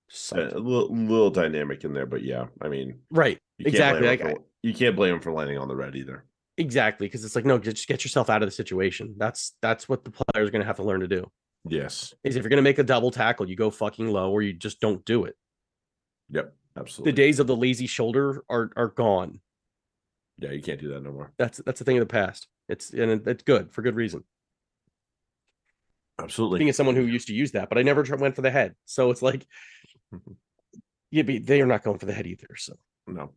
sucked. 0.08 0.52
A 0.52 0.58
little, 0.58 0.94
little 0.94 1.30
dynamic 1.30 1.84
in 1.84 1.92
there, 1.92 2.06
but 2.06 2.22
yeah, 2.22 2.46
I 2.62 2.68
mean, 2.68 3.00
right 3.10 3.38
Exactly, 3.58 4.06
like, 4.06 4.20
for, 4.22 4.34
you 4.62 4.72
can't 4.72 4.96
blame 4.96 5.14
him 5.16 5.20
for 5.20 5.32
landing 5.32 5.58
on 5.58 5.68
the 5.68 5.76
red 5.76 5.96
either. 5.96 6.24
exactly 6.56 7.06
because 7.06 7.24
it's 7.24 7.34
like 7.36 7.44
no 7.44 7.58
just 7.58 7.86
get 7.88 8.04
yourself 8.04 8.30
out 8.30 8.42
of 8.42 8.46
the 8.48 8.54
situation 8.54 9.14
that's 9.18 9.54
that's 9.62 9.88
what 9.88 10.04
the 10.04 10.10
player's 10.10 10.50
going 10.50 10.60
to 10.60 10.66
have 10.66 10.76
to 10.76 10.82
learn 10.84 11.00
to 11.00 11.08
do 11.08 11.30
Yes. 11.68 12.14
is 12.24 12.36
if 12.36 12.42
you're 12.42 12.48
going 12.50 12.56
to 12.58 12.62
make 12.70 12.78
a 12.78 12.84
double 12.84 13.10
tackle 13.10 13.48
you 13.48 13.56
go 13.56 13.70
fucking 13.70 14.08
low 14.08 14.30
or 14.30 14.42
you 14.42 14.52
just 14.54 14.80
don't 14.80 15.04
do 15.04 15.24
it 15.24 15.34
Yep. 16.30 16.54
The 17.04 17.12
days 17.12 17.38
of 17.38 17.46
the 17.46 17.56
lazy 17.56 17.86
shoulder 17.86 18.42
are 18.48 18.70
are 18.76 18.88
gone 18.88 19.40
yeah, 20.40 20.52
you 20.52 20.62
can't 20.62 20.80
do 20.80 20.88
that 20.90 21.02
no 21.02 21.10
more. 21.12 21.32
that's 21.38 21.58
that's 21.58 21.80
a 21.80 21.84
thing 21.84 21.96
of 21.98 22.00
the 22.06 22.12
past 22.12 22.46
it's 22.68 22.90
and 22.92 23.26
it's 23.26 23.42
good 23.42 23.72
for 23.72 23.82
good 23.82 23.96
reason 23.96 24.22
Absolutely. 26.20 26.58
being 26.58 26.68
as 26.68 26.76
someone 26.76 26.96
who 26.96 27.02
used 27.06 27.28
to 27.28 27.34
use 27.34 27.52
that 27.52 27.68
but 27.68 27.78
i 27.78 27.82
never 27.82 28.02
went 28.16 28.34
for 28.34 28.42
the 28.42 28.50
head 28.50 28.74
so 28.84 29.10
it's 29.10 29.22
like 29.22 29.46
yeah 31.10 31.22
but 31.22 31.46
they 31.46 31.60
are 31.60 31.66
not 31.66 31.82
going 31.84 31.98
for 31.98 32.06
the 32.06 32.12
head 32.12 32.26
either 32.26 32.48
so 32.56 32.74
No. 33.06 33.32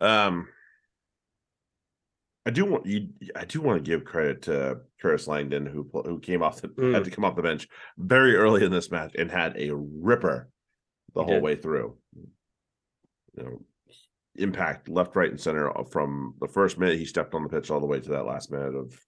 Um 0.00 0.48
I 2.44 2.50
do 2.50 2.64
want 2.64 2.86
you 2.86 3.08
I 3.36 3.44
do 3.44 3.60
want 3.60 3.82
to 3.84 3.88
give 3.88 4.04
credit 4.04 4.42
to 4.42 4.80
Curtis 5.00 5.28
Langdon 5.28 5.64
who 5.64 5.88
who 6.04 6.18
came 6.18 6.42
off 6.42 6.60
the 6.60 6.68
Mm. 6.68 6.92
had 6.94 7.04
to 7.04 7.10
come 7.10 7.24
off 7.24 7.36
the 7.36 7.42
bench 7.42 7.68
very 7.98 8.34
early 8.34 8.64
in 8.64 8.72
this 8.72 8.90
match 8.90 9.12
and 9.16 9.30
had 9.30 9.56
a 9.56 9.70
ripper 9.74 10.50
the 11.14 11.20
He 11.20 11.24
whole 11.26 11.34
did. 11.36 11.42
way 11.44 11.54
through. 11.56 11.96
You 13.36 13.42
know, 13.44 13.62
impact 14.36 14.88
left, 14.88 15.14
right, 15.16 15.30
and 15.30 15.40
center 15.40 15.70
from 15.90 16.34
the 16.40 16.48
first 16.48 16.78
minute 16.78 16.98
he 16.98 17.04
stepped 17.04 17.34
on 17.34 17.42
the 17.42 17.48
pitch 17.48 17.70
all 17.70 17.80
the 17.80 17.86
way 17.86 18.00
to 18.00 18.08
that 18.10 18.24
last 18.26 18.50
minute 18.50 18.74
of 18.74 18.98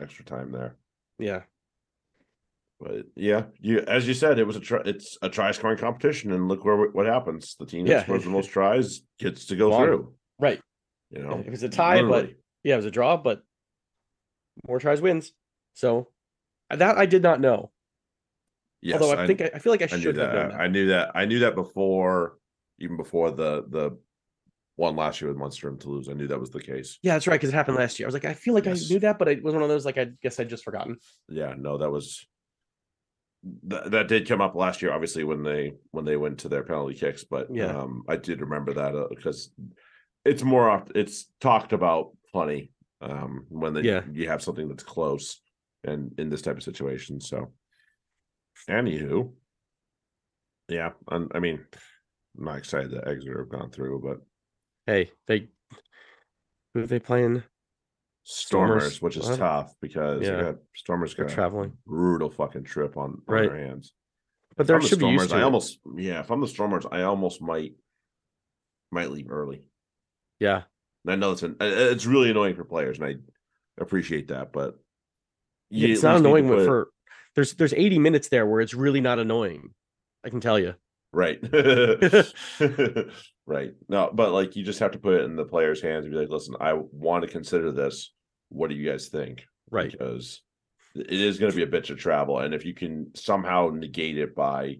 extra 0.00 0.24
time 0.24 0.52
there. 0.52 0.76
yeah 1.18 1.42
But 2.80 3.06
yeah, 3.14 3.44
you 3.60 3.80
as 3.80 4.06
you 4.06 4.14
said, 4.14 4.38
it 4.38 4.46
was 4.46 4.56
a 4.56 4.60
try, 4.60 4.80
it's 4.84 5.16
a 5.22 5.28
try 5.28 5.50
scoring 5.52 5.78
competition, 5.78 6.32
and 6.32 6.48
look 6.48 6.64
where 6.64 6.88
what 6.90 7.06
happens. 7.06 7.56
The 7.58 7.66
team 7.66 7.86
Yeah. 7.86 7.94
that 7.98 8.04
scores 8.04 8.24
the 8.24 8.30
most 8.30 8.50
tries 8.50 9.00
gets 9.18 9.46
to 9.46 9.56
go 9.56 9.70
Won. 9.70 9.82
through. 9.86 10.14
right 10.38 10.60
You 11.10 11.22
know, 11.22 11.42
it 11.44 11.50
was 11.50 11.62
a 11.62 11.68
tie 11.68 12.02
but 12.02 12.30
yeah 12.64 12.74
it 12.74 12.78
was 12.78 12.84
a 12.86 12.90
draw 12.90 13.16
but 13.16 13.42
more 14.66 14.80
tries 14.80 15.00
wins 15.00 15.32
so 15.74 16.08
that 16.70 16.96
i 16.98 17.06
did 17.06 17.22
not 17.22 17.40
know 17.40 17.70
Yes, 18.82 19.00
although 19.00 19.20
i, 19.22 19.26
think 19.26 19.40
I, 19.40 19.50
I 19.54 19.58
feel 19.58 19.72
like 19.72 19.82
i 19.82 19.84
I 19.84 19.88
should 19.88 20.16
have 20.16 20.32
that. 20.32 20.50
that 20.50 20.60
I 20.60 20.66
knew 20.68 20.88
that. 20.88 21.12
I 21.14 21.24
knew 21.26 21.38
that 21.40 21.54
before, 21.54 22.38
even 22.78 22.96
before 22.96 23.30
the 23.30 23.64
the 23.68 23.98
one 24.76 24.94
last 24.96 25.20
year 25.20 25.28
with 25.30 25.38
Munster 25.38 25.68
and 25.68 25.80
Toulouse. 25.80 26.08
I 26.10 26.12
knew 26.12 26.26
that 26.28 26.38
was 26.40 26.50
the 26.50 26.60
case. 26.60 26.98
yeah 27.02 27.14
that's 27.14 27.26
right 27.26 27.36
because 27.40 27.48
it 27.48 27.54
happened 27.54 27.78
last 27.78 27.98
year 27.98 28.06
i 28.06 28.08
was 28.08 28.14
like 28.14 28.26
i 28.26 28.34
feel 28.34 28.52
like 28.52 28.66
Yes. 28.66 28.84
i 28.90 28.92
knew 28.92 29.00
that 29.00 29.18
but 29.18 29.26
it 29.28 29.42
was 29.42 29.54
one 29.54 29.62
of 29.62 29.70
those 29.70 29.86
like 29.86 29.96
i 29.96 30.06
guess 30.22 30.38
i'd 30.38 30.50
just 30.50 30.64
forgotten 30.64 30.98
Yeah, 31.28 31.54
no, 31.56 31.78
that 31.78 31.90
was 31.90 32.26
that 33.64 33.90
that 33.92 34.08
did 34.08 34.26
come 34.28 34.40
up 34.40 34.54
last 34.56 34.82
year. 34.82 34.92
Obviously, 34.92 35.22
when 35.24 35.42
they 35.42 35.74
when 35.92 36.04
they 36.04 36.16
went 36.16 36.38
to 36.40 36.48
their 36.48 36.64
penalty 36.64 36.94
kicks, 36.94 37.22
but 37.24 37.46
Yeah. 37.54 37.76
um, 37.78 38.02
I 38.08 38.16
did 38.16 38.40
remember 38.40 38.72
that 38.74 38.92
because 39.10 39.50
it's 40.24 40.42
more 40.42 40.84
it's 40.94 41.26
talked 41.40 41.72
about 41.72 42.10
plenty 42.32 42.72
um 43.00 43.46
when 43.48 43.76
Yeah. 43.76 44.02
you 44.12 44.28
have 44.28 44.42
something 44.42 44.68
that's 44.68 44.82
close 44.82 45.40
and 45.84 46.12
in 46.18 46.28
this 46.28 46.42
type 46.42 46.56
of 46.56 46.64
situation. 46.64 47.20
So, 47.20 47.52
anywho, 48.68 49.32
yeah, 50.68 50.90
I, 51.08 51.24
I 51.34 51.38
mean, 51.38 51.64
I'm 52.38 52.44
not 52.44 52.58
excited 52.58 52.90
that 52.92 53.08
Exeter 53.08 53.38
have 53.38 53.48
gone 53.48 53.70
through, 53.70 54.00
but 54.00 54.20
Hey, 54.86 55.10
they 55.26 55.48
who 56.74 56.82
are 56.82 56.86
they 56.86 56.98
playing? 57.00 57.42
Stormers, 58.24 58.82
Stormers, 58.98 59.02
which 59.02 59.16
is 59.16 59.28
what? 59.28 59.38
tough 59.38 59.74
because 59.80 60.22
Yeah. 60.26 60.42
got 60.42 60.56
Stormers 60.74 61.14
got 61.14 61.30
a 61.30 61.34
traveling. 61.34 61.76
brutal 61.86 62.30
fucking 62.30 62.64
trip 62.64 62.96
on, 62.96 63.22
on 63.28 63.34
Right. 63.34 63.48
their 63.48 63.58
hands. 63.58 63.94
But 64.56 64.66
there 64.66 64.78
the 64.80 64.86
should 64.86 64.98
be 64.98 65.06
used 65.06 65.26
Stormers, 65.26 65.30
to 65.30 65.36
I 65.36 65.42
almost 65.42 65.80
yeah, 65.96 66.20
if 66.20 66.30
I'm 66.30 66.40
the 66.40 66.48
Stormers, 66.48 66.86
I 66.90 67.02
almost 67.02 67.40
might 67.42 67.74
might 68.92 69.10
leave 69.10 69.30
early. 69.30 69.64
yeah. 70.38 70.62
And 71.04 71.12
I 71.12 71.16
know 71.16 71.32
it's 71.32 71.42
an 71.42 71.56
it's 71.60 72.06
really 72.06 72.30
annoying 72.30 72.56
for 72.56 72.64
players, 72.64 72.98
and 72.98 73.06
I 73.06 73.14
appreciate 73.80 74.28
that, 74.28 74.52
but 74.52 74.78
it's 75.70 76.02
not 76.02 76.12
least 76.14 76.24
need 76.24 76.28
to 76.28 76.28
annoying 76.28 76.48
put- 76.48 76.64
for 76.66 76.90
there's 77.34 77.54
there's 77.54 77.74
80 77.74 77.98
minutes 77.98 78.28
there 78.28 78.46
where 78.46 78.60
it's 78.60 78.74
really 78.74 79.00
not 79.00 79.18
annoying. 79.18 79.74
I 80.24 80.30
can 80.30 80.40
tell 80.40 80.58
you. 80.58 80.74
Right, 81.16 81.38
right. 83.46 83.74
No, 83.88 84.10
but 84.12 84.32
like 84.32 84.56
you 84.56 84.64
just 84.64 84.78
have 84.80 84.92
to 84.92 84.98
put 84.98 85.14
it 85.14 85.24
in 85.24 85.36
the 85.36 85.44
players' 85.44 85.80
hands 85.82 86.04
and 86.04 86.12
be 86.12 86.18
like, 86.20 86.28
listen, 86.28 86.54
I 86.60 86.74
want 86.74 87.24
to 87.24 87.30
consider 87.30 87.72
this. 87.72 88.12
What 88.48 88.70
do 88.70 88.76
you 88.76 88.88
guys 88.90 89.08
think? 89.08 89.44
Right. 89.70 89.90
because 89.90 90.42
it 90.94 91.10
is 91.20 91.38
going 91.38 91.50
to 91.50 91.56
be 91.56 91.64
a 91.64 91.66
bitch 91.66 91.90
of 91.90 91.98
travel, 91.98 92.38
and 92.38 92.54
if 92.54 92.64
you 92.64 92.74
can 92.74 93.10
somehow 93.14 93.70
negate 93.72 94.18
it 94.18 94.34
by 94.34 94.76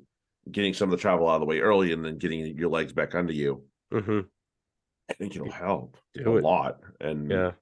getting 0.51 0.73
some 0.75 0.87
of 0.89 0.93
the 0.93 1.03
travel 1.03 1.29
out 1.29 1.35
of 1.35 1.41
the 1.41 1.47
way 1.47 1.59
early 1.59 1.93
and 1.93 2.05
then 2.05 2.19
getting 2.19 2.57
your 2.57 2.69
legs 2.71 2.93
back 2.93 3.15
under 3.15 3.33
you, 3.33 3.65
hmm 3.91 4.21
I 5.11 5.15
think 5.15 5.35
it'll 5.37 5.51
help 5.51 5.97
Do 6.15 6.35
a 6.35 6.37
it. 6.39 6.43
lot. 6.45 6.81
And 7.01 7.31
Yeah. 7.31 7.53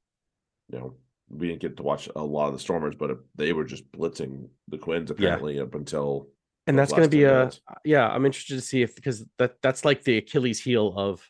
you 0.70 0.78
know, 0.78 0.94
we 1.30 1.48
didn't 1.48 1.60
get 1.62 1.76
to 1.78 1.82
watch 1.82 2.08
a 2.14 2.22
lot 2.22 2.46
of 2.48 2.52
the 2.54 2.58
Stormers, 2.58 2.94
but 2.94 3.18
they 3.34 3.52
were 3.52 3.64
just 3.64 3.90
blitzing 3.92 4.48
the 4.68 4.78
Quins 4.78 5.10
apparently 5.10 5.58
up 5.60 5.74
until 5.74 6.28
And 6.66 6.78
that's 6.78 6.92
going 6.92 7.02
to 7.02 7.08
be 7.08 7.24
a 7.24 7.50
yeah, 7.84 8.08
I'm 8.08 8.24
interested 8.24 8.54
to 8.54 8.60
see 8.62 8.82
if 8.82 8.94
because 8.96 9.24
that 9.38 9.56
that's 9.62 9.84
like 9.84 10.02
the 10.02 10.16
Achilles 10.18 10.60
heel 10.60 10.94
of 10.96 11.28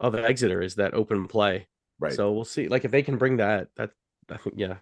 of 0.00 0.14
Exeter 0.14 0.62
is 0.62 0.76
that 0.76 0.94
open 0.94 1.26
play. 1.26 1.66
right. 1.98 2.12
So 2.12 2.32
we'll 2.32 2.44
see 2.44 2.68
like 2.68 2.84
if 2.84 2.90
they 2.92 3.02
can 3.02 3.16
bring 3.18 3.38
that 3.38 3.68
that 3.76 3.90
I 4.30 4.36
think 4.36 4.54
yeah. 4.58 4.76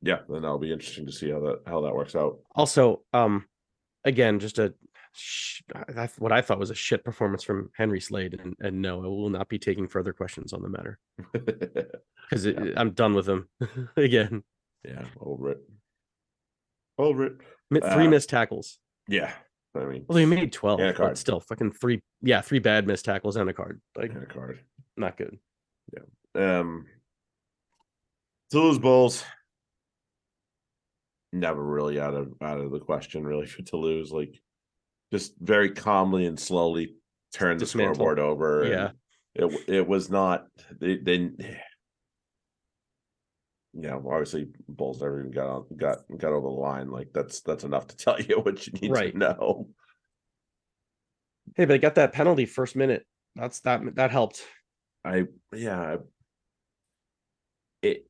yeah, 0.00 0.20
then 0.28 0.40
that'll 0.42 0.58
be 0.58 0.72
interesting 0.72 1.04
to 1.06 1.12
see 1.12 1.30
how 1.30 1.40
that 1.40 1.60
how 1.66 1.82
that 1.82 1.94
works 1.94 2.16
out. 2.16 2.38
Also, 2.54 3.02
um 3.12 3.44
again, 4.04 4.40
just 4.40 4.58
a 4.58 4.72
sh- 5.12 5.60
I- 5.74 6.08
what 6.18 6.32
I 6.32 6.40
thought 6.40 6.58
was 6.58 6.70
a 6.70 6.74
shit 6.74 7.04
performance 7.04 7.42
from 7.44 7.70
Henry 7.76 8.00
Slade 8.00 8.40
and 8.42 8.56
and 8.60 8.80
no, 8.80 9.02
I 9.04 9.06
will 9.06 9.28
not 9.28 9.50
be 9.50 9.58
taking 9.58 9.86
further 9.86 10.14
questions 10.14 10.54
on 10.54 10.62
the 10.62 10.70
matter 10.70 10.98
because 11.32 12.46
I'm 12.76 12.92
done 12.92 13.12
with 13.12 13.28
him 13.28 13.48
again. 13.98 14.44
yeah, 14.82 15.04
over 15.20 15.50
it. 15.50 15.58
Over 16.98 17.26
it. 17.26 17.32
Mi- 17.72 17.80
Three 17.80 18.06
Uh, 18.06 18.10
missed 18.10 18.28
tackles. 18.28 18.78
Yeah. 19.08 19.32
I 19.74 19.84
mean, 19.86 20.04
Well, 20.06 20.16
they 20.16 20.26
made 20.26 20.52
12, 20.52 20.80
And 20.80 20.90
a 20.90 20.92
card. 20.92 21.10
but 21.12 21.18
still 21.18 21.40
fucking 21.40 21.72
three. 21.72 22.02
Yeah, 22.20 22.42
three 22.42 22.58
bad 22.58 22.86
missed 22.86 23.06
tackles 23.06 23.36
and 23.36 23.48
a 23.48 23.54
card. 23.54 23.80
Like, 23.96 24.10
and 24.12 24.22
a 24.22 24.26
card. 24.26 24.60
not 24.98 25.16
good. 25.16 25.38
Yeah. 25.94 26.58
Um, 26.60 26.86
Toulouse 28.50 28.78
Bulls 28.78 29.24
never 31.32 31.62
really 31.64 31.98
out 31.98 32.12
of 32.12 32.34
out 32.42 32.60
of 32.60 32.70
the 32.70 32.78
question 32.80 33.24
really 33.24 33.46
for 33.46 33.62
Toulouse. 33.62 34.12
Like, 34.12 34.38
just 35.10 35.34
very 35.40 35.70
calmly 35.70 36.26
and 36.26 36.38
slowly 36.38 36.96
turn 37.32 37.56
the 37.56 37.64
scoreboard 37.66 38.18
over. 38.18 38.66
Yeah. 38.66 38.90
it 39.34 39.68
it 39.68 39.86
was 39.88 40.10
not. 40.10 40.46
They 40.78 40.96
then. 40.98 41.38
You 43.74 43.82
know, 43.82 44.04
obviously, 44.10 44.48
Bulls 44.68 45.00
never 45.00 45.20
even 45.20 45.30
got 45.30 45.46
on, 45.48 45.66
got 45.76 45.98
got 46.18 46.32
over 46.32 46.46
the 46.46 46.52
line. 46.52 46.90
Like 46.90 47.08
that's 47.14 47.40
that's 47.40 47.64
enough 47.64 47.86
to 47.88 47.96
tell 48.04 48.20
you 48.20 48.40
what 48.40 48.66
you 48.66 48.72
need 48.74 48.90
Right. 48.90 49.12
to 49.12 49.18
know. 49.18 49.68
Hey, 51.56 51.64
but 51.64 51.74
I 51.74 51.78
got 51.78 51.94
that 51.96 52.12
penalty 52.12 52.46
first 52.46 52.76
minute. 52.76 53.06
That's 53.34 53.60
that 53.60 53.80
that 53.96 54.10
helped. 54.10 54.46
I 55.04 55.24
yeah. 55.54 55.96
It 57.82 58.06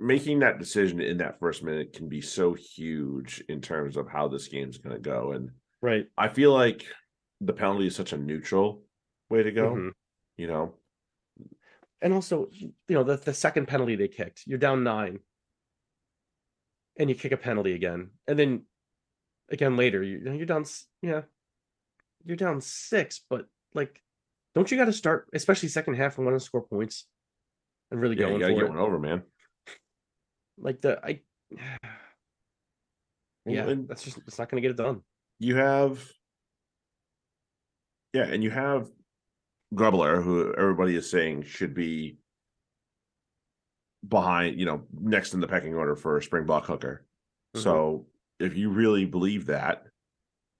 making 0.00 0.40
that 0.40 0.58
decision 0.58 1.00
in 1.00 1.18
that 1.18 1.38
first 1.38 1.62
minute 1.62 1.92
can 1.92 2.08
be 2.08 2.20
so 2.20 2.54
huge 2.54 3.44
in 3.48 3.60
terms 3.60 3.96
of 3.96 4.08
how 4.08 4.28
this 4.28 4.48
game's 4.48 4.78
going 4.78 4.94
to 4.96 5.00
go, 5.02 5.32
and 5.32 5.50
Right. 5.82 6.06
I 6.16 6.28
feel 6.28 6.52
like 6.52 6.84
the 7.40 7.52
penalty 7.52 7.86
is 7.88 7.96
such 7.96 8.12
a 8.12 8.16
neutral 8.16 8.84
way 9.28 9.42
to 9.42 9.52
go. 9.52 9.74
Mhm. 9.74 9.90
You 10.36 10.46
know, 10.46 10.74
And 12.04 12.12
also, 12.12 12.50
you 12.52 12.74
know, 12.90 13.02
the, 13.02 13.16
the 13.16 13.32
second 13.32 13.66
penalty 13.66 13.96
they 13.96 14.08
kicked, 14.08 14.42
you're 14.46 14.58
down 14.58 14.84
nine. 14.84 15.20
And 16.98 17.08
you 17.08 17.16
kick 17.16 17.32
a 17.32 17.36
penalty 17.38 17.72
again. 17.72 18.10
And 18.28 18.38
then 18.38 18.64
again 19.50 19.76
later, 19.76 20.02
you, 20.02 20.20
you're 20.32 20.44
down, 20.46 20.66
yeah, 21.00 21.22
you're 22.24 22.36
down 22.36 22.60
six, 22.60 23.22
but 23.28 23.46
like, 23.74 24.02
don't 24.54 24.70
you 24.70 24.76
got 24.76 24.84
to 24.84 24.92
start, 24.92 25.28
especially 25.32 25.70
second 25.70 25.94
half, 25.94 26.18
and 26.18 26.26
want 26.26 26.38
to 26.38 26.44
score 26.44 26.62
points 26.62 27.06
and 27.90 28.00
really 28.00 28.16
yeah, 28.16 28.28
you 28.28 28.38
going 28.38 28.40
to 28.40 28.46
for 28.48 28.54
get 28.60 28.64
it? 28.66 28.68
one 28.68 28.78
over, 28.78 28.98
man. 28.98 29.22
Like, 30.58 30.82
the, 30.82 31.00
I, 31.02 31.20
yeah, 33.46 33.66
and- 33.66 33.88
that's 33.88 34.02
just, 34.04 34.18
it's 34.26 34.38
not 34.38 34.50
going 34.50 34.62
to 34.62 34.68
get 34.68 34.78
it 34.78 34.82
done. 34.82 35.00
you 35.38 35.56
have 35.56 36.06
yeah 38.12 38.24
and 38.24 38.44
you 38.44 38.50
have 38.50 38.88
Grobbelaar, 39.74 40.22
who 40.22 40.54
everybody 40.54 40.96
is 40.96 41.10
saying 41.10 41.42
should 41.44 41.74
be 41.74 42.18
behind 44.08 44.58
you 44.60 44.66
know 44.66 44.82
next 44.92 45.32
in 45.32 45.40
the 45.40 45.48
pecking 45.48 45.74
order 45.74 45.96
for 45.96 46.18
a 46.18 46.22
springbok 46.22 46.66
hooker 46.66 47.06
Mhm. 47.56 47.60
so 47.62 48.06
if 48.38 48.54
you 48.54 48.68
really 48.70 49.06
believe 49.06 49.46
that 49.46 49.84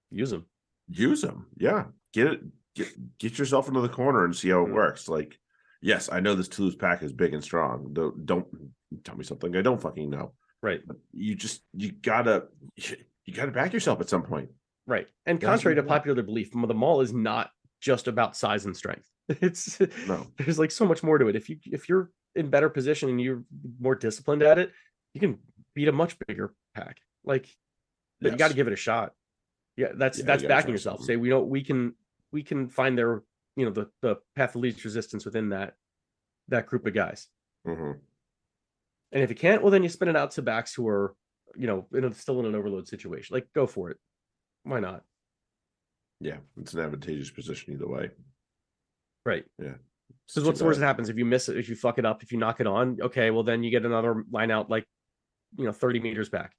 Use 0.09 0.31
them. 0.31 0.45
use 0.87 1.21
them 1.21 1.45
yeah 1.57 1.85
get 2.11 2.27
it 2.27 2.41
get, 2.73 3.17
get 3.19 3.37
yourself 3.37 3.67
into 3.67 3.81
the 3.81 3.89
corner 3.89 4.25
and 4.25 4.35
see 4.35 4.49
how 4.49 4.63
it 4.65 4.69
Mhm. 4.69 4.73
works 4.73 5.07
like 5.07 5.39
yes 5.81 6.09
i 6.11 6.19
know 6.19 6.33
this 6.33 6.47
toulouse 6.47 6.75
pack 6.75 7.03
is 7.03 7.13
big 7.13 7.35
and 7.35 7.43
strong 7.43 7.93
don't, 7.93 8.25
don't 8.25 8.47
tell 9.03 9.15
me 9.15 9.23
something 9.23 9.55
i 9.55 9.61
don't 9.61 9.81
fucking 9.81 10.09
know 10.09 10.33
Right. 10.63 10.81
but 10.87 10.97
you 11.11 11.35
just 11.35 11.61
you 11.73 11.91
gotta 11.91 12.47
you 13.25 13.33
gotta 13.33 13.51
back 13.51 13.73
yourself 13.73 14.01
at 14.01 14.09
some 14.09 14.23
point 14.23 14.49
Right. 14.87 15.07
And 15.25 15.41
contrary 15.41 15.75
to 15.77 15.81
popular 15.83 16.21
belief, 16.21 16.51
the 16.51 16.57
maul 16.75 17.01
is 17.01 17.11
not 17.11 17.49
just 17.85 18.07
about 18.07 18.35
size 18.35 18.65
and 18.65 18.75
strength. 18.75 19.07
It's 19.29 19.79
No. 20.07 20.27
there's 20.37 20.57
like 20.59 20.71
so 20.71 20.85
much 20.85 21.03
more 21.03 21.17
to 21.19 21.27
it. 21.27 21.35
If 21.35 21.49
you 21.49 21.57
if 21.65 21.87
you're 21.87 22.09
in 22.35 22.49
better 22.49 22.69
position 22.69 23.09
and 23.09 23.21
you're 23.21 23.43
more 23.79 23.93
disciplined 23.95 24.41
at 24.43 24.57
it, 24.57 24.71
you 25.13 25.21
can 25.21 25.37
beat 25.75 25.87
a 25.87 25.91
much 25.91 26.17
bigger 26.27 26.53
pack. 26.73 26.97
Like 27.23 27.47
but 28.21 28.31
you 28.31 28.37
got 28.37 28.47
to 28.49 28.53
give 28.55 28.67
it 28.67 28.73
a 28.73 28.77
shot. 28.77 29.13
Yeah, 29.77 29.89
that's 29.95 30.17
Yeah, 30.19 30.37
you 30.37 30.47
backing 30.47 30.71
yourself. 30.71 30.99
something. 31.01 31.13
Say 31.13 31.17
we 31.17 31.29
know 31.29 31.41
we 31.43 31.63
can 31.63 31.93
we 32.31 32.41
can 32.43 32.69
find 32.69 32.97
their 32.97 33.21
you 33.55 33.65
know 33.65 33.71
the 33.71 33.89
the 34.01 34.15
path 34.35 34.55
of 34.55 34.61
least 34.61 34.83
resistance 34.83 35.23
within 35.25 35.49
that 35.49 35.75
that 36.47 36.65
group 36.65 36.85
of 36.87 36.93
guys. 36.93 37.27
Mhm. 37.67 37.99
And 39.11 39.23
if 39.23 39.29
you 39.29 39.35
can't, 39.35 39.61
well 39.61 39.71
then 39.71 39.83
you 39.83 39.89
spin 39.89 40.07
it 40.09 40.15
out 40.15 40.31
to 40.31 40.41
backs 40.41 40.73
who 40.73 40.87
are 40.87 41.15
you 41.55 41.67
know 41.67 41.87
in 41.93 42.03
a, 42.05 42.13
still 42.13 42.39
in 42.39 42.45
an 42.47 42.55
overload 42.55 42.87
situation. 42.87 43.33
Like 43.33 43.47
go 43.53 43.65
for 43.67 43.89
it. 43.91 43.97
Why 44.63 44.79
not? 44.79 45.03
Yeah, 46.25 46.37
it's 46.59 46.73
an 46.73 46.79
advantageous 46.79 47.29
position 47.29 47.73
either 47.73 47.87
way. 47.87 48.09
Right. 49.25 49.45
Yeah. 49.59 49.75
Because 50.27 50.41
too 50.41 50.47
what's 50.47 50.59
the 50.59 50.65
worst 50.65 50.79
that 50.79 50.85
happens 50.87 51.09
if 51.09 51.17
you 51.17 51.25
miss 51.25 51.49
it, 51.49 51.57
if 51.57 51.69
you 51.69 51.75
fuck 51.75 51.99
it 51.99 52.05
up, 52.05 52.23
if 52.23 52.31
you 52.31 52.39
knock 52.39 52.59
it 52.59 52.65
on? 52.65 52.97
Okay, 52.99 53.29
well 53.29 53.43
then 53.43 53.61
you 53.63 53.69
get 53.69 53.85
another 53.85 54.23
line 54.31 54.49
out 54.49 54.69
like 54.69 54.85
you 55.57 55.65
know 55.65 55.71
30 55.71 55.99
meters 55.99 56.29
back. 56.29 56.53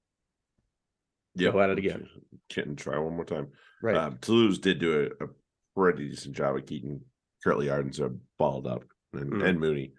Yeah, 1.34 1.50
go 1.50 1.60
at 1.60 1.70
it 1.70 1.78
again. 1.78 2.08
Can't 2.48 2.78
try 2.78 2.96
one 2.98 3.16
more 3.16 3.24
time. 3.24 3.48
Right. 3.82 3.96
Um, 3.96 4.18
Toulouse 4.20 4.58
did 4.58 4.78
do 4.78 5.10
a, 5.20 5.24
a 5.24 5.28
pretty 5.74 6.08
decent 6.08 6.36
job 6.36 6.56
of 6.56 6.64
keeping 6.64 7.00
Kurt-Lee 7.44 7.66
Arendse 7.66 8.00
are 8.00 8.14
balled 8.38 8.66
up 8.68 8.84
and, 9.12 9.32
Mm. 9.32 9.44
and 9.48 9.60
Moodie. 9.60 9.94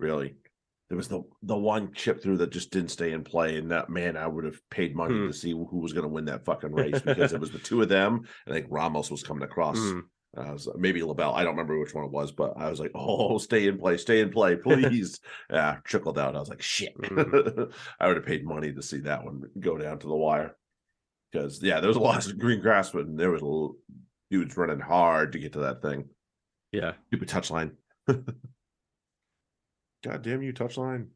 Really, 0.00 0.34
there 0.92 0.98
was 0.98 1.08
the 1.08 1.22
the 1.42 1.56
one 1.56 1.90
chip 1.94 2.22
through 2.22 2.36
that 2.36 2.50
just 2.52 2.70
didn't 2.70 2.90
stay 2.90 3.12
in 3.12 3.24
play, 3.24 3.56
and 3.56 3.70
that 3.70 3.88
man, 3.88 4.14
I 4.14 4.26
would 4.26 4.44
have 4.44 4.60
paid 4.68 4.94
money 4.94 5.14
Hmm. 5.14 5.26
to 5.28 5.32
see 5.32 5.52
who 5.52 5.78
was 5.80 5.94
going 5.94 6.02
to 6.02 6.08
win 6.12 6.26
that 6.26 6.44
fucking 6.44 6.70
race 6.74 7.00
because 7.00 7.32
it 7.32 7.40
was 7.40 7.50
the 7.50 7.58
two 7.58 7.80
of 7.80 7.88
them. 7.88 8.20
And 8.44 8.54
I 8.54 8.58
think 8.58 8.66
Ramos 8.68 9.10
was 9.10 9.22
coming 9.22 9.42
across. 9.42 9.78
Mm. 9.78 10.02
Uh, 10.36 10.52
was 10.52 10.68
maybe 10.76 11.02
Lebel. 11.02 11.32
I 11.34 11.44
don't 11.44 11.52
remember 11.54 11.78
which 11.80 11.94
one 11.94 12.04
it 12.04 12.10
was, 12.10 12.30
but 12.30 12.52
I 12.58 12.68
was 12.68 12.78
like, 12.78 12.90
"Oh, 12.94 13.38
stay 13.38 13.68
in 13.68 13.78
play, 13.78 13.96
stay 13.96 14.20
in 14.20 14.28
play, 14.30 14.54
please." 14.54 15.18
yeah, 15.50 15.78
trickled 15.84 16.18
out. 16.18 16.36
I 16.36 16.40
was 16.40 16.50
like, 16.50 16.60
"Shit!" 16.60 16.94
Mhm. 16.98 17.72
I 17.98 18.06
would 18.06 18.16
have 18.18 18.26
paid 18.26 18.44
money 18.44 18.70
to 18.74 18.82
see 18.82 18.98
that 19.00 19.24
one 19.24 19.40
go 19.60 19.78
down 19.78 19.98
to 20.00 20.06
the 20.06 20.14
wire 20.14 20.54
because 21.32 21.62
yeah, 21.62 21.80
there 21.80 21.88
was 21.88 21.96
a 21.96 22.00
lot 22.00 22.26
of 22.26 22.38
green 22.38 22.60
grass, 22.60 22.90
but 22.90 23.06
there 23.16 23.30
was 23.30 23.40
a 23.40 23.46
little 23.46 23.76
dudes 24.30 24.58
running 24.58 24.78
hard 24.80 25.32
to 25.32 25.38
get 25.38 25.54
to 25.54 25.60
that 25.60 25.80
thing. 25.80 26.10
Yeah. 26.70 26.92
Stupid 27.06 27.28
touchline. 27.30 27.70
God 30.04 30.22
damn 30.22 30.42
you, 30.42 30.52
touchline! 30.52 31.08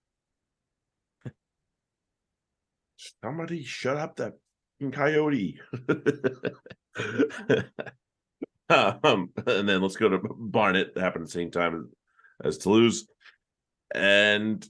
Somebody 3.22 3.62
shut 3.64 3.96
up 3.96 4.16
that 4.16 4.34
fucking 4.80 4.92
coyote. 4.92 5.58
um, 8.68 9.30
and 9.46 9.68
then 9.68 9.80
let's 9.82 9.96
go 9.96 10.08
to 10.08 10.20
Barnet. 10.22 10.94
That 10.94 11.00
happened 11.02 11.22
at 11.22 11.28
the 11.28 11.32
same 11.32 11.50
time 11.50 11.90
as, 12.42 12.46
as 12.46 12.58
Toulouse. 12.58 13.06
And 13.94 14.66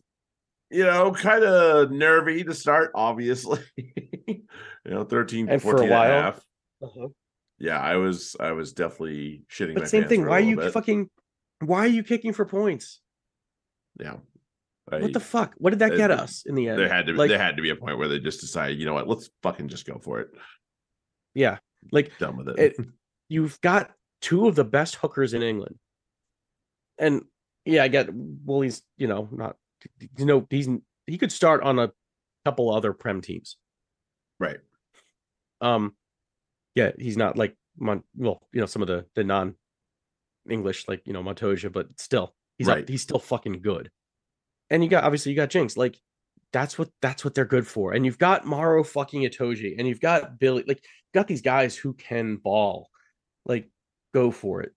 you 0.71 0.85
know, 0.85 1.13
kind 1.13 1.45
of 1.45 1.91
nervy 1.93 2.43
to 2.45 2.55
start, 2.55 2.91
obviously. 2.95 3.61
you 3.77 4.43
know, 4.85 5.05
13, 5.05 5.49
And 5.49 5.63
for 5.63 5.77
a 5.77 5.79
14 5.79 5.85
and 5.85 5.91
a 5.93 5.95
while. 5.97 6.23
half. 6.23 6.45
Uh-huh. 6.83 7.09
yeah, 7.59 7.79
I 7.81 7.97
was 7.97 8.37
I 8.39 8.53
was 8.53 8.73
definitely 8.73 9.45
shitting. 9.51 9.75
my 9.75 9.81
But 9.83 9.89
same 9.89 10.03
pants 10.03 10.11
thing. 10.11 10.23
for 10.25 10.29
Why 10.31 10.37
are 10.39 10.41
you 10.41 10.57
bit. 10.57 10.73
fucking? 10.73 11.09
Why 11.61 11.79
are 11.81 11.87
you 11.87 12.03
kicking 12.03 12.33
for 12.35 12.45
points? 12.45 13.01
Yeah. 13.99 14.17
What 14.89 15.13
the 15.13 15.21
fuck? 15.21 15.55
What 15.59 15.71
did 15.71 15.81
that 15.81 15.97
get 15.97 16.13
us 16.13 16.45
in 16.47 16.55
the 16.55 16.69
end? 16.69 16.79
there 16.79 16.89
had 16.89 17.07
to 17.07 17.13
be 17.13 17.19
like, 17.19 17.29
there 17.29 17.39
had 17.39 17.57
to 17.57 17.63
be 17.63 17.71
a 17.71 17.77
point 17.77 17.99
where 17.99 18.07
they 18.07 18.21
just 18.21 18.41
decided, 18.41 18.79
you 18.79 18.87
know 18.87 18.95
what, 18.95 19.09
let's 19.09 19.31
fucking 19.43 19.69
just 19.69 19.85
go 19.85 19.99
for 19.99 20.21
it. 20.21 20.29
yeah, 21.35 21.59
like 21.91 22.17
Done 22.19 22.37
with 22.37 22.49
it. 22.51 22.59
it, 22.59 22.87
you've 23.29 23.61
got 23.61 23.91
two 24.21 24.47
of 24.47 24.55
the 24.55 24.65
best 24.65 24.95
hookers 24.95 25.35
in 25.35 25.43
England, 25.43 25.77
and 26.99 27.25
yeah, 27.65 27.83
I 27.83 27.89
get. 27.89 28.09
Well, 28.13 28.61
he's 28.61 28.83
you 28.97 29.09
know 29.09 29.29
not 29.33 29.57
you 30.17 30.25
know 30.25 30.47
he's 30.51 30.69
he 31.07 31.19
could 31.19 31.33
start 31.33 31.65
on 31.65 31.81
a 31.81 31.91
couple 32.45 32.73
other 32.73 32.93
prem 32.93 33.21
teams. 33.21 33.57
right. 34.39 34.59
Um, 35.61 35.97
yeah, 36.77 36.93
he's 36.97 37.17
not 37.17 37.37
like 37.37 37.57
Mon. 37.77 38.05
Well, 38.17 38.41
you 38.53 38.61
know 38.61 38.67
some 38.67 38.83
of 38.83 38.89
the 38.89 39.07
the 39.17 39.25
non 39.25 39.57
English 40.49 40.87
like 40.87 41.03
you 41.07 41.13
know 41.13 41.25
Montoya, 41.25 41.71
but 41.71 41.89
still 41.99 42.36
he's 42.59 42.67
Right. 42.69 42.83
up, 42.83 42.89
he's 42.89 43.03
still 43.03 43.19
fucking 43.19 43.61
good. 43.63 43.91
And 44.71 44.83
you 44.83 44.91
got 44.91 45.05
obviously 45.05 45.33
you 45.33 45.37
got 45.37 45.51
Jinx 45.51 45.77
like. 45.77 46.01
That's 46.53 46.79
what 46.79 46.89
that's 47.03 47.25
what 47.25 47.35
they're 47.35 47.45
good 47.45 47.67
for. 47.67 47.93
And 47.93 48.07
you've 48.07 48.19
got 48.19 48.47
Maro 48.47 48.83
fucking 48.83 49.23
Itoje, 49.23 49.75
and 49.79 49.87
you've 49.87 50.01
got 50.01 50.39
Billy, 50.39 50.63
like 50.67 50.79
you've 50.79 51.13
got 51.13 51.27
these 51.27 51.43
guys 51.43 51.77
who 51.77 51.93
can 51.93 52.37
ball. 52.37 52.89
Like, 53.45 53.69
go 54.15 54.31
for 54.31 54.63
it. 54.63 54.73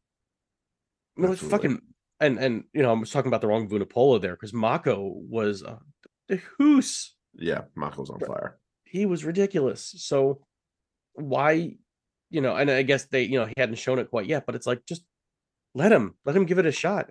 It's 1.15 1.25
Absolutely. 1.31 1.49
fucking 1.57 1.81
and 2.19 2.37
and 2.39 2.63
you 2.73 2.81
know, 2.81 2.89
I 2.89 2.93
was 2.99 3.11
talking 3.11 3.29
about 3.29 3.41
the 3.41 3.47
wrong 3.47 3.69
Vunipola 3.69 4.19
there 4.19 4.33
because 4.35 4.51
Mako 4.51 5.21
was 5.29 5.63
uh, 5.63 5.77
the 6.27 6.41
hoose. 6.57 7.13
Yeah, 7.35 7.61
Mako's 7.75 8.09
on 8.09 8.19
fire. 8.19 8.57
He 8.83 9.05
was 9.05 9.23
ridiculous. 9.23 9.93
So 9.99 10.41
why, 11.13 11.75
you 12.29 12.41
know, 12.41 12.55
and 12.55 12.69
I 12.69 12.81
guess 12.81 13.05
they, 13.05 13.23
you 13.23 13.39
know, 13.39 13.45
he 13.45 13.53
hadn't 13.57 13.75
shown 13.75 13.99
it 13.99 14.09
quite 14.09 14.25
yet, 14.25 14.45
but 14.45 14.55
it's 14.55 14.67
like 14.67 14.85
just 14.85 15.03
let 15.75 15.91
him, 15.91 16.15
let 16.25 16.35
him 16.35 16.45
give 16.45 16.57
it 16.57 16.65
a 16.65 16.71
shot. 16.71 17.09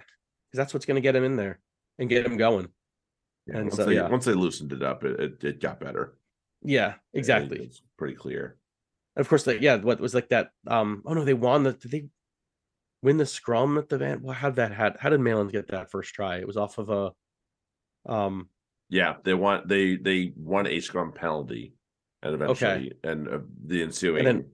Because 0.51 0.64
that's 0.64 0.74
what's 0.74 0.86
gonna 0.86 1.01
get 1.01 1.16
him 1.16 1.24
in 1.24 1.36
there 1.36 1.61
and 1.99 2.09
get 2.09 2.24
him 2.26 2.36
going. 2.36 2.68
Yeah, 3.46 3.57
And 3.59 3.64
once 3.66 3.76
so, 3.76 3.84
they 3.84 3.94
yeah. 3.96 4.09
once 4.09 4.24
they 4.24 4.34
loosened 4.34 4.72
it 4.72 4.82
up, 4.82 5.05
it, 5.05 5.18
it, 5.20 5.44
it 5.44 5.61
got 5.61 5.80
better. 5.80 6.14
Yeah, 6.62 6.94
It- 7.12 7.18
exactly. 7.18 7.59
It's 7.64 7.82
pretty 7.96 8.14
clear. 8.14 8.57
And 9.16 9.20
of 9.24 9.28
course, 9.28 9.44
that 9.44 9.62
yeah, 9.62 9.76
what 9.76 10.01
was 10.01 10.14
like 10.14 10.28
that? 10.30 10.51
Um, 10.66 11.03
oh 11.07 11.14
no, 11.14 11.24
they 11.24 11.34
won 11.34 11.62
the. 11.64 11.72
Did 11.72 11.90
they 11.90 12.07
win 13.03 13.16
the 13.16 13.26
scrum 13.26 13.76
at 13.78 13.88
the 13.88 13.99
van? 13.99 14.22
Well, 14.22 14.34
how 14.34 14.49
did 14.51 14.57
that 14.57 14.72
had? 14.72 14.96
How 15.01 15.09
did 15.11 15.20
Malin 15.20 15.49
get 15.49 15.68
that 15.68 15.90
first 15.90 16.14
try? 16.14 16.36
It 16.36 16.46
was 16.46 16.57
off 16.57 16.78
of 16.78 16.88
a. 16.90 17.12
Um. 18.11 18.49
Yeah, 18.90 19.16
they 19.24 19.34
want 19.34 19.68
they 19.68 19.96
they 19.96 20.32
won 20.36 20.66
a 20.66 20.80
scrum 20.80 21.12
penalty, 21.12 21.74
and 22.22 22.34
eventually, 22.34 22.92
and 23.05 23.28
uh, 23.28 23.38
the 23.66 23.82
ensuing 23.82 24.26
and 24.26 24.44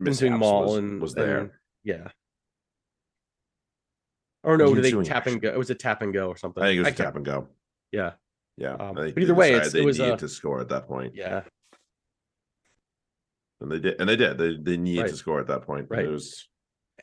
then 0.00 0.08
ensuing 0.08 0.36
Maul 0.38 0.62
was, 0.64 0.76
and 0.78 1.00
was 1.00 1.14
there. 1.14 1.38
and- 1.38 1.50
yeah. 1.84 2.08
Or 4.42 4.56
no, 4.56 4.74
did 4.74 4.84
they 4.84 5.02
tap 5.02 5.26
and 5.26 5.40
go? 5.40 5.48
It 5.48 5.58
was 5.58 5.70
a 5.70 5.74
tap 5.74 6.02
and 6.02 6.14
go 6.14 6.28
or 6.28 6.36
something. 6.36 6.62
I 6.62 6.68
think 6.68 6.78
it 6.78 6.82
was 6.82 6.88
a 6.88 6.94
tap 6.94 7.16
and 7.16 7.24
go. 7.24 7.48
Yeah, 7.92 8.12
Yeah, 8.56 8.74
Um, 8.74 8.94
but 8.94 9.18
either 9.18 9.34
way, 9.34 9.54
it 9.54 9.72
they 9.72 9.82
was, 9.82 9.98
needed 9.98 10.14
uh, 10.14 10.16
to 10.18 10.28
score 10.28 10.60
at 10.60 10.68
that 10.68 10.86
point, 10.86 11.14
yeah, 11.14 11.42
and 13.60 13.70
they 13.70 13.80
did, 13.80 14.00
and 14.00 14.08
they 14.08 14.16
did. 14.16 14.38
They 14.38 14.56
they 14.56 14.76
needed 14.76 15.08
to 15.08 15.16
score 15.16 15.40
at 15.40 15.46
that 15.48 15.62
point. 15.62 15.88
Right. 15.90 16.04
It 16.04 16.08
was 16.08 16.48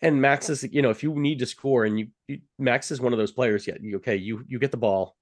and 0.02 0.22
Max 0.22 0.50
is 0.50 0.64
you 0.72 0.82
know 0.82 0.90
if 0.90 1.04
you 1.04 1.14
need 1.14 1.40
to 1.40 1.46
score 1.46 1.86
and 1.86 2.00
you, 2.00 2.08
you 2.28 2.40
Max 2.60 2.92
is 2.92 3.02
one 3.02 3.14
of 3.14 3.20
those 3.20 3.32
players. 3.32 3.68
Yeah, 3.68 3.76
you 3.80 3.98
okay? 3.98 4.16
You 4.16 4.44
you 4.48 4.60
get 4.60 4.72
the 4.72 4.78
ball, 4.78 5.16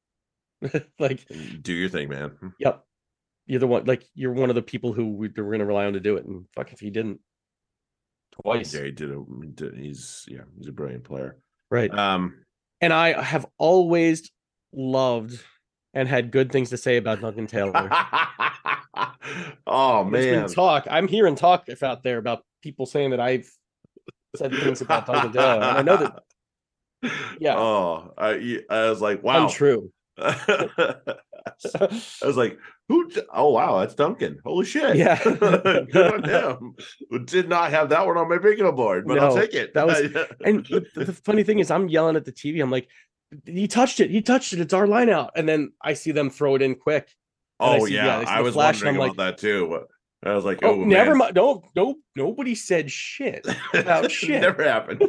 like 0.99 1.27
do 1.61 1.73
your 1.73 1.89
thing, 1.89 2.09
man. 2.09 2.31
Yep. 2.59 2.83
You're 3.47 3.59
the 3.59 3.67
one 3.67 3.85
like 3.85 4.03
you're 4.15 4.33
one 4.33 4.49
of 4.49 4.55
the 4.55 4.61
people 4.61 4.93
who 4.93 5.13
we, 5.13 5.29
we're 5.35 5.51
gonna 5.51 5.65
rely 5.65 5.85
on 5.85 5.93
to 5.93 5.99
do 5.99 6.17
it. 6.17 6.25
And 6.25 6.45
fuck 6.55 6.73
if 6.73 6.79
he 6.79 6.89
didn't. 6.89 7.19
Twice. 8.41 8.73
Yeah, 8.73 8.83
he 8.83 8.91
did. 8.91 9.11
A, 9.11 9.23
he 9.41 9.47
did- 9.47 9.77
he's 9.77 10.25
yeah, 10.27 10.41
he's 10.57 10.67
a 10.67 10.73
brilliant 10.73 11.03
player. 11.03 11.37
Right. 11.69 11.93
Um, 11.93 12.43
And 12.81 12.93
I 12.93 13.21
have 13.21 13.45
always 13.57 14.29
loved 14.73 15.41
and 15.93 16.07
had 16.07 16.31
good 16.31 16.51
things 16.51 16.69
to 16.71 16.77
say 16.77 16.97
about 16.97 17.21
Duncan 17.21 17.47
Taylor. 17.47 17.89
oh 19.67 20.03
man, 20.03 20.47
talk. 20.49 20.87
I'm 20.89 21.07
hearing 21.07 21.35
talk 21.35 21.65
if 21.67 21.83
out 21.83 22.03
there 22.03 22.17
about 22.17 22.43
people 22.61 22.85
saying 22.85 23.11
that 23.11 23.19
I've 23.19 23.49
said 24.35 24.51
things 24.51 24.81
about 24.81 25.05
Duncan 25.05 25.31
Taylor. 25.31 25.55
And 25.55 25.63
I 25.63 25.81
know 25.81 25.97
that 25.97 26.23
Yeah. 27.39 27.55
Oh, 27.57 28.13
I 28.17 28.59
I 28.69 28.89
was 28.89 29.01
like, 29.01 29.23
wow. 29.23 29.45
untrue. 29.45 29.91
I 30.17 31.05
was 32.23 32.37
like, 32.37 32.57
who? 32.87 33.09
Oh 33.33 33.49
wow, 33.51 33.79
that's 33.79 33.95
Duncan. 33.95 34.39
Holy 34.45 34.65
shit! 34.65 34.95
Yeah. 34.95 35.21
good 35.23 35.95
on 35.97 36.23
him. 36.23 36.75
Did 37.25 37.49
not 37.49 37.71
have 37.71 37.89
that 37.89 38.05
one 38.05 38.17
on 38.17 38.29
my 38.29 38.37
bingo 38.37 38.71
board, 38.71 39.07
but 39.07 39.19
I'll 39.19 39.35
take 39.35 39.53
it. 39.53 39.73
that 39.73 39.87
was- 39.87 40.01
and 40.45 40.65
the, 40.67 40.85
the 40.95 41.13
funny 41.13 41.43
thing 41.43 41.59
is, 41.59 41.71
I'm 41.71 41.87
yelling 41.89 42.15
at 42.15 42.25
the 42.25 42.31
TV. 42.31 42.61
I'm 42.61 42.69
like, 42.71 42.87
he 43.45 43.67
touched 43.67 43.99
it. 43.99 44.11
He 44.11 44.21
touched 44.21 44.53
it. 44.53 44.59
It's 44.59 44.73
our 44.73 44.85
line 44.87 45.09
out. 45.09 45.31
And 45.35 45.49
then 45.49 45.71
I 45.81 45.93
see 45.93 46.11
them 46.11 46.29
throw 46.29 46.55
it 46.55 46.61
in 46.61 46.75
quick. 46.75 47.09
and 47.59 47.69
I 47.71 47.77
oh 47.79 47.85
see- 47.87 47.95
yeah, 47.95 48.05
yeah, 48.05 48.17
I 48.19 48.23
see 48.25 48.31
I 48.31 48.37
the 48.37 48.43
was 48.43 48.53
flash 48.53 48.75
wondering 48.83 48.95
I'm 49.03 49.09
about 49.11 49.17
that 49.17 49.37
too. 49.39 49.81
I 50.23 50.33
was 50.33 50.45
like, 50.45 50.59
Oh, 50.63 50.69
oh, 50.81 50.83
never 50.83 51.13
mind. 51.15 51.35
No, 51.35 51.63
no, 51.75 51.95
nobody 52.15 52.55
said 52.55 52.89
shit. 52.91 53.45
about 53.73 54.09
shit. 54.11 54.41
Never 54.41 54.63
happened. 54.63 55.01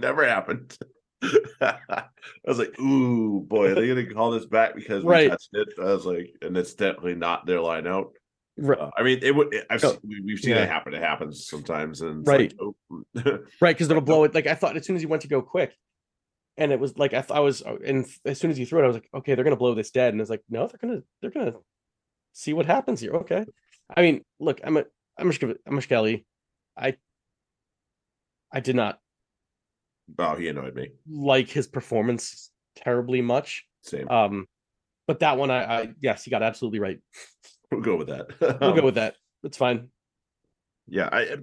Never 0.00 0.26
happened. 0.28 0.76
I 1.60 2.04
was 2.46 2.58
like, 2.58 2.78
ooh, 2.80 3.40
boy, 3.40 3.70
are 3.70 3.74
they 3.74 3.88
gonna 3.88 4.12
call 4.12 4.30
this 4.30 4.46
back 4.46 4.74
because 4.74 5.04
we 5.04 5.10
Right. 5.10 5.30
touched 5.30 5.50
it? 5.52 5.68
I 5.80 5.84
was 5.84 6.06
like, 6.06 6.32
and 6.42 6.56
it's 6.56 6.74
definitely 6.74 7.14
not 7.16 7.46
their 7.46 7.60
line 7.60 7.86
out. 7.86 8.12
Right, 8.56 8.78
Uh, 8.78 8.90
I 8.96 9.02
mean, 9.02 9.18
it 9.22 9.34
would. 9.34 9.54
I've 9.70 9.80
seen, 9.80 9.98
we, 10.02 10.20
we've 10.20 10.38
seen 10.38 10.50
Yeah. 10.56 10.62
it 10.64 10.68
happen. 10.68 10.94
It 10.94 11.02
happens 11.02 11.46
sometimes, 11.46 12.00
and 12.00 12.26
Right. 12.26 12.52
Like, 12.60 12.74
oh. 12.92 13.38
right, 13.60 13.74
because 13.74 13.88
they'll 13.88 14.00
blow 14.00 14.24
it. 14.24 14.34
Like 14.34 14.46
I 14.46 14.54
thought, 14.54 14.76
as 14.76 14.86
soon 14.86 14.96
as 14.96 15.02
he 15.02 15.06
went 15.06 15.22
to 15.22 15.28
go 15.28 15.42
quick, 15.42 15.76
and 16.56 16.72
it 16.72 16.80
was 16.80 16.96
like 16.98 17.14
I 17.14 17.22
thought 17.22 17.36
I 17.36 17.40
was, 17.40 17.62
and 17.62 18.06
as 18.24 18.38
soon 18.40 18.50
as 18.50 18.56
he 18.56 18.64
threw 18.64 18.80
it, 18.80 18.84
I 18.84 18.88
was 18.88 18.96
like, 18.96 19.08
okay, 19.14 19.34
they're 19.34 19.44
gonna 19.44 19.56
blow 19.56 19.74
this 19.74 19.90
dead. 19.90 20.12
And 20.12 20.20
it's 20.20 20.30
like, 20.30 20.42
no, 20.50 20.66
they're 20.66 20.78
gonna, 20.80 21.02
they're 21.20 21.30
gonna 21.30 21.54
see 22.32 22.52
what 22.52 22.66
happens 22.66 23.00
here. 23.00 23.14
Okay, 23.16 23.44
I 23.96 24.02
mean, 24.02 24.24
look, 24.40 24.60
I'm 24.64 24.76
a, 24.76 24.84
I'm 25.16 25.30
a, 25.30 25.54
I'm 25.66 25.78
a 25.78 25.82
Kelly. 25.82 26.26
I, 26.76 26.96
I 28.52 28.60
did 28.60 28.76
not 28.76 28.98
oh, 30.18 30.34
he 30.36 30.48
annoyed 30.48 30.74
me. 30.74 30.90
like 31.08 31.48
his 31.48 31.66
performance 31.66 32.50
terribly 32.76 33.20
much. 33.22 33.64
Same. 33.82 34.08
Um, 34.08 34.46
but 35.06 35.20
that 35.20 35.36
one, 35.38 35.50
I, 35.50 35.64
I 35.82 35.88
yes, 36.00 36.24
he 36.24 36.30
got 36.30 36.42
absolutely 36.42 36.78
right. 36.80 36.98
we'll 37.70 37.80
go 37.80 37.96
with 37.96 38.08
that. 38.08 38.26
We'll 38.60 38.72
go 38.72 38.78
Um, 38.80 38.84
with 38.84 38.94
that. 38.96 39.14
That's 39.42 39.56
fine. 39.56 39.88
Yeah, 40.86 41.08
I 41.12 41.36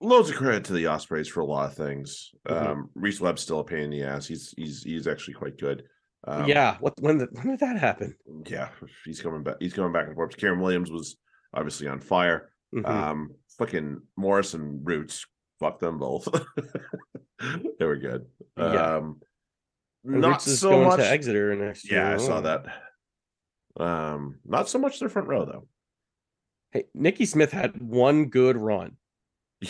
loads 0.00 0.30
of 0.30 0.36
credit 0.36 0.64
to 0.64 0.72
the 0.72 0.86
Ospreys 0.86 1.28
for 1.28 1.40
a 1.40 1.44
lot 1.44 1.66
of 1.66 1.74
things. 1.74 2.30
Mhm. 2.48 2.66
Um 2.66 2.90
Rhys 2.94 3.20
Webb's 3.20 3.42
still 3.42 3.60
a 3.60 3.64
pain 3.64 3.80
in 3.84 3.90
the 3.90 4.02
ass. 4.02 4.26
He's 4.26 4.54
he's 4.56 4.82
he's 4.82 5.06
actually 5.06 5.34
quite 5.34 5.58
good. 5.58 5.84
Um, 6.26 6.46
yeah. 6.46 6.76
What 6.80 6.94
when 7.00 7.18
did 7.18 7.28
when 7.32 7.48
did 7.48 7.60
that 7.60 7.78
happen? 7.78 8.14
yeah, 8.46 8.68
he's 9.04 9.20
coming 9.22 9.42
back. 9.42 9.56
He's 9.60 9.72
coming 9.72 9.92
back 9.92 10.06
and 10.06 10.14
forth. 10.14 10.36
Kieran 10.36 10.60
Williams 10.60 10.90
was 10.90 11.16
obviously 11.54 11.86
on 11.88 12.00
fire. 12.00 12.50
Mhm. 12.74 12.86
Um, 12.86 13.34
fucking 13.58 14.00
Morris 14.16 14.54
and 14.54 14.86
Roots, 14.86 15.26
fuck 15.60 15.78
them 15.78 15.98
both. 15.98 16.26
they 17.78 17.84
were 17.84 17.96
good. 17.96 18.26
Yeah. 18.56 18.96
Um, 18.96 19.20
not 20.02 20.42
so 20.42 20.70
going 20.70 20.88
much. 20.88 20.98
to 20.98 21.08
Exeter 21.08 21.54
next 21.54 21.90
year. 21.90 22.00
Yeah, 22.00 22.14
I 22.14 22.16
saw 22.16 22.40
that. 22.40 22.66
Um, 23.78 24.38
not 24.44 24.68
so 24.68 24.78
much 24.78 24.98
their 24.98 25.08
front 25.08 25.28
row 25.28 25.44
though. 25.44 25.68
Hey, 26.72 26.84
Nicky 26.94 27.26
Smith 27.26 27.52
had 27.52 27.80
one 27.80 28.26
good 28.26 28.56
run. 28.56 28.96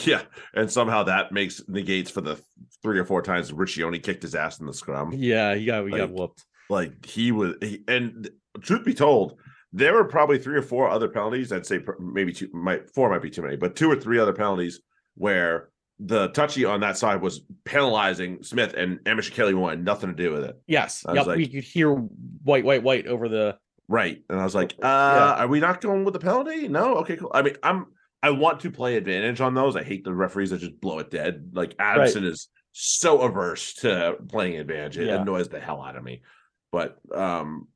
Yeah, 0.05 0.23
and 0.55 0.71
somehow 0.71 1.03
that 1.05 1.33
makes 1.33 1.63
negates 1.67 2.13
for 2.13 2.21
the 2.21 2.41
three 2.81 2.99
or 2.99 3.05
four 3.05 3.23
times 3.23 3.51
Riccioni 3.51 4.01
kicked 4.01 4.23
his 4.23 4.37
ass 4.37 4.61
in 4.61 4.67
the 4.67 4.73
scrum. 4.73 5.13
Yeah, 5.13 5.57
he 5.57 5.65
got 5.65 5.83
got 5.91 5.99
Like, 5.99 6.11
whooped. 6.11 6.45
Like 6.69 7.05
he 7.05 7.33
was, 7.33 7.57
he, 7.61 7.83
and 7.89 8.31
truth 8.63 8.85
be 8.85 8.95
told, 8.95 9.41
there 9.73 9.95
were 9.95 10.05
probably 10.05 10.39
three 10.39 10.57
or 10.57 10.63
four 10.63 10.89
other 10.89 11.09
penalties. 11.09 11.53
I'd 11.53 11.67
say 11.67 11.81
maybe 11.99 12.33
two, 12.33 12.49
might 12.53 12.89
four 12.95 13.11
might 13.11 13.23
be 13.23 13.31
too 13.31 13.43
many, 13.43 13.57
but 13.57 13.75
two 13.75 13.91
or 13.91 13.97
three 13.97 14.21
other 14.21 14.33
penalties 14.33 14.81
where 15.17 15.70
the 16.03 16.29
touchy 16.29 16.65
on 16.65 16.81
that 16.81 16.97
side 16.97 17.21
was 17.21 17.43
penalizing 17.65 18.43
Smith, 18.43 18.73
and 18.75 18.99
Amish 19.01 19.33
Kelly 19.33 19.53
wanted 19.55 19.85
nothing 19.85 20.09
to 20.11 20.17
do 20.17 20.33
with 20.33 20.45
it. 20.45 20.59
Yes. 20.67 21.05
I 21.07 21.13
Yep. 21.15 21.27
like- 21.27 21.37
we 21.37 21.47
could 21.47 21.65
hear 21.65 21.93
white, 21.93 22.65
white, 22.65 22.83
white 22.83 23.07
over 23.07 23.29
the 23.29 23.59
Right. 23.87 24.23
And 24.31 24.39
I 24.41 24.45
was 24.45 24.55
like, 24.55 24.73
uh, 24.81 24.87
Yeah. 24.87 25.35
are 25.45 25.49
we 25.49 25.59
not 25.59 25.81
going 25.81 26.05
with 26.05 26.15
the 26.15 26.21
penalty? 26.21 26.69
No. 26.69 26.95
Okay, 26.99 27.17
cool. 27.17 27.31
I 27.35 27.43
mean, 27.43 27.57
I'm 27.63 27.87
I 28.23 28.31
want 28.31 28.61
to 28.61 28.71
play 28.71 28.97
advantage 28.97 29.41
on 29.41 29.55
those. 29.55 29.77
I 29.77 29.83
hate 29.83 30.05
the 30.05 30.13
referees 30.15 30.51
that 30.51 30.59
just 30.59 30.79
blow 30.81 30.99
it 31.01 31.11
dead. 31.11 31.51
Like 31.55 31.75
Adamson 31.79 32.25
is 32.25 32.49
so 32.73 33.23
averse 33.23 33.75
to 33.77 34.17
playing 34.29 34.59
advantage. 34.59 34.99
It 34.99 35.07
Yeah. 35.07 35.21
annoys 35.23 35.49
the 35.49 35.59
hell 35.59 35.83
out 35.83 35.97
of 35.97 36.05
me. 36.05 36.23
But 36.71 36.99
um 37.15 37.67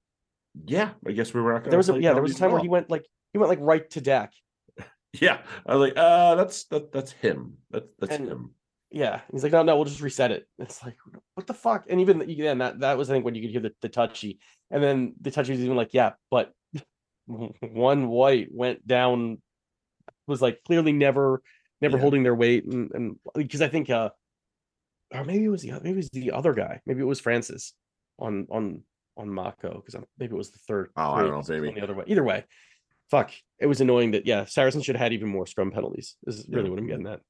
yeah, 0.66 0.90
I 1.06 1.12
guess 1.12 1.34
we 1.34 1.40
were 1.40 1.52
not 1.52 1.60
gonna 1.60 1.70
there 1.70 1.78
was 1.78 1.88
a 1.90 2.00
yeah, 2.00 2.12
there 2.12 2.22
was 2.22 2.36
a 2.36 2.38
time 2.38 2.50
at 2.50 2.52
where 2.52 2.62
he 2.62 2.68
went 2.68 2.88
like 2.90 3.04
he 3.32 3.38
went 3.38 3.48
like 3.48 3.58
right 3.60 3.88
to 3.90 4.00
deck. 4.00 4.32
Yeah. 5.20 5.38
I 5.66 5.74
was 5.76 5.88
like, 5.88 5.96
uh 5.98 6.34
that's 6.34 6.64
that 6.66 6.92
that's 6.92 7.12
him. 7.12 7.58
That, 7.70 7.84
that's 7.98 8.16
And- 8.16 8.28
him. 8.28 8.54
Yeah. 8.90 9.22
He's 9.32 9.42
like, 9.42 9.50
no, 9.52 9.62
no, 9.64 9.74
we'll 9.76 9.84
just 9.86 10.00
reset 10.00 10.30
it. 10.30 10.46
It's 10.58 10.82
like, 10.84 10.96
what 11.34 11.46
the 11.48 11.54
fuck? 11.54 11.86
And 11.90 12.00
even 12.00 12.20
again, 12.20 12.58
that 12.58 12.80
that 12.80 12.96
was 12.98 13.10
I 13.10 13.14
think 13.14 13.24
when 13.24 13.34
you 13.34 13.42
could 13.42 13.50
hear 13.50 13.60
the, 13.60 13.72
the 13.82 13.88
touchy. 13.88 14.38
And 14.70 14.82
then 14.82 15.14
the 15.20 15.30
touchy 15.30 15.52
was 15.52 15.60
even 15.60 15.76
like, 15.76 15.94
yeah, 15.94 16.12
but 16.30 16.52
one 17.26 18.08
white 18.08 18.48
went 18.52 18.86
down 18.86 19.40
was 20.26 20.40
like 20.42 20.60
clearly 20.66 20.92
never 20.92 21.42
never 21.80 21.96
Yeah. 21.96 22.00
holding 22.02 22.22
their 22.22 22.34
weight 22.34 22.64
and 22.66 22.90
and 22.94 23.16
because 23.34 23.62
I 23.62 23.68
think 23.68 23.90
uh 23.90 24.10
or 25.12 25.24
maybe 25.24 25.44
it 25.44 25.48
was 25.48 25.62
the 25.62 25.72
maybe 25.72 25.90
it 25.90 25.96
was 25.96 26.10
the 26.10 26.32
other 26.32 26.52
guy 26.54 26.80
maybe 26.86 27.00
it 27.00 27.04
was 27.06 27.20
Francis 27.20 27.72
on 28.18 28.46
on 28.50 28.82
on 29.16 29.28
Mako 29.28 29.82
because 29.84 30.00
maybe 30.18 30.34
it 30.34 30.36
was 30.38 30.50
the 30.50 30.58
third 30.66 30.90
Oh, 30.96 31.12
I 31.12 31.22
don't 31.22 31.30
know, 31.30 31.42
maybe. 31.60 31.74
the 31.74 31.82
other 31.82 31.94
way 31.94 32.04
either 32.06 32.24
way 32.24 32.44
fuck 33.10 33.30
it 33.60 33.66
was 33.66 33.80
annoying 33.80 34.10
that 34.12 34.26
yeah 34.26 34.44
Saracen 34.44 34.82
should 34.82 34.96
have 34.96 35.02
had 35.02 35.12
even 35.12 35.28
more 35.28 35.46
scrum 35.46 35.70
penalties 35.70 36.16
is 36.26 36.46
really 36.48 36.64
Yeah. 36.64 36.70
what 36.70 36.78
I'm 36.78 36.86
getting 36.86 37.06
at 37.06 37.20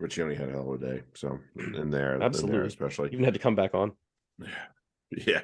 But 0.00 0.16
you 0.16 0.22
only 0.24 0.36
had 0.36 0.48
a 0.48 0.52
hell 0.52 0.72
of 0.72 0.82
a 0.82 0.86
day. 0.86 1.02
So 1.14 1.38
in 1.74 1.90
there, 1.90 2.14
in 2.16 2.22
Absolutely. 2.22 2.58
there 2.58 2.66
especially. 2.66 3.08
even 3.12 3.24
had 3.24 3.34
to 3.34 3.40
come 3.40 3.54
back 3.54 3.74
on 3.74 3.92
Yeah. 4.40 4.48
Yeah. 5.10 5.40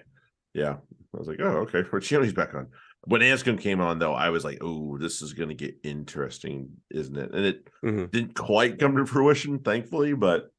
Yeah. 0.54 0.76
I 1.14 1.18
was 1.18 1.28
like, 1.28 1.38
oh, 1.40 1.58
okay. 1.66 1.82
Riccioni's 1.82 2.32
back 2.32 2.54
on. 2.54 2.68
When 3.04 3.20
Anscombe 3.20 3.60
came 3.60 3.80
on, 3.80 3.98
though, 3.98 4.12
I 4.14 4.30
was 4.30 4.44
like, 4.44 4.58
oh, 4.60 4.98
this 4.98 5.22
is 5.22 5.32
going 5.32 5.48
to 5.48 5.54
get 5.54 5.74
interesting, 5.84 6.70
isn't 6.90 7.16
it? 7.16 7.32
And 7.32 7.44
it 7.46 7.68
Mhm. 7.84 8.10
didn't 8.10 8.34
quite 8.34 8.78
come 8.78 8.96
to 8.96 9.06
fruition, 9.06 9.58
thankfully, 9.60 10.12
but 10.14 10.50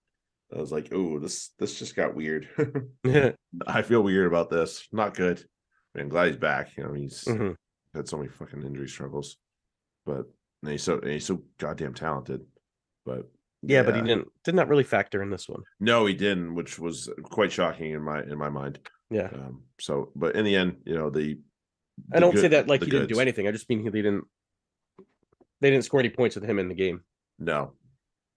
I 0.54 0.60
was 0.60 0.72
like, 0.72 0.90
oh, 0.94 1.20
this 1.20 1.50
this 1.60 1.78
just 1.80 1.96
got 1.96 2.16
weird. 2.16 2.50
I 3.68 3.82
feel 3.84 4.02
weird 4.02 4.28
about 4.28 4.50
this. 4.50 4.88
Not 4.92 5.16
good. 5.16 5.44
I'm 5.98 6.10
glad 6.10 6.28
he's 6.28 6.38
back. 6.38 6.76
You 6.78 6.84
know, 6.86 6.94
he's 6.94 7.24
Mhm. 7.26 7.56
Had 7.94 8.08
so 8.08 8.18
many 8.18 8.30
fucking 8.30 8.64
injury 8.64 8.88
struggles, 8.88 9.38
but 10.06 10.26
and 10.64 10.72
he's 10.72 10.84
so 10.84 11.00
and 11.00 11.12
he's 11.12 11.26
so 11.26 11.42
goddamn 11.58 11.94
talented. 11.94 12.42
But 13.06 13.30
yeah 13.64 13.84
but 13.84 13.96
he 13.96 14.02
didn't 14.02 14.28
did 14.44 14.56
not 14.56 14.64
that 14.64 14.70
really 14.70 14.84
factor 14.84 15.22
in 15.22 15.30
this 15.30 15.48
one. 15.48 15.64
No, 15.80 16.06
he 16.06 16.14
didn't, 16.14 16.56
which 16.56 16.80
was 16.80 17.10
quite 17.24 17.52
shocking 17.52 17.92
in 17.92 18.02
my 18.02 18.22
in 18.24 18.38
my 18.38 18.50
mind. 18.50 18.80
yeah. 19.10 19.30
Um, 19.34 19.64
so, 19.80 20.12
but 20.16 20.36
in 20.36 20.46
the 20.46 20.56
end, 20.56 20.78
you 20.86 20.96
know, 20.96 21.10
the 21.10 21.39
I 22.14 22.20
don't 22.20 22.38
say 22.38 22.48
that 22.50 22.68
like 22.68 22.80
the 22.80 22.88
he 22.88 22.92
didn't 22.92 23.10
do 23.10 23.20
anything. 23.20 23.48
I 23.48 23.52
just 23.52 23.70
mean 23.70 23.84
he 23.84 23.89
didn't 23.89 24.26
they 25.60 25.70
didn't 25.70 25.86
score 25.86 26.00
any 26.00 26.10
points 26.10 26.36
with 26.36 26.46
him 26.46 26.60
in 26.60 26.68
the 26.68 26.76
game. 26.76 27.02
No, 27.39 27.74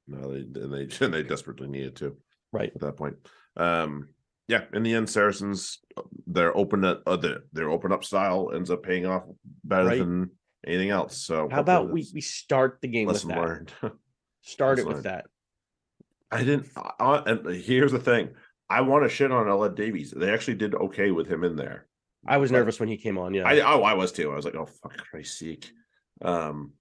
no, 0.07 0.33
they 0.33 0.61
and 0.61 0.73
they 0.73 0.85
they 1.07 1.23
desperately 1.23 1.69
needed 1.69 1.97
to 1.97 2.17
right. 2.53 2.73
at 2.75 2.81
that 2.81 2.97
point. 2.97 3.17
Um, 3.57 4.09
yeah, 4.49 4.65
in 4.73 4.83
the 4.83 4.95
end, 4.95 5.09
Saracens 5.09 5.79
their 6.27 6.57
open 6.57 6.85
up 6.85 7.03
uh, 7.07 7.17
their, 7.17 7.41
their 7.53 7.71
open 7.71 7.93
up 7.93 8.05
style 8.05 8.51
ends 8.55 8.71
up 8.71 8.83
paying 8.83 9.07
off 9.07 9.23
better 9.65 9.87
Right. 9.89 9.99
than 9.99 10.31
anything 10.67 10.91
else. 10.91 11.17
So 11.19 11.49
How 11.51 11.61
about 11.61 11.91
we 11.91 12.07
we 12.15 12.21
start 12.21 12.79
the 12.83 12.89
game 12.89 13.07
with 13.07 13.17
lesson 13.17 13.29
that? 13.31 13.39
learned. 13.39 13.73
Start 14.43 14.79
it 14.79 14.87
with 14.87 14.97
learned. 14.97 15.07
that. 15.07 15.27
I 16.31 16.45
didn't. 16.45 16.69
I, 17.01 17.23
and 17.27 17.47
here's 17.55 17.93
the 17.93 17.99
thing: 17.99 18.31
I 18.69 18.83
want 18.83 19.05
to 19.05 19.09
shit 19.09 19.33
on 19.33 19.49
Eled 19.49 19.75
Davies. 19.77 20.11
They 20.15 20.31
actually 20.33 20.57
did 20.57 20.75
okay 20.75 21.11
with 21.13 21.27
him 21.27 21.45
in 21.45 21.57
there. 21.57 21.87
I 22.27 22.37
was 22.39 22.51
But- 22.51 22.59
nervous 22.59 22.79
when 22.81 22.89
he 22.91 22.97
came 22.99 23.17
on. 23.19 23.33
Yeah, 23.35 23.45
I 23.49 23.61
oh 23.61 23.83
I 23.83 23.95
was 23.95 24.13
too. 24.13 24.31
I 24.33 24.37
was 24.37 24.45
like, 24.45 24.55
oh 24.55 24.67
fuck 24.67 24.97
Christ's 25.11 25.39
sake. 25.39 25.71
Um 26.23 26.73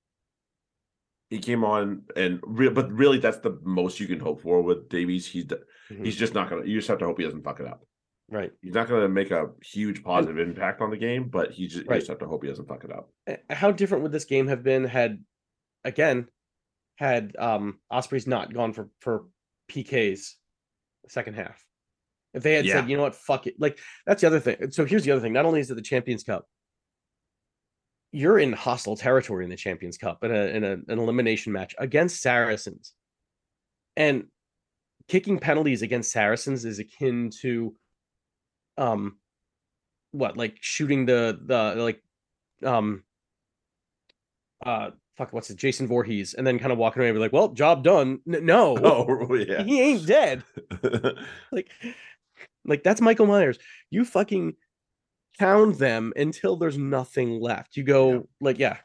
he 1.34 1.40
came 1.40 1.64
on 1.64 2.04
and 2.16 2.40
re- 2.46 2.70
but 2.70 2.92
really 2.92 3.18
that's 3.18 3.40
the 3.40 3.58
most 3.64 4.00
you 4.00 4.06
can 4.08 4.20
hope 4.20 4.40
for 4.42 4.62
with 4.62 4.88
Davies. 4.88 5.26
He's 5.26 5.46
Mhm. 5.46 6.06
he's 6.06 6.16
just 6.16 6.34
not 6.36 6.48
gonna 6.50 6.64
you 6.66 6.78
just 6.78 6.88
have 6.88 7.00
to 7.00 7.06
hope 7.06 7.18
he 7.18 7.24
doesn't 7.26 7.44
fuck 7.44 7.60
it 7.60 7.66
up. 7.68 7.84
right. 8.30 8.52
He's 8.62 8.74
not 8.76 8.88
gonna 8.88 9.10
make 9.10 9.32
a 9.32 9.50
huge 9.64 10.04
positive 10.04 10.38
impact 10.38 10.80
on 10.82 10.92
the 10.92 10.98
game, 10.98 11.30
but 11.30 11.52
he 11.52 11.68
just, 11.68 11.86
you 11.86 11.94
just 11.96 12.08
have 12.08 12.20
to 12.20 12.28
hope 12.28 12.44
he 12.44 12.50
doesn't 12.50 12.68
fuck 12.68 12.84
it 12.84 12.92
up. 12.92 13.10
How 13.50 13.72
different 13.72 14.04
would 14.04 14.12
this 14.12 14.26
game 14.26 14.48
have 14.48 14.64
been 14.64 14.84
had, 14.86 15.24
again, 15.84 16.28
had 16.98 17.36
um 17.38 17.80
Ospreys 17.90 18.28
not 18.28 18.54
gone 18.54 18.72
for 18.74 18.90
for 19.02 19.26
PKs 19.72 20.34
second 21.10 21.34
half? 21.36 21.66
If 22.36 22.44
they 22.44 22.54
had 22.54 22.66
Yeah. 22.66 22.76
said, 22.82 22.90
you 22.90 22.96
know 22.98 23.04
what, 23.04 23.16
fuck 23.16 23.48
it. 23.48 23.56
Like 23.60 23.80
that's 24.06 24.22
the 24.22 24.28
other 24.28 24.40
thing. 24.40 24.70
So 24.72 24.86
here's 24.86 25.04
the 25.04 25.12
other 25.12 25.22
thing. 25.22 25.34
Not 25.34 25.46
only 25.46 25.60
is 25.60 25.70
it 25.72 25.76
the 25.76 25.82
Champions 25.82 26.24
Cup, 26.24 26.48
you're 28.14 28.38
in 28.40 28.54
hostile 28.54 28.96
territory 28.96 29.44
in 29.44 29.50
the 29.50 29.56
Champions 29.58 29.98
Cup 29.98 30.24
in 30.24 30.32
a 30.32 30.46
in 30.46 30.64
a, 30.64 30.74
an 30.74 31.00
elimination 31.00 31.52
match 31.52 31.76
against 31.80 32.22
Saracens, 32.22 32.94
and 33.98 34.26
kicking 35.08 35.40
penalties 35.40 35.82
against 35.82 36.12
Saracens 36.12 36.64
is 36.64 36.80
akin 36.80 37.32
to, 37.42 37.76
um, 38.78 39.18
what 40.12 40.38
like 40.38 40.58
shooting 40.62 41.06
the 41.08 41.40
the 41.44 41.76
like, 41.82 42.02
um, 42.64 43.04
uh, 44.64 44.92
fuck, 45.18 45.34
what's 45.34 45.50
it, 45.50 45.58
Jason 45.58 45.88
Voorhees, 45.88 46.36
and 46.36 46.46
then 46.46 46.60
kind 46.60 46.72
of 46.72 46.78
walking 46.78 47.02
away 47.02 47.10
and 47.10 47.16
be 47.16 47.20
like, 47.20 47.34
well, 47.34 47.50
job 47.50 47.84
done. 47.84 48.20
N- 48.32 48.46
no, 48.46 48.78
Oh 48.84 49.34
yeah. 49.34 49.64
he 49.64 49.82
ain't 49.82 50.06
dead 50.06 50.44
like 51.52 51.70
like 52.66 52.84
that's 52.84 53.02
michael 53.02 53.26
myers 53.26 53.58
you 53.90 54.06
fucking 54.06 54.54
pound 55.40 55.76
them 55.76 56.14
until 56.16 56.56
there's 56.56 56.78
nothing 56.78 57.40
left 57.42 57.76
you 57.76 57.84
go 57.84 58.12
Yeah. 58.12 58.20
like 58.42 58.60
yeah 58.60 58.78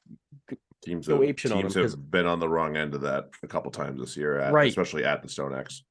teams 0.83 1.07
Go 1.09 1.21
have, 1.21 1.35
apeshit 1.37 1.55
on 1.55 1.63
teams 1.63 1.75
have 1.75 2.11
been 2.11 2.27
on 2.27 2.39
the 2.41 2.49
wrong 2.49 2.77
end 2.77 2.95
of 2.95 3.01
that 3.03 3.31
a 3.43 3.49
couple 3.49 3.71
times 3.71 4.01
this 4.01 4.17
year, 4.17 4.39
at, 4.39 4.53
Right. 4.53 4.69
especially 4.69 5.05
at 5.05 5.23
the 5.23 5.29
Stone 5.29 5.55
X. 5.55 5.85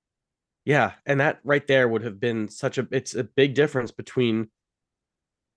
yeah 0.66 0.94
and 1.06 1.20
that 1.20 1.40
right 1.44 1.66
there 1.68 1.88
would 1.88 2.04
have 2.04 2.20
been 2.20 2.48
such 2.48 2.78
a 2.78 2.88
it's 2.92 3.14
a 3.14 3.24
big 3.24 3.54
difference 3.54 3.92
between 3.92 4.50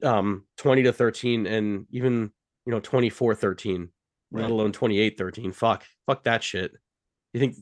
um 0.03 0.45
20 0.59 0.83
to 0.85 0.93
13 0.93 1.47
and 1.47 1.87
even 1.91 2.31
you 2.67 2.73
know 2.73 2.81
24 2.81 3.35
13 3.35 3.89
Right. 4.33 4.43
let 4.43 4.51
alone 4.51 4.73
28 4.73 5.17
13 5.19 5.53
fuck 5.53 5.85
fuck 6.07 6.23
that 6.25 6.43
shit 6.43 6.73
you 7.33 7.41
think 7.41 7.57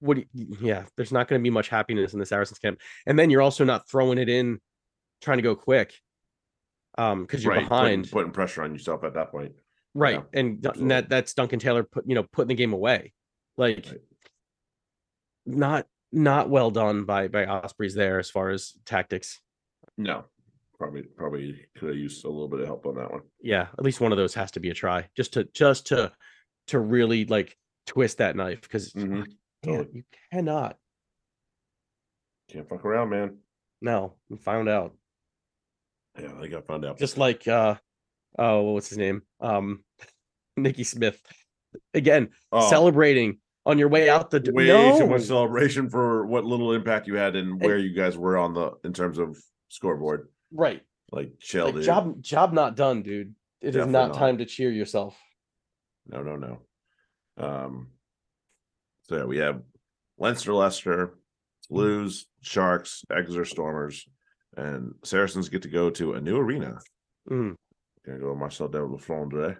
what 0.00 0.16
do 0.16 0.24
you, 0.32 0.56
yeah 0.60 0.84
there's 0.96 1.12
not 1.12 1.26
going 1.28 1.40
to 1.40 1.42
be 1.42 1.48
much 1.50 1.68
happiness 1.68 2.12
in 2.12 2.18
the 2.18 2.26
saracens 2.26 2.58
camp 2.58 2.78
and 3.06 3.18
then 3.18 3.30
you're 3.30 3.40
also 3.42 3.64
not 3.64 3.88
throwing 3.88 4.18
it 4.18 4.28
in 4.28 4.58
trying 5.22 5.38
to 5.38 5.42
go 5.42 5.54
quick 5.56 5.92
um 6.98 7.22
because 7.22 7.44
you're 7.44 7.52
Right, 7.54 7.62
behind 7.68 8.04
putting, 8.04 8.10
putting 8.12 8.32
pressure 8.32 8.62
on 8.62 8.72
yourself 8.72 9.04
at 9.04 9.14
that 9.14 9.30
point. 9.30 9.52
right 9.94 10.14
Yeah, 10.32 10.40
and, 10.40 10.58
absolutely. 10.66 10.88
that 10.88 11.08
that's 11.08 11.34
duncan 11.34 11.58
taylor 11.58 11.82
put 11.84 12.04
you 12.06 12.14
know 12.14 12.24
putting 12.24 12.48
the 12.48 12.54
game 12.54 12.72
away 12.72 13.12
like 13.56 13.86
Right. 13.86 14.00
not 15.46 15.86
not 16.12 16.50
well 16.50 16.70
done 16.70 17.04
by 17.04 17.28
by 17.28 17.46
ospreys 17.46 17.94
there 17.94 18.18
as 18.18 18.30
far 18.30 18.50
as 18.50 18.72
tactics 18.84 19.40
No, 19.96 20.24
probably 20.78 21.02
probably 21.02 21.66
could 21.76 21.88
have 21.90 21.98
used 21.98 22.24
a 22.24 22.28
little 22.28 22.48
bit 22.48 22.60
of 22.60 22.66
help 22.66 22.86
on 22.86 22.94
that 22.96 23.10
one. 23.10 23.22
yeah 23.40 23.68
at 23.78 23.84
least 23.84 24.00
one 24.00 24.12
of 24.12 24.18
those 24.18 24.34
has 24.34 24.50
to 24.52 24.60
be 24.60 24.70
a 24.70 24.74
try 24.74 25.08
just 25.16 25.32
to 25.34 25.44
just 25.54 25.86
to 25.88 26.12
to 26.68 26.78
really 26.78 27.24
like 27.24 27.56
twist 27.86 28.18
that 28.18 28.36
knife 28.36 28.60
because 28.62 28.92
Mhm, 28.92 29.26
yeah, 29.64 29.70
totally. 29.72 29.88
you 29.92 30.04
cannot 30.32 30.78
Can't 32.48 32.68
fuck 32.68 32.84
around, 32.84 33.10
man. 33.10 33.38
no 33.80 34.14
we 34.28 34.36
found 34.36 34.68
out 34.68 34.94
Yeah, 36.18 36.32
I 36.40 36.46
got 36.46 36.66
found 36.66 36.84
out. 36.84 36.98
just 36.98 37.16
like 37.18 37.46
uh 37.48 37.76
oh 38.38 38.72
what's 38.72 38.88
his 38.88 38.98
name 38.98 39.22
um 39.40 39.82
nicky 40.56 40.84
smith 40.84 41.20
again 41.94 42.28
Oh, 42.50 42.68
celebrating 42.68 43.38
on 43.64 43.78
your 43.78 43.88
way 43.88 44.10
out 44.10 44.30
the 44.30 44.40
d- 44.40 44.50
way 44.50 44.66
no 44.66 44.98
too 44.98 45.06
much 45.06 45.22
celebration 45.22 45.88
for 45.88 46.26
what 46.26 46.44
little 46.44 46.72
impact 46.72 47.06
you 47.06 47.14
had 47.14 47.36
and 47.36 47.60
where 47.60 47.78
you 47.78 47.94
guys 47.94 48.16
were 48.18 48.36
on 48.36 48.52
the 48.54 48.72
in 48.84 48.92
terms 48.92 49.18
of 49.18 49.38
scoreboard. 49.68 50.28
right 50.52 50.82
Like 51.10 51.32
chill, 51.38 51.66
like 51.66 51.74
dude. 51.76 51.84
job 51.84 52.22
job 52.22 52.52
not 52.52 52.76
done 52.76 53.02
dude 53.02 53.34
it 53.60 53.68
is 53.68 53.74
Definitely 53.74 53.92
not, 53.92 54.08
not. 54.08 54.18
time 54.18 54.38
to 54.38 54.44
cheer 54.44 54.70
yourself 54.70 55.16
No, 56.06 56.22
no, 56.22 56.36
no. 56.36 56.58
Um. 57.38 57.88
So 59.08 59.16
yeah, 59.18 59.24
we 59.24 59.38
have 59.38 59.62
Leinster, 60.18 60.52
Leicester, 60.52 61.14
Blues, 61.70 62.26
Sharks, 62.42 63.04
Exeter 63.10 63.44
Stormers, 63.44 64.06
and 64.56 64.94
Saracens 65.04 65.48
get 65.48 65.62
to 65.62 65.68
go 65.68 65.90
to 65.90 66.14
a 66.14 66.20
new 66.20 66.36
arena. 66.36 66.78
Mm, 67.30 67.56
Gonna 68.04 68.18
go 68.18 68.30
to 68.30 68.34
Marcel 68.34 68.68
Deflandre 68.68 69.58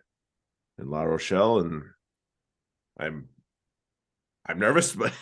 in 0.78 0.90
La 0.90 1.02
Rochelle, 1.02 1.60
and 1.60 1.82
I'm 2.98 3.28
I'm 4.46 4.58
nervous, 4.58 4.92
but 4.96 5.12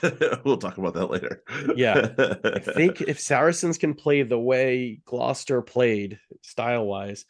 we'll 0.45 0.57
talk 0.57 0.79
about 0.79 0.95
that 0.95 1.11
later. 1.11 1.43
Yeah. 1.77 2.09
i 2.55 2.59
think 2.59 3.03
if 3.03 3.21
saracens 3.21 3.77
can 3.79 3.93
play 3.95 4.23
the 4.23 4.39
way 4.39 5.01
gloucester 5.05 5.61
played 5.61 6.19
style 6.43 6.87
wise 6.87 7.27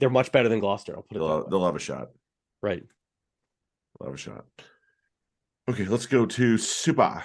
they're 0.00 0.10
much 0.10 0.32
better 0.32 0.48
than 0.48 0.58
gloucester 0.60 0.94
i'll 0.96 1.02
put 1.02 1.16
it 1.16 1.20
they'll, 1.20 1.48
they'll 1.48 1.64
have 1.64 1.76
a 1.76 1.80
shot. 1.80 2.08
right 2.62 2.82
They'll 3.98 4.08
have 4.10 4.14
a 4.14 4.18
shot. 4.18 4.44
Okay, 5.70 5.86
let's 5.86 6.04
go 6.04 6.26
to 6.26 6.58
Super. 6.58 7.24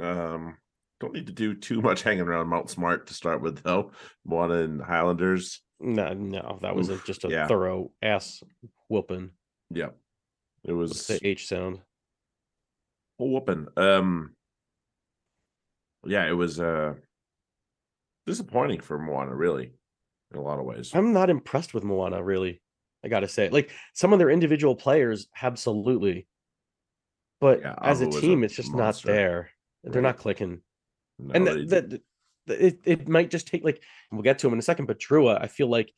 Um, 0.00 0.56
don't 1.00 1.14
need 1.14 1.26
to 1.26 1.32
do 1.32 1.54
too 1.54 1.80
much 1.80 2.02
hanging 2.02 2.22
around 2.22 2.48
Mount 2.48 2.70
Smart 2.70 3.06
to 3.06 3.14
start 3.14 3.40
with, 3.40 3.62
though. 3.62 3.92
In 4.30 4.80
Highlanders. 4.80 5.62
no 5.80 6.12
no 6.12 6.58
that 6.62 6.74
was 6.74 6.88
a, 6.88 6.98
just 7.06 7.24
a 7.24 7.28
yeah. 7.28 7.46
thorough 7.46 7.90
ass 8.02 8.42
whooping 8.88 9.30
Yeah, 9.70 9.90
it 10.64 10.72
was 10.72 11.06
the 11.06 11.20
h 11.26 11.46
sound 11.46 11.80
whooping. 13.18 13.68
Um, 13.76 14.34
yeah, 16.04 16.26
it 16.28 16.32
was 16.32 16.58
uh 16.60 16.94
disappointing 18.26 18.80
for 18.80 18.98
Moana, 18.98 19.34
really, 19.34 19.72
in 20.32 20.38
a 20.38 20.42
lot 20.42 20.58
of 20.58 20.64
ways. 20.66 20.90
i'm 20.94 21.12
not 21.12 21.30
impressed 21.30 21.72
with 21.74 21.82
moana 21.84 22.22
really 22.22 22.60
i 23.04 23.08
gotta 23.08 23.26
say 23.28 23.48
like 23.48 23.70
some 23.94 24.12
of 24.12 24.18
their 24.18 24.28
individual 24.30 24.74
players 24.76 25.28
absolutely 25.42 26.26
but 27.40 27.60
Yeah, 27.62 27.74
as 27.80 28.02
a 28.02 28.06
was 28.06 28.16
a 28.16 28.20
team 28.20 28.44
it's 28.44 28.54
just 28.54 28.72
monster. 28.72 29.08
not 29.08 29.14
there 29.14 29.50
they're 29.84 30.02
not 30.02 30.18
clicking 30.18 30.60
No, 31.18 31.32
and 31.34 31.46
that, 31.46 32.00
that, 32.46 32.64
it, 32.64 32.80
it 32.84 33.08
might 33.08 33.30
just 33.30 33.46
take 33.48 33.64
like 33.64 33.82
we'll 34.12 34.22
get 34.22 34.38
to 34.40 34.46
him 34.46 34.52
in 34.52 34.58
a 34.58 34.62
second 34.62 34.86
but 34.86 34.98
Drua, 35.00 35.38
i 35.42 35.46
feel 35.46 35.68
like 35.68 35.92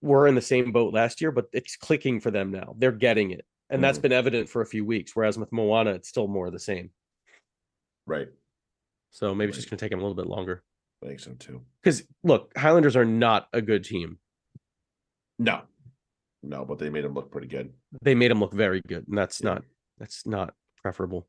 we're 0.00 0.26
in 0.26 0.34
the 0.34 0.40
same 0.42 0.70
boat 0.72 0.94
last 0.94 1.20
year 1.20 1.30
but 1.32 1.46
it's 1.52 1.76
clicking 1.76 2.20
for 2.20 2.30
them 2.30 2.50
now 2.52 2.74
they're 2.78 2.92
getting 2.92 3.30
it 3.32 3.44
and 3.70 3.82
that's 3.82 3.98
Mhm. 3.98 4.02
been 4.02 4.12
evident 4.12 4.48
for 4.48 4.60
a 4.62 4.66
few 4.66 4.84
weeks. 4.84 5.16
Whereas 5.16 5.38
with 5.38 5.50
Moana, 5.50 5.92
it's 5.92 6.08
still 6.08 6.28
more 6.28 6.46
of 6.46 6.52
the 6.52 6.58
same. 6.60 6.90
Right. 8.06 8.28
So 9.10 9.34
maybe 9.34 9.48
it's 9.48 9.56
just 9.58 9.70
gonna 9.70 9.78
take 9.80 9.90
him 9.90 9.98
a 10.00 10.02
little 10.02 10.14
bit 10.14 10.26
longer. 10.26 10.62
I 11.02 11.06
think 11.06 11.18
so 11.20 11.32
too. 11.32 11.62
Because 11.82 12.02
look, 12.22 12.52
Highlanders 12.56 12.94
are 12.94 13.06
not 13.06 13.48
a 13.54 13.62
good 13.62 13.82
team. 13.82 14.18
No. 15.38 15.62
No, 16.42 16.66
but 16.66 16.78
they 16.78 16.90
made 16.90 17.06
him 17.06 17.14
look 17.14 17.30
pretty 17.32 17.46
good. 17.48 17.72
They 18.02 18.14
made 18.14 18.30
him 18.30 18.38
look 18.38 18.52
very 18.52 18.82
good, 18.86 19.08
and 19.08 19.16
that's 19.16 19.40
Yeah. 19.40 19.54
not 19.54 19.64
that's 19.98 20.26
not 20.26 20.54
preferable. 20.82 21.26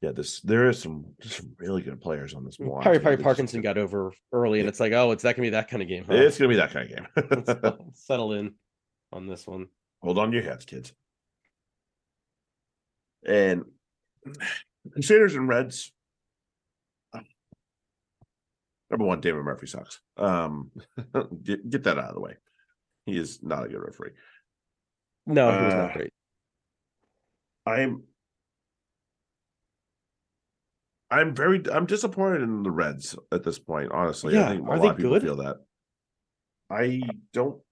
Yeah, 0.00 0.12
this 0.12 0.40
there 0.40 0.68
is 0.70 0.78
some 0.80 1.04
some 1.20 1.54
really 1.58 1.82
good 1.82 2.00
players 2.00 2.32
on 2.32 2.44
this 2.44 2.58
Milwaukee 2.58 2.84
Perry 2.84 2.96
team. 2.96 3.02
Perry 3.04 3.16
They 3.16 3.22
just- 3.22 3.24
Parkinson 3.24 3.60
got 3.60 3.76
over 3.76 4.12
early, 4.32 4.60
and 4.60 4.68
it's 4.68 4.80
like, 4.80 4.92
oh, 4.92 5.10
it's 5.12 5.22
that 5.24 5.36
gonna 5.36 5.46
be 5.46 5.50
that 5.50 5.68
kind 5.68 5.82
of 5.82 5.88
game. 5.88 6.04
Huh? 6.08 6.14
It's 6.14 6.38
gonna 6.38 6.48
be 6.48 6.56
that 6.56 6.70
kind 6.72 6.90
of 6.90 6.96
game. 6.96 7.54
Let's 7.76 7.84
settle 8.06 8.32
in 8.32 8.54
on 9.12 9.26
this 9.26 9.46
one. 9.46 9.66
Hold 10.02 10.18
on 10.18 10.30
to 10.30 10.36
your 10.38 10.44
hats, 10.50 10.64
kids. 10.64 10.92
And 13.26 13.64
Crusaders 14.92 15.34
and 15.34 15.46
Reds. 15.48 15.92
Number 18.90 19.04
one, 19.04 19.20
David 19.20 19.42
Murphy 19.44 19.66
sucks. 19.66 20.00
Um, 20.16 20.70
get 21.44 21.68
get 21.68 21.84
that 21.84 21.98
out 21.98 22.08
of 22.08 22.14
the 22.14 22.20
way. 22.20 22.36
He 23.06 23.16
is 23.18 23.40
not 23.42 23.64
a 23.64 23.68
good 23.68 23.78
referee. 23.82 24.12
No, 25.26 25.50
he 25.56 25.64
was 25.66 25.74
Uh, 25.74 25.76
not 25.76 25.92
great. 25.92 26.12
I'm 27.66 28.02
I'm 31.10 31.34
very 31.34 31.62
I'm 31.72 31.86
disappointed 31.86 32.42
in 32.42 32.62
the 32.62 32.70
Reds 32.70 33.16
at 33.32 33.42
this 33.42 33.58
point, 33.58 33.90
honestly. 33.92 34.34
Yeah, 34.34 34.48
I 34.48 34.48
think 34.48 34.68
a 34.68 34.70
are 34.70 34.76
lot 34.76 34.82
they 34.82 34.88
of 34.88 34.96
people 34.96 35.14
good? 35.14 35.22
feel 35.22 35.36
that. 35.36 35.56
I 36.70 37.02
don't 37.32 37.62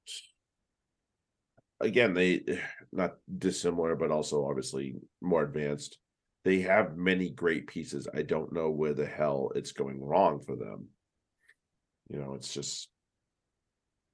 again, 1.80 2.14
they 2.14 2.42
not 2.92 3.16
dissimilar, 3.38 3.96
but 3.96 4.10
also 4.10 4.46
obviously 4.46 4.96
more 5.20 5.42
advanced. 5.42 5.98
They 6.44 6.60
have 6.60 6.96
many 6.96 7.30
great 7.30 7.66
pieces. 7.66 8.08
I 8.14 8.22
don't 8.22 8.52
know 8.52 8.70
where 8.70 8.94
the 8.94 9.06
hell 9.06 9.52
it's 9.54 9.72
going 9.72 10.00
wrong 10.02 10.40
for 10.40 10.56
them. 10.56 10.88
You 12.08 12.18
know, 12.18 12.34
it's 12.34 12.52
just 12.52 12.88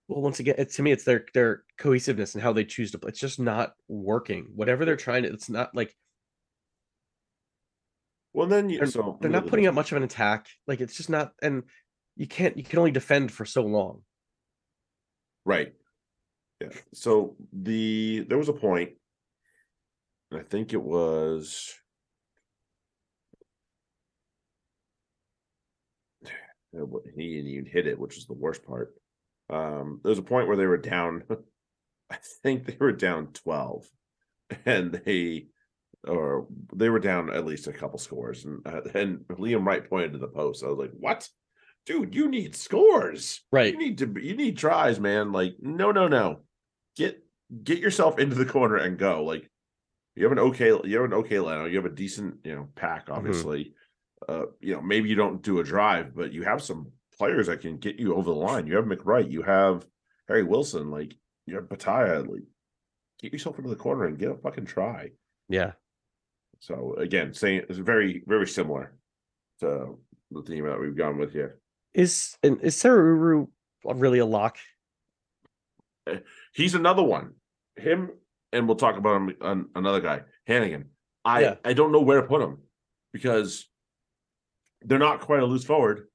Well, 0.09 0.20
once 0.22 0.41
again, 0.41 0.57
it's 0.59 0.77
to 0.77 0.83
me, 0.83 0.93
it's 0.93 1.05
their 1.05 1.25
their 1.35 1.64
cohesiveness 1.79 2.35
and 2.35 2.43
how 2.43 2.53
they 2.53 2.64
choose 2.64 2.91
to 2.93 2.99
play. 2.99 3.09
It's 3.09 3.20
just 3.20 3.41
not 3.41 3.72
working. 3.89 4.47
Whatever 4.55 4.85
they're 4.85 4.97
trying 4.97 5.22
to, 5.22 5.33
it's 5.33 5.49
not 5.49 5.75
like 5.75 5.95
well 8.35 8.47
then 8.47 8.68
you 8.68 8.78
They're- 8.78 8.87
so 8.89 9.16
they're 9.20 9.30
not 9.30 9.47
putting 9.47 9.66
up 9.66 9.74
much 9.74 9.91
of 9.93 9.97
an 9.97 10.03
attack. 10.03 10.49
Like 10.66 10.80
it's 10.80 10.97
just 10.97 11.09
not, 11.09 11.32
and 11.41 11.62
you 12.16 12.26
can't. 12.26 12.57
You 12.57 12.64
can 12.64 12.78
only 12.78 12.91
defend 12.91 13.32
for 13.32 13.45
so 13.47 13.62
long. 13.62 14.03
Right. 15.47 15.72
Yeah. 16.61 16.68
So 16.93 17.37
the 17.53 18.26
there 18.28 18.39
was 18.39 18.49
a 18.49 18.53
point, 18.53 18.91
and 20.30 20.41
I 20.41 20.45
think 20.45 20.72
it 20.72 20.82
was 20.82 21.74
he 26.24 27.37
didn't 27.37 27.51
even 27.51 27.66
hit 27.66 27.87
it, 27.87 27.99
which 27.99 28.16
is 28.18 28.26
the 28.26 28.35
worst 28.35 28.64
part. 28.64 28.95
Um, 29.51 30.01
there 30.03 30.11
was 30.11 30.18
a 30.18 30.22
point 30.22 30.49
where 30.49 30.57
they 30.57 30.66
were 30.66 30.76
down. 30.78 31.24
I 32.11 32.16
think 32.43 32.66
they 32.66 32.76
were 32.78 32.93
down 32.93 33.28
twelve, 33.28 33.87
and 34.66 34.93
they 34.93 35.47
or 36.07 36.47
they 36.75 36.89
were 36.89 36.99
down 36.99 37.33
at 37.33 37.47
least 37.47 37.67
a 37.67 37.73
couple 37.73 37.99
scores, 37.99 38.45
and 38.45 38.61
uh, 38.67 38.81
and 38.95 39.21
Liam 39.29 39.67
Wright 39.67 39.89
pointed 39.89 40.13
to 40.13 40.19
the 40.19 40.29
post. 40.29 40.65
I 40.65 40.69
was 40.69 40.79
like, 40.79 40.93
"What, 40.93 41.29
dude? 41.87 42.15
You 42.15 42.29
need 42.29 42.55
scores." 42.55 43.43
Right. 43.53 43.73
you 43.73 43.79
need 43.79 43.99
to 43.99 44.15
you 44.21 44.37
need 44.37 44.57
tries 44.57 45.01
man 45.01 45.33
like 45.33 45.57
no 45.61 45.93
no 45.93 46.09
no 46.09 46.41
get 46.97 47.23
get 47.63 47.79
yourself 47.79 48.19
into 48.19 48.35
the 48.37 48.47
corner 48.47 48.77
and 48.77 48.99
go 48.99 49.25
like 49.25 49.49
you 50.17 50.25
have 50.25 50.33
an 50.33 50.39
okay 50.39 50.69
you 50.85 50.97
have 50.97 51.05
an 51.05 51.15
okay 51.15 51.37
lineup 51.37 51.71
you 51.71 51.77
have 51.77 51.85
a 51.85 51.91
decent 51.95 52.37
you 52.45 52.55
know 52.55 52.69
pack 52.75 53.07
obviously 53.11 53.75
uh 54.29 54.47
you 54.61 54.75
know 54.75 54.81
maybe 54.81 55.09
you 55.09 55.15
don't 55.15 55.43
do 55.43 55.59
a 55.61 55.65
drive 55.65 56.15
but 56.15 56.33
you 56.33 56.43
have 56.43 56.63
some 56.63 56.91
players 57.19 57.47
that 57.47 57.61
can 57.61 57.77
get 57.77 57.99
you 57.99 58.15
over 58.15 58.31
the 58.31 58.37
line 58.37 58.67
you 58.67 58.77
have 58.77 58.87
mcreight 58.87 59.31
you 59.31 59.43
have 59.43 59.85
harry 60.27 60.43
wilson 60.43 60.91
like 60.91 61.15
you 61.47 61.55
have 61.57 61.65
Bataya, 61.69 62.27
like 62.29 62.43
get 63.21 63.33
yourself 63.33 63.59
into 63.59 63.71
the 63.71 63.77
corner 63.77 64.07
and 64.07 64.19
get 64.19 64.31
a 64.31 64.37
fucking 64.37 64.67
try 64.67 65.11
Yeah. 65.49 65.73
So 66.65 66.95
again 66.97 67.35
saying 67.35 67.67
it's 67.69 67.79
very 67.79 68.23
very 68.27 68.47
similar 68.47 68.97
to 69.61 69.99
the 70.31 70.43
theme 70.43 70.65
that 70.65 70.81
we've 70.81 70.97
gone 70.97 71.19
with 71.19 71.31
here 71.31 71.59
Is 71.93 72.39
and 72.43 72.59
is 72.62 72.75
Seru 72.75 73.05
Uru 73.19 73.47
really 73.85 74.19
a 74.19 74.25
lock? 74.25 74.57
Eh, 76.09 76.21
he's 76.55 76.75
another 76.75 77.03
one. 77.03 77.35
Him 77.77 78.11
and 78.55 78.67
we'll 78.67 78.79
talk 78.79 78.97
about 78.97 79.17
him 79.17 79.37
on 79.43 79.69
another 79.75 80.01
guy, 80.01 80.23
Hanigan. 80.49 80.85
I 81.23 81.43
Yeah. 81.43 81.55
I 81.67 81.75
don't 81.75 81.93
know 81.93 82.01
where 82.01 82.23
to 82.23 82.27
put 82.27 82.41
him 82.41 82.57
because 83.12 83.69
they're 84.81 84.99
not 84.99 85.21
quite 85.21 85.41
a 85.41 85.47
loose 85.47 85.65
forward, 85.67 86.09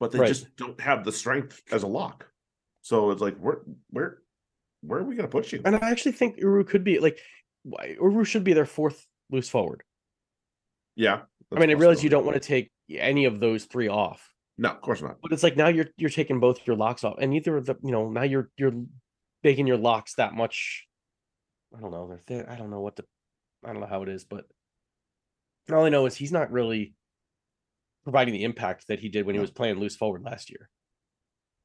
but 0.00 0.10
they 0.10 0.18
Right. 0.18 0.28
just 0.28 0.56
don't 0.56 0.80
have 0.80 1.04
the 1.04 1.12
strength 1.12 1.62
as 1.70 1.84
a 1.84 1.86
lock. 1.86 2.28
So 2.82 3.12
it's 3.12 3.20
like 3.20 3.36
where 3.38 3.60
where 3.90 4.22
where 4.80 5.00
are 5.00 5.04
we 5.04 5.14
gonna 5.14 5.28
put 5.28 5.52
you? 5.52 5.62
And 5.64 5.76
I 5.76 5.90
actually 5.92 6.12
think 6.18 6.36
Uru 6.38 6.64
could 6.64 6.82
be 6.82 6.98
like 6.98 7.20
Uru 8.00 8.24
should 8.24 8.42
be 8.42 8.54
their 8.54 8.66
fourth 8.66 9.06
loose 9.30 9.48
forward. 9.48 9.82
yeah. 10.96 11.22
I 11.54 11.60
mean, 11.60 11.70
I 11.70 11.74
realize 11.74 12.02
you 12.02 12.10
don't 12.10 12.24
want 12.26 12.40
to 12.40 12.48
take 12.48 12.70
any 12.90 13.26
of 13.26 13.38
those 13.38 13.64
three 13.66 13.86
off, 13.88 14.28
No, 14.58 14.70
of 14.70 14.80
course 14.80 15.00
not. 15.02 15.18
but 15.22 15.30
it's 15.32 15.42
like 15.44 15.56
now 15.56 15.68
you're 15.68 15.86
you're 15.96 16.10
taking 16.10 16.40
both 16.40 16.66
your 16.66 16.74
locks 16.74 17.04
off, 17.04 17.14
and 17.20 17.30
neither 17.30 17.56
of 17.56 17.66
the 17.66 17.76
you 17.82 17.92
know 17.92 18.10
now 18.10 18.22
you're 18.22 18.50
you're 18.56 18.72
making 19.44 19.66
your 19.68 19.76
locks 19.76 20.14
that 20.14 20.34
much. 20.34 20.86
I 21.76 21.80
don't 21.80 21.92
know. 21.92 22.08
They're 22.08 22.18
thin. 22.26 22.46
I 22.48 22.56
don't 22.56 22.70
know 22.70 22.80
what 22.80 22.96
the. 22.96 23.04
I 23.64 23.72
don't 23.72 23.80
know 23.80 23.86
how 23.86 24.02
it 24.02 24.08
is, 24.08 24.24
but 24.24 24.46
all 25.72 25.84
I 25.84 25.90
know 25.90 26.06
is 26.06 26.16
he's 26.16 26.32
not 26.32 26.50
really 26.50 26.94
providing 28.04 28.34
the 28.34 28.42
impact 28.44 28.88
that 28.88 28.98
he 29.00 29.08
did 29.08 29.26
when 29.26 29.34
he 29.34 29.38
No. 29.38 29.42
was 29.42 29.50
playing 29.50 29.78
loose 29.78 29.96
forward 29.96 30.22
last 30.24 30.50
year. 30.50 30.68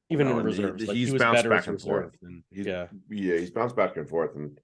Even 0.08 0.26
No, 0.26 0.32
in 0.34 0.38
and 0.40 0.48
he- 0.48 0.62
reserves, 0.62 0.86
like, 0.86 0.96
he's 0.96 1.08
he 1.08 1.12
was 1.14 1.22
bounced 1.22 1.38
better 1.42 1.52
as 1.52 1.60
back 1.62 1.68
and 1.68 1.80
forth. 1.80 2.16
than 2.22 2.44
He's, 2.50 2.66
yeah. 2.66 2.86
yeah, 3.10 3.36
he's 3.38 3.50
bounced 3.50 3.76
back 3.76 3.96
and 3.96 4.08
forth 4.08 4.34
and 4.36 4.58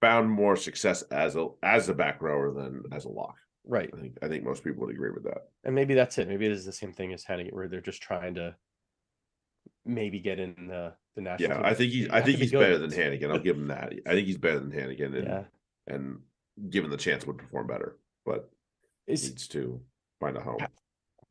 found 0.00 0.30
more 0.30 0.56
success 0.56 1.02
as 1.02 1.36
a 1.36 1.48
as 1.62 1.88
a 1.88 1.94
back 1.94 2.22
rower 2.22 2.52
than 2.52 2.82
as 2.92 3.04
a 3.04 3.08
lock. 3.08 3.36
Right. 3.66 3.90
I 3.96 4.00
think 4.00 4.18
I 4.22 4.28
think 4.28 4.44
most 4.44 4.64
people 4.64 4.86
would 4.86 4.94
agree 4.94 5.10
with 5.10 5.24
that. 5.24 5.48
And 5.64 5.74
maybe 5.74 5.94
that's 5.94 6.18
it. 6.18 6.28
Maybe 6.28 6.46
it 6.46 6.52
is 6.52 6.64
the 6.64 6.72
same 6.72 6.92
thing 6.92 7.12
as 7.12 7.24
Henning, 7.24 7.48
where 7.50 7.68
they're 7.68 7.80
just 7.80 8.02
trying 8.02 8.34
to 8.34 8.56
maybe 9.84 10.20
get 10.20 10.38
in 10.38 10.66
the 10.68 10.94
the 11.14 11.20
national. 11.22 11.58
Yeah. 11.60 11.66
I 11.66 11.74
think 11.74 11.92
he's 11.92 12.08
I 12.08 12.20
think 12.22 12.38
he's 12.38 12.52
better 12.52 12.78
than 12.78 12.90
Hanigan. 12.90 13.30
I'll 13.30 13.38
give 13.38 13.56
him 13.56 13.68
that. 13.68 13.92
I 14.06 14.10
think 14.10 14.26
he's 14.26 14.38
better 14.38 14.60
than 14.60 14.70
Hanigan, 14.72 15.16
and 15.16 15.26
Yeah. 15.26 15.44
and 15.86 16.18
given 16.68 16.90
the 16.90 16.96
chance 16.96 17.26
would 17.26 17.38
perform 17.38 17.66
better, 17.66 17.98
but 18.24 18.50
Is 19.06 19.28
needs 19.28 19.48
to 19.48 19.80
find 20.20 20.36
a 20.36 20.40
home. 20.40 20.58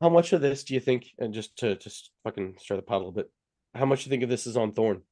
how 0.00 0.08
much 0.08 0.32
of 0.32 0.40
this 0.40 0.64
do 0.64 0.74
you 0.74 0.80
think? 0.80 1.06
And 1.18 1.32
just 1.34 1.56
to 1.58 1.76
just 1.76 2.10
fucking 2.24 2.56
stir 2.58 2.76
the 2.76 2.82
pot 2.82 2.96
a 2.96 2.98
little 2.98 3.12
bit, 3.12 3.30
how 3.74 3.86
much 3.86 4.04
do 4.04 4.08
you 4.08 4.10
think 4.10 4.22
of 4.22 4.28
this 4.28 4.46
is 4.46 4.56
on 4.56 4.72
Thorn? 4.72 5.02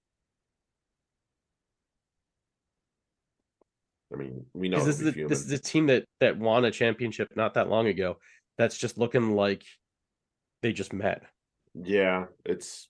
I 4.13 4.17
mean, 4.17 4.47
we 4.55 4.69
know 4.69 4.79
this 4.83 5.01
is 5.01 5.13
the, 5.15 5.25
this 5.25 5.41
is 5.41 5.49
the 5.49 5.59
team 5.59 5.87
that 5.89 6.05
that 6.21 6.39
won 6.39 6.65
a 6.65 6.71
championship 6.71 7.29
not 7.37 7.55
that 7.55 7.69
long 7.69 7.87
ago. 7.89 8.19
That's 8.57 8.79
just 8.79 8.99
looking 8.99 9.33
like 9.35 9.65
they 10.63 10.73
just 10.73 10.93
met. 10.93 11.23
Yeah, 11.75 12.27
it's. 12.45 12.89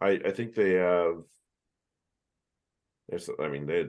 I 0.00 0.20
I 0.24 0.30
think 0.32 0.54
they 0.54 0.72
have. 0.74 1.16
There's, 3.08 3.30
I 3.40 3.48
mean, 3.48 3.66
they 3.66 3.86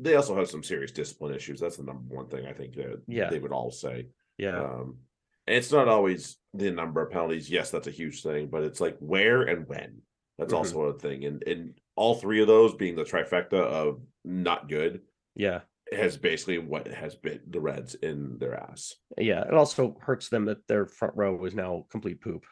they 0.00 0.14
also 0.14 0.36
have 0.36 0.48
some 0.48 0.62
serious 0.62 0.92
discipline 0.92 1.34
issues. 1.34 1.60
That's 1.60 1.78
the 1.78 1.82
number 1.82 2.14
one 2.14 2.28
thing 2.28 2.46
I 2.46 2.52
think 2.52 2.74
that 2.76 3.02
Yeah. 3.08 3.28
they 3.30 3.40
would 3.40 3.50
all 3.52 3.70
say. 3.72 4.06
Yeah, 4.38 4.62
Um, 4.62 4.98
and 5.46 5.56
it's 5.56 5.72
not 5.72 5.88
always 5.88 6.36
the 6.52 6.70
number 6.70 7.02
of 7.02 7.10
penalties. 7.10 7.50
Yes, 7.50 7.70
that's 7.70 7.88
a 7.88 7.90
huge 7.92 8.22
thing, 8.22 8.48
but 8.48 8.62
it's 8.62 8.80
like 8.80 8.96
where 8.98 9.42
and 9.42 9.66
when. 9.66 10.02
That's 10.38 10.52
Mhm. 10.52 10.58
also 10.58 10.80
a 10.82 10.98
thing, 10.98 11.24
and 11.24 11.42
and 11.46 11.74
all 11.96 12.14
three 12.14 12.40
of 12.40 12.46
those 12.48 12.74
being 12.74 12.96
the 12.96 13.04
trifecta 13.04 13.54
of 13.54 14.00
not 14.24 14.68
good 14.68 15.02
yeah, 15.36 15.60
has 15.92 16.16
basically 16.16 16.58
what 16.58 16.86
has 16.88 17.14
bit 17.14 17.50
the 17.52 17.60
Reds 17.60 17.94
in 17.94 18.38
their 18.38 18.54
ass. 18.54 18.94
yeah. 19.18 19.42
It 19.42 19.54
also 19.54 19.96
hurts 20.00 20.28
them 20.28 20.46
that 20.46 20.66
their 20.66 20.86
front 20.86 21.14
row 21.16 21.44
is 21.44 21.54
now 21.54 21.86
complete 21.90 22.20
poop 22.20 22.44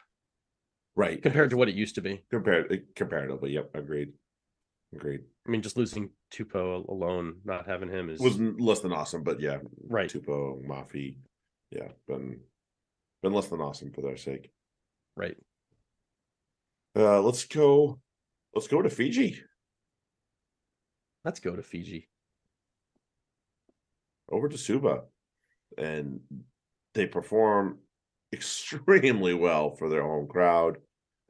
Right, 0.95 1.21
compared 1.21 1.49
to 1.49 1.57
what 1.57 1.69
it 1.69 1.75
used 1.75 1.95
to 1.95 2.01
be. 2.01 2.23
compared 2.29 2.85
comparatively. 2.95 3.51
Yep, 3.53 3.71
agreed, 3.73 4.13
agreed. 4.95 5.21
I 5.47 5.49
mean, 5.49 5.63
just 5.63 5.75
losing 5.75 6.11
Tupou 6.31 6.87
alone, 6.87 7.37
not 7.43 7.65
having 7.65 7.89
him 7.89 8.11
is 8.11 8.19
Was 8.19 8.39
less 8.39 8.81
than 8.81 8.93
awesome, 8.93 9.23
but 9.23 9.39
yeah, 9.39 9.57
right. 9.87 10.07
Tupou, 10.07 10.63
Mafi, 10.67 11.15
yeah, 11.71 11.87
been 12.07 12.41
been 13.23 13.33
less 13.33 13.47
than 13.47 13.59
awesome 13.59 13.91
for 13.91 14.01
their 14.01 14.17
sake. 14.17 14.51
Right. 15.17 15.35
Uh, 16.95 17.21
let's 17.21 17.45
go. 17.45 17.99
Let's 18.55 18.67
go 18.67 18.81
to 18.81 18.89
Fiji. 18.89 19.41
Let's 21.25 21.39
go 21.39 21.55
to 21.55 21.63
Fiji. 21.63 22.09
over 24.31 24.49
to 24.49 24.57
Suva, 24.57 25.03
and 25.77 26.19
they 26.95 27.05
perform 27.05 27.79
extremely 28.33 29.33
well 29.33 29.71
for 29.75 29.89
their 29.89 30.01
home 30.03 30.27
crowd, 30.27 30.77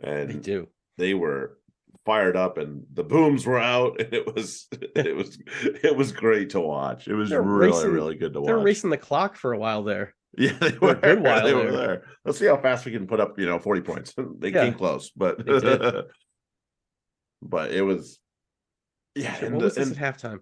and 0.02 0.30
They 0.30 0.40
do. 0.40 0.68
they 0.98 1.14
were 1.14 1.58
fired 2.06 2.36
up 2.36 2.58
and 2.58 2.84
the 2.94 3.04
booms 3.04 3.46
were 3.46 3.60
out 3.60 3.98
and 4.02 4.14
it 4.14 4.36
was 4.36 4.68
it 4.74 5.16
was 5.16 5.38
it 5.84 5.96
was 5.96 6.12
great 6.12 6.50
to 6.52 6.60
watch. 6.62 7.08
It 7.08 7.14
was 7.16 7.30
They're 7.30 7.42
really 7.42 7.72
racing- 7.72 7.92
really 7.92 8.16
good 8.16 8.34
to 8.34 8.42
watch. 8.42 8.48
They're 8.48 8.58
racing 8.60 8.90
the 8.90 8.98
clock 8.98 9.36
for 9.36 9.54
a 9.54 9.58
while 9.60 9.84
there. 9.84 10.14
Yeah, 10.38 10.58
they 10.60 10.76
were. 10.80 10.96
good 11.02 11.22
while 11.22 11.44
they 11.44 11.54
were 11.54 11.72
there. 11.72 11.88
there. 11.88 12.04
Let's 12.26 12.40
see 12.40 12.48
how 12.48 12.58
fast 12.58 12.86
we 12.86 12.92
can 12.92 13.06
put 13.06 13.20
up, 13.20 13.38
you 13.38 13.46
know, 13.46 13.60
40 13.60 13.82
points. 13.82 14.16
They 14.40 14.50
Yeah. 14.50 14.64
came 14.66 14.74
close, 14.74 15.12
but 15.16 15.46
They. 15.46 16.02
But 17.44 17.72
it 17.72 17.82
was 17.82 18.20
yeah, 19.16 19.34
Shit, 19.36 19.44
and, 19.44 19.56
what 19.56 19.64
was 19.66 19.78
and 19.78 19.92
this 19.92 19.98
at 19.98 20.18
halftime? 20.18 20.40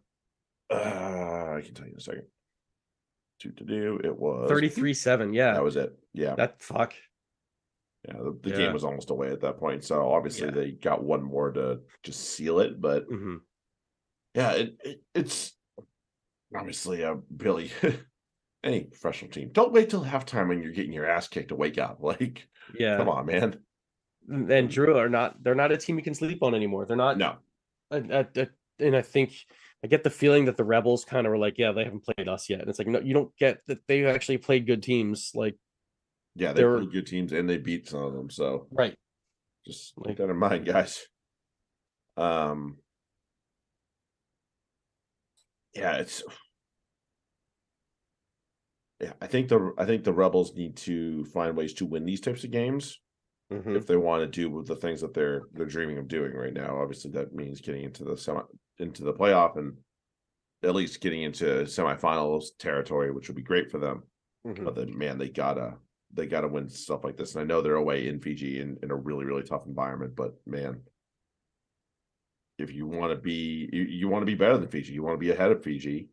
uh, 0.71 1.55
I 1.57 1.61
can 1.61 1.73
tell 1.73 1.85
you 1.85 1.91
in 1.93 1.97
a 1.97 2.01
second. 2.01 2.23
To 3.39 3.51
to 3.51 3.63
do 3.63 3.99
it 4.03 4.15
was 4.17 4.49
33 4.49 4.93
7. 4.93 5.33
Yeah. 5.33 5.53
That 5.53 5.63
was 5.63 5.75
it. 5.75 5.97
Yeah. 6.13 6.35
that 6.35 6.61
fuck. 6.61 6.93
yeah. 8.07 8.13
The, 8.17 8.37
the 8.43 8.49
Yeah. 8.51 8.57
game 8.57 8.73
was 8.73 8.83
almost 8.83 9.09
away 9.09 9.31
at 9.31 9.41
that 9.41 9.57
point. 9.57 9.83
So 9.83 10.11
obviously 10.11 10.45
Yeah. 10.47 10.51
they 10.53 10.71
got 10.71 11.03
one 11.03 11.23
more 11.23 11.51
to 11.51 11.79
just 12.03 12.21
seal 12.21 12.59
it. 12.59 12.79
But 12.79 13.05
hmm 13.09 13.37
yeah, 14.35 14.51
it, 14.53 14.77
it 14.85 15.01
it's 15.13 15.51
obviously 16.55 17.01
a 17.01 17.15
Billy 17.15 17.71
any 18.63 18.83
professional 18.83 19.31
team. 19.31 19.49
Don't 19.51 19.73
wait 19.73 19.89
till 19.89 20.05
halftime 20.05 20.47
when 20.47 20.61
you're 20.61 20.71
getting 20.71 20.93
your 20.93 21.05
ass 21.09 21.27
kicked 21.27 21.49
to 21.49 21.55
wake 21.55 21.77
up. 21.79 21.97
Like, 22.03 22.47
Yeah. 22.77 22.97
come 22.97 23.09
on, 23.09 23.25
man. 23.25 23.59
And 24.31 24.69
Drua 24.69 24.95
are 24.95 25.09
not, 25.09 25.43
they're 25.43 25.55
not 25.55 25.73
a 25.73 25.77
team 25.77 25.97
you 25.97 26.03
can 26.03 26.13
sleep 26.15 26.41
on 26.41 26.55
anymore. 26.55 26.85
They're 26.85 26.95
not, 26.95 27.17
No. 27.17 27.35
uh, 27.91 27.99
uh, 28.09 28.23
uh, 28.37 28.45
and 28.79 28.95
I 28.95 29.01
think 29.01 29.33
I 29.83 29.87
get 29.87 30.03
the 30.05 30.09
feeling 30.09 30.45
that 30.45 30.55
the 30.55 30.63
Rebels 30.63 31.03
kind 31.03 31.27
of 31.27 31.31
were 31.31 31.37
like, 31.37 31.57
yeah, 31.57 31.73
they 31.73 31.83
haven't 31.83 32.05
played 32.05 32.29
us 32.29 32.49
yet. 32.49 32.61
And 32.61 32.69
it's 32.69 32.79
like, 32.79 32.87
no, 32.87 33.01
you 33.01 33.13
don't 33.13 33.35
get 33.37 33.59
that 33.67 33.85
they 33.87 34.05
actually 34.05 34.37
played 34.37 34.65
good 34.65 34.81
teams. 34.81 35.31
Like, 35.35 35.57
Yeah, 36.35 36.53
they 36.53 36.63
played 36.63 36.93
good 36.93 37.07
teams 37.07 37.33
and 37.33 37.49
they 37.49 37.57
beat 37.57 37.89
some 37.89 38.03
of 38.03 38.13
them. 38.13 38.29
So 38.29 38.67
right. 38.71 38.95
just 39.65 39.93
Like- 39.97 40.09
keep 40.09 40.17
that 40.19 40.29
in 40.29 40.37
mind, 40.37 40.65
guys. 40.65 41.05
Um 42.15 42.77
yeah, 45.73 45.95
it's 45.97 46.23
yeah, 48.99 49.13
I 49.21 49.27
think 49.27 49.47
the 49.49 49.73
I 49.77 49.85
think 49.85 50.03
the 50.03 50.13
rebels 50.13 50.53
need 50.55 50.75
to 50.77 51.25
find 51.25 51.55
ways 51.57 51.73
to 51.75 51.85
win 51.85 52.05
these 52.05 52.21
types 52.21 52.43
of 52.43 52.51
games 52.51 52.99
Mhm. 53.51 53.75
if 53.75 53.85
they 53.85 53.97
want 53.97 54.21
to 54.23 54.27
do 54.27 54.63
the 54.63 54.75
things 54.75 55.01
that 55.01 55.13
they're 55.13 55.43
they're 55.53 55.65
dreaming 55.65 55.97
of 55.97 56.07
doing 56.07 56.33
right 56.33 56.53
now. 56.53 56.77
Obviously, 56.81 57.11
that 57.11 57.33
means 57.33 57.61
getting 57.61 57.83
into 57.83 58.03
the 58.03 58.15
semi 58.17 58.41
into 58.79 59.03
the 59.03 59.13
playoff 59.13 59.57
and 59.57 59.77
at 60.63 60.75
least 60.75 61.01
getting 61.01 61.23
into 61.23 61.43
semifinals 61.63 62.55
territory, 62.57 63.11
which 63.11 63.27
would 63.27 63.35
be 63.35 63.41
great 63.41 63.69
for 63.71 63.77
them. 63.79 64.03
Mhm. 64.45 64.63
But 64.63 64.75
then, 64.75 64.97
man, 64.97 65.17
they 65.17 65.29
gotta 65.29 65.77
they 66.13 66.27
gotta 66.27 66.47
win 66.47 66.69
stuff 66.69 67.03
like 67.03 67.17
this. 67.17 67.35
And 67.35 67.41
I 67.41 67.45
know 67.45 67.61
they're 67.61 67.75
away 67.75 68.07
in 68.07 68.19
Fiji 68.19 68.59
in, 68.59 68.77
in 68.83 68.91
a 68.91 68.95
really 68.95 69.25
really 69.25 69.43
tough 69.43 69.65
environment, 69.67 70.15
but 70.15 70.35
man, 70.45 70.81
if 72.57 72.71
you 72.73 72.85
want 72.87 73.11
to 73.11 73.17
be 73.19 73.69
you, 73.73 73.83
you 73.83 74.07
want 74.07 74.21
to 74.21 74.25
be 74.25 74.35
better 74.35 74.57
than 74.57 74.67
Fiji, 74.69 74.93
you 74.93 75.03
want 75.03 75.15
to 75.15 75.19
be 75.25 75.31
ahead 75.31 75.51
of 75.51 75.63
Fiji, 75.63 76.09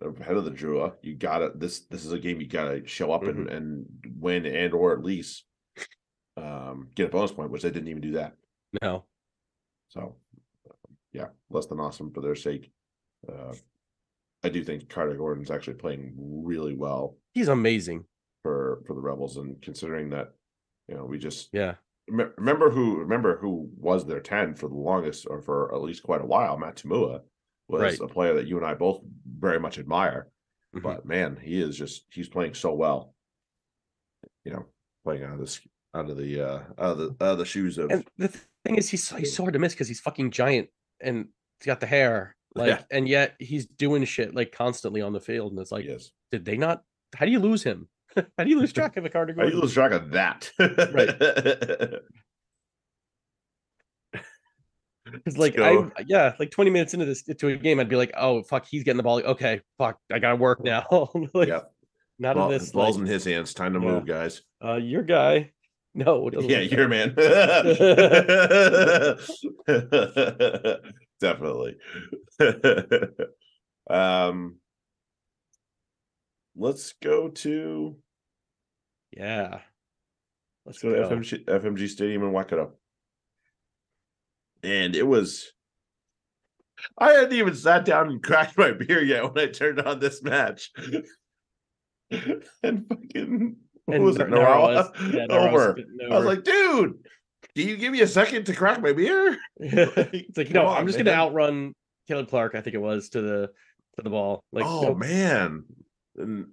ahead 0.00 0.36
of 0.36 0.44
the 0.44 0.50
Drua. 0.50 0.96
You 1.02 1.14
gotta 1.16 1.52
this 1.54 1.86
this 1.86 2.04
is 2.04 2.12
a 2.12 2.18
game 2.18 2.40
you 2.40 2.46
gotta 2.46 2.86
show 2.86 3.10
up 3.12 3.26
and 3.26 3.48
and 3.48 3.86
win 4.16 4.44
and 4.46 4.74
or 4.74 4.92
at 4.92 5.02
least 5.02 5.44
um 6.38 6.88
get 6.94 7.06
a 7.08 7.10
bonus 7.10 7.32
point, 7.32 7.50
which 7.50 7.62
they 7.62 7.70
didn't 7.70 7.88
even 7.88 8.02
do 8.02 8.12
that. 8.12 8.36
No. 8.82 9.04
So, 9.88 10.16
yeah, 11.12 11.28
less 11.50 11.66
than 11.66 11.80
awesome 11.80 12.10
for 12.12 12.20
their 12.20 12.34
sake. 12.34 12.70
Uh, 13.28 13.54
I 14.44 14.48
do 14.50 14.62
think 14.62 14.88
Carter 14.88 15.16
Gordon's 15.16 15.50
actually 15.50 15.74
playing 15.74 16.14
really 16.16 16.74
well 16.74 17.16
He's 17.34 17.48
amazing. 17.48 18.04
for 18.42 18.82
for 18.86 18.94
the 18.94 19.00
Rebels, 19.00 19.36
and 19.36 19.60
considering 19.62 20.10
that, 20.10 20.34
you 20.88 20.94
know, 20.94 21.04
we 21.04 21.18
just 21.18 21.48
Yeah. 21.52 21.76
remember 22.08 22.70
who 22.70 22.96
remember 22.98 23.38
who 23.38 23.70
was 23.76 24.06
their 24.06 24.20
ten 24.20 24.54
for 24.54 24.68
the 24.68 24.74
longest, 24.76 25.26
or 25.28 25.40
for 25.42 25.74
at 25.74 25.80
least 25.82 26.02
quite 26.02 26.20
a 26.20 26.26
while. 26.26 26.56
Matt 26.58 26.76
To'omua 26.76 27.22
was 27.68 27.80
Right. 27.82 28.00
a 28.00 28.06
player 28.08 28.34
that 28.34 28.46
you 28.46 28.56
and 28.56 28.64
I 28.66 28.74
both 28.74 29.02
very 29.26 29.58
much 29.60 29.78
admire, 29.78 30.30
Mhm. 30.74 30.82
but 30.82 31.04
man, 31.04 31.36
he 31.36 31.60
is 31.60 31.76
just 31.76 32.06
he's 32.12 32.28
playing 32.28 32.54
so 32.54 32.72
well. 32.74 33.14
You 34.44 34.52
know, 34.52 34.66
playing 35.04 35.24
out 35.24 35.34
of 35.34 35.40
this 35.40 35.60
out 35.94 36.10
of 36.10 36.16
the 36.16 36.40
uh 36.40 36.58
out 36.78 36.92
of 36.92 36.98
the 36.98 37.06
out 37.20 37.32
of 37.32 37.38
the 37.38 37.44
shoes 37.44 37.78
of 37.78 37.90
And 37.90 38.04
the 38.18 38.28
thing 38.28 38.76
is, 38.76 38.88
he's 38.88 39.04
so, 39.04 39.16
he's 39.16 39.34
so 39.34 39.42
hard 39.44 39.54
to 39.54 39.58
miss 39.58 39.72
because 39.72 39.88
he's 39.88 40.00
fucking 40.00 40.30
giant 40.30 40.68
and 41.00 41.28
he's 41.60 41.66
got 41.66 41.80
the 41.80 41.86
hair. 41.86 42.34
Like, 42.54 42.68
Yeah. 42.70 42.82
and 42.90 43.06
yet 43.06 43.34
he's 43.38 43.66
doing 43.66 44.04
shit 44.04 44.34
like 44.34 44.52
constantly 44.52 45.00
on 45.02 45.12
the 45.12 45.20
field. 45.20 45.52
And 45.52 45.60
it's 45.60 45.70
like, 45.70 45.84
yes. 45.84 46.10
did 46.32 46.44
they 46.44 46.56
not? 46.56 46.82
How 47.14 47.24
do 47.26 47.30
you 47.30 47.38
lose 47.38 47.62
him? 47.62 47.88
how 48.16 48.42
do 48.44 48.48
you 48.50 48.58
lose 48.58 48.72
track 48.72 48.96
of 48.96 49.04
a 49.04 49.10
Carter 49.10 49.34
How 49.36 49.44
do 49.44 49.50
you 49.50 49.60
lose 49.60 49.74
track 49.74 49.92
of 49.92 50.10
that? 50.10 50.50
Right. 50.58 51.10
Because 55.10 55.38
like. 55.38 55.58
I 55.58 55.88
yeah, 56.06 56.34
like 56.38 56.50
20 56.50 56.70
minutes 56.70 56.94
into 56.94 57.06
this 57.06 57.22
to 57.22 57.48
a 57.48 57.56
game, 57.56 57.80
I'd 57.80 57.88
be 57.88 57.96
like, 57.96 58.12
oh 58.16 58.42
fuck, 58.42 58.66
he's 58.66 58.82
getting 58.84 58.96
the 58.98 59.02
ball. 59.02 59.20
Okay, 59.22 59.60
fuck, 59.78 59.98
I 60.12 60.18
gotta 60.18 60.36
work 60.36 60.62
now. 60.62 60.84
like, 61.34 61.48
Yep. 61.48 61.72
not 62.18 62.36
Ball, 62.36 62.50
in 62.52 62.58
this. 62.58 62.72
balls 62.72 62.96
like, 62.96 63.06
in 63.06 63.12
his 63.12 63.24
hands. 63.24 63.54
Time 63.54 63.72
to 63.74 63.80
Yeah. 63.80 63.86
move, 63.86 64.06
guys. 64.06 64.42
uh, 64.64 64.74
your 64.74 65.02
guy. 65.02 65.52
No, 65.98 66.30
Yeah, 66.32 66.60
you're 66.60 66.88
that 66.88 66.88
man. 66.88 67.12
Definitely. 71.20 71.76
um, 73.90 74.58
let's 76.54 76.92
go 77.02 77.30
to 77.30 77.96
Yeah. 79.10 79.58
let's 80.64 80.78
go 80.78 80.90
to 80.90 81.00
go. 81.00 81.08
FMG, 81.16 81.44
FMG 81.46 81.88
Stadium 81.88 82.22
and 82.22 82.32
Waikato. 82.32 82.74
And 84.62 84.94
it 84.94 85.06
was. 85.06 85.52
I 86.96 87.10
hadn't 87.10 87.32
even 87.32 87.56
sat 87.56 87.84
down 87.84 88.06
and 88.08 88.22
cracked 88.22 88.56
my 88.56 88.70
beer 88.70 89.02
yet 89.02 89.24
when 89.24 89.48
I 89.48 89.50
turned 89.50 89.80
on 89.80 89.98
this 89.98 90.22
match. 90.22 90.70
and 92.62 92.86
fucking 92.88 93.56
And 93.92 94.04
was 94.04 94.16
it? 94.18 94.28
Nar- 94.28 94.40
Narawa? 94.40 95.12
Yeah, 95.14 95.26
over. 95.30 95.74
getting 95.74 96.12
I 96.12 96.16
was 96.16 96.26
like, 96.26 96.44
dude, 96.44 96.98
can 97.56 97.68
you 97.68 97.76
give 97.76 97.92
me 97.92 98.02
a 98.02 98.06
second 98.06 98.44
to 98.46 98.54
crack 98.54 98.80
my 98.82 98.92
beer? 98.92 99.38
it's 99.56 100.36
like, 100.36 100.50
no, 100.50 100.66
on, 100.66 100.76
I'm 100.76 100.86
just 100.86 100.98
man. 100.98 101.06
gonna 101.06 101.16
outrun 101.16 101.74
Caleb 102.06 102.28
Clarke, 102.28 102.54
I 102.54 102.60
think 102.60 102.74
it 102.74 102.80
was, 102.80 103.08
to 103.10 103.20
the 103.22 103.50
to 103.96 104.02
the 104.02 104.10
ball. 104.10 104.44
Like, 104.52 104.64
oh 104.66 104.82
nope. 104.82 104.98
man, 104.98 105.64
and 106.16 106.46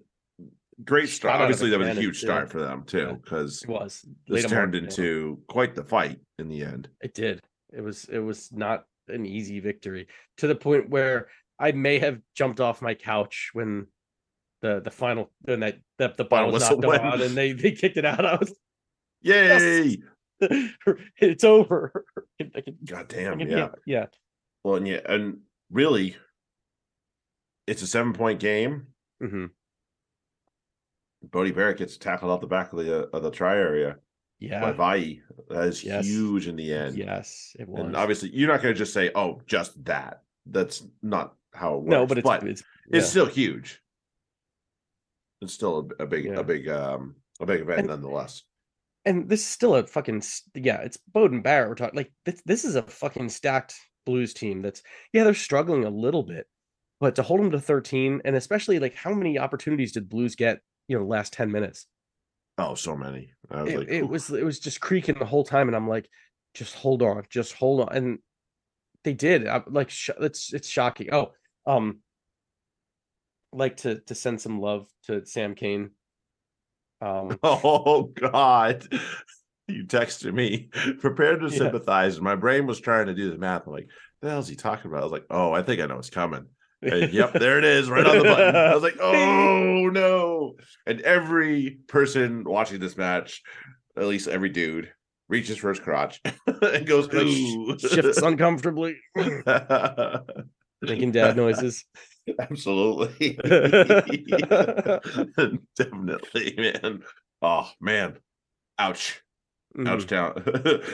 great 0.84 1.10
start. 1.10 1.42
Obviously, 1.42 1.70
that 1.70 1.80
was 1.80 1.90
a 1.90 1.94
huge 1.94 2.20
start 2.20 2.50
for 2.50 2.62
them 2.62 2.84
too, 2.86 2.98
Yeah. 3.00 3.14
because 3.14 3.64
it 3.64 3.70
was. 3.70 4.02
this 4.28 4.44
Laid 4.44 4.46
'em 4.46 4.50
turned 4.52 4.76
up, 4.76 4.82
yeah. 4.82 4.88
into 4.88 5.40
quite 5.48 5.76
the 5.76 5.84
fight 5.84 6.20
in 6.40 6.48
the 6.50 6.64
end. 6.64 6.90
It 7.02 7.14
did. 7.14 7.42
It 7.74 7.82
was 7.82 8.06
it 8.06 8.20
was 8.20 8.52
not 8.52 8.86
an 9.08 9.26
easy 9.26 9.60
victory 9.60 10.08
to 10.38 10.48
the 10.48 10.56
point 10.56 10.90
where 10.90 11.28
I 11.60 11.72
may 11.72 12.00
have 12.00 12.20
jumped 12.34 12.60
off 12.60 12.82
my 12.82 12.94
couch 12.96 13.52
when 13.54 13.88
the 14.62 14.80
the 14.82 14.92
final 14.92 15.32
when 15.42 15.60
that 15.62 15.80
the, 15.98 16.14
the 16.18 16.24
ball 16.26 16.52
was 16.52 16.70
knocked 16.70 16.86
went. 16.86 17.04
out 17.04 17.22
and 17.22 17.36
they 17.36 17.52
they 17.52 17.72
kicked 17.72 17.98
it 17.98 18.06
out. 18.06 18.26
I 18.26 18.36
was 18.36 18.54
Yay! 19.22 19.98
it's 21.18 21.44
over. 21.44 22.06
I 22.42 22.62
can, 22.62 22.78
God 22.86 23.08
damn, 23.08 23.40
can 23.40 23.50
yeah. 23.50 23.70
yeah. 23.86 24.06
Well, 24.64 24.76
and 24.76 24.88
yeah, 24.88 25.00
and 25.08 25.40
really, 25.72 26.16
it's 27.68 27.82
a 27.82 27.88
seven 27.88 28.14
point 28.14 28.40
game. 28.40 28.88
hmm 29.20 29.46
Beauden 31.28 31.56
Barrett 31.56 31.78
gets 31.78 31.98
tackled 31.98 32.32
out 32.32 32.42
the 32.42 32.48
back 32.48 32.72
of 32.72 32.80
the 32.86 33.04
uh, 33.04 33.08
of 33.12 33.24
the 33.24 33.32
try 33.32 33.56
area 33.56 33.98
Yeah, 34.40 34.60
by. 34.62 34.72
Vai. 34.74 35.22
That 35.50 35.68
is 35.70 35.84
Yes. 35.84 36.06
huge 36.06 36.48
in 36.48 36.56
the 36.56 36.72
end. 36.72 36.98
Yes, 36.98 37.56
it 37.58 37.68
was. 37.68 37.82
And 37.84 37.96
obviously, 37.96 38.30
you're 38.30 38.50
not 38.52 38.62
going 38.62 38.74
to 38.76 38.78
just 38.78 38.94
say, 38.94 39.12
"Oh, 39.16 39.42
just 39.48 39.84
that." 39.86 40.22
That's 40.46 40.84
not 41.02 41.34
how 41.54 41.76
it 41.76 41.82
works. 41.84 41.90
no, 41.90 42.06
but 42.06 42.18
it's 42.20 42.30
it's, 42.30 42.64
it's 42.92 43.06
yeah. 43.06 43.10
still 43.10 43.26
huge. 43.26 43.82
It's 45.42 45.54
still 45.54 45.90
a, 46.00 46.04
a 46.04 46.08
big, 46.08 46.26
Yeah. 46.26 46.40
a 46.40 46.44
big, 46.44 46.68
um, 46.70 47.16
a 47.40 47.46
big 47.46 47.62
event 47.62 47.80
And- 47.80 47.88
nonetheless. 47.90 48.44
and 49.06 49.30
this 49.30 49.42
is 49.42 49.48
still 49.48 49.76
a 49.76 49.86
fucking 49.86 50.18
s- 50.18 50.42
yeah 50.56 50.78
it's 50.82 50.98
beauden 51.14 51.44
barrett 51.44 51.70
we're 51.70 51.76
talking 51.76 51.98
like 51.98 52.12
this, 52.26 52.42
this 52.46 52.66
is 52.66 52.76
a 52.76 52.82
fucking 52.82 53.30
stacked 53.30 53.76
blues 54.06 54.34
team 54.34 54.62
that's 54.62 54.82
yeah 55.14 55.24
they're 55.24 55.34
struggling 55.34 55.84
a 55.84 55.90
little 55.90 56.24
bit 56.24 56.48
but 57.02 57.14
to 57.16 57.22
hold 57.24 57.40
them 57.42 57.52
to 57.52 57.60
13 57.60 58.22
and 58.26 58.36
especially 58.36 58.80
like 58.80 58.96
how 58.96 59.14
many 59.14 59.38
opportunities 59.38 59.92
did 59.92 60.10
blues 60.10 60.36
get 60.36 60.60
you 60.88 60.98
know 60.98 61.06
last 61.06 61.34
10 61.34 61.52
minutes 61.52 61.86
Oh, 62.58 62.74
so 62.74 62.96
many. 62.96 63.32
I 63.52 63.64
was 63.64 63.74
it, 63.74 63.78
like, 63.80 63.88
it 63.90 64.02
"Ooh." 64.04 64.08
was 64.08 64.30
it 64.30 64.46
was 64.46 64.60
just 64.60 64.80
creaking 64.80 65.20
the 65.20 65.26
whole 65.26 65.44
time 65.44 65.68
and 65.68 65.76
i'm 65.76 65.90
like 65.90 66.08
just 66.54 66.74
hold 66.76 67.02
on 67.04 67.22
just 67.30 67.52
hold 67.54 67.82
on 67.82 67.96
and 67.96 68.20
they 69.04 69.14
did 69.14 69.46
I, 69.46 69.62
like 69.68 69.90
sh- 69.90 70.10
it's 70.22 70.54
it's 70.54 70.70
shocking 70.70 71.10
oh 71.14 71.34
um 71.68 72.00
like 73.56 73.78
to 73.78 74.00
to 74.02 74.16
send 74.16 74.42
some 74.42 74.60
love 74.60 74.88
to 75.06 75.26
sam 75.26 75.56
cane 75.56 75.92
um 77.02 77.38
Oh 77.44 78.04
God. 78.04 78.88
You 79.68 79.84
texted 79.86 80.32
me, 80.32 80.70
prepared 81.00 81.42
to 81.42 81.50
sympathize. 81.50 82.16
And 82.16 82.24
my 82.24 82.36
brain 82.36 82.68
was 82.68 82.80
trying 82.80 83.08
to 83.08 83.16
do 83.16 83.32
the 83.32 83.38
math. 83.40 83.66
I'm 83.66 83.74
like, 83.74 83.90
the 84.22 84.30
hell 84.30 84.40
is 84.40 84.48
he 84.48 84.56
talking 84.56 84.92
about? 84.92 85.02
I 85.02 85.04
was 85.04 85.12
like, 85.12 85.26
oh, 85.32 85.54
I 85.54 85.64
think 85.64 85.82
I 85.82 85.88
know 85.88 85.96
what's 85.96 86.12
coming. 86.12 86.46
And 86.82 87.12
yep, 87.12 87.34
there 87.34 87.58
it 87.58 87.64
is, 87.64 87.90
right 87.90 88.06
on 88.06 88.18
the 88.18 88.24
button. 88.24 88.56
I 88.56 88.74
was 88.74 88.84
like, 88.84 88.98
oh 89.02 89.90
no. 89.92 90.56
And 90.86 91.02
every 91.02 91.80
person 91.88 92.44
watching 92.44 92.80
this 92.80 92.96
match, 92.96 93.42
at 93.98 94.06
least 94.06 94.28
every 94.28 94.50
dude, 94.50 94.92
reaches 95.30 95.58
for 95.58 95.70
his 95.70 95.80
crotch, 95.80 96.22
and 96.46 96.86
goes 96.86 97.12
ooh. 97.14 97.80
Shifts 97.80 98.22
uncomfortably, 98.22 98.98
making 99.16 101.12
dad 101.12 101.38
noises. 101.38 101.86
Absolutely. 102.40 103.38
Definitely, 105.78 106.56
man. 106.58 107.04
Oh 107.42 107.72
man. 107.80 108.18
Ouch. 108.80 109.22
Mhm. 109.78 109.88
Ouch 109.90 110.08
town. 110.08 110.42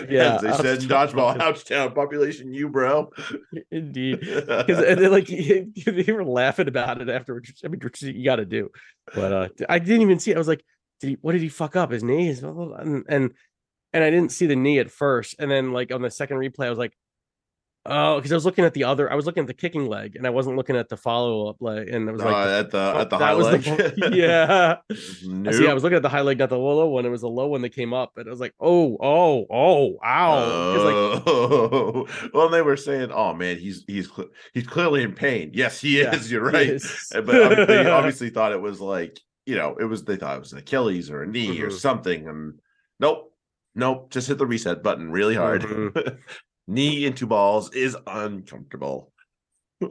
Yeah, 0.10 0.36
As 0.36 0.42
they 0.42 0.50
ouch 0.50 0.62
said 0.62 0.80
dodgeball, 0.80 1.40
ouch 1.40 1.66
town. 1.66 1.94
Population 1.94 2.54
you, 2.54 2.68
bro. 2.70 3.12
Indeed. 3.70 4.22
Because 4.22 4.78
they 4.80 5.08
like 5.08 5.28
they 5.28 6.12
were 6.12 6.26
laughing 6.26 6.68
about 6.68 7.00
it 7.02 7.10
afterwards. 7.10 7.62
I 7.64 7.68
mean, 7.68 7.80
you 8.02 8.26
got 8.26 8.38
to 8.38 8.46
do, 8.46 8.70
but 9.14 9.34
uh 9.34 9.48
I 9.70 9.80
didn't 9.80 10.02
even 10.02 10.20
see. 10.20 10.32
It. 10.32 10.36
I 10.36 10.40
was 10.40 10.48
like, 10.48 10.64
did 11.00 11.10
he? 11.10 11.18
What 11.22 11.34
did 11.34 11.42
he 11.42 11.50
fuck 11.50 11.76
up? 11.76 11.92
His 11.92 12.04
knee? 12.04 12.26
His, 12.26 12.42
and 12.44 13.06
and 13.08 13.34
and 13.94 14.04
I 14.04 14.10
didn't 14.10 14.32
see 14.32 14.48
the 14.48 14.56
knee 14.56 14.80
at 14.80 14.90
first, 14.90 15.36
and 15.38 15.50
then 15.52 15.74
like 15.74 15.94
on 15.94 16.02
the 16.02 16.10
second 16.10 16.38
replay, 16.38 16.66
I 16.66 16.70
was 16.70 16.80
like, 16.80 16.94
oh, 17.86 18.16
because 18.18 18.32
I 18.32 18.36
was 18.36 18.46
looking 18.46 18.64
at 18.66 18.74
the 18.74 18.84
other. 18.84 19.12
I 19.12 19.16
was 19.16 19.26
looking 19.26 19.42
at 19.42 19.48
the 19.48 19.54
kicking 19.54 19.86
leg, 19.88 20.16
and 20.16 20.26
I 20.28 20.30
wasn't 20.30 20.56
looking 20.58 20.76
at 20.76 20.90
the 20.90 20.98
follow 20.98 21.48
up 21.50 21.58
leg, 21.62 21.90
and 21.90 22.08
it 22.08 22.12
was 22.12 22.22
Uh, 22.22 22.26
like. 22.26 22.36
at 22.48 22.72
the 22.72 22.94
at 22.98 23.10
the 23.10 23.18
high 23.18 23.34
leg. 23.34 23.62
the, 23.64 24.10
yeah. 24.14 24.78
I 24.90 25.52
See, 25.52 25.68
I 25.68 25.74
was 25.74 25.84
looking 25.84 25.96
at 25.98 26.02
the 26.02 26.10
high 26.10 26.22
leg, 26.22 26.38
not 26.40 26.50
the 26.50 26.58
low 26.58 26.88
one. 26.90 27.06
It 27.06 27.10
was 27.10 27.22
the 27.22 27.30
low 27.30 27.48
one 27.48 27.62
that 27.62 27.70
came 27.76 27.94
up, 27.94 28.18
and 28.18 28.28
I 28.28 28.30
was 28.32 28.40
like, 28.40 28.54
"Oh, 28.60 28.98
oh, 29.02 29.46
oh, 29.52 29.98
ow!" 30.04 30.74
'Cause, 30.76 30.84
like, 30.84 31.24
Oh, 31.28 32.08
well, 32.34 32.50
they 32.50 32.62
were 32.62 32.78
saying, 32.78 33.12
"Oh 33.12 33.34
man, 33.34 33.58
he's 33.58 33.84
he's 33.88 34.10
he's 34.54 34.68
clearly 34.68 35.04
in 35.04 35.14
pain." 35.14 35.52
Yes, 35.54 35.82
he 35.82 36.00
Yeah, 36.02 36.16
is. 36.16 36.32
You're 36.32 36.44
right. 36.46 36.70
is. 36.70 37.08
But 37.12 37.30
ob- 37.60 37.68
they 37.68 37.86
obviously 37.88 38.30
thought 38.30 38.52
it 38.54 38.62
was 38.62 38.80
like 38.82 39.20
you 39.46 39.56
know, 39.56 39.76
it 39.80 39.86
was 39.86 40.04
they 40.06 40.18
thought 40.18 40.38
it 40.38 40.40
was 40.40 40.54
an 40.54 40.60
Achilles 40.60 41.10
or 41.10 41.24
a 41.24 41.28
knee 41.28 41.60
or 41.62 41.70
Mhm. 41.70 41.74
something, 41.80 42.28
and 42.28 42.60
nope, 43.00 43.34
nope, 43.74 44.12
just 44.12 44.28
hit 44.28 44.38
the 44.38 44.46
reset 44.46 44.84
button 44.84 45.12
really 45.12 45.36
hard. 45.36 45.64
Mhm. 45.64 46.18
Knee 46.72 47.06
into 47.06 47.28
balls 47.28 47.74
is 47.74 47.98
uncomfortable. 48.08 49.12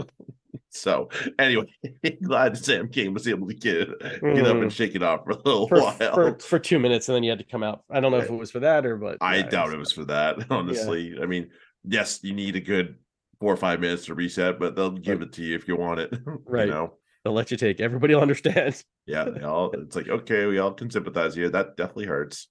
so 0.71 1.11
anyway, 1.39 1.67
glad 2.23 2.57
Sam 2.57 2.89
Cane 2.89 3.13
was 3.13 3.29
able 3.29 3.49
to 3.49 3.55
get 3.55 3.89
get 4.01 4.47
up 4.47 4.57
and 4.57 4.73
shake 4.73 4.95
it 4.95 5.03
off 5.03 5.25
for 5.25 5.33
a 5.33 5.37
little 5.37 5.69
for, 5.69 5.81
while. 5.81 6.15
for 6.15 6.39
for 6.39 6.59
two 6.59 6.79
minutes, 6.79 7.09
and 7.09 7.17
then 7.17 7.23
you 7.23 7.31
had 7.31 7.39
to 7.39 7.45
come 7.45 7.63
out. 7.63 7.85
I 7.91 8.01
don't 8.01 8.13
know 8.13 8.19
if 8.19 8.31
it 8.31 8.33
was 8.33 8.51
for 8.51 8.61
that 8.61 8.87
or 8.87 8.97
but 8.97 9.19
I 9.21 9.37
yeah, 9.37 9.49
doubt 9.49 9.73
it 9.75 9.79
was 9.79 9.93
for 9.93 10.05
that, 10.07 10.47
honestly. 10.51 11.19
I 11.21 11.27
mean, 11.27 11.51
yes, 11.85 12.21
you 12.23 12.33
need 12.33 12.57
a 12.57 12.61
good 12.61 12.97
four 13.41 13.53
or 13.53 13.59
five 13.59 13.81
minutes 13.81 14.07
to 14.07 14.15
reset, 14.15 14.59
but 14.59 14.75
they'll 14.75 14.91
give 14.91 15.21
it 15.23 15.33
to 15.35 15.43
you 15.43 15.57
if 15.57 15.69
you 15.69 15.77
want 15.77 16.01
it. 16.01 16.15
Right. 16.25 16.67
You 16.67 16.73
know, 16.73 16.95
They'll 17.25 17.35
let 17.35 17.51
you 17.51 17.59
take. 17.59 17.81
Everybody 17.81 18.15
will 18.15 18.23
understand. 18.23 18.83
yeah, 19.07 19.25
they 19.25 19.43
all 19.43 19.71
it's 19.73 19.97
like, 19.97 20.09
okay, 20.09 20.47
we 20.47 20.59
all 20.59 20.73
can 20.73 20.91
sympathize 20.91 21.35
here. 21.35 21.51
That 21.51 21.77
definitely 21.77 22.07
hurts. 22.07 22.49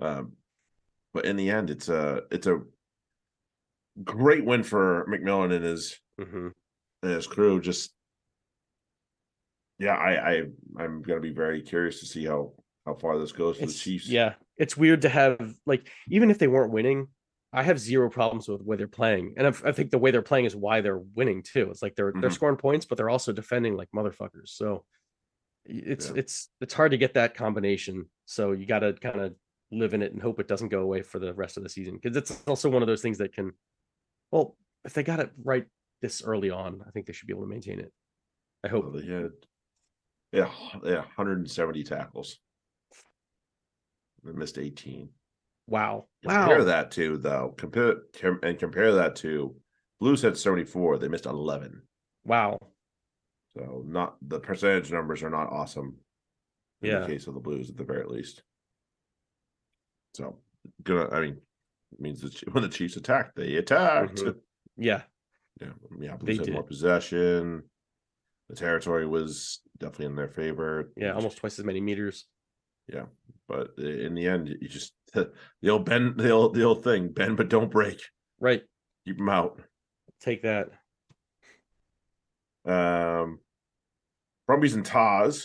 Um, 0.00 0.32
but 1.14 1.24
in 1.24 1.36
the 1.36 1.50
end, 1.50 1.70
it's 1.70 1.88
a 1.88 2.22
it's 2.30 2.46
a 2.46 2.60
great 4.04 4.44
win 4.44 4.62
for 4.62 5.06
McMillan 5.08 5.52
and 5.54 5.64
his 5.64 5.98
Mhm. 6.20 6.52
and 7.02 7.12
his 7.12 7.26
crew. 7.26 7.60
Just 7.60 7.94
yeah, 9.78 9.94
I, 9.96 10.30
I 10.30 10.42
I'm 10.78 11.02
gonna 11.02 11.20
be 11.20 11.32
very 11.32 11.62
curious 11.62 12.00
to 12.00 12.06
see 12.06 12.24
how 12.24 12.52
how 12.86 12.94
far 12.94 13.18
this 13.18 13.32
goes 13.32 13.58
for 13.58 13.66
the 13.66 13.72
Chiefs. 13.72 14.08
yeah, 14.08 14.34
it's 14.56 14.76
weird 14.76 15.02
to 15.02 15.08
have 15.08 15.54
like 15.66 15.88
even 16.08 16.30
if 16.30 16.38
they 16.38 16.48
weren't 16.48 16.72
winning, 16.72 17.08
I 17.52 17.62
have 17.62 17.78
zero 17.78 18.10
problems 18.10 18.48
with 18.48 18.58
the 18.58 18.64
way 18.64 18.76
they're 18.76 18.88
playing, 18.88 19.34
and 19.36 19.46
I, 19.46 19.50
I 19.68 19.72
think 19.72 19.90
the 19.90 19.98
way 19.98 20.10
they're 20.10 20.22
playing 20.22 20.44
is 20.44 20.54
why 20.56 20.80
they're 20.80 20.98
winning 20.98 21.42
too. 21.42 21.70
It's 21.70 21.82
like 21.82 21.94
they're 21.96 22.12
they're 22.12 22.30
Mhm. 22.30 22.34
scoring 22.34 22.56
points, 22.56 22.84
but 22.86 22.96
they're 22.98 23.10
also 23.10 23.32
defending 23.32 23.74
like 23.76 23.88
motherfuckers. 23.94 24.48
So 24.48 24.84
it's 25.64 26.08
Yeah. 26.08 26.14
it's 26.16 26.48
it's 26.60 26.74
hard 26.74 26.90
to 26.92 26.98
get 26.98 27.14
that 27.14 27.34
combination. 27.34 28.10
So 28.26 28.52
you 28.52 28.66
got 28.66 28.80
to 28.80 28.92
kind 28.94 29.20
of 29.20 29.34
live 29.72 29.94
in 29.94 30.02
it 30.02 30.12
and 30.12 30.20
hope 30.20 30.40
it 30.40 30.48
doesn't 30.48 30.68
go 30.68 30.80
away 30.82 31.00
for 31.02 31.18
the 31.18 31.32
rest 31.32 31.56
of 31.56 31.62
the 31.62 31.68
season 31.68 31.94
because 32.00 32.16
it's 32.16 32.42
also 32.48 32.68
one 32.68 32.82
of 32.82 32.88
those 32.88 33.02
things 33.02 33.18
that 33.18 33.32
can, 33.32 33.52
well, 34.30 34.56
if 34.84 34.94
they 34.94 35.02
got 35.02 35.20
it 35.20 35.30
right 35.42 35.66
this 36.02 36.22
early 36.22 36.50
on, 36.50 36.82
I 36.86 36.90
think 36.90 37.06
they 37.06 37.12
should 37.12 37.26
be 37.26 37.32
able 37.32 37.42
to 37.42 37.48
maintain 37.48 37.80
it. 37.80 37.92
I 38.64 38.68
hope. 38.68 38.84
Well, 38.84 38.92
they 39.02 39.06
had 39.06 39.30
yeah, 40.32 40.50
yeah, 40.84 41.00
170 41.16 41.82
tackles. 41.84 42.38
They 44.22 44.32
missed 44.32 44.58
18. 44.58 45.08
Wow. 45.66 46.06
Compare 46.22 46.58
Wow. 46.58 46.64
that 46.64 46.90
to 46.92 47.16
though. 47.18 47.54
Compare 47.56 47.96
com- 48.20 48.40
and 48.42 48.58
compare 48.58 48.92
that 48.94 49.16
to 49.16 49.54
Blues 49.98 50.22
had 50.22 50.36
74. 50.36 50.98
They 50.98 51.08
missed 51.08 51.26
11. 51.26 51.82
Wow. 52.24 52.58
So 53.56 53.82
not 53.86 54.16
the 54.22 54.40
percentage 54.40 54.90
numbers 54.92 55.22
are 55.22 55.30
not 55.30 55.50
awesome. 55.50 55.98
In 56.82 56.90
Yeah. 56.90 57.00
the 57.00 57.06
case 57.06 57.26
of 57.26 57.34
the 57.34 57.40
Blues, 57.40 57.68
at 57.70 57.76
the 57.76 57.84
very 57.84 58.04
least. 58.06 58.42
So 60.14 60.40
gonna. 60.82 61.08
I 61.10 61.20
mean, 61.20 61.40
it 61.92 62.00
means 62.00 62.20
that 62.20 62.52
when 62.52 62.62
the 62.62 62.68
Chiefs 62.68 62.96
attacked, 62.96 63.36
they 63.36 63.56
attacked. 63.56 64.16
Mhm. 64.20 64.36
Yeah. 64.76 65.02
Yeah, 65.60 65.72
yeah. 65.98 66.16
They 66.22 66.36
had 66.36 66.52
more 66.52 66.62
possession. 66.62 67.64
The 68.48 68.56
territory 68.56 69.06
was 69.06 69.60
definitely 69.78 70.06
in 70.06 70.16
their 70.16 70.28
favor. 70.28 70.92
Yeah. 70.96 71.12
Almost 71.12 71.38
twice 71.38 71.58
as 71.58 71.64
many 71.64 71.80
meters. 71.80 72.26
Yeah. 72.88 73.06
But 73.46 73.78
in 73.78 74.14
the 74.14 74.26
end, 74.26 74.48
you 74.48 74.68
just 74.68 74.94
the 75.12 75.32
old 75.68 75.84
bend 75.84 76.18
the 76.18 76.30
old 76.30 76.54
the 76.54 76.62
old 76.64 76.82
thing 76.84 77.08
bend 77.12 77.36
but 77.36 77.48
don't 77.48 77.70
break. 77.70 78.00
Right. 78.38 78.62
Keep 79.06 79.18
them 79.18 79.28
out. 79.28 79.60
Take 80.20 80.42
that. 80.42 80.70
Um, 82.64 83.40
Brumbies 84.46 84.74
and 84.74 84.84
Taz. 84.84 85.44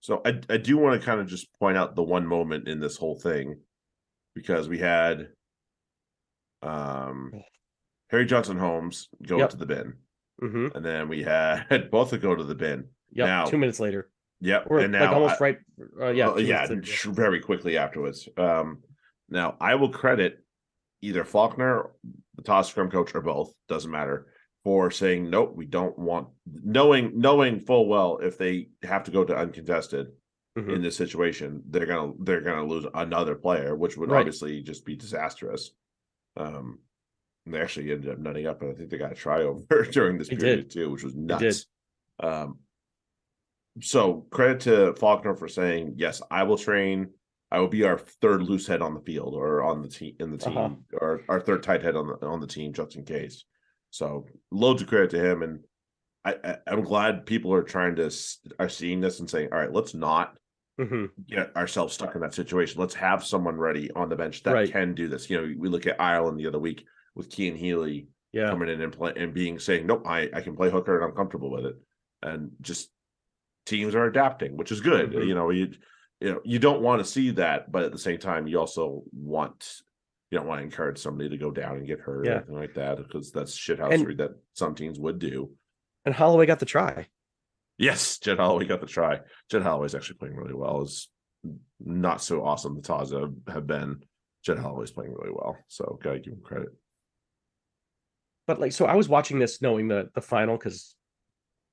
So 0.00 0.20
I 0.24 0.40
I 0.48 0.56
do 0.56 0.78
want 0.78 0.98
to 1.00 1.04
kind 1.04 1.20
of 1.20 1.26
just 1.26 1.52
point 1.58 1.76
out 1.76 1.94
the 1.94 2.02
one 2.02 2.26
moment 2.26 2.68
in 2.68 2.80
this 2.80 2.96
whole 2.96 3.18
thing 3.18 3.60
because 4.38 4.68
we 4.68 4.78
had 4.78 5.28
um 6.62 7.32
Harry 8.10 8.24
Johnson 8.26 8.56
Holmes 8.58 9.08
go 9.26 9.38
Yep. 9.38 9.50
to 9.50 9.56
the 9.56 9.66
bin, 9.66 9.94
hmm 10.40 10.68
and 10.74 10.84
then 10.84 11.08
we 11.08 11.22
had 11.22 11.88
both 11.90 12.12
of 12.12 12.22
go 12.22 12.34
to 12.34 12.44
the 12.44 12.54
bin. 12.54 12.88
Yeah, 13.12 13.44
two 13.48 13.58
minutes 13.58 13.80
later. 13.80 14.10
Yep, 14.40 14.66
Or 14.70 14.78
and 14.78 14.92
like 14.92 15.02
now 15.02 15.14
almost 15.14 15.40
I- 15.40 15.44
right. 15.44 15.58
Uh, 16.00 16.10
yeah. 16.10 16.28
Oh, 16.28 16.38
yeah, 16.38 16.66
later. 16.66 16.82
very 17.10 17.40
quickly 17.40 17.76
afterwards. 17.76 18.28
Um, 18.36 18.82
now 19.28 19.56
I 19.60 19.74
will 19.74 19.88
credit 19.88 20.44
either 21.02 21.24
Faulkner, 21.24 21.90
the 22.36 22.42
Tahs 22.42 22.68
scrum 22.68 22.90
coach, 22.90 23.14
or 23.16 23.20
both. 23.20 23.52
Doesn't 23.68 23.90
matter 23.90 24.28
for 24.62 24.90
saying 24.92 25.28
nope. 25.28 25.54
We 25.56 25.66
don't 25.66 25.98
want 25.98 26.28
knowing 26.46 27.18
knowing 27.18 27.60
full 27.60 27.88
well 27.88 28.18
if 28.22 28.38
they 28.38 28.68
have 28.84 29.02
to 29.04 29.10
go 29.10 29.24
to 29.24 29.36
uncontested 29.36 30.08
Mhm. 30.66 30.74
in 30.76 30.82
this 30.82 30.96
situation, 30.96 31.62
they're 31.68 31.86
gonna 31.86 32.12
they're 32.20 32.40
gonna 32.40 32.64
lose 32.66 32.86
another 32.94 33.34
player, 33.34 33.74
which 33.76 33.96
would 33.96 34.10
Right. 34.10 34.20
obviously 34.20 34.62
just 34.62 34.84
be 34.84 34.96
disastrous. 34.96 35.72
Um, 36.36 36.78
and 37.44 37.54
they 37.54 37.60
actually 37.60 37.90
ended 37.92 38.10
up 38.10 38.18
nutting 38.18 38.46
up, 38.46 38.60
and 38.62 38.70
I 38.70 38.74
think 38.74 38.90
they 38.90 38.98
got 38.98 39.12
a 39.12 39.14
try 39.14 39.42
over 39.42 39.84
during 39.84 40.18
this 40.18 40.28
They 40.28 40.36
period 40.36 40.68
did. 40.68 40.70
too, 40.70 40.90
which 40.90 41.04
was 41.04 41.14
nuts. 41.16 41.66
Um, 42.20 42.58
so 43.80 44.26
credit 44.30 44.60
to 44.60 44.94
Faulkner 44.94 45.34
for 45.34 45.48
saying 45.48 45.94
yes, 45.96 46.20
I 46.30 46.42
will 46.42 46.58
train. 46.58 47.12
I 47.50 47.60
will 47.60 47.68
be 47.68 47.84
our 47.84 47.98
third 47.98 48.42
loose 48.42 48.66
head 48.66 48.82
on 48.82 48.92
the 48.92 49.00
field 49.00 49.34
or 49.34 49.62
on 49.62 49.80
the 49.80 49.88
team 49.88 50.16
in 50.20 50.30
the 50.30 50.36
team 50.36 50.56
Uh-huh. 50.58 50.74
or 51.00 51.22
our 51.28 51.40
third 51.40 51.62
tight 51.62 51.82
head 51.82 51.96
on 51.96 52.06
the 52.08 52.26
on 52.26 52.40
the 52.40 52.46
team 52.46 52.72
just 52.72 52.96
in 52.96 53.04
case. 53.04 53.44
So 53.90 54.26
loads 54.50 54.82
of 54.82 54.88
credit 54.88 55.10
to 55.10 55.20
him, 55.20 55.42
and 55.42 55.64
I, 56.24 56.36
I 56.44 56.58
I'm 56.66 56.82
glad 56.82 57.24
people 57.24 57.54
are 57.54 57.62
trying 57.62 57.96
to 57.96 58.10
are 58.58 58.68
seeing 58.68 59.00
this 59.00 59.20
and 59.20 59.30
saying, 59.30 59.48
all 59.52 59.58
right, 59.58 59.72
let's 59.72 59.94
not 59.94 60.36
Mhm. 60.78 61.10
get 61.26 61.54
ourselves 61.56 61.94
stuck 61.94 62.14
in 62.14 62.20
that 62.20 62.34
situation. 62.34 62.80
Let's 62.80 62.94
have 62.94 63.24
someone 63.24 63.56
ready 63.56 63.90
on 63.92 64.08
the 64.08 64.16
bench 64.16 64.42
that 64.44 64.54
Right. 64.54 64.70
can 64.70 64.94
do 64.94 65.08
this. 65.08 65.28
You 65.28 65.36
know, 65.40 65.54
we 65.58 65.68
look 65.68 65.86
at 65.86 66.00
Ireland 66.00 66.38
the 66.38 66.46
other 66.46 66.58
week 66.58 66.86
with 67.14 67.32
Cian 67.32 67.56
Healy 67.56 68.08
Yeah. 68.32 68.50
coming 68.50 68.68
in 68.68 68.80
and 68.80 68.92
play 68.92 69.12
and 69.16 69.34
being 69.34 69.58
saying, 69.58 69.86
Nope, 69.86 70.06
I, 70.06 70.30
I 70.32 70.40
can 70.40 70.54
play 70.56 70.70
hooker 70.70 70.96
and 70.96 71.04
I'm 71.04 71.16
comfortable 71.16 71.50
with 71.50 71.66
it. 71.66 71.76
And 72.22 72.52
just 72.60 72.90
teams 73.66 73.94
are 73.94 74.06
adapting, 74.06 74.56
which 74.56 74.72
is 74.72 74.80
good. 74.80 75.12
Mhm. 75.12 75.26
You 75.26 75.34
know, 75.34 75.50
you 75.50 75.72
you 76.20 76.32
know, 76.32 76.40
you 76.44 76.58
don't 76.58 76.82
want 76.82 76.98
to 76.98 77.04
see 77.04 77.30
that, 77.30 77.70
but 77.70 77.84
at 77.84 77.92
the 77.92 77.98
same 77.98 78.18
time, 78.18 78.48
you 78.48 78.58
also 78.58 79.04
want 79.12 79.82
you 80.30 80.36
don't 80.38 80.46
want 80.48 80.58
to 80.58 80.64
encourage 80.64 80.98
somebody 80.98 81.28
to 81.30 81.38
go 81.38 81.50
down 81.50 81.76
and 81.76 81.86
get 81.86 82.00
hurt 82.00 82.26
or 82.26 82.30
anything 82.32 82.54
like 82.56 82.74
that 82.74 82.98
because 82.98 83.30
that's 83.32 83.56
shithousery 83.56 84.16
that 84.18 84.32
some 84.52 84.74
teams 84.74 84.98
would 85.00 85.18
do. 85.20 85.54
And 86.04 86.14
Holloway 86.14 86.44
got 86.44 86.58
the 86.58 86.66
try. 86.66 87.06
Yes, 87.78 88.18
Jed 88.18 88.38
Holloway 88.38 88.66
got 88.66 88.80
the 88.80 88.86
try. 88.86 89.20
Jed 89.50 89.62
Holloway's 89.62 89.94
actually 89.94 90.18
playing 90.18 90.36
really 90.36 90.54
well. 90.54 90.82
Is 90.82 91.08
not 91.80 92.20
so 92.20 92.44
awesome. 92.44 92.74
The 92.74 92.82
Taza 92.82 93.32
have 93.48 93.66
been. 93.66 94.02
Jed 94.44 94.58
Holloway's 94.58 94.90
playing 94.90 95.14
really 95.14 95.32
well. 95.32 95.56
So 95.68 95.98
gotta 96.02 96.18
give 96.18 96.32
him 96.32 96.42
credit. 96.42 96.68
But 98.46 98.60
like, 98.60 98.72
so 98.72 98.86
I 98.86 98.96
was 98.96 99.08
watching 99.08 99.38
this 99.38 99.62
knowing 99.62 99.88
the 99.88 100.10
the 100.14 100.20
final 100.20 100.56
because 100.56 100.96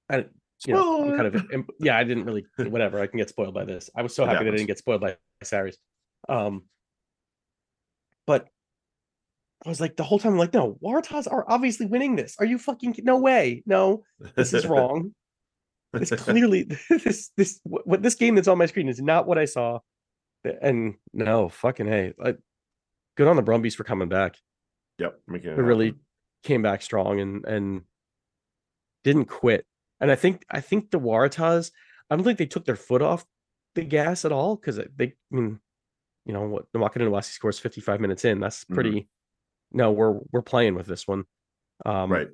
I, 0.09 0.25
you 0.65 0.73
know, 0.73 1.03
I'm 1.03 1.17
kind 1.17 1.35
of 1.35 1.69
yeah. 1.79 1.97
I 1.97 2.03
didn't 2.03 2.25
really 2.25 2.45
whatever. 2.57 2.99
I 2.99 3.07
can 3.07 3.17
get 3.17 3.29
spoiled 3.29 3.53
by 3.53 3.65
this. 3.65 3.89
I 3.95 4.03
was 4.03 4.15
so 4.15 4.25
happy 4.25 4.43
that 4.43 4.53
I 4.53 4.57
didn't 4.57 4.67
get 4.67 4.77
spoiled 4.77 5.01
by 5.01 5.17
Saris. 5.41 5.77
Um, 6.29 6.63
but 8.27 8.47
I 9.65 9.69
was 9.69 9.81
like 9.81 9.95
the 9.95 10.03
whole 10.03 10.19
time. 10.19 10.33
I'm 10.33 10.37
like, 10.37 10.53
no, 10.53 10.77
Waratahs 10.83 11.31
are 11.31 11.45
obviously 11.47 11.87
winning 11.87 12.15
this. 12.15 12.35
Are 12.39 12.45
you 12.45 12.59
fucking 12.59 12.95
no 13.03 13.17
way? 13.17 13.63
No, 13.65 14.03
this 14.35 14.53
is 14.53 14.65
wrong. 14.67 15.13
It's 16.01 16.11
clearly 16.23 16.63
this 16.89 17.31
this 17.37 17.59
what 17.63 18.01
this 18.01 18.15
game 18.15 18.35
that's 18.35 18.47
on 18.47 18.57
my 18.57 18.65
screen 18.65 18.89
is 18.89 19.01
not 19.01 19.27
what 19.27 19.37
I 19.37 19.45
saw. 19.45 19.79
And 20.61 20.95
no, 21.11 21.49
fucking 21.49 21.87
hey, 21.87 22.13
like, 22.19 22.37
good 23.17 23.27
on 23.27 23.35
the 23.35 23.41
Brumbies 23.41 23.73
for 23.75 23.83
coming 23.83 24.09
back. 24.09 24.35
Yep, 24.99 25.19
making 25.27 25.51
it 25.51 25.55
They 25.55 25.61
really 25.63 25.95
came 26.43 26.61
back 26.61 26.81
strong 26.81 27.19
and 27.19 27.45
and 27.45 27.81
didn't 29.03 29.25
quit. 29.25 29.65
And 29.99 30.11
I 30.11 30.15
think 30.15 30.43
I 30.49 30.61
think 30.61 30.91
the 30.91 30.99
Waratahs, 30.99 31.71
I 32.09 32.15
don't 32.15 32.23
think 32.23 32.37
they 32.37 32.45
took 32.45 32.65
their 32.65 32.75
foot 32.75 33.01
off 33.01 33.25
the 33.75 33.83
gas 33.83 34.25
at 34.25 34.31
all 34.31 34.55
because 34.55 34.77
they, 34.95 35.05
I 35.07 35.13
mean, 35.31 35.59
you 36.25 36.33
know 36.33 36.43
what, 36.43 36.65
the 36.73 36.79
Nawasi 36.79 37.31
scores 37.31 37.59
55 37.59 37.99
minutes 37.99 38.25
in. 38.25 38.39
That's 38.39 38.65
Mhm. 38.65 38.73
pretty. 38.73 39.09
No, 39.71 39.91
we're 39.91 40.19
we're 40.31 40.41
playing 40.41 40.75
with 40.75 40.85
this 40.87 41.07
one. 41.07 41.25
Um, 41.85 42.11
right. 42.11 42.27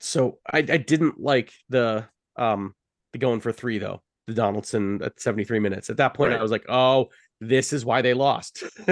So 0.00 0.38
I 0.50 0.58
I 0.58 0.76
didn't 0.78 1.20
like 1.20 1.52
the 1.68 2.06
um 2.36 2.74
the 3.12 3.18
going 3.18 3.40
for 3.40 3.52
three 3.52 3.78
though. 3.78 4.02
The 4.26 4.34
Donaldson 4.34 5.02
at 5.02 5.18
73 5.20 5.58
minutes. 5.58 5.88
At 5.88 5.96
that 5.96 6.12
point, 6.12 6.34
I 6.34 6.42
was 6.42 6.50
like, 6.50 6.66
oh, 6.68 7.08
this 7.40 7.72
is 7.72 7.84
why 7.86 8.02
they 8.02 8.12
lost. 8.12 8.62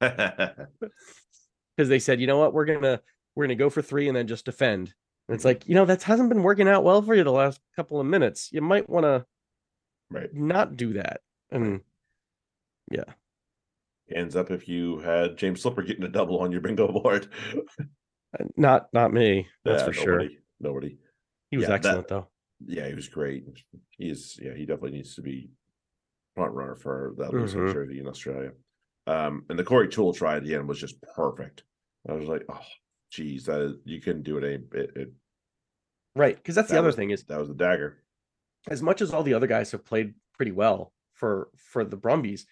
because 0.00 0.68
they 1.76 1.98
said, 1.98 2.20
you 2.20 2.26
know 2.26 2.38
what, 2.38 2.52
we're 2.52 2.66
gonna 2.66 3.00
we're 3.34 3.44
gonna 3.46 3.54
go 3.54 3.70
for 3.70 3.80
three 3.82 4.08
and 4.08 4.16
then 4.16 4.26
just 4.26 4.44
defend. 4.44 4.92
And 5.28 5.34
it's 5.34 5.42
Mhm. 5.42 5.46
like, 5.46 5.68
you 5.68 5.74
know, 5.74 5.86
that 5.86 6.02
hasn't 6.02 6.28
been 6.28 6.42
working 6.42 6.68
out 6.68 6.84
well 6.84 7.00
for 7.02 7.14
you 7.14 7.24
the 7.24 7.32
last 7.32 7.60
couple 7.74 8.00
of 8.00 8.06
minutes. 8.06 8.50
You 8.52 8.60
might 8.60 8.88
want 8.88 9.04
to 9.04 9.24
right. 10.10 10.32
not 10.34 10.76
do 10.76 10.92
that. 10.94 11.20
And 11.50 11.80
yeah. 12.90 13.04
Hands 14.14 14.36
up 14.36 14.50
if 14.50 14.68
you 14.68 14.98
had 14.98 15.36
James 15.36 15.62
Slipper 15.62 15.82
getting 15.82 16.04
a 16.04 16.08
double 16.08 16.38
on 16.40 16.52
your 16.52 16.60
bingo 16.60 16.86
board. 16.92 17.28
not 18.56 18.92
not 18.92 19.12
me. 19.12 19.48
That's 19.64 19.82
Yeah, 19.82 19.86
for 19.86 19.92
sure. 19.92 20.12
nobody, 20.18 20.38
Nobody. 20.60 20.98
He 21.50 21.56
was 21.56 21.64
yeah, 21.64 21.68
that- 21.68 21.74
excellent 21.86 22.08
though. 22.08 22.28
Yeah, 22.64 22.88
he 22.88 22.94
was 22.94 23.08
great. 23.08 23.44
He's 23.90 24.38
yeah, 24.42 24.54
he 24.54 24.64
definitely 24.64 24.92
needs 24.92 25.14
to 25.16 25.22
be 25.22 25.50
front 26.34 26.52
runner 26.54 26.74
for 26.74 27.14
that 27.18 27.32
losing 27.32 27.60
Mhm. 27.60 27.72
jersey 27.72 27.98
in 28.00 28.06
Australia. 28.08 28.52
Um, 29.06 29.44
and 29.48 29.58
the 29.58 29.64
Corey 29.64 29.88
Toole 29.88 30.12
try 30.14 30.36
at 30.36 30.44
the 30.44 30.54
end 30.54 30.66
was 30.68 30.80
just 30.80 31.00
perfect. 31.02 31.64
I 32.08 32.12
was 32.14 32.28
like, 32.28 32.44
oh, 32.48 32.60
geez, 33.10 33.44
that 33.46 33.60
is, 33.60 33.76
you 33.84 34.00
couldn't 34.00 34.22
do 34.22 34.38
it 34.38 34.44
any. 34.44 34.64
It, 34.82 34.96
it, 34.96 35.12
Right. 36.14 36.34
Because 36.36 36.54
that's 36.54 36.68
the 36.68 36.74
that 36.74 36.78
other 36.80 36.86
was- 36.88 36.96
thing 36.96 37.10
is 37.10 37.24
that 37.24 37.38
was 37.38 37.48
the 37.48 37.54
dagger. 37.54 38.02
as 38.68 38.82
much 38.82 39.00
as 39.02 39.12
all 39.12 39.22
the 39.22 39.34
other 39.34 39.46
guys 39.46 39.70
have 39.72 39.84
played 39.84 40.14
pretty 40.32 40.50
well 40.52 40.92
for 41.12 41.50
for 41.56 41.84
the 41.84 41.96
Brumbies, 41.96 42.46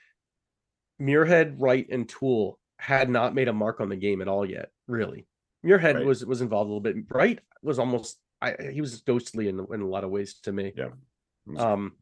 Muirhead, 1.00 1.56
Wright, 1.58 1.86
and 1.90 2.08
Tool 2.08 2.58
had 2.78 3.08
not 3.10 3.34
made 3.34 3.48
a 3.48 3.52
mark 3.52 3.80
on 3.80 3.88
the 3.88 3.96
game 3.96 4.20
at 4.22 4.28
all 4.28 4.44
yet. 4.48 4.70
Really, 4.86 5.26
Muirhead 5.64 5.94
Right. 5.94 6.04
was 6.06 6.24
was 6.24 6.40
involved 6.40 6.68
a 6.68 6.74
little 6.74 6.80
bit. 6.80 6.96
Wright 7.10 7.40
was 7.62 7.78
almost 7.78 8.18
I 8.42 8.54
he 8.72 8.80
was 8.80 9.00
ghostly 9.02 9.48
in 9.48 9.58
in 9.72 9.80
a 9.80 9.86
lot 9.88 10.04
of 10.04 10.10
ways 10.10 10.34
to 10.42 10.52
me. 10.52 10.72
Yeah. 10.76 10.90
Um. 11.56 11.96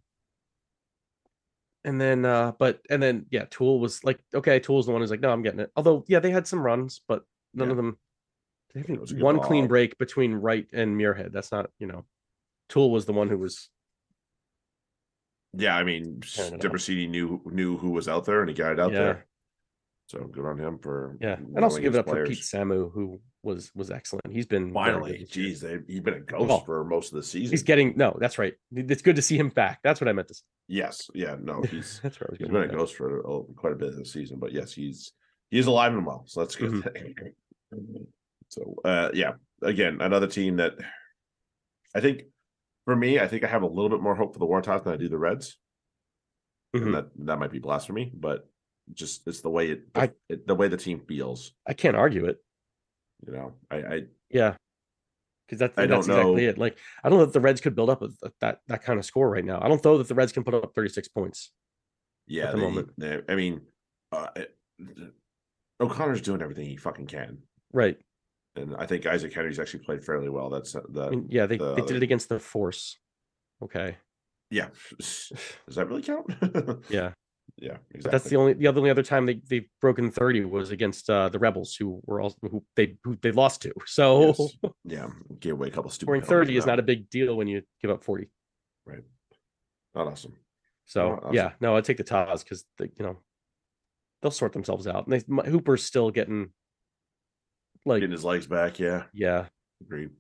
And 1.85 2.01
then, 2.01 2.25
uh, 2.25 2.53
but 2.61 2.81
and 2.91 3.03
then, 3.03 3.27
yeah, 3.31 3.45
Toole 3.51 3.81
was 3.81 4.05
like, 4.05 4.21
okay, 4.33 4.61
Toole's 4.61 4.87
the 4.87 4.93
one 4.93 5.01
who's 5.01 5.11
like, 5.11 5.19
no, 5.19 5.33
I'm 5.33 5.43
getting 5.43 5.59
it. 5.59 5.73
Although, 5.75 6.05
yeah, 6.07 6.21
they 6.21 6.31
had 6.31 6.47
some 6.47 6.61
runs, 6.61 7.01
but 7.09 7.25
none 7.55 7.69
Yeah. 7.69 7.73
of 7.73 7.77
them. 7.77 7.99
They 8.73 8.81
It 8.81 8.87
haven't- 8.87 9.01
was 9.01 9.11
a 9.11 9.15
good 9.15 9.23
one 9.25 9.41
clean 9.41 9.67
break 9.67 9.99
between 9.99 10.33
Wright 10.35 10.69
and 10.73 10.97
Muirhead. 10.97 11.33
That's 11.33 11.51
not, 11.51 11.73
you 11.81 11.89
know, 11.89 12.07
Tool 12.69 12.93
was 12.93 13.05
the 13.07 13.13
one 13.13 13.29
who 13.29 13.37
was 13.39 13.69
Yeah, 15.55 15.77
I 15.77 15.83
mean. 15.83 16.21
Debrasini 16.21 17.09
knew 17.11 17.43
knew 17.47 17.77
who 17.77 17.91
was 17.91 18.09
out 18.09 18.25
there, 18.27 18.41
and 18.41 18.49
he 18.49 18.55
got 18.55 18.73
it 18.73 18.81
out 18.81 18.93
Yeah. 18.93 18.99
there. 18.99 19.27
So 20.09 20.25
good 20.25 20.45
on 20.45 20.59
him 20.59 20.79
for 20.79 21.17
Yeah, 21.21 21.37
and 21.37 21.65
also 21.65 21.79
give 21.79 21.95
it 21.95 21.99
up 21.99 22.09
for 22.09 22.27
Pete. 22.27 22.39
Samu, 22.41 22.93
who 22.93 23.21
was 23.43 23.71
was 23.75 23.91
excellent. 23.91 24.31
He's 24.31 24.47
been 24.47 24.73
Finally, 24.73 25.27
geez, 25.31 25.61
they, 25.63 25.79
he's 25.87 26.01
been 26.01 26.15
a 26.15 26.21
ghost 26.21 26.49
Well, 26.49 26.61
for 26.61 26.85
most 26.85 27.13
of 27.13 27.17
the 27.17 27.23
season. 27.23 27.51
he's 27.51 27.63
getting 27.63 27.95
no. 27.97 28.17
That's 28.21 28.39
right. 28.39 28.55
It's 28.75 29.03
good 29.03 29.17
to 29.17 29.23
see 29.23 29.39
him 29.39 29.49
back. 29.49 29.79
That's 29.83 30.01
what 30.01 30.09
I 30.09 30.13
meant 30.13 30.29
to 30.29 30.35
say. 30.35 30.43
yes, 30.69 31.11
yeah, 31.15 31.37
no, 31.41 31.63
he's 31.71 32.01
That's 32.03 32.21
where 32.21 32.29
I 32.29 32.33
was 32.33 32.39
he's 32.39 32.49
been 32.49 32.63
a 32.63 32.69
ghost 32.69 32.95
for 32.95 33.21
a, 33.21 33.43
quite 33.55 33.73
a 33.73 33.77
bit 33.77 33.89
of 33.89 33.97
this 33.97 34.13
season, 34.13 34.39
but 34.39 34.53
yes, 34.53 34.73
he's 34.73 35.13
he's 35.51 35.67
alive 35.67 35.93
and 35.95 36.05
well. 36.05 36.25
So 36.27 36.41
that's 36.41 36.57
good. 36.57 36.73
Mm-hmm. 36.73 37.77
so 38.49 38.75
uh 38.85 39.09
yeah, 39.15 39.33
again, 39.63 39.99
another 40.01 40.27
team 40.27 40.57
that 40.57 40.75
I 41.95 42.01
think 42.01 42.25
for 42.85 42.95
me, 42.95 43.19
I 43.19 43.29
think 43.29 43.45
I 43.45 43.49
have 43.49 43.63
a 43.63 43.67
little 43.67 43.89
bit 43.91 44.03
more 44.03 44.15
hope 44.15 44.35
for 44.35 44.41
the 44.41 44.47
Waratahs 44.47 44.85
than 44.85 44.93
I 44.93 44.97
do 44.97 45.09
the 45.09 45.19
Reds. 45.19 45.57
Mhm. 46.77 46.83
And 46.83 46.95
that 46.95 47.07
that 47.21 47.39
might 47.39 47.51
be 47.51 47.59
blasphemy, 47.61 48.13
but 48.15 48.49
just 48.93 49.27
it's 49.27 49.41
the 49.41 49.51
way 49.51 49.71
it, 49.71 49.83
I- 49.95 50.13
it 50.29 50.47
the 50.47 50.55
way 50.55 50.69
the 50.69 50.77
team 50.77 51.01
feels. 51.01 51.53
I 51.67 51.73
can't 51.75 51.97
argue 51.97 52.27
it. 52.27 52.39
You 53.27 53.33
know, 53.33 53.55
I 53.71 53.77
I 53.77 54.03
Yeah, 54.31 54.55
because 55.47 55.59
that's 55.61 55.79
I 55.79 55.87
that's 55.87 56.07
don't 56.07 56.17
exactly 56.17 56.43
know- 56.45 56.49
it. 56.51 56.59
Like 56.59 56.79
I 57.05 57.09
don't 57.09 57.19
know 57.19 57.27
that 57.27 57.33
the 57.33 57.41
Reds 57.41 57.61
could 57.61 57.75
build 57.77 57.91
up 57.91 58.03
a, 58.03 58.09
a- 58.25 58.33
that 58.41 58.61
that 58.69 58.83
kind 58.83 58.99
of 58.99 59.05
score 59.05 59.31
right 59.31 59.45
now. 59.45 59.61
I 59.63 59.69
don't 59.69 59.85
know 59.85 59.99
that 59.99 60.09
the 60.09 60.15
Reds 60.15 60.33
can 60.33 60.45
put 60.45 60.55
up 60.55 60.75
36 60.75 61.09
points. 61.09 61.53
yeah, 62.27 62.45
at 62.47 62.53
the 62.53 62.57
they, 62.59 62.63
moment. 62.63 62.89
they- 62.99 63.21
I 63.29 63.35
mean, 63.37 63.61
uh, 64.13 64.29
it- 64.37 64.57
O'Connor's 65.81 66.21
doing 66.21 66.43
everything 66.43 66.67
he 66.67 66.77
fucking 66.77 67.07
can, 67.07 67.39
Right. 67.73 67.99
and 68.57 68.75
I 68.77 68.87
think 68.87 69.07
Isaac 69.07 69.33
Henry's 69.33 69.59
actually 69.59 69.85
played 69.85 70.05
fairly 70.05 70.29
well. 70.29 70.49
That's 70.51 70.75
uh, 70.75 70.81
I 70.97 71.11
mean, 71.11 71.27
yeah, 71.29 71.47
they, 71.47 71.57
the 71.57 71.75
they 71.75 71.83
did 71.83 71.97
it 71.97 72.03
against 72.03 72.29
the 72.29 72.39
Force. 72.39 72.99
Okay. 73.63 73.97
yeah. 74.51 74.69
Does 74.99 75.33
that 75.77 75.89
really 75.89 76.03
count? 76.03 76.27
Yeah. 76.91 77.13
Yeah, 77.59 77.77
exactly. 77.91 78.01
But 78.03 78.11
that's 78.13 78.25
the 78.25 78.37
only 78.37 78.53
the 78.55 78.67
other 78.67 78.79
only 78.79 78.91
other 78.91 79.03
time 79.03 79.27
they 79.27 79.41
they've 79.49 79.69
broken 79.81 80.11
30 80.11 80.45
was 80.47 80.71
against 80.71 81.09
uh 81.11 81.29
the 81.29 81.39
Rebels, 81.39 81.75
who 81.75 82.01
were 82.07 82.21
also 82.21 82.37
who 82.43 82.65
they 82.77 82.97
who 83.05 83.17
they 83.23 83.33
lost 83.33 83.63
to. 83.63 83.73
So 83.87 84.35
Yes. 84.39 84.57
yeah, 84.85 85.09
give 85.41 85.53
away 85.53 85.69
a 85.69 85.71
couple 85.71 85.91
stupid. 85.91 86.07
scoring 86.07 86.23
30 86.23 86.57
is 86.57 86.67
not 86.67 86.79
a 86.79 86.83
big 86.83 87.09
deal 87.11 87.37
when 87.37 87.47
you 87.49 87.63
give 87.81 87.91
up 87.91 88.03
40. 88.03 88.29
Right. 88.87 89.03
not 89.95 90.07
awesome. 90.09 90.37
So 90.87 91.03
Oh, 91.13 91.15
awesome. 91.23 91.35
yeah, 91.35 91.53
no, 91.61 91.77
I'd 91.77 91.85
take 91.85 91.97
the 91.99 92.05
Taz 92.05 92.43
because 92.43 92.65
you 92.79 93.05
know 93.05 93.19
they'll 94.21 94.31
sort 94.33 94.53
themselves 94.53 94.87
out. 94.87 95.07
And 95.07 95.13
they, 95.15 95.25
my- 95.29 95.45
Hooper's 95.45 95.85
still 95.85 96.11
getting 96.11 96.51
like 97.87 98.01
Getting 98.01 98.13
his 98.13 98.25
legs 98.25 98.47
back, 98.47 98.79
yeah. 98.79 99.05
yeah, 99.13 99.47
Agreed. 99.81 100.11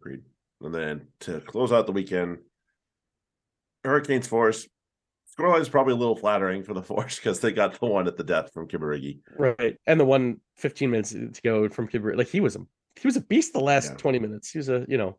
Agreed. 0.00 0.22
And 0.60 0.74
then 0.74 1.08
to 1.20 1.40
close 1.40 1.72
out 1.72 1.86
the 1.86 1.92
weekend, 1.92 2.38
Hurricanes 3.84 4.26
Force. 4.28 4.66
Scoreline 5.38 5.60
is 5.60 5.68
probably 5.68 5.92
a 5.92 5.96
little 5.96 6.16
flattering 6.16 6.62
for 6.62 6.74
the 6.74 6.82
Force 6.90 7.16
because 7.16 7.40
they 7.40 7.52
got 7.52 7.78
the 7.78 7.86
one 7.86 8.06
at 8.08 8.16
the 8.16 8.24
death 8.24 8.52
from 8.52 8.66
Kibirige. 8.68 9.20
right. 9.38 9.76
And 9.86 10.00
the 10.00 10.04
one 10.04 10.40
15 10.56 10.90
minutes 10.90 11.10
to 11.10 11.30
go 11.44 11.68
from 11.68 11.88
Kibber, 11.88 12.16
like 12.16 12.28
he 12.28 12.40
was 12.40 12.56
a 12.56 12.60
he 13.00 13.06
was 13.06 13.16
a 13.16 13.20
beast 13.20 13.52
the 13.52 13.60
last 13.60 13.90
Yeah. 13.92 13.96
20 13.98 14.18
minutes. 14.18 14.50
He 14.50 14.58
was 14.58 14.68
a 14.68 14.84
you 14.88 14.98
know 14.98 15.18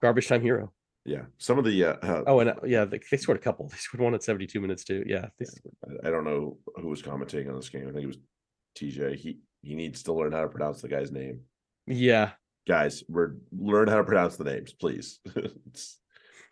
garbage 0.00 0.28
time 0.28 0.40
hero. 0.42 0.72
Yeah, 1.04 1.22
some 1.38 1.58
of 1.58 1.64
the. 1.64 1.84
Uh, 1.84 1.92
uh, 2.02 2.24
Oh, 2.26 2.40
and 2.40 2.50
uh, 2.50 2.54
yeah, 2.66 2.84
they, 2.84 3.00
they 3.10 3.16
scored 3.16 3.38
a 3.38 3.40
couple. 3.40 3.68
They 3.70 3.76
scored 3.78 4.02
one 4.02 4.14
at 4.14 4.22
72 4.22 4.60
minutes 4.60 4.84
too. 4.84 5.04
Yeah, 5.06 5.26
they 5.38 5.46
Yeah. 5.46 5.96
I- 6.04 6.08
I 6.08 6.10
don't 6.10 6.24
know 6.24 6.58
who 6.76 6.88
was 6.88 7.02
commentating 7.02 7.48
on 7.48 7.56
this 7.56 7.68
game. 7.70 7.88
I 7.88 7.92
think 7.92 8.04
it 8.04 8.06
was 8.06 8.18
TJ. 8.78 9.16
He 9.16 9.38
he 9.62 9.74
needs 9.74 10.02
to 10.04 10.12
learn 10.12 10.32
how 10.32 10.42
to 10.42 10.48
pronounce 10.48 10.80
the 10.82 10.88
guy's 10.88 11.10
name. 11.12 11.40
yeah. 11.86 12.30
Guys, 12.66 13.02
we're 13.08 13.36
learn 13.50 13.88
how 13.88 13.96
to 13.96 14.04
pronounce 14.04 14.36
the 14.36 14.44
names, 14.44 14.74
please. 14.74 15.20
it's 15.36 15.98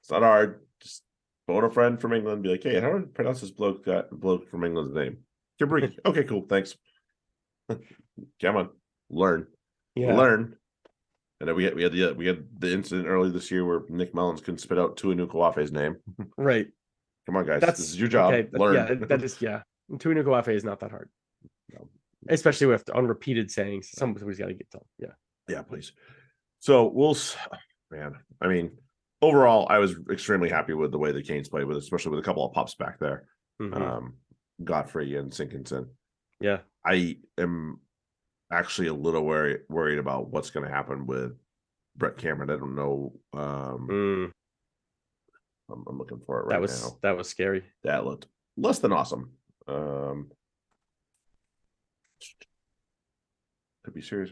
it's 0.01 0.10
not 0.10 0.22
hard. 0.22 0.60
Just 0.82 1.02
phone 1.47 1.64
a 1.64 1.70
friend 1.70 2.01
from 2.01 2.12
England. 2.12 2.43
Be 2.43 2.51
like, 2.51 2.62
hey, 2.62 2.81
how 2.81 2.90
do 2.90 2.98
I 2.98 3.01
pronounce 3.14 3.40
this 3.40 3.51
bloke 3.51 3.85
guy, 3.85 4.02
bloke 4.10 4.51
from 4.51 4.64
England's 4.64 4.94
name? 4.94 5.18
Kibirige. 5.60 5.97
okay, 6.06 6.24
cool. 6.24 6.47
Thanks. 6.48 6.77
Come 8.40 8.56
on, 8.56 8.70
learn. 9.10 9.47
Yeah. 9.94 10.14
learn. 10.14 10.56
And 11.40 11.48
then 11.48 11.56
we 11.56 11.64
had 11.64 11.74
we 11.74 11.82
had 11.82 11.93
the 11.93 12.12
we 12.12 12.27
had 12.27 12.44
the 12.59 12.73
incident 12.73 13.06
early 13.06 13.31
this 13.31 13.51
year 13.51 13.64
where 13.64 13.82
Nick 13.89 14.14
Mullins 14.14 14.40
couldn't 14.40 14.59
spit 14.59 14.78
out 14.78 14.97
Tua 14.97 15.14
Nukuafe's 15.14 15.73
name. 15.73 15.97
Right. 16.39 16.68
Come 17.27 17.36
on, 17.36 17.44
guys, 17.44 17.60
That's 17.60 17.81
this 17.81 17.90
is 17.90 17.98
your 17.98 18.09
job. 18.09 18.32
Okay, 18.32 18.48
learn. 18.52 18.74
Yeah, 18.74 19.06
that 19.09 19.23
is 19.23 19.43
yeah. 19.43 19.62
Tuna 19.98 20.23
Guafe 20.23 20.48
is 20.48 20.62
not 20.62 20.78
that 20.81 20.93
hard. 20.93 21.10
No. 21.73 21.89
Especially 22.28 22.68
with 22.68 22.89
unrepeated 22.90 23.51
sayings. 23.51 23.90
Somebody's 23.93 24.39
got 24.39 24.47
to 24.47 24.55
get 24.55 24.70
told. 24.70 24.86
Yeah. 24.97 25.14
yeah, 25.48 25.62
please. 25.62 25.93
So 26.60 26.85
we'll, 26.86 27.16
man. 27.90 28.14
I 28.40 28.47
mean, 28.47 28.70
overall, 29.22 29.66
I 29.70 29.78
was 29.78 29.94
extremely 30.10 30.48
happy 30.48 30.74
with 30.74 30.93
the 30.93 30.98
way 30.98 31.12
the 31.12 31.22
Canes 31.22 31.48
played 31.48 31.64
with, 31.64 31.76
especially 31.78 32.10
with 32.10 32.20
a 32.20 32.22
couple 32.22 32.44
of 32.47 32.52
pops 32.52 32.74
back 32.74 32.98
there, 32.98 33.28
Mhm. 33.60 33.74
um, 33.74 34.16
Godfrey 34.62 35.16
and 35.16 35.30
Sinkinson. 35.32 35.88
yeah. 36.40 36.60
I 36.84 37.18
am 37.38 37.80
actually 38.52 38.86
a 38.88 38.94
little 38.94 39.24
worried 39.24 39.62
worried 39.68 39.98
about 39.98 40.28
what's 40.28 40.51
going 40.51 40.64
to 40.66 40.72
happen 40.72 41.06
with 41.06 41.36
Brett 41.97 42.16
Cameron. 42.16 42.51
I 42.51 42.56
don't 42.56 42.74
know. 42.76 43.18
Um, 43.32 43.88
Mm, 43.90 44.32
I'm, 45.68 45.84
I'm 45.88 45.98
looking 45.98 46.20
for 46.20 46.38
it 46.40 46.44
right 46.44 46.51
that 46.51 46.60
was 46.60 46.82
now. 46.84 46.98
that 47.02 47.16
was 47.16 47.28
scary. 47.28 47.64
that 47.82 48.05
looked 48.05 48.28
less 48.56 48.78
than 48.78 48.93
awesome. 48.93 49.32
Um, 49.66 50.30
to 53.84 53.90
be 53.90 54.01
serious, 54.01 54.30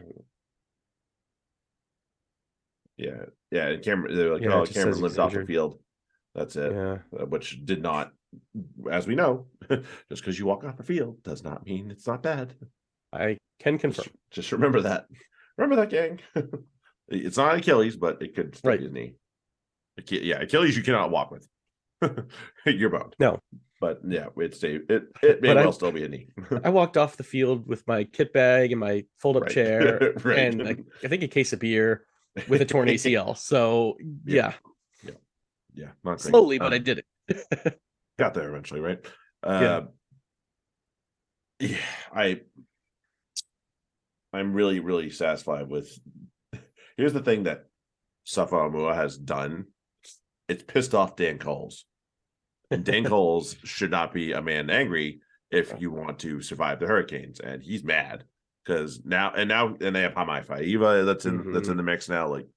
yeah, 2.97 3.25
yeah. 3.51 3.67
And 3.69 3.83
Cameron, 3.83 4.15
they're 4.15 4.33
like, 4.33 4.41
Yeah, 4.41 4.49
it 4.49 4.53
oh, 4.53 4.65
just 4.65 4.73
Cameron 4.75 4.93
says 4.93 5.01
lived 5.01 5.13
he's 5.13 5.19
off 5.19 5.31
the 5.31 5.39
injured. 5.39 5.47
field. 5.47 5.79
That's 6.33 6.55
it. 6.55 6.71
Yeah. 6.73 6.97
Uh, 7.17 7.25
which 7.25 7.65
did 7.65 7.81
not, 7.81 8.11
as 8.91 9.07
we 9.07 9.15
know, 9.15 9.47
just 9.69 9.85
because 10.21 10.37
you 10.37 10.45
walk 10.45 10.63
off 10.63 10.77
the 10.77 10.83
field 10.83 11.23
does 11.23 11.43
not 11.43 11.65
mean 11.65 11.91
it's 11.91 12.07
not 12.07 12.21
bad. 12.23 12.53
I 13.13 13.37
can 13.59 13.77
confirm. 13.77 14.03
Just, 14.05 14.15
just 14.31 14.51
remember 14.51 14.81
that. 14.81 15.05
Remember 15.57 15.77
that, 15.77 15.89
gang. 15.89 16.19
it's 17.07 17.37
not 17.37 17.55
Achilles, 17.57 17.95
but 17.95 18.21
it 18.21 18.35
could 18.35 18.55
still 18.55 18.69
Right. 18.71 18.81
his 18.81 18.91
knee. 18.91 19.15
Yeah, 20.09 20.41
Achilles 20.41 20.75
you 20.75 20.83
cannot 20.83 21.11
walk 21.11 21.31
with. 21.31 21.47
You're 22.65 22.89
boned. 22.89 23.15
No. 23.19 23.39
But 23.79 24.01
yeah, 24.07 24.27
it's 24.37 24.63
a 24.63 24.75
it 24.75 25.03
it 25.21 25.41
may 25.41 25.49
But 25.49 25.57
I- 25.57 25.61
well 25.61 25.71
still 25.71 25.91
be 25.91 26.03
a 26.03 26.09
knee. 26.09 26.27
I 26.63 26.69
walked 26.69 26.97
off 26.97 27.17
the 27.17 27.23
field 27.23 27.67
with 27.67 27.85
my 27.87 28.03
kit 28.03 28.33
bag 28.33 28.71
and 28.71 28.79
my 28.79 29.05
fold 29.19 29.37
up 29.37 29.43
Right. 29.43 29.51
chair 29.51 30.13
Right. 30.23 30.39
and 30.39 30.63
like, 30.65 30.79
I 31.03 31.07
think 31.07 31.23
a 31.23 31.27
case 31.29 31.53
of 31.53 31.59
beer 31.59 32.05
with 32.47 32.61
a 32.61 32.65
torn 32.65 32.87
ACL. 32.89 33.37
So 33.37 33.97
Yeah. 34.25 34.53
yeah, 35.03 35.11
yeah, 35.73 35.87
not 36.03 36.19
great. 36.19 36.31
slowly, 36.31 36.59
but 36.59 36.73
I 36.73 36.77
Um, 36.77 36.83
did 36.83 37.03
it. 37.27 37.79
got 38.19 38.33
there 38.33 38.49
eventually, 38.49 38.79
right? 38.81 38.99
Yeah. 39.45 39.49
Uh, 39.51 39.85
yeah, 41.59 41.77
I 42.13 42.41
I'm 44.33 44.53
really, 44.53 44.79
really 44.81 45.09
satisfied 45.09 45.69
with 45.69 45.97
here's 46.97 47.13
the 47.13 47.21
thing 47.23 47.43
that 47.43 47.65
Asafo 48.27 48.51
Aumua 48.51 48.95
has 48.95 49.17
done. 49.17 49.65
It's 50.49 50.63
pissed 50.63 50.93
off 50.93 51.15
Dane 51.15 51.37
Coles. 51.39 51.85
And 52.71 52.83
Dane 52.83 53.05
Coles 53.13 53.55
should 53.63 53.91
not 53.91 54.13
be 54.13 54.33
a 54.33 54.41
man 54.41 54.69
angry 54.69 55.21
if 55.51 55.73
you 55.79 55.91
want 55.91 56.19
to 56.19 56.41
survive 56.41 56.79
the 56.79 56.87
hurricanes. 56.87 57.39
And 57.39 57.61
he's 57.63 57.83
mad 57.83 58.25
because 58.65 59.01
now 59.05 59.31
and 59.35 59.47
now 59.49 59.75
and 59.79 59.95
they 59.95 60.01
have 60.01 60.13
Hamai 60.13 60.45
Faiva 60.45 61.05
that's 61.05 61.25
in 61.25 61.37
that's 61.51 61.63
Mm-hmm. 61.63 61.71
in 61.71 61.77
the 61.77 61.83
mix 61.83 62.09
now. 62.09 62.27
Like 62.27 62.47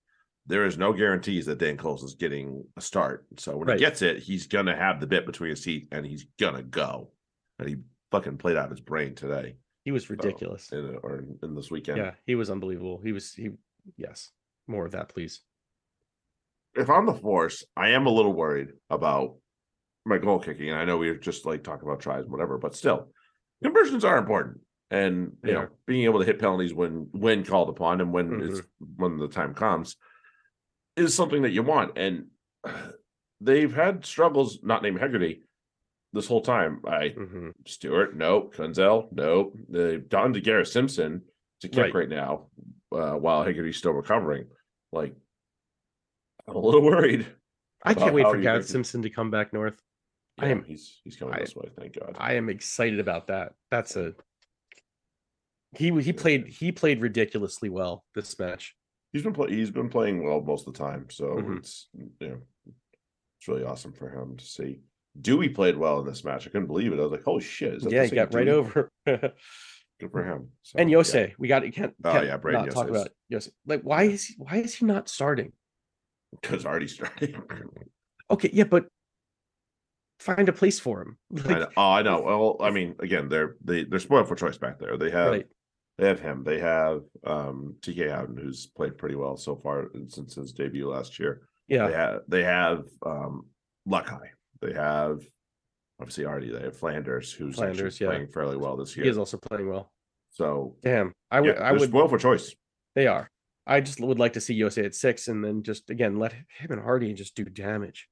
there 0.47 0.65
is 0.65 0.79
no 0.79 0.93
guarantees 0.93 1.47
that 1.47 1.59
Dane 1.59 1.77
Coles 1.77 2.03
is 2.03 2.15
getting 2.15 2.65
a 2.77 2.81
start. 2.81 3.27
So 3.37 3.57
when 3.57 3.69
Right. 3.69 3.79
he 3.79 3.85
gets 3.85 4.03
it, 4.03 4.19
he's 4.19 4.47
gonna 4.47 4.75
have 4.77 5.01
the 5.01 5.07
bit 5.07 5.27
between 5.27 5.51
his 5.51 5.63
teeth 5.63 5.89
and 5.93 6.07
he's 6.07 6.27
gonna 6.39 6.63
go. 6.63 7.11
And 7.59 7.69
he 7.69 7.77
fucking 8.11 8.39
played 8.39 8.57
out 8.57 8.67
of 8.67 8.71
his 8.71 8.81
brain 8.81 9.15
today 9.15 9.57
He 9.85 9.91
was 9.93 10.09
ridiculous. 10.09 10.71
in, 10.73 10.99
or 11.03 11.25
in 11.43 11.55
this 11.55 11.71
weekend. 11.71 11.99
Yeah, 11.99 12.13
he 12.25 12.35
was 12.35 12.51
unbelievable. 12.51 13.01
He 13.03 13.13
was 13.13 13.35
he 13.35 13.51
yes. 13.97 14.31
More 14.67 14.85
of 14.87 14.93
that, 14.93 15.09
please. 15.09 15.43
if 16.75 16.89
I'm 16.91 17.07
the 17.07 17.15
force, 17.15 17.65
I 17.77 17.91
am 17.91 18.07
a 18.07 18.11
little 18.11 18.33
worried 18.33 18.69
about 18.91 19.37
my 20.05 20.19
goal 20.19 20.39
kicking. 20.39 20.69
And 20.71 20.79
I 20.79 20.85
know 20.85 20.97
we 20.99 21.09
were 21.09 21.17
just 21.17 21.45
like 21.47 21.63
talking 21.65 21.89
about 21.89 22.01
tries 22.01 22.23
and 22.23 22.31
whatever, 22.31 22.57
but 22.59 22.75
still, 22.77 23.09
conversions 23.63 24.05
are 24.05 24.17
important. 24.19 24.61
And 24.91 25.33
you 25.45 25.49
They 25.49 25.53
know, 25.53 25.69
being 25.87 26.05
able 26.05 26.21
to 26.21 26.25
hit 26.27 26.39
penalties 26.39 26.73
when 26.73 27.09
when 27.13 27.45
called 27.45 27.69
upon 27.69 28.01
and 28.01 28.13
when 28.13 28.41
it's 28.43 28.63
when 28.97 29.19
the 29.19 29.29
time 29.29 29.55
comes 29.55 29.97
is 30.97 31.15
something 31.15 31.43
that 31.43 31.51
you 31.51 31.63
want. 31.63 31.97
And 31.99 32.27
they've 33.41 33.73
had 33.75 34.05
struggles 34.07 34.61
not 34.63 34.83
named 34.83 34.99
Hegarty 35.01 35.43
this 36.15 36.27
whole 36.27 36.41
time. 36.41 36.81
I 36.87 37.11
Mhm. 37.11 37.53
Stewart, 37.67 38.17
no. 38.17 38.43
Kuenzle, 38.55 39.13
no. 39.13 39.53
They've 39.69 40.09
gone 40.09 40.33
to 40.33 40.41
Simpson 40.65 41.23
to 41.61 41.69
kick 41.69 41.79
Right. 41.79 41.95
right, 41.95 42.09
now, 42.09 42.49
uh, 42.93 43.13
while 43.15 43.45
Haggerty's 43.45 43.77
still 43.77 43.93
recovering. 43.93 44.47
Like, 44.93 45.15
I'm 46.47 46.57
a 46.57 46.59
little 46.59 46.81
worried. 46.93 47.27
I 47.85 47.93
can't 47.95 48.15
wait 48.15 48.25
for 48.25 48.33
think- 48.33 48.45
Simpson 48.65 49.03
to 49.03 49.11
come 49.11 49.31
back 49.31 49.53
north. 49.53 49.81
I 50.39 50.49
am- 50.49 50.65
he's 50.65 51.01
he's 51.05 51.17
coming 51.17 51.35
I- 51.35 51.41
this 51.41 51.55
way. 51.55 51.69
Thank 51.77 51.99
God. 51.99 52.17
I 52.19 52.35
am 52.35 52.49
excited 52.49 53.01
about 53.01 53.27
that. 53.27 53.55
That's 53.71 53.97
a 53.97 54.15
he 55.77 55.91
he 56.01 56.13
played 56.13 56.47
he 56.49 56.73
played 56.73 57.01
ridiculously 57.01 57.69
well 57.69 58.05
this 58.15 58.39
match. 58.39 58.75
he's 59.13 59.23
been 59.23 59.33
play, 59.33 59.51
he's 59.51 59.71
been 59.71 59.89
playing 59.89 60.25
well 60.25 60.41
most 60.41 60.67
of 60.67 60.73
the 60.75 60.79
time, 60.79 61.07
so 61.11 61.25
Mhm. 61.37 61.59
it's 61.59 61.89
you 61.95 62.29
know 62.29 62.39
it's 62.67 63.49
really 63.49 63.65
awesome 63.65 63.93
for 63.93 64.09
him 64.11 64.37
to 64.37 64.45
see. 64.45 64.81
Dewey 65.21 65.49
played 65.49 65.77
well 65.77 66.01
in 66.01 66.07
this 66.07 66.25
match. 66.25 66.47
I 66.47 66.51
couldn't 66.51 66.67
believe 66.69 66.93
it. 66.93 66.99
I 66.99 67.03
was 67.03 67.11
like, 67.13 67.25
"Holy 67.25 67.43
shit!" 67.43 67.75
Is 67.75 67.83
that 67.83 67.93
Yeah, 67.93 68.05
he 68.05 68.15
got 68.15 68.33
right 68.35 68.49
over. 68.49 68.91
Good 70.01 70.13
for 70.13 70.23
him. 70.25 70.51
So, 70.63 70.79
Yosei, 70.79 71.35
we 71.39 71.49
got 71.49 71.67
you 71.67 71.73
can't, 71.73 71.93
Oh, 72.05 72.13
can't 72.13 72.27
yeah, 72.27 72.37
not 72.53 72.71
talk 72.71 72.89
about 72.89 73.09
Yosei. 73.33 73.51
Like, 73.67 73.83
why 73.83 74.05
is 74.05 74.27
he 74.27 74.35
why 74.39 74.57
is 74.59 74.75
he 74.77 74.85
not 74.87 75.09
starting? 75.09 75.53
because 76.41 76.65
already 76.67 76.87
starting. 76.89 77.35
Okay, 78.31 78.51
yeah, 78.53 78.65
but 78.65 78.87
find 80.21 80.49
a 80.51 80.53
place 80.53 80.79
for 80.79 81.01
him. 81.01 81.17
I 81.33 81.49
Like, 81.49 81.61
know. 81.61 81.69
Oh, 81.79 81.91
I 81.93 82.03
know. 82.03 82.21
Well, 82.21 82.57
I 82.61 82.71
mean, 82.71 82.95
again, 82.99 83.29
they're 83.31 83.57
they 83.65 83.85
they're 83.85 83.99
spoiled 83.99 84.29
for 84.29 84.35
choice 84.35 84.59
back 84.59 84.79
there. 84.79 84.97
They 84.99 85.11
have 85.11 85.31
right. 85.31 85.47
They 85.99 86.07
have 86.07 86.21
him. 86.21 86.45
They 86.45 86.61
have 86.61 87.03
um 87.27 87.75
TK 87.81 88.11
Howden, 88.11 88.37
who's 88.37 88.67
played 88.67 88.97
pretty 88.97 89.17
well 89.17 89.37
so 89.37 89.57
far 89.57 89.87
since 90.09 90.35
his 90.35 90.53
debut 90.53 90.89
last 90.89 91.19
year. 91.19 91.49
Yeah. 91.67 91.89
They 91.89 91.93
have 91.95 92.21
they 92.29 92.45
have 92.45 92.85
um. 93.05 93.47
They 94.61 94.75
have 94.75 95.23
obviously 96.01 96.27
already 96.27 96.51
they 96.51 96.61
have 96.61 96.77
Flanders, 96.77 97.33
who's 97.33 97.57
Flanders, 97.57 97.99
yeah. 98.01 98.09
playing 98.09 98.29
fairly 98.29 98.57
well 98.57 98.77
this 98.77 98.97
year. 98.97 99.05
He 99.05 99.11
is 99.11 99.19
also 99.19 99.39
playing 99.39 99.69
well. 99.69 99.91
So 100.31 100.77
Damn. 100.83 101.13
I 101.31 101.41
would 101.41 101.55
would 101.55 101.59
I 101.59 101.73
would 101.73 101.89
spoiled 101.89 102.11
for 102.11 102.19
choice. 102.19 102.55
they 102.95 103.07
are. 103.07 103.31
I 103.67 103.81
just 103.81 104.01
would 104.01 104.19
like 104.19 104.35
to 104.35 104.41
see 104.41 104.59
Yosei 104.59 104.85
at 104.85 104.95
six 104.95 105.29
and 105.29 105.45
then 105.45 105.63
just 105.63 105.91
again 105.91 106.19
let 106.19 106.33
him 106.33 106.71
and 106.71 106.83
Hardy 106.83 107.13
just 107.15 107.35
do 107.35 107.45
damage. 107.45 108.09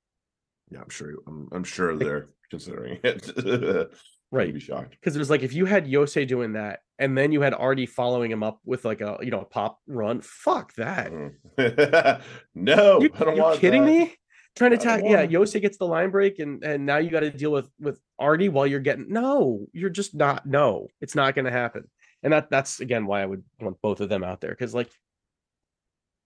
Yeah, 0.71 0.81
I'm 0.81 0.91
sure. 0.91 1.15
I'm, 1.27 1.49
I'm 1.53 1.65
sure 1.65 1.97
they're 1.97 2.27
considering 2.51 2.99
it. 3.05 3.31
Right. 4.33 4.49
I'd 4.49 4.55
be 4.55 4.61
shocked. 4.61 4.91
because 4.93 5.15
it 5.15 5.19
was 5.21 5.31
like 5.31 5.43
if 5.43 5.53
you 5.53 5.67
had 5.67 5.87
Yosei 5.87 6.27
doing 6.27 6.55
that 6.55 6.81
and 6.99 7.17
then 7.17 7.31
you 7.33 7.41
had 7.43 7.55
Artie 7.55 7.87
following 7.87 8.31
him 8.31 8.43
up 8.43 8.61
with 8.65 8.85
like 8.85 9.01
a 9.01 9.19
you 9.23 9.31
know 9.31 9.41
a 9.41 9.45
pop 9.45 9.79
run, 9.87 10.21
fuck 10.21 10.75
that. 10.75 11.13
Mhm. 11.13 12.23
no, 12.55 13.01
You, 13.01 13.11
I 13.15 13.19
don't 13.25 13.37
you 13.37 13.43
want 13.43 13.61
kidding 13.61 13.85
that. 13.85 13.91
me? 13.93 14.15
Trying 14.57 14.79
to 14.79 14.91
I 14.91 14.97
yeah. 14.99 15.27
Yosei 15.27 15.61
gets 15.61 15.77
the 15.77 15.87
line 15.87 16.11
break, 16.11 16.39
and 16.39 16.65
and 16.65 16.87
now 16.87 16.97
you 16.97 17.11
got 17.11 17.21
to 17.21 17.31
deal 17.31 17.53
with 17.53 17.69
with 17.79 18.01
Artie 18.19 18.49
while 18.49 18.67
you're 18.67 18.81
getting 18.81 19.07
no. 19.11 19.67
You're 19.75 19.91
just 19.91 20.15
not. 20.15 20.47
No, 20.47 20.89
it's 21.03 21.15
not 21.15 21.35
going 21.35 21.45
to 21.45 21.51
happen. 21.51 21.85
And 22.23 22.33
that 22.33 22.49
that's 22.51 22.81
again 22.81 23.07
why 23.07 23.23
I 23.23 23.27
would 23.27 23.45
want 23.61 23.81
both 23.83 24.01
of 24.01 24.09
them 24.09 24.25
out 24.25 24.41
there 24.41 24.51
because 24.51 24.75
like 24.75 24.89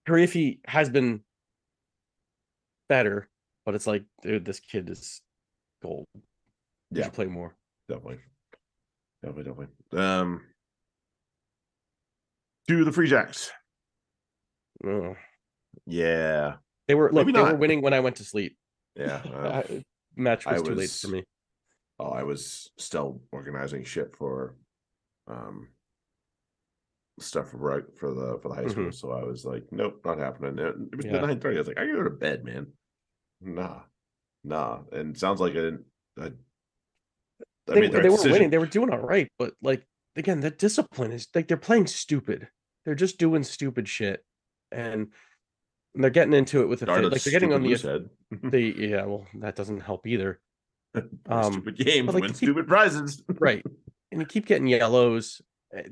Harifi 0.07 0.59
has 0.65 0.89
been 0.89 1.21
better, 2.89 3.29
but 3.65 3.75
it's 3.75 3.85
like, 3.87 4.05
dude, 4.23 4.45
this 4.45 4.59
kid 4.59 4.89
is 4.89 5.21
gold. 5.83 6.05
You 6.15 6.21
Yeah. 7.01 7.09
play 7.09 7.25
more. 7.25 7.55
Definitely. 7.91 8.19
Definitely, 9.23 9.43
definitely. 9.43 9.99
Um 9.99 10.41
to 12.69 12.83
the 12.85 12.91
Free 12.91 13.07
Jacks. 13.07 13.51
Ugh. 14.87 15.15
Yeah. 15.85 16.55
They 16.87 16.95
were 16.95 17.11
look, 17.11 17.25
Maybe 17.27 17.37
they 17.37 17.43
were 17.43 17.55
winning 17.55 17.81
when 17.81 17.93
I 17.93 17.99
went 17.99 18.15
to 18.17 18.23
sleep. 18.23 18.57
Yeah. 18.95 19.21
uh, 19.33 19.61
I- 19.69 19.83
match 20.15 20.45
I 20.47 20.53
was, 20.59 20.63
too 20.63 20.75
late 20.75 20.89
for 20.89 21.07
me. 21.07 21.23
oh, 21.99 22.09
I 22.09 22.23
was 22.23 22.69
still 22.77 23.21
organizing 23.31 23.83
shit 23.83 24.15
for 24.17 24.55
um 25.27 25.67
stuff 27.19 27.51
for 27.51 27.57
right 27.57 27.83
for 27.97 28.13
the 28.13 28.39
for 28.41 28.49
the 28.49 28.55
high 28.55 28.67
school. 28.67 28.91
So 28.91 29.11
I 29.11 29.23
was 29.23 29.45
like, 29.45 29.63
nope, 29.71 30.01
not 30.05 30.17
happening. 30.17 30.57
It 30.59 30.75
was 30.95 31.05
Mm-hmm. 31.05 31.15
Yeah. 31.15 31.21
nine 31.21 31.39
thirty. 31.39 31.57
I 31.57 31.59
was 31.59 31.67
like, 31.67 31.77
I 31.77 31.85
gotta 31.85 31.97
go 31.97 32.03
to 32.03 32.09
bed, 32.09 32.43
man. 32.45 32.67
Nah. 33.41 33.81
Nah. 34.43 34.79
And 34.91 35.15
it 35.15 35.19
sounds 35.19 35.39
like 35.39 35.51
I 35.51 35.55
didn't 35.55 35.85
I, 36.19 36.31
I 37.71 37.75
they, 37.75 37.81
right 37.81 37.91
they 37.91 38.09
weren't 38.09 38.11
decision. 38.19 38.31
winning. 38.31 38.49
They 38.49 38.57
were 38.57 38.65
doing 38.65 38.89
all 38.91 38.99
right, 38.99 39.27
but 39.39 39.53
like 39.61 39.85
again, 40.15 40.39
the 40.41 40.51
discipline 40.51 41.11
is 41.11 41.27
like 41.33 41.47
they're 41.47 41.57
playing 41.57 41.87
stupid. 41.87 42.47
They're 42.85 42.95
just 42.95 43.17
doing 43.19 43.43
stupid 43.43 43.87
shit, 43.87 44.23
and 44.71 45.09
they're 45.95 46.09
getting 46.09 46.33
into 46.33 46.61
it 46.61 46.67
with 46.67 46.79
the 46.79 46.85
like 46.87 47.21
they're 47.21 47.31
getting 47.31 47.53
on 47.53 47.61
the 47.63 47.69
loose 47.69 47.81
the 48.43 48.59
yeah. 48.61 49.05
Well, 49.05 49.27
that 49.35 49.55
doesn't 49.55 49.81
help 49.81 50.07
either, 50.07 50.39
um, 51.27 51.53
stupid 51.53 51.77
games 51.77 52.13
like, 52.13 52.21
win 52.23 52.29
keep- 52.31 52.37
stupid 52.37 52.67
prizes. 52.67 53.21
right? 53.39 53.63
And 54.11 54.19
you 54.19 54.25
keep 54.27 54.45
getting 54.45 54.67
yellows. 54.67 55.41
eh, 55.73 55.83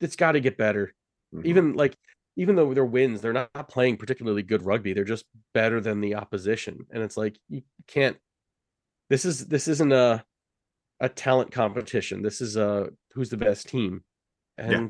It's 0.00 0.16
got 0.16 0.32
to 0.32 0.40
get 0.40 0.56
better. 0.56 0.92
Mhm. 1.34 1.44
Even 1.46 1.72
like 1.74 1.96
even 2.36 2.56
though 2.56 2.74
they're 2.74 2.84
wins, 2.84 3.20
they're 3.20 3.32
not 3.32 3.68
playing 3.68 3.96
particularly 3.96 4.42
good 4.42 4.62
rugby. 4.64 4.92
They're 4.92 5.04
just 5.04 5.24
better 5.54 5.80
than 5.80 6.00
the 6.00 6.16
opposition, 6.16 6.86
and 6.90 7.02
it's 7.02 7.16
like 7.16 7.38
you 7.48 7.62
can't. 7.86 8.16
This 9.10 9.24
is 9.24 9.46
this 9.46 9.68
isn't 9.68 9.92
a 9.92 10.24
a 11.00 11.08
talent 11.08 11.50
competition. 11.52 12.22
This 12.22 12.40
is 12.40 12.56
a 12.56 12.88
who's 13.12 13.30
the 13.30 13.36
best 13.36 13.68
team, 13.68 14.04
and 14.58 14.72
Yeah. 14.72 14.88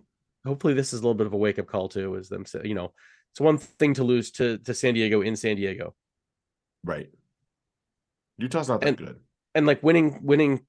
hopefully 0.51 0.75
this 0.75 0.93
is 0.93 1.01
a 1.01 1.03
little 1.03 1.15
bit 1.15 1.27
of 1.27 1.33
a 1.33 1.37
wake 1.39 1.59
up 1.59 1.67
call 1.67 1.89
too. 1.89 2.15
Is 2.17 2.29
them 2.29 2.45
say 2.47 2.61
you 2.65 2.75
know 2.75 2.93
it's 3.33 3.41
one 3.41 3.59
thing 3.59 3.95
to 3.95 4.05
lose 4.05 4.31
to 4.33 4.59
to 4.59 4.75
San 4.75 4.95
Diego 4.95 5.21
in 5.23 5.37
San 5.37 5.57
Diego, 5.57 5.95
Right. 6.85 7.11
Utah's 8.39 8.69
not 8.69 8.81
that 8.81 8.89
And- 8.89 8.97
good. 8.99 9.21
and 9.55 9.67
like 9.67 9.83
winning 9.83 10.19
winning 10.25 10.67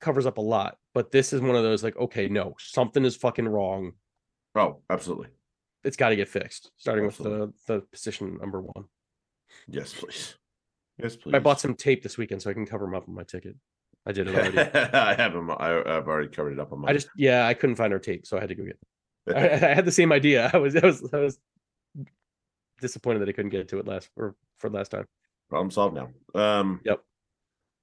covers 0.00 0.26
up 0.26 0.38
a 0.38 0.42
lot. 0.42 0.78
But 0.94 1.10
this 1.10 1.32
is 1.32 1.40
one 1.40 1.56
of 1.56 1.62
those 1.62 1.82
like 1.82 1.96
okay, 1.96 2.28
no, 2.28 2.54
something 2.58 3.04
is 3.04 3.16
fucking 3.16 3.48
wrong. 3.48 3.92
Oh, 4.54 4.82
absolutely. 4.90 5.28
It's 5.84 5.96
got 5.96 6.08
to 6.10 6.16
get 6.16 6.28
fixed. 6.28 6.70
Starting 6.76 7.06
with 7.06 7.18
the 7.18 7.52
the 7.66 7.80
position 7.92 8.36
number 8.38 8.60
one. 8.60 8.86
Yes, 9.66 9.94
please. 9.94 10.36
Yes, 10.98 11.16
please. 11.16 11.34
I 11.34 11.38
bought 11.38 11.60
some 11.60 11.74
tape 11.74 12.02
this 12.02 12.18
weekend 12.18 12.42
so 12.42 12.50
I 12.50 12.54
can 12.54 12.66
cover 12.66 12.84
them 12.84 12.94
up 12.94 13.08
on 13.08 13.14
my 13.14 13.22
ticket. 13.22 13.56
I 14.08 14.12
did 14.12 14.26
it 14.26 14.34
already. 14.34 14.58
I 14.92 15.14
have 15.14 15.34
them. 15.34 15.50
I, 15.50 15.78
I've 15.80 16.08
already 16.08 16.28
covered 16.28 16.52
it 16.54 16.58
up 16.58 16.72
on 16.72 16.80
my. 16.80 16.88
I 16.88 16.92
just 16.94 17.08
yeah, 17.16 17.46
I 17.46 17.52
couldn't 17.54 17.76
find 17.76 17.92
our 17.92 17.98
tape, 17.98 18.26
so 18.26 18.36
I 18.36 18.40
had 18.40 18.48
to 18.48 18.54
go 18.54 18.64
get. 18.64 18.78
I, 19.36 19.70
I 19.70 19.74
had 19.74 19.84
the 19.84 19.92
same 19.92 20.10
idea. 20.12 20.50
I 20.52 20.56
was 20.56 20.74
I 20.74 20.80
was 20.84 21.08
I 21.12 21.18
was 21.18 21.38
disappointed 22.80 23.20
that 23.20 23.28
I 23.28 23.32
couldn't 23.32 23.50
get 23.50 23.68
to 23.68 23.78
it 23.78 23.86
last 23.86 24.08
or 24.16 24.34
for 24.58 24.70
last 24.70 24.90
time. 24.90 25.04
problem 25.50 25.70
solved 25.70 25.94
now. 25.96 26.08
Um. 26.34 26.80
Yep. 26.84 27.02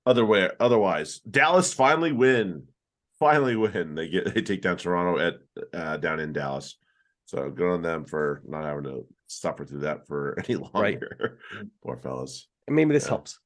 Other 0.08 0.26
way, 0.26 0.50
otherwise, 0.60 1.20
Dallas 1.20 1.74
finally 1.74 2.12
win. 2.12 2.64
Finally 3.20 3.56
win. 3.56 3.96
They 3.96 4.08
get 4.10 4.34
they 4.34 4.42
take 4.42 4.62
down 4.62 4.78
Toronto 4.78 5.20
at 5.20 5.36
uh, 5.74 5.98
down 5.98 6.20
in 6.20 6.34
Dallas. 6.34 6.78
So 7.26 7.50
good 7.50 7.72
on 7.72 7.82
them 7.82 8.06
for 8.06 8.42
not 8.48 8.66
having 8.66 8.84
to 8.84 9.06
suffer 9.28 9.66
through 9.66 9.80
that 9.82 10.06
for 10.08 10.38
any 10.48 10.58
Right. 10.74 11.00
longer. 11.02 11.40
Poor 11.84 11.98
fellas. 11.98 12.48
And 12.68 12.76
maybe 12.76 12.94
this 12.94 13.06
Yeah. 13.06 13.10
helps. 13.10 13.40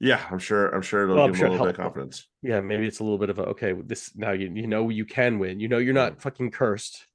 Yeah, 0.00 0.24
I'm 0.30 0.38
sure. 0.38 0.68
I'm 0.74 0.82
sure 0.82 1.04
it'll 1.04 1.16
Well, 1.16 1.26
give 1.28 1.38
sure 1.38 1.46
a 1.46 1.50
little 1.50 1.66
bit 1.66 1.74
of 1.74 1.80
confidence. 1.80 2.28
Yeah, 2.42 2.60
maybe 2.60 2.86
it's 2.86 3.00
a 3.00 3.02
little 3.02 3.18
bit 3.18 3.30
of 3.30 3.38
a 3.38 3.44
okay. 3.46 3.72
This 3.72 4.14
now 4.14 4.32
you 4.32 4.50
you 4.54 4.66
know 4.66 4.88
you 4.90 5.04
can 5.06 5.38
win. 5.38 5.58
You 5.60 5.68
know 5.68 5.78
you're 5.78 5.94
not 5.94 6.20
fucking 6.20 6.50
cursed. 6.50 7.06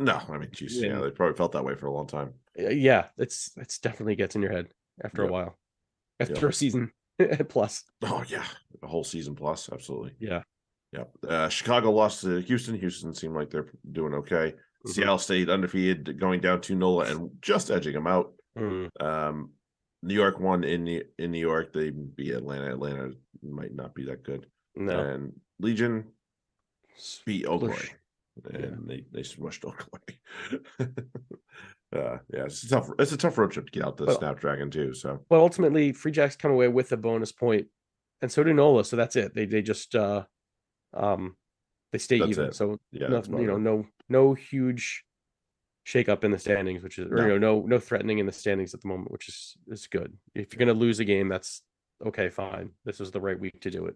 No, 0.00 0.20
I 0.28 0.38
mean, 0.38 0.50
geez, 0.52 0.76
yeah, 0.80 0.88
Yeah. 0.94 0.98
they 1.00 1.10
probably 1.10 1.36
felt 1.36 1.52
that 1.52 1.64
way 1.64 1.74
for 1.76 1.86
a 1.86 1.92
long 1.92 2.06
time. 2.06 2.34
Uh, 2.58 2.68
Yeah, 2.70 3.06
it's 3.16 3.52
it's 3.56 3.78
definitely 3.78 4.16
gets 4.16 4.34
in 4.34 4.42
your 4.42 4.52
head 4.52 4.68
after 5.02 5.22
Yep. 5.22 5.30
a 5.30 5.32
while, 5.32 5.58
Yep. 6.20 6.30
after 6.30 6.48
a 6.48 6.52
season 6.52 6.92
plus. 7.48 7.84
Oh 8.02 8.24
yeah, 8.28 8.44
a 8.82 8.86
whole 8.86 9.04
season 9.04 9.34
plus, 9.34 9.70
absolutely. 9.72 10.14
Yeah, 10.18 10.42
Yeah. 10.92 11.04
Uh, 11.26 11.48
Chicago 11.48 11.92
lost 11.92 12.22
to 12.22 12.40
Houston. 12.40 12.74
Houston 12.78 13.14
seemed 13.14 13.34
like 13.34 13.50
they're 13.50 13.70
doing 13.90 14.14
okay. 14.14 14.54
Mhm. 14.84 14.90
Seattle 14.90 15.18
stayed 15.18 15.48
undefeated, 15.48 16.18
going 16.20 16.40
down 16.40 16.60
to 16.62 16.74
Nola 16.74 17.06
and 17.06 17.30
just 17.40 17.70
edging 17.70 17.94
them 17.94 18.06
out. 18.06 18.34
Mm, 18.58 18.90
Um, 19.00 19.52
New 20.04 20.14
York 20.14 20.38
won 20.38 20.64
in 20.64 20.84
New- 20.84 21.04
in 21.18 21.32
New 21.32 21.38
York. 21.40 21.72
They 21.72 21.90
beat 21.90 22.32
Atlanta. 22.34 22.68
Atlanta 22.70 23.12
might 23.42 23.74
not 23.74 23.94
be 23.94 24.04
that 24.04 24.22
good. 24.22 24.46
no, 24.76 24.98
And 25.00 25.32
Legion 25.58 26.04
beat 27.24 27.46
Smush. 27.46 27.94
and 28.52 28.88
they 28.88 29.04
they 29.12 29.22
smushed 29.22 29.64
Oakland. 29.64 30.18
uh, 31.96 32.18
yeah, 32.32 32.44
it's 32.44 32.62
a 32.64 32.68
tough. 32.68 32.90
It's 32.98 33.12
a 33.12 33.16
tough 33.16 33.38
road 33.38 33.52
trip 33.52 33.66
to 33.66 33.72
get 33.72 33.84
out 33.86 33.96
the 33.96 34.04
Well- 34.06 34.18
Snapdragon 34.18 34.70
too. 34.70 34.94
So 34.94 35.24
but 35.28 35.38
ultimately 35.40 35.92
Free 35.92 36.12
Jacks 36.12 36.36
come 36.36 36.50
away 36.50 36.68
with 36.68 36.92
a 36.92 36.96
bonus 36.96 37.32
point, 37.32 37.68
and 38.22 38.30
so 38.30 38.42
do 38.44 38.52
Nola. 38.52 38.84
So 38.84 38.96
that's 38.96 39.16
it. 39.16 39.34
They 39.34 39.46
they 39.46 39.62
just 39.62 39.94
uh, 39.94 40.24
um, 40.92 41.36
they 41.92 41.98
stay 41.98 42.18
That's 42.18 42.30
even. 42.32 42.44
it. 42.46 42.54
So 42.56 42.78
yeah, 42.92 43.08
no, 43.08 43.22
you 43.40 43.46
know 43.46 43.56
no 43.58 43.86
no 44.08 44.34
huge 44.34 45.04
shake 45.84 46.08
up 46.08 46.24
in 46.24 46.30
the 46.30 46.38
standings, 46.38 46.82
which 46.82 46.98
is 46.98 47.06
or 47.10 47.16
No. 47.16 47.22
you 47.22 47.28
know 47.28 47.38
no 47.38 47.66
no 47.66 47.78
threatening 47.78 48.18
in 48.18 48.26
the 48.26 48.32
standings 48.32 48.74
at 48.74 48.80
the 48.80 48.88
moment, 48.88 49.12
which 49.12 49.28
is 49.28 49.56
is 49.68 49.86
good. 49.86 50.16
If 50.34 50.52
you're 50.52 50.58
gonna 50.58 50.78
lose 50.78 50.98
a 50.98 51.04
game, 51.04 51.28
that's 51.28 51.62
okay, 52.04 52.28
fine. 52.28 52.70
This 52.84 53.00
is 53.00 53.10
the 53.10 53.20
right 53.20 53.38
week 53.38 53.60
to 53.60 53.70
do 53.70 53.86
it. 53.86 53.94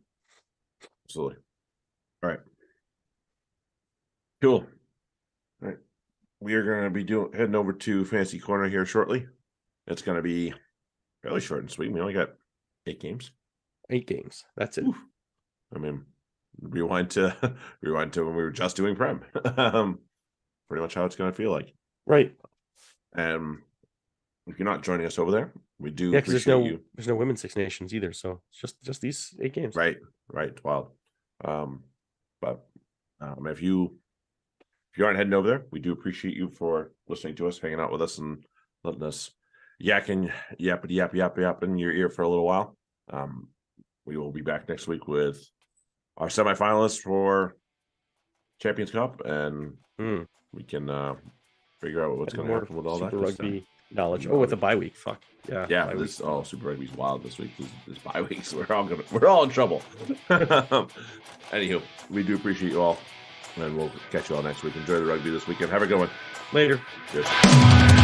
Absolutely. 1.06 1.38
All 2.22 2.30
right. 2.30 2.40
Cool. 4.40 4.66
All 5.62 5.68
right. 5.68 5.78
We 6.40 6.54
are 6.54 6.62
going 6.62 6.84
to 6.84 6.90
be 6.90 7.02
doing 7.02 7.32
heading 7.32 7.54
over 7.56 7.72
to 7.72 8.04
Fantasy 8.04 8.38
Corner 8.38 8.68
here 8.68 8.84
shortly. 8.86 9.26
It's 9.86 10.02
going 10.02 10.16
to 10.16 10.22
be 10.22 10.54
fairly 11.22 11.40
short 11.40 11.60
and 11.60 11.70
sweet. 11.70 11.90
We 11.90 12.00
only 12.00 12.12
got 12.12 12.30
eight 12.86 13.00
games. 13.00 13.32
Eight 13.90 14.06
games. 14.06 14.44
That's 14.56 14.78
it. 14.78 14.84
Oof. 14.84 15.02
I 15.74 15.78
mean, 15.78 16.04
rewind 16.60 17.10
to 17.10 17.56
rewind 17.82 18.12
to 18.12 18.24
when 18.24 18.36
we 18.36 18.42
were 18.42 18.50
just 18.50 18.76
doing 18.76 18.94
Prem. 18.94 19.22
um, 19.56 19.98
pretty 20.68 20.82
much 20.82 20.94
how 20.94 21.04
it's 21.04 21.16
going 21.16 21.30
to 21.30 21.36
feel 21.36 21.50
like. 21.50 21.74
Right. 22.08 22.32
Um, 23.14 23.62
if 24.46 24.58
you're 24.58 24.66
not 24.68 24.82
joining 24.82 25.06
us 25.06 25.18
over 25.18 25.30
there, 25.30 25.52
we 25.78 25.90
do 25.90 26.10
Yeah, 26.10 26.18
because 26.20 26.32
there's 26.32 26.42
appreciate 26.46 26.60
no 26.64 26.66
you. 26.70 26.80
there's 26.94 27.06
no 27.06 27.14
women's 27.14 27.40
Six 27.42 27.54
Nations 27.54 27.94
either. 27.94 28.12
So 28.12 28.40
it's 28.50 28.60
just 28.60 28.82
just 28.82 29.00
these 29.02 29.34
eight 29.42 29.52
games. 29.52 29.76
Right, 29.76 29.98
right. 30.28 30.48
It's 30.48 30.64
wild. 30.64 30.88
Um, 31.44 31.84
but 32.40 32.66
um, 33.20 33.46
if 33.46 33.60
you 33.62 33.98
if 34.92 34.98
you 34.98 35.04
aren't 35.04 35.18
heading 35.18 35.34
over 35.34 35.46
there, 35.46 35.66
we 35.70 35.80
do 35.80 35.92
appreciate 35.92 36.34
you 36.34 36.48
for 36.48 36.92
listening 37.08 37.34
to 37.36 37.46
us, 37.46 37.58
hanging 37.58 37.78
out 37.80 37.92
with 37.92 38.00
us, 38.02 38.16
and 38.18 38.42
letting 38.84 39.02
us 39.02 39.30
yakking, 39.82 40.32
yappity 40.58 40.92
yap 40.92 41.14
yap 41.14 41.36
yap 41.38 41.62
in 41.62 41.76
your 41.76 41.92
ear 41.92 42.08
for 42.08 42.22
a 42.22 42.28
little 42.28 42.46
while. 42.46 42.76
Um, 43.10 43.48
we 44.06 44.16
will 44.16 44.32
be 44.32 44.40
back 44.40 44.66
next 44.68 44.88
week 44.88 45.06
with 45.06 45.46
our 46.16 46.28
semifinalists 46.28 47.00
for 47.02 47.56
Champions 48.60 48.90
Cup, 48.92 49.20
and 49.26 49.74
Mm. 50.00 50.26
we 50.52 50.62
can 50.62 50.88
uh, 50.88 51.16
figure 51.80 52.04
out 52.04 52.16
what's 52.18 52.34
going 52.34 52.48
to 52.48 52.54
happen 52.54 52.76
with 52.76 52.86
all 52.86 52.98
that. 52.98 53.10
Super 53.10 53.26
stuff. 53.28 53.40
Rugby 53.40 53.66
knowledge. 53.90 54.26
Oh, 54.26 54.38
with 54.38 54.52
a 54.52 54.56
bye 54.56 54.74
week. 54.74 54.96
Fuck. 54.96 55.22
Yeah. 55.48 55.66
Yeah, 55.68 55.88
week. 55.88 55.98
this 55.98 56.20
oh 56.22 56.42
Super 56.42 56.68
Rugby's 56.68 56.92
wild 56.92 57.22
this 57.22 57.38
week. 57.38 57.56
This, 57.56 57.68
this 57.86 57.98
bye 57.98 58.22
weeks. 58.22 58.52
We're 58.52 58.66
all 58.74 58.84
gonna 58.84 59.02
we're 59.12 59.26
all 59.26 59.44
in 59.44 59.50
trouble. 59.50 59.82
Anywho, 60.28 61.82
we 62.10 62.22
do 62.22 62.34
appreciate 62.34 62.72
you 62.72 62.82
all. 62.82 62.98
And 63.56 63.76
we'll 63.76 63.90
catch 64.10 64.30
you 64.30 64.36
all 64.36 64.42
next 64.42 64.62
week. 64.62 64.76
Enjoy 64.76 65.00
the 65.00 65.06
rugby 65.06 65.30
this 65.30 65.46
weekend. 65.48 65.70
Have 65.72 65.82
a 65.82 65.86
good 65.86 65.98
one. 65.98 66.10
Later. 66.52 66.80
Cheers. 67.10 67.97